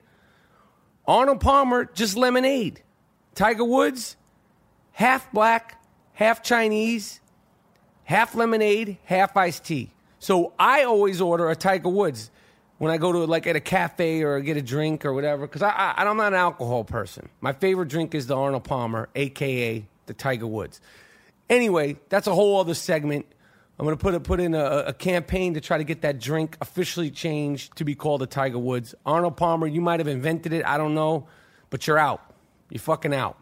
Arnold 1.07 1.39
Palmer, 1.39 1.85
just 1.85 2.17
lemonade. 2.17 2.81
Tiger 3.35 3.63
Woods, 3.63 4.17
half 4.91 5.31
black, 5.31 5.81
half 6.13 6.43
Chinese, 6.43 7.20
half 8.11 8.35
lemonade, 8.35 8.97
half 9.05 9.37
iced 9.37 9.63
tea. 9.63 9.89
So 10.19 10.51
I 10.59 10.83
always 10.83 11.21
order 11.21 11.49
a 11.49 11.55
Tiger 11.55 11.87
Woods 11.87 12.29
when 12.77 12.91
I 12.91 12.97
go 12.97 13.13
to 13.13 13.19
like 13.19 13.47
at 13.47 13.55
a 13.55 13.61
cafe 13.61 14.21
or 14.23 14.41
get 14.41 14.57
a 14.57 14.61
drink 14.61 15.05
or 15.05 15.13
whatever 15.13 15.47
because 15.47 15.61
I, 15.61 15.69
I 15.69 16.03
I'm 16.03 16.17
not 16.17 16.33
an 16.33 16.39
alcohol 16.39 16.83
person. 16.83 17.29
My 17.39 17.53
favorite 17.53 17.87
drink 17.87 18.13
is 18.13 18.27
the 18.27 18.35
Arnold 18.35 18.65
Palmer, 18.65 19.07
aka 19.15 19.85
the 20.07 20.13
Tiger 20.13 20.45
Woods. 20.45 20.81
Anyway, 21.49 21.97
that's 22.09 22.27
a 22.27 22.35
whole 22.35 22.59
other 22.59 22.73
segment. 22.73 23.25
I'm 23.79 23.85
gonna 23.85 23.95
put 23.95 24.13
a, 24.13 24.19
put 24.19 24.41
in 24.41 24.55
a, 24.55 24.83
a 24.87 24.93
campaign 24.93 25.53
to 25.53 25.61
try 25.61 25.77
to 25.77 25.85
get 25.85 26.01
that 26.01 26.19
drink 26.19 26.57
officially 26.59 27.11
changed 27.11 27.77
to 27.77 27.85
be 27.85 27.95
called 27.95 28.19
the 28.19 28.27
Tiger 28.27 28.59
Woods. 28.59 28.93
Arnold 29.05 29.37
Palmer, 29.37 29.67
you 29.67 29.79
might 29.79 30.01
have 30.01 30.07
invented 30.09 30.51
it, 30.51 30.65
I 30.65 30.77
don't 30.77 30.93
know, 30.93 31.27
but 31.69 31.87
you're 31.87 31.97
out. 31.97 32.21
You're 32.69 32.81
fucking 32.81 33.13
out. 33.13 33.37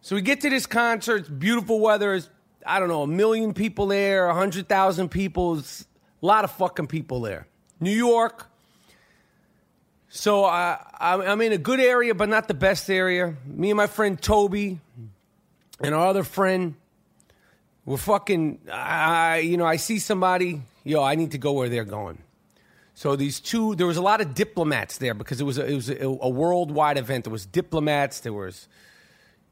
So 0.00 0.16
we 0.16 0.22
get 0.22 0.40
to 0.40 0.48
this 0.48 0.64
concert. 0.64 1.16
It's 1.16 1.28
beautiful 1.28 1.80
weather. 1.80 2.14
It's, 2.14 2.30
I 2.66 2.80
don't 2.80 2.88
know, 2.88 3.02
a 3.02 3.06
million 3.06 3.54
people 3.54 3.86
there, 3.86 4.26
a 4.26 4.34
hundred 4.34 4.68
thousand 4.68 5.10
people. 5.10 5.58
A 5.58 6.26
lot 6.26 6.44
of 6.44 6.50
fucking 6.52 6.88
people 6.88 7.20
there. 7.20 7.46
New 7.80 7.90
York. 7.90 8.48
So 10.08 10.44
I, 10.44 10.78
I'm 10.98 11.20
I'm 11.20 11.40
in 11.42 11.52
a 11.52 11.58
good 11.58 11.80
area, 11.80 12.14
but 12.14 12.28
not 12.28 12.48
the 12.48 12.54
best 12.54 12.90
area. 12.90 13.34
Me 13.44 13.70
and 13.70 13.76
my 13.76 13.86
friend 13.86 14.20
Toby 14.20 14.80
and 15.80 15.94
our 15.94 16.06
other 16.06 16.22
friend, 16.22 16.74
we're 17.84 17.98
fucking. 17.98 18.60
I, 18.72 19.38
you 19.38 19.56
know, 19.56 19.66
I 19.66 19.76
see 19.76 19.98
somebody. 19.98 20.62
Yo, 20.84 21.02
I 21.02 21.16
need 21.16 21.32
to 21.32 21.38
go 21.38 21.52
where 21.52 21.68
they're 21.68 21.84
going. 21.84 22.18
So 22.94 23.14
these 23.14 23.40
two, 23.40 23.74
there 23.74 23.86
was 23.86 23.98
a 23.98 24.02
lot 24.02 24.22
of 24.22 24.32
diplomats 24.32 24.96
there 24.96 25.12
because 25.12 25.38
it 25.38 25.44
was 25.44 25.58
a, 25.58 25.66
it 25.66 25.74
was 25.74 25.90
a, 25.90 26.06
a 26.06 26.30
worldwide 26.30 26.96
event. 26.96 27.24
There 27.24 27.32
was 27.32 27.44
diplomats. 27.44 28.20
There 28.20 28.32
was, 28.32 28.68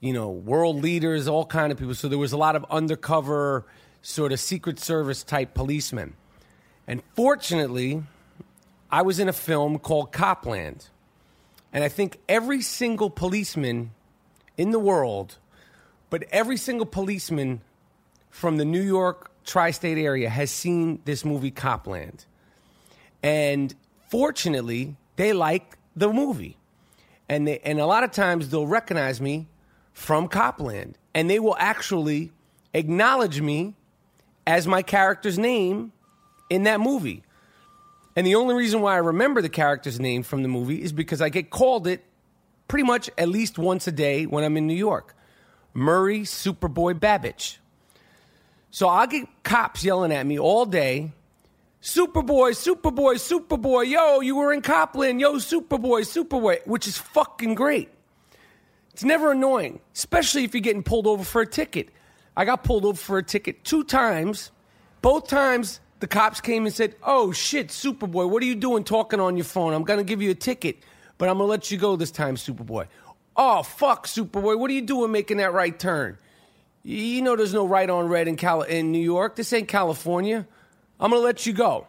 you 0.05 0.13
know, 0.13 0.29
world 0.29 0.83
leaders, 0.83 1.27
all 1.29 1.47
kind 1.47 1.73
of 1.73 1.79
people. 1.79 1.95
So 1.95 2.09
there 2.09 2.19
was 2.19 2.35
a 2.35 2.37
lot 2.37 2.57
of 2.57 2.67
undercover, 2.71 3.65
sort 4.03 4.33
of 4.33 4.41
Secret 4.41 4.79
Service 4.79 5.25
type 5.25 5.55
policemen. 5.55 6.13
And 6.87 7.03
fortunately, 7.17 8.03
I 8.91 9.01
was 9.01 9.19
in 9.19 9.31
a 9.31 9.33
film 9.33 9.79
called 9.79 10.13
Cop 10.13 10.45
Land. 10.45 10.89
And 11.73 11.83
I 11.83 11.89
think 11.89 12.19
every 12.29 12.61
single 12.61 13.09
policeman 13.09 13.93
in 14.59 14.73
the 14.73 14.79
world, 14.79 15.39
but 16.11 16.25
every 16.31 16.59
single 16.59 16.85
policeman 16.85 17.63
from 18.29 18.59
the 18.59 18.67
New 18.67 18.83
York 18.83 19.31
tri 19.47 19.71
state 19.71 19.97
area 19.97 20.29
has 20.29 20.51
seen 20.51 21.01
this 21.07 21.25
movie 21.25 21.51
Cop 21.51 21.87
Land. 21.87 22.27
And 23.23 23.75
fortunately, 24.11 24.97
they 25.17 25.33
like 25.33 25.79
the 25.97 26.13
movie. 26.13 26.59
And, 27.27 27.49
they, 27.49 27.59
and 27.61 27.81
a 27.81 27.87
lot 27.87 28.05
of 28.05 28.11
times 28.11 28.51
they'll 28.51 28.67
recognize 28.67 29.19
me 29.19 29.47
from 29.95 30.29
Cop 30.29 30.61
Land. 30.61 30.99
And 31.15 31.31
they 31.31 31.39
will 31.39 31.57
actually 31.59 32.33
acknowledge 32.75 33.41
me 33.41 33.75
as 34.47 34.67
my 34.67 34.83
character's 34.83 35.39
name 35.39 35.93
in 36.51 36.65
that 36.65 36.81
movie. 36.81 37.23
And 38.17 38.27
the 38.27 38.35
only 38.35 38.55
reason 38.55 38.81
why 38.81 38.95
I 38.95 38.99
remember 38.99 39.41
the 39.41 39.49
character's 39.49 39.99
name 39.99 40.23
from 40.23 40.43
the 40.43 40.49
movie 40.49 40.83
is 40.83 40.93
because 40.93 41.23
I 41.23 41.31
get 41.31 41.51
called 41.51 41.87
it 41.87 42.05
pretty 42.69 42.85
much 42.85 43.09
at 43.17 43.29
least 43.29 43.59
once 43.59 43.87
a 43.87 43.93
day 43.93 44.27
when 44.27 44.45
I'm 44.45 44.57
in 44.57 44.67
New 44.67 44.75
York. 44.75 45.17
Murray 45.73 46.21
Superboy 46.21 46.99
Babitch. 47.01 47.57
So 48.71 48.89
I'll 48.89 49.07
get 49.07 49.27
cops 49.43 49.85
yelling 49.85 50.13
at 50.13 50.27
me 50.27 50.39
all 50.39 50.67
day. 50.67 51.13
Superboy, 51.81 52.53
Superboy, 52.53 53.17
Superboy, 53.17 53.89
yo, 53.89 54.21
you 54.21 54.37
were 54.37 54.53
in 54.53 54.63
Cop 54.63 54.97
Land, 54.97 55.21
yo, 55.21 55.35
Superboy, 55.35 56.01
Superboy, 56.03 56.67
which 56.67 56.87
is 56.89 56.97
fucking 56.97 57.55
great. 57.55 57.91
It's 58.95 59.03
never 59.03 59.33
annoying, 59.33 59.81
especially 59.93 60.45
if 60.45 60.55
you're 60.55 60.61
getting 60.61 60.85
pulled 60.85 61.09
over 61.09 61.25
for 61.25 61.41
a 61.41 61.47
ticket. 61.47 61.89
I 62.37 62.45
got 62.45 62.63
pulled 62.63 62.85
over 62.85 62.97
for 62.97 63.19
a 63.19 63.25
ticket 63.25 63.65
two 63.65 63.83
times. 63.83 64.53
Both 65.03 65.27
times 65.27 65.81
the 65.99 66.07
cops 66.07 66.41
came 66.41 66.65
and 66.65 66.73
said, 66.73 66.95
Oh 67.03 67.33
shit, 67.33 67.71
Superboy, 67.71 68.31
what 68.31 68.41
are 68.41 68.47
you 68.47 68.55
doing 68.55 68.85
talking 68.85 69.19
on 69.19 69.37
your 69.37 69.45
phone? 69.45 69.75
I'm 69.75 69.83
gonna 69.83 70.05
give 70.05 70.23
you 70.23 70.31
a 70.31 70.35
ticket, 70.37 70.77
but 71.19 71.29
I'm 71.29 71.39
gonna 71.39 71.51
let 71.51 71.73
you 71.73 71.77
go 71.77 71.97
this 71.97 72.13
time, 72.13 72.37
Superboy. 72.37 72.87
Oh 73.35 73.65
fuck, 73.65 74.07
Superboy, 74.07 74.57
what 74.57 74.71
are 74.71 74.75
you 74.75 74.83
doing 74.83 75.11
making 75.11 75.39
that 75.39 75.53
right 75.53 75.77
turn? 75.77 76.17
You 76.85 77.21
know 77.21 77.35
there's 77.35 77.53
no 77.53 77.67
right 77.67 77.91
on 77.91 78.07
red 78.07 78.29
in 78.29 78.37
Cal- 78.37 78.63
in 78.63 78.93
New 78.93 79.03
York. 79.03 79.35
This 79.35 79.53
ain't 79.53 79.67
California. 79.67 80.47
I'm 81.01 81.11
gonna 81.11 81.21
let 81.21 81.47
you 81.47 81.53
go. 81.53 81.89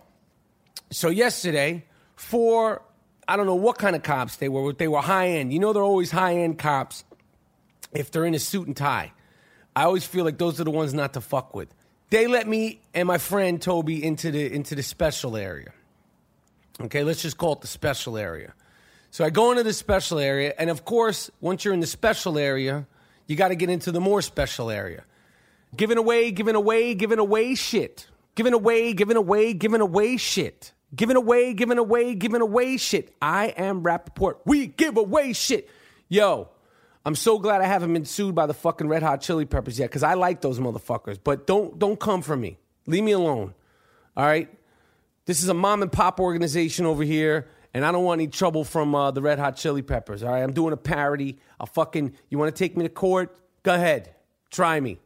So 0.89 1.09
yesterday, 1.09 1.85
for 2.15 2.81
I 3.27 3.37
don't 3.37 3.45
know 3.45 3.55
what 3.55 3.77
kind 3.77 3.95
of 3.95 4.03
cops 4.03 4.37
they 4.37 4.49
were, 4.49 4.65
but 4.65 4.77
they 4.77 4.87
were 4.87 5.01
high 5.01 5.29
end. 5.29 5.51
You 5.51 5.59
know 5.59 5.73
they're 5.73 5.83
always 5.83 6.11
high 6.11 6.35
end 6.35 6.59
cops 6.59 7.03
if 7.93 8.11
they're 8.11 8.25
in 8.25 8.35
a 8.35 8.39
suit 8.39 8.67
and 8.67 8.75
tie. 8.75 9.11
I 9.75 9.83
always 9.83 10.05
feel 10.05 10.23
like 10.23 10.37
those 10.37 10.59
are 10.59 10.63
the 10.63 10.71
ones 10.71 10.93
not 10.93 11.13
to 11.13 11.21
fuck 11.21 11.55
with. 11.55 11.73
They 12.09 12.27
let 12.27 12.47
me 12.47 12.81
and 12.93 13.07
my 13.07 13.17
friend 13.17 13.61
Toby 13.61 14.03
into 14.03 14.31
the 14.31 14.53
into 14.53 14.75
the 14.75 14.83
special 14.83 15.35
area. 15.35 15.73
Okay, 16.79 17.03
let's 17.03 17.21
just 17.21 17.37
call 17.37 17.53
it 17.53 17.61
the 17.61 17.67
special 17.67 18.17
area. 18.17 18.53
So 19.11 19.23
I 19.23 19.29
go 19.29 19.51
into 19.51 19.63
the 19.63 19.73
special 19.73 20.19
area, 20.19 20.53
and 20.59 20.69
of 20.69 20.83
course, 20.83 21.31
once 21.39 21.63
you're 21.63 21.73
in 21.73 21.79
the 21.79 21.87
special 21.87 22.37
area, 22.37 22.85
you 23.27 23.35
got 23.35 23.47
to 23.47 23.55
get 23.55 23.69
into 23.69 23.91
the 23.91 24.01
more 24.01 24.21
special 24.21 24.69
area. 24.69 25.03
Giving 25.75 25.97
away, 25.97 26.31
giving 26.31 26.55
away, 26.55 26.93
giving 26.95 27.19
away 27.19 27.55
shit. 27.55 28.07
Giving 28.35 28.53
away, 28.53 28.93
giving 28.93 29.15
away, 29.15 29.53
giving 29.53 29.79
away 29.79 30.17
shit. 30.17 30.73
Giving 30.95 31.15
away, 31.15 31.53
giving 31.53 31.77
away, 31.77 32.15
giving 32.15 32.41
away 32.41 32.77
shit. 32.77 33.13
I 33.21 33.47
am 33.47 33.83
Rapaport. 33.83 34.35
We 34.45 34.67
give 34.67 34.97
away 34.97 35.33
shit. 35.33 35.69
Yo, 36.07 36.49
I'm 37.05 37.15
so 37.15 37.39
glad 37.39 37.61
I 37.61 37.65
haven't 37.65 37.91
been 37.91 38.05
sued 38.05 38.35
by 38.35 38.45
the 38.45 38.53
fucking 38.53 38.87
Red 38.87 39.03
Hot 39.03 39.21
Chili 39.21 39.45
Peppers 39.45 39.77
yet 39.79 39.89
because 39.89 40.03
I 40.03 40.13
like 40.13 40.41
those 40.41 40.59
motherfuckers. 40.59 41.19
But 41.23 41.47
don't 41.47 41.77
don't 41.77 41.99
come 41.99 42.21
for 42.21 42.37
me. 42.37 42.57
Leave 42.87 43.03
me 43.03 43.11
alone. 43.11 43.53
All 44.15 44.25
right. 44.25 44.49
This 45.25 45.41
is 45.41 45.49
a 45.49 45.53
mom 45.53 45.81
and 45.81 45.91
pop 45.91 46.19
organization 46.19 46.85
over 46.85 47.03
here, 47.03 47.47
and 47.73 47.83
I 47.83 47.91
don't 47.91 48.03
want 48.03 48.21
any 48.21 48.27
trouble 48.27 48.63
from 48.63 48.93
uh, 48.93 49.09
the 49.09 49.23
Red 49.23 49.39
Hot 49.39 49.55
Chili 49.55 49.81
Peppers. 49.81 50.23
All 50.23 50.31
right. 50.31 50.43
I'm 50.43 50.53
doing 50.53 50.71
a 50.71 50.77
parody. 50.77 51.39
I'll 51.59 51.67
fucking. 51.67 52.13
You 52.29 52.37
want 52.37 52.55
to 52.55 52.57
take 52.57 52.77
me 52.77 52.83
to 52.83 52.89
court? 52.89 53.35
Go 53.63 53.73
ahead. 53.73 54.13
Try 54.51 54.79
me. 54.79 54.99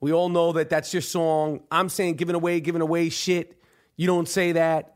We 0.00 0.12
all 0.12 0.28
know 0.28 0.52
that 0.52 0.70
that's 0.70 0.92
your 0.94 1.02
song. 1.02 1.60
I'm 1.70 1.88
saying 1.88 2.14
giving 2.14 2.34
away, 2.34 2.60
giving 2.60 2.82
away 2.82 3.08
shit. 3.08 3.60
You 3.96 4.06
don't 4.06 4.28
say 4.28 4.52
that. 4.52 4.94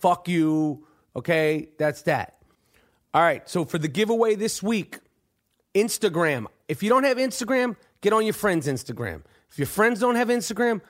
Fuck 0.00 0.28
you. 0.28 0.86
Okay. 1.16 1.68
That's 1.78 2.02
that. 2.02 2.36
All 3.14 3.22
right. 3.22 3.48
So 3.48 3.64
for 3.64 3.78
the 3.78 3.88
giveaway 3.88 4.34
this 4.34 4.62
week, 4.62 4.98
Instagram. 5.74 6.46
If 6.68 6.82
you 6.82 6.88
don't 6.88 7.04
have 7.04 7.16
Instagram, 7.16 7.76
get 8.00 8.12
on 8.12 8.24
your 8.24 8.34
friend's 8.34 8.66
Instagram. 8.66 9.22
If 9.50 9.58
your 9.58 9.66
friends 9.66 10.00
don't 10.00 10.16
have 10.16 10.28
Instagram, 10.28 10.80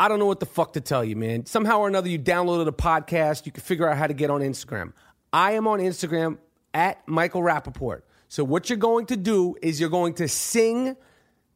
I 0.00 0.08
don't 0.08 0.18
know 0.18 0.26
what 0.26 0.40
the 0.40 0.46
fuck 0.46 0.74
to 0.74 0.80
tell 0.80 1.04
you, 1.04 1.16
man. 1.16 1.44
Somehow 1.46 1.80
or 1.80 1.88
another, 1.88 2.08
you 2.08 2.18
downloaded 2.18 2.68
a 2.68 2.72
podcast, 2.72 3.46
you 3.46 3.52
can 3.52 3.62
figure 3.62 3.88
out 3.88 3.96
how 3.96 4.06
to 4.06 4.14
get 4.14 4.30
on 4.30 4.40
Instagram. 4.40 4.92
I 5.32 5.52
am 5.52 5.66
on 5.66 5.80
Instagram 5.80 6.38
at 6.72 7.06
Michael 7.08 7.42
Rapaport. 7.42 8.02
So 8.28 8.44
what 8.44 8.70
you're 8.70 8.78
going 8.78 9.06
to 9.06 9.16
do 9.16 9.56
is 9.60 9.80
you're 9.80 9.90
going 9.90 10.14
to 10.14 10.28
sing 10.28 10.96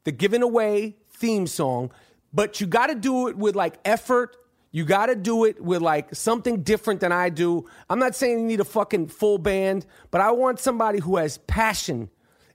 the 0.03 0.11
giving 0.11 0.41
away 0.41 0.97
theme 1.09 1.47
song, 1.47 1.91
but 2.33 2.59
you 2.59 2.67
got 2.67 2.87
to 2.87 2.95
do 2.95 3.27
it 3.29 3.37
with 3.37 3.55
like 3.55 3.75
effort. 3.85 4.35
You 4.75 4.85
got 4.85 5.05
to 5.05 5.15
do 5.15 5.45
it 5.45 5.63
with 5.63 5.83
like 5.83 6.15
something 6.15 6.63
different 6.63 6.99
than 6.99 7.11
I 7.11 7.29
do. 7.29 7.69
I'm 7.91 7.99
not 7.99 8.15
saying 8.15 8.39
you 8.39 8.45
need 8.45 8.59
a 8.59 8.65
fucking 8.65 9.07
full 9.07 9.37
band, 9.37 9.85
but 10.09 10.19
I 10.19 10.31
want 10.31 10.59
somebody 10.59 10.99
who 10.99 11.17
has 11.17 11.37
passion. 11.37 12.09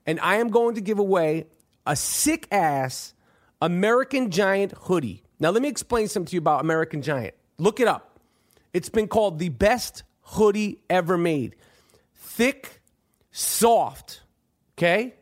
And 0.05 0.19
I 0.19 0.35
am 0.35 0.49
going 0.49 0.75
to 0.75 0.81
give 0.81 0.99
away 0.99 1.47
a 1.87 1.95
sick 1.95 2.45
ass 2.51 3.13
American 3.61 4.31
Giant 4.31 4.73
hoodie. 4.73 5.23
Now, 5.39 5.51
let 5.51 5.61
me 5.61 5.69
explain 5.69 6.09
something 6.09 6.27
to 6.27 6.35
you 6.35 6.39
about 6.39 6.59
American 6.59 7.01
Giant. 7.01 7.35
Look 7.57 7.79
it 7.79 7.87
up. 7.87 8.19
It's 8.73 8.89
been 8.89 9.07
called 9.07 9.39
the 9.39 9.49
best 9.49 10.03
hoodie 10.21 10.81
ever 10.89 11.17
made. 11.17 11.55
Thick, 12.15 12.81
soft, 13.31 14.23
okay? 14.77 15.15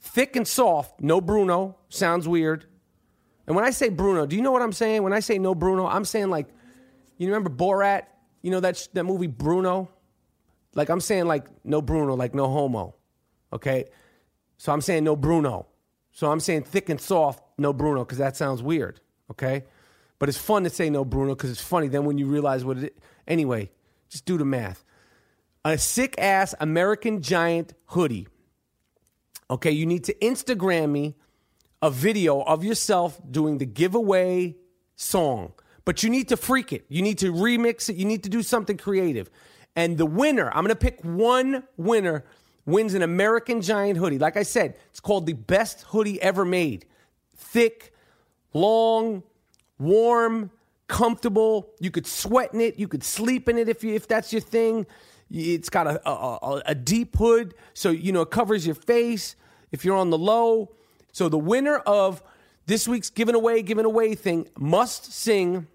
Thick 0.00 0.34
and 0.34 0.48
soft. 0.48 1.02
No 1.02 1.20
Bruno. 1.20 1.76
Sounds 1.90 2.26
weird. 2.26 2.64
And 3.48 3.56
when 3.56 3.64
I 3.64 3.70
say 3.70 3.88
Bruno, 3.88 4.26
do 4.26 4.36
you 4.36 4.42
know 4.42 4.52
what 4.52 4.60
I'm 4.60 4.74
saying? 4.74 5.02
When 5.02 5.14
I 5.14 5.20
say 5.20 5.38
no 5.38 5.54
Bruno, 5.54 5.86
I'm 5.86 6.04
saying 6.04 6.28
like, 6.28 6.48
you 7.16 7.26
remember 7.28 7.48
Borat? 7.48 8.02
You 8.42 8.50
know 8.50 8.60
that, 8.60 8.86
that 8.92 9.04
movie 9.04 9.26
Bruno? 9.26 9.90
Like, 10.74 10.90
I'm 10.90 11.00
saying 11.00 11.24
like 11.24 11.46
no 11.64 11.80
Bruno, 11.80 12.14
like 12.14 12.34
no 12.34 12.46
homo, 12.46 12.94
okay? 13.50 13.86
So 14.58 14.70
I'm 14.70 14.82
saying 14.82 15.02
no 15.02 15.16
Bruno. 15.16 15.66
So 16.12 16.30
I'm 16.30 16.40
saying 16.40 16.64
thick 16.64 16.90
and 16.90 17.00
soft, 17.00 17.42
no 17.56 17.72
Bruno, 17.72 18.04
because 18.04 18.18
that 18.18 18.36
sounds 18.36 18.62
weird, 18.62 19.00
okay? 19.30 19.64
But 20.18 20.28
it's 20.28 20.36
fun 20.36 20.64
to 20.64 20.70
say 20.70 20.90
no 20.90 21.06
Bruno 21.06 21.34
because 21.34 21.50
it's 21.50 21.62
funny. 21.62 21.88
Then 21.88 22.04
when 22.04 22.18
you 22.18 22.26
realize 22.26 22.66
what 22.66 22.76
it. 22.76 22.98
Anyway, 23.26 23.70
just 24.10 24.26
do 24.26 24.36
the 24.36 24.44
math. 24.44 24.84
A 25.64 25.78
sick 25.78 26.16
ass 26.18 26.54
American 26.60 27.22
Giant 27.22 27.72
hoodie. 27.86 28.28
Okay, 29.50 29.70
you 29.70 29.86
need 29.86 30.04
to 30.04 30.14
Instagram 30.14 30.90
me 30.90 31.16
a 31.82 31.90
video 31.90 32.40
of 32.42 32.64
yourself 32.64 33.20
doing 33.30 33.58
the 33.58 33.66
giveaway 33.66 34.56
song, 34.96 35.52
but 35.84 36.02
you 36.02 36.10
need 36.10 36.28
to 36.28 36.36
freak 36.36 36.72
it. 36.72 36.84
You 36.88 37.02
need 37.02 37.18
to 37.18 37.32
remix 37.32 37.88
it. 37.88 37.96
You 37.96 38.04
need 38.04 38.24
to 38.24 38.28
do 38.28 38.42
something 38.42 38.76
creative. 38.76 39.30
And 39.76 39.96
the 39.96 40.06
winner, 40.06 40.48
I'm 40.48 40.64
going 40.64 40.68
to 40.68 40.76
pick 40.76 41.02
one 41.04 41.62
winner, 41.76 42.24
wins 42.66 42.94
an 42.94 43.02
American 43.02 43.62
Giant 43.62 43.98
hoodie. 43.98 44.18
Like 44.18 44.36
I 44.36 44.42
said, 44.42 44.76
it's 44.90 45.00
called 45.00 45.26
the 45.26 45.34
best 45.34 45.82
hoodie 45.82 46.20
ever 46.20 46.44
made. 46.44 46.84
Thick, 47.36 47.94
long, 48.52 49.22
warm, 49.78 50.50
comfortable. 50.88 51.70
You 51.78 51.90
could 51.90 52.06
sweat 52.06 52.52
in 52.52 52.60
it. 52.60 52.78
You 52.78 52.88
could 52.88 53.04
sleep 53.04 53.48
in 53.48 53.56
it 53.56 53.68
if 53.68 53.84
you, 53.84 53.94
if 53.94 54.08
that's 54.08 54.32
your 54.32 54.42
thing. 54.42 54.86
It's 55.30 55.68
got 55.68 55.86
a, 55.86 56.08
a, 56.08 56.12
a, 56.12 56.62
a 56.66 56.74
deep 56.74 57.16
hood, 57.16 57.54
so 57.74 57.90
you 57.90 58.12
know 58.12 58.22
it 58.22 58.30
covers 58.30 58.64
your 58.64 58.74
face 58.74 59.36
if 59.70 59.84
you're 59.84 59.96
on 59.96 60.08
the 60.10 60.18
low. 60.18 60.72
So 61.12 61.28
the 61.28 61.38
winner 61.38 61.76
of 61.76 62.22
this 62.66 62.86
week's 62.86 63.10
giving 63.10 63.34
away, 63.34 63.62
giving 63.62 63.84
away 63.84 64.14
thing 64.14 64.46
must 64.58 65.12
sing 65.12 65.66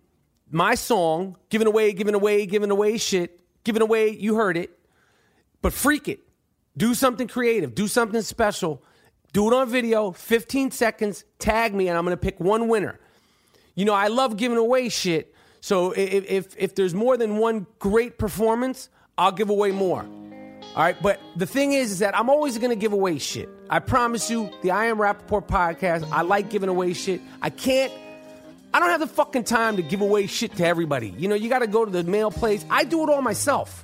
my 0.52 0.76
song, 0.76 1.38
giving 1.50 1.68
away, 1.68 1.92
giving 1.94 2.14
away, 2.14 2.46
giving 2.46 2.70
away 2.70 2.98
shit, 2.98 3.40
giving 3.64 3.82
away. 3.82 4.10
You 4.10 4.36
heard 4.36 4.58
it, 4.58 4.78
but 5.62 5.74
freak 5.74 6.08
it. 6.08 6.20
Do 6.78 6.94
something 6.94 7.28
creative. 7.28 7.76
Do 7.76 7.88
something 7.88 8.22
special. 8.22 8.84
Do 9.32 9.48
it 9.48 9.54
on 9.56 9.70
video, 9.70 10.12
15 10.12 10.72
seconds. 10.72 11.26
Tag 11.40 11.74
me, 11.74 11.88
and 11.88 11.98
I'm 11.98 12.04
gonna 12.04 12.18
pick 12.18 12.40
one 12.40 12.68
winner. 12.68 13.00
You 13.76 13.86
know, 13.86 13.94
I 13.94 14.08
love 14.08 14.38
giving 14.38 14.58
away 14.58 14.90
shit. 14.90 15.34
So 15.62 15.92
if, 15.92 16.26
if, 16.26 16.56
if 16.58 16.76
there's 16.76 16.94
more 16.94 17.18
than 17.18 17.38
one 17.38 17.66
great 17.80 18.18
performance, 18.18 18.90
I'll 19.18 19.32
give 19.32 19.50
away 19.50 19.72
more. 19.72 20.02
All 20.02 20.84
right, 20.84 21.02
but 21.02 21.20
the 21.36 21.46
thing 21.46 21.74
is, 21.74 21.92
is 21.92 22.00
that 22.00 22.18
I'm 22.18 22.30
always 22.30 22.58
to 22.72 22.76
give 22.76 22.94
away 22.94 23.18
shit. 23.18 23.50
I 23.74 23.80
promise 23.80 24.30
you, 24.30 24.52
the 24.62 24.70
I 24.70 24.86
Am 24.86 24.98
Rapaport 24.98 25.48
podcast, 25.48 26.08
I 26.12 26.22
like 26.22 26.52
giving 26.52 26.70
away 26.70 26.94
shit. 26.94 27.22
I 27.42 27.50
can't, 27.50 27.92
I 28.72 28.80
don't 28.80 28.90
have 28.90 29.00
the 29.00 29.08
fucking 29.08 29.46
time 29.46 29.78
to 29.78 29.82
give 29.82 30.02
away 30.02 30.28
shit 30.28 30.56
to 30.58 30.64
everybody. 30.64 31.10
You 31.18 31.28
know, 31.28 31.34
you 31.34 31.50
got 31.50 31.60
to 31.60 31.68
go 31.68 31.84
to 31.84 31.90
the 31.90 32.04
mail 32.04 32.30
place. 32.30 32.64
I 32.70 32.84
do 32.84 33.02
it 33.02 33.10
all 33.10 33.24
myself. 33.24 33.84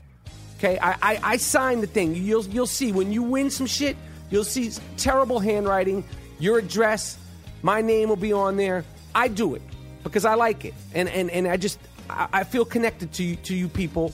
Okay, 0.57 0.77
I, 0.77 0.91
I, 1.01 1.19
I 1.23 1.37
sign 1.37 1.81
the 1.81 1.87
thing. 1.87 2.13
You'll, 2.13 2.45
you'll 2.45 2.67
see 2.67 2.91
when 2.91 3.11
you 3.11 3.23
win 3.23 3.49
some 3.49 3.65
shit, 3.65 3.97
you'll 4.29 4.43
see 4.43 4.69
terrible 4.97 5.39
handwriting, 5.39 6.03
your 6.37 6.59
address, 6.59 7.17
my 7.63 7.81
name 7.81 8.09
will 8.09 8.15
be 8.15 8.31
on 8.31 8.57
there. 8.57 8.85
I 9.15 9.27
do 9.27 9.55
it 9.55 9.63
because 10.03 10.23
I 10.23 10.35
like 10.35 10.65
it, 10.65 10.75
and 10.93 11.09
and, 11.09 11.31
and 11.31 11.47
I 11.47 11.57
just 11.57 11.79
I, 12.11 12.27
I 12.31 12.43
feel 12.43 12.63
connected 12.63 13.11
to 13.13 13.23
you, 13.23 13.37
to 13.37 13.55
you 13.55 13.67
people 13.67 14.13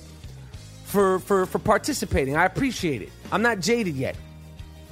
for, 0.86 1.20
for 1.20 1.46
for 1.46 1.60
participating. 1.60 2.38
I 2.38 2.46
appreciate 2.46 3.02
it. 3.02 3.10
I'm 3.30 3.42
not 3.42 3.60
jaded 3.60 3.96
yet. 3.96 4.16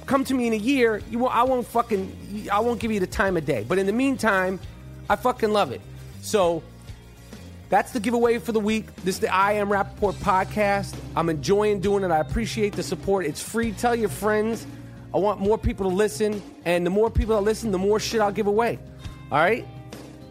Come 0.06 0.24
to 0.24 0.34
me 0.34 0.46
in 0.46 0.52
a 0.52 0.56
year, 0.56 1.02
you 1.10 1.18
won't, 1.18 1.34
I 1.34 1.44
won't 1.44 1.66
fucking 1.66 2.48
I 2.52 2.60
won't 2.60 2.80
give 2.80 2.92
you 2.92 3.00
the 3.00 3.06
time 3.06 3.36
of 3.36 3.46
day. 3.46 3.64
But 3.66 3.78
in 3.78 3.86
the 3.86 3.92
meantime, 3.92 4.60
I 5.08 5.16
fucking 5.16 5.52
love 5.52 5.72
it. 5.72 5.80
So 6.20 6.62
that's 7.70 7.92
the 7.92 8.00
giveaway 8.00 8.38
for 8.38 8.52
the 8.52 8.60
week. 8.60 8.94
This 8.96 9.16
is 9.16 9.20
the 9.20 9.34
I 9.34 9.52
Am 9.52 9.68
Rapaport 9.68 10.14
podcast. 10.14 10.94
I'm 11.16 11.28
enjoying 11.28 11.80
doing 11.80 12.04
it. 12.04 12.10
I 12.10 12.20
appreciate 12.20 12.74
the 12.74 12.82
support. 12.82 13.24
It's 13.24 13.42
free. 13.42 13.72
Tell 13.72 13.96
your 13.96 14.10
friends. 14.10 14.66
I 15.14 15.18
want 15.18 15.40
more 15.40 15.56
people 15.56 15.88
to 15.88 15.94
listen, 15.94 16.42
and 16.64 16.84
the 16.84 16.90
more 16.90 17.08
people 17.08 17.36
that 17.36 17.42
listen, 17.42 17.70
the 17.70 17.78
more 17.78 18.00
shit 18.00 18.20
I'll 18.20 18.32
give 18.32 18.48
away. 18.48 18.78
All 19.30 19.38
right. 19.38 19.66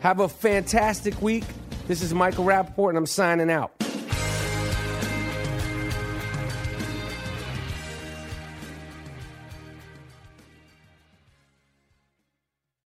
Have 0.01 0.19
a 0.19 0.27
fantastic 0.27 1.21
week. 1.21 1.45
This 1.87 2.01
is 2.01 2.13
Michael 2.13 2.45
Rapaport, 2.45 2.89
and 2.89 2.97
I'm 2.97 3.05
signing 3.05 3.49
out. 3.49 3.82